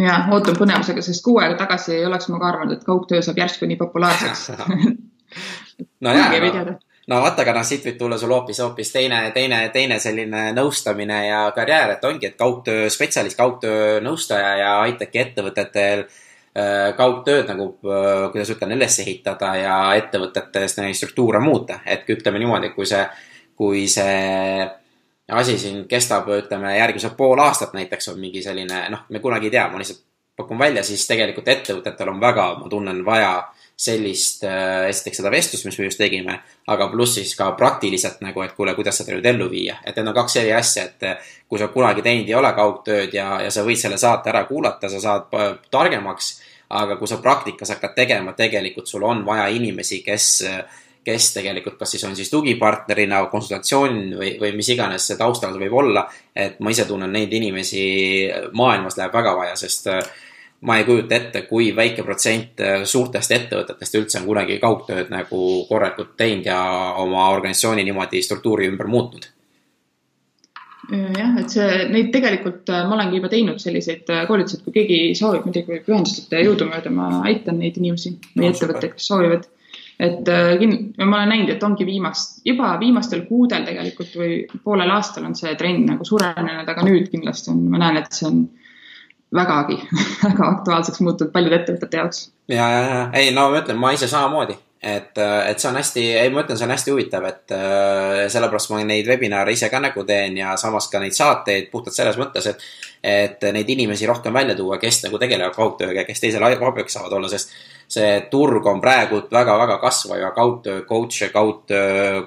ja 0.00 0.20
ootan 0.34 0.58
põnevusega, 0.58 1.02
sest 1.04 1.24
kuu 1.24 1.38
aega 1.42 1.58
tagasi 1.64 1.96
ei 1.98 2.06
oleks 2.08 2.30
ma 2.32 2.40
ka 2.40 2.52
arvanud, 2.52 2.76
et 2.76 2.86
kaugtöö 2.86 3.22
saab 3.24 3.40
järsku 3.42 3.68
nii 3.70 3.80
populaarseks. 3.80 4.50
No 6.00 6.10
jaa, 6.10 6.26
no, 6.32 6.72
no 7.06 7.18
vaata, 7.22 7.44
aga 7.44 7.52
noh, 7.54 7.64
siit 7.66 7.84
võib 7.86 7.98
tulla 8.00 8.16
sul 8.18 8.32
hoopis, 8.34 8.58
hoopis 8.64 8.88
teine, 8.90 9.20
teine, 9.30 9.60
teine 9.70 9.98
selline 10.02 10.48
nõustamine 10.56 11.20
ja 11.28 11.44
karjäär, 11.54 11.92
et 11.94 12.06
ongi, 12.08 12.26
et 12.26 12.34
kaugtöö 12.40 12.88
spetsialist, 12.90 13.38
kaugtöö 13.38 14.00
nõustaja 14.02 14.56
ja 14.58 14.72
aitabki 14.82 15.22
ettevõtetel 15.22 16.02
äh, 16.02 16.90
kaugtööd 16.98 17.46
nagu, 17.52 17.68
äh, 17.86 18.26
kuidas 18.34 18.50
ütlen, 18.56 18.74
üles 18.74 18.98
ehitada 19.04 19.52
ja 19.60 19.78
ettevõtetes 20.00 20.74
neid 20.80 20.98
struktuure 20.98 21.38
muuta, 21.44 21.78
et 21.86 22.10
ütleme 22.10 22.42
niimoodi, 22.42 22.72
kui 22.74 22.90
see, 22.90 23.04
kui 23.54 23.86
see 23.86 24.66
asi 25.30 25.58
siin 25.58 25.84
kestab, 25.88 26.28
ütleme 26.34 26.76
järgmised 26.76 27.16
pool 27.16 27.38
aastat 27.38 27.74
näiteks 27.76 28.12
on 28.12 28.20
mingi 28.20 28.42
selline, 28.42 28.86
noh, 28.90 29.06
me 29.08 29.22
kunagi 29.22 29.50
ei 29.50 29.56
tea, 29.56 29.68
ma 29.70 29.78
lihtsalt 29.78 30.02
pakun 30.40 30.58
välja, 30.58 30.82
siis 30.86 31.06
tegelikult 31.08 31.48
ettevõtetel 31.52 32.08
on 32.12 32.20
väga, 32.20 32.46
ma 32.60 32.68
tunnen, 32.72 33.02
vaja 33.04 33.32
sellist 33.80 34.44
äh,, 34.44 34.88
esiteks 34.90 35.20
seda 35.20 35.32
vestlust, 35.32 35.64
mis 35.64 35.78
me 35.80 35.86
just 35.86 36.00
tegime, 36.00 36.36
aga 36.68 36.88
pluss 36.92 37.16
siis 37.16 37.32
ka 37.36 37.50
praktiliselt 37.56 38.20
nagu, 38.24 38.42
et 38.44 38.52
kuule, 38.56 38.74
kuidas 38.76 39.00
seda 39.00 39.14
nüüd 39.14 39.28
ellu 39.30 39.48
viia, 39.52 39.78
et 39.84 39.96
need 39.96 40.10
on 40.10 40.16
kaks 40.18 40.36
eri 40.42 40.52
asja, 40.56 40.84
et 40.90 41.06
äh, 41.08 41.32
kui 41.48 41.60
sa 41.60 41.70
kunagi 41.72 42.04
teinud 42.04 42.28
ei 42.28 42.36
ole 42.36 42.52
kaugtööd 42.56 43.16
ja, 43.16 43.30
ja 43.44 43.52
sa 43.52 43.64
võid 43.64 43.80
selle 43.80 43.96
saate 44.00 44.32
ära 44.32 44.44
kuulata, 44.48 44.92
sa 44.92 45.00
saad 45.00 45.32
äh, 45.36 45.54
targemaks, 45.72 46.34
aga 46.76 46.98
kui 47.00 47.08
sa 47.08 47.18
praktikas 47.24 47.72
hakkad 47.72 47.96
tegema, 47.96 48.36
tegelikult 48.36 48.88
sul 48.88 49.06
on 49.08 49.24
vaja 49.26 49.48
inimesi, 49.56 50.02
kes 50.04 50.28
äh, 50.48 50.60
kes 51.04 51.32
tegelikult, 51.34 51.78
kas 51.80 51.94
siis 51.94 52.04
on 52.04 52.16
siis 52.16 52.30
tugipartnerina, 52.30 53.22
konsultatsioon 53.32 54.00
või, 54.20 54.34
või 54.40 54.52
mis 54.56 54.68
iganes 54.74 55.06
see 55.08 55.18
taustal 55.20 55.56
võib 55.60 55.76
olla. 55.82 56.06
et 56.36 56.60
ma 56.60 56.70
ise 56.70 56.84
tunnen 56.88 57.12
neid 57.12 57.32
inimesi 57.32 57.84
maailmas 58.52 58.98
läheb 58.98 59.14
väga 59.14 59.34
vaja, 59.36 59.56
sest 59.56 59.88
äh, 59.90 60.00
ma 60.68 60.76
ei 60.76 60.84
kujuta 60.84 61.16
ette, 61.16 61.42
kui 61.48 61.70
väike 61.76 62.04
protsent 62.04 62.60
äh, 62.60 62.84
suurtest 62.84 63.32
ettevõtetest 63.32 63.96
üldse 64.00 64.20
on 64.20 64.28
kunagi 64.28 64.58
kaugtööd 64.60 65.12
nagu 65.12 65.42
korralikult 65.68 66.16
teinud 66.20 66.48
ja 66.48 66.60
oma 67.00 67.30
organisatsiooni 67.34 67.84
niimoodi 67.88 68.22
struktuuri 68.22 68.68
ümber 68.68 68.90
muutnud 68.90 69.30
jah, 70.90 71.36
et 71.38 71.52
see, 71.54 71.70
neid 71.94 72.10
tegelikult 72.12 72.68
äh, 72.68 72.84
ma 72.84 72.98
olengi 72.98 73.22
juba 73.22 73.32
teinud 73.32 73.62
selliseid 73.62 74.04
koolitusi, 74.28 74.58
et 74.58 74.68
kui 74.68 74.76
keegi 74.76 75.00
soovib 75.16 75.48
muidugi 75.48 75.80
pühendustada 75.86 76.44
jõudumööda, 76.44 76.92
ma 76.92 77.22
aitan 77.24 77.56
neid 77.62 77.80
inimesi 77.80 78.18
või 78.34 78.50
ettevõtteid, 78.50 78.98
kes 78.98 79.08
soovivad 79.14 79.48
et 80.00 80.28
äh, 80.28 80.62
ma 81.04 81.18
olen 81.18 81.28
näinud, 81.34 81.50
et 81.52 81.66
ongi 81.66 81.84
viimast, 81.86 82.40
juba 82.46 82.72
viimastel 82.80 83.26
kuudel 83.28 83.66
tegelikult 83.68 84.16
või 84.16 84.38
poolel 84.64 84.92
aastal 84.94 85.26
on 85.28 85.36
see 85.36 85.52
trend 85.60 85.84
nagu 85.90 86.06
surenenud, 86.08 86.68
aga 86.68 86.86
nüüd 86.86 87.10
kindlasti 87.12 87.52
on, 87.52 87.66
ma 87.72 87.82
näen, 87.82 88.00
et 88.00 88.16
see 88.16 88.28
on 88.30 88.40
vägagi 89.36 89.76
väga 90.24 90.48
aktuaalseks 90.56 91.04
muutunud 91.04 91.32
paljude 91.34 91.60
ettevõtete 91.60 92.00
jaoks. 92.00 92.24
ja, 92.48 92.64
ja, 92.64 92.82
ja 92.88 93.06
ei, 93.20 93.34
no 93.36 93.50
ma 93.52 93.60
ütlen, 93.60 93.78
ma 93.80 93.92
ise 93.92 94.08
samamoodi, 94.10 94.56
et, 94.80 95.20
et 95.20 95.60
see 95.60 95.68
on 95.68 95.76
hästi, 95.78 96.04
ei, 96.22 96.30
ma 96.32 96.46
ütlen, 96.46 96.58
see 96.58 96.68
on 96.68 96.72
hästi 96.74 96.94
huvitav, 96.94 97.26
et 97.28 97.54
äh, 97.56 98.22
sellepärast 98.32 98.72
ma 98.72 98.80
neid 98.88 99.10
webinare 99.10 99.52
ise 99.52 99.68
ka 99.72 99.82
nagu 99.84 100.06
teen 100.08 100.38
ja 100.40 100.54
samas 100.60 100.88
ka 100.92 101.02
neid 101.02 101.16
saateid 101.16 101.68
puhtalt 101.74 101.98
selles 101.98 102.16
mõttes, 102.20 102.48
et, 102.54 102.64
et 103.04 103.50
neid 103.52 103.68
inimesi 103.76 104.08
rohkem 104.08 104.32
välja 104.32 104.56
tuua, 104.56 104.80
kes 104.80 105.04
nagu 105.04 105.20
tegelevad 105.20 105.60
kaugtööga 105.60 106.00
ja 106.00 106.06
kes 106.08 106.24
teisele 106.24 106.56
abiks 106.56 106.96
saavad 106.96 107.20
olla, 107.20 107.28
sest 107.28 107.52
see 107.90 108.20
turg 108.30 108.66
on 108.70 108.80
praegu 108.80 109.24
väga-väga 109.32 109.78
kasvav 109.82 110.20
ja 110.20 110.30
kaugtöö 110.36 110.84
coach'e, 110.86 111.30
kaugtöö 111.34 112.22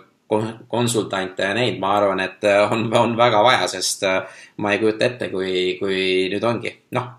konsultante 0.68 1.44
ja 1.44 1.54
neid, 1.54 1.80
ma 1.80 1.96
arvan, 1.98 2.20
et 2.24 2.46
on, 2.72 2.88
on 2.98 3.18
väga 3.18 3.44
vaja, 3.46 3.68
sest 3.72 4.04
äh, 4.08 4.22
ma 4.58 4.74
ei 4.74 4.80
kujuta 4.82 5.06
ette, 5.06 5.30
kui, 5.30 5.76
kui 5.80 6.30
nüüd 6.32 6.46
ongi, 6.48 6.72
noh, 6.98 7.10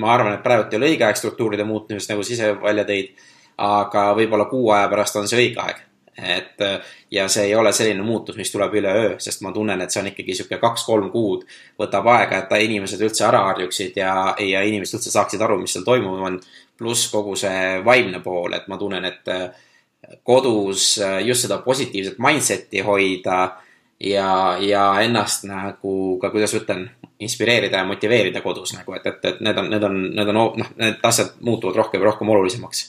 ma 0.00 0.12
arvan, 0.14 0.36
et 0.36 0.44
praegu 0.44 0.68
ei 0.68 0.80
ole 0.80 0.90
õige 0.92 1.06
aeg 1.06 1.18
struktuuride 1.18 1.66
muutmisest, 1.68 2.12
nagu 2.12 2.26
sa 2.26 2.34
ise 2.36 2.50
välja 2.60 2.84
tõid, 2.88 3.14
aga 3.60 4.10
võib-olla 4.18 4.48
kuu 4.50 4.70
aja 4.74 4.90
pärast 4.92 5.18
on 5.20 5.28
see 5.30 5.40
õige 5.40 5.62
aeg. 5.64 5.86
Et 6.22 6.62
ja 7.10 7.26
see 7.28 7.46
ei 7.48 7.54
ole 7.54 7.72
selline 7.72 8.02
muutus, 8.02 8.36
mis 8.36 8.52
tuleb 8.52 8.74
üleöö, 8.80 9.14
sest 9.18 9.42
ma 9.44 9.52
tunnen, 9.52 9.80
et 9.80 9.90
see 9.90 10.02
on 10.02 10.10
ikkagi 10.10 10.34
niisugune 10.34 10.60
kaks-kolm 10.62 11.10
kuud 11.14 11.46
võtab 11.80 12.08
aega, 12.12 12.42
et 12.42 12.52
inimesed 12.66 13.00
üldse 13.00 13.24
ära 13.28 13.44
harjuksid 13.50 13.96
ja, 14.00 14.12
ja 14.38 14.62
inimesed 14.66 14.98
üldse 14.98 15.14
saaksid 15.14 15.42
aru, 15.42 15.58
mis 15.62 15.76
seal 15.76 15.86
toimuv 15.86 16.22
on 16.28 16.38
pluss 16.78 17.10
kogu 17.12 17.36
see 17.36 17.80
vaimne 17.84 18.22
pool, 18.24 18.54
et 18.56 18.68
ma 18.68 18.78
tunnen, 18.80 19.04
et 19.04 19.28
äh, 19.32 19.48
kodus 20.24 20.94
äh, 21.02 21.20
just 21.26 21.46
seda 21.46 21.60
positiivset 21.64 22.18
mindset'i 22.22 22.84
hoida 22.86 23.40
ja, 24.00 24.56
ja 24.60 24.84
ennast 25.04 25.44
nagu 25.48 26.18
ka, 26.22 26.30
kuidas 26.32 26.54
ütlen, 26.56 26.88
inspireerida 27.20 27.82
ja 27.82 27.88
motiveerida 27.88 28.40
kodus 28.40 28.72
nagu, 28.72 28.94
et, 28.96 29.06
et, 29.06 29.24
et 29.24 29.42
need 29.44 29.58
on, 29.60 29.68
need 29.70 29.84
on, 29.84 29.98
need 30.16 30.32
on, 30.32 30.40
noh, 30.40 30.72
need 30.80 31.04
asjad 31.04 31.36
muutuvad 31.44 31.76
rohkem 31.76 32.00
ja 32.00 32.08
rohkem 32.08 32.32
olulisemaks. 32.32 32.86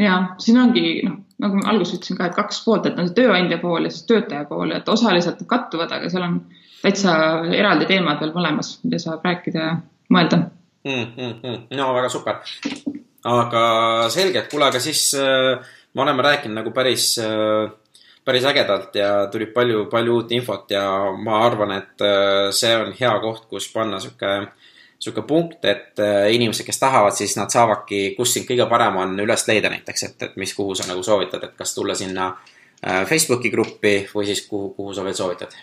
Ja 0.00 0.18
siin 0.42 0.58
ongi, 0.60 0.84
noh, 1.06 1.18
nagu 1.42 1.60
ma 1.60 1.70
alguses 1.72 1.98
ütlesin 1.98 2.18
ka, 2.18 2.28
et 2.28 2.36
kaks 2.36 2.60
poolt, 2.64 2.88
et 2.88 2.98
on 2.98 3.08
see 3.08 3.16
tööandja 3.18 3.58
pool 3.62 3.86
ja 3.86 3.92
siis 3.92 4.06
töötaja 4.08 4.44
pool, 4.48 4.74
et 4.76 4.88
osaliselt 4.88 5.42
kattuvad, 5.48 5.92
aga 5.92 6.10
seal 6.12 6.26
on 6.26 6.38
täitsa 6.82 7.16
eraldi 7.56 7.88
teemad 7.90 8.20
veel 8.22 8.34
mõlemas, 8.36 8.76
mida 8.84 9.00
saab 9.02 9.24
rääkida 9.26 9.64
ja 9.64 9.72
mõelda 10.12 10.42
mm,. 10.86 11.08
Mm, 11.16 11.34
mm. 11.40 11.64
no 11.78 11.88
väga 11.96 12.12
super. 12.12 12.44
aga 13.26 13.64
selge, 14.12 14.44
et 14.44 14.52
kuule, 14.52 14.68
aga 14.70 14.80
siis 14.82 15.08
äh, 15.18 15.74
me 15.94 16.06
oleme 16.06 16.24
rääkinud 16.26 16.60
nagu 16.60 16.72
päris 16.76 17.14
äh,, 17.22 17.72
päris 18.26 18.44
ägedalt 18.44 18.94
ja 18.98 19.10
tuli 19.30 19.46
palju, 19.54 19.86
palju 19.90 20.20
uut 20.20 20.32
infot 20.34 20.70
ja 20.70 20.84
ma 21.14 21.40
arvan, 21.46 21.76
et 21.78 22.04
äh, 22.04 22.48
see 22.54 22.72
on 22.76 22.92
hea 22.98 23.12
koht, 23.22 23.46
kus 23.50 23.68
panna 23.72 24.00
sihuke 24.02 24.32
sihuke 24.98 25.22
punkt, 25.28 25.64
et 25.64 26.00
äh, 26.00 26.32
inimesed, 26.34 26.64
kes 26.66 26.80
tahavad, 26.80 27.14
siis 27.16 27.36
nad 27.36 27.52
saavadki, 27.52 28.14
kus 28.16 28.32
sind 28.36 28.48
kõige 28.48 28.66
parem 28.70 28.96
on 29.02 29.14
üles 29.22 29.46
leida 29.48 29.70
näiteks, 29.72 30.08
et, 30.08 30.28
et 30.28 30.36
mis, 30.40 30.54
kuhu 30.56 30.74
sa 30.74 30.88
nagu 30.88 31.04
soovitad, 31.04 31.44
et 31.44 31.56
kas 31.58 31.74
tulla 31.76 31.94
sinna 31.98 32.30
äh, 32.32 33.04
Facebooki 33.08 33.52
gruppi 33.52 33.98
või 34.14 34.28
siis 34.30 34.46
kuhu, 34.48 34.72
kuhu 34.76 34.94
sa 34.96 35.04
veel 35.04 35.16
soovitad? 35.18 35.56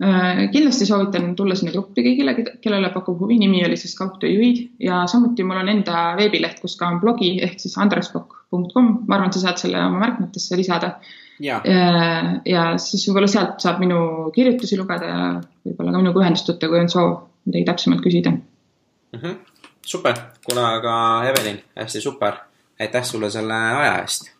Äh, 0.00 0.46
kindlasti 0.52 0.86
soovitan 0.88 1.34
tulla 1.36 1.56
sinna 1.58 1.74
gruppi 1.74 2.00
kõigile, 2.06 2.32
kellele 2.64 2.88
pakub 2.94 3.18
huvi, 3.20 3.36
nimi 3.42 3.64
oli 3.66 3.76
siis 3.76 3.92
kaugtööjuhid. 3.98 4.62
Ja 4.80 5.02
samuti 5.10 5.44
mul 5.44 5.60
on 5.60 5.68
enda 5.74 6.12
veebileht, 6.16 6.62
kus 6.62 6.78
ka 6.80 6.88
on 6.88 7.02
blogi 7.02 7.34
ehk 7.44 7.58
siis 7.60 7.74
andrespokk.com, 7.82 8.88
ma 9.04 9.18
arvan, 9.18 9.28
et 9.28 9.36
sa 9.36 9.42
saad 9.48 9.60
selle 9.60 9.82
oma 9.84 10.00
märkmetesse 10.06 10.56
lisada. 10.56 10.94
ja, 11.40 11.58
äh, 11.64 12.30
ja 12.48 12.62
siis 12.80 13.04
võib-olla 13.08 13.28
sealt 13.28 13.60
saab 13.64 13.82
minu 13.82 14.30
kirjutusi 14.32 14.78
lugeda 14.80 15.06
ja 15.10 15.26
võib-olla 15.66 15.92
ka 15.92 16.02
minuga 16.04 16.24
ühendust 16.24 16.48
võtta, 16.48 16.68
kui 16.68 16.80
on 16.80 16.90
soov 16.92 17.12
midagi 17.44 17.64
täpsemalt 17.64 18.02
küsida 18.04 18.30
mm. 18.30 19.18
-hmm. 19.18 19.38
super, 19.86 20.18
kuule 20.44 20.66
aga 20.66 20.94
Evelin, 21.30 21.62
hästi 21.76 22.00
super, 22.00 22.34
aitäh 22.80 23.04
sulle 23.04 23.30
selle 23.30 23.54
aja 23.54 23.96
eest. 24.02 24.30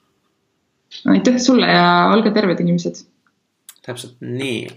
aitäh 1.07 1.39
sulle 1.39 1.67
ja 1.67 2.11
olge 2.13 2.31
terved, 2.31 2.61
inimesed. 2.61 3.05
täpselt 3.87 4.17
nii 4.21 4.69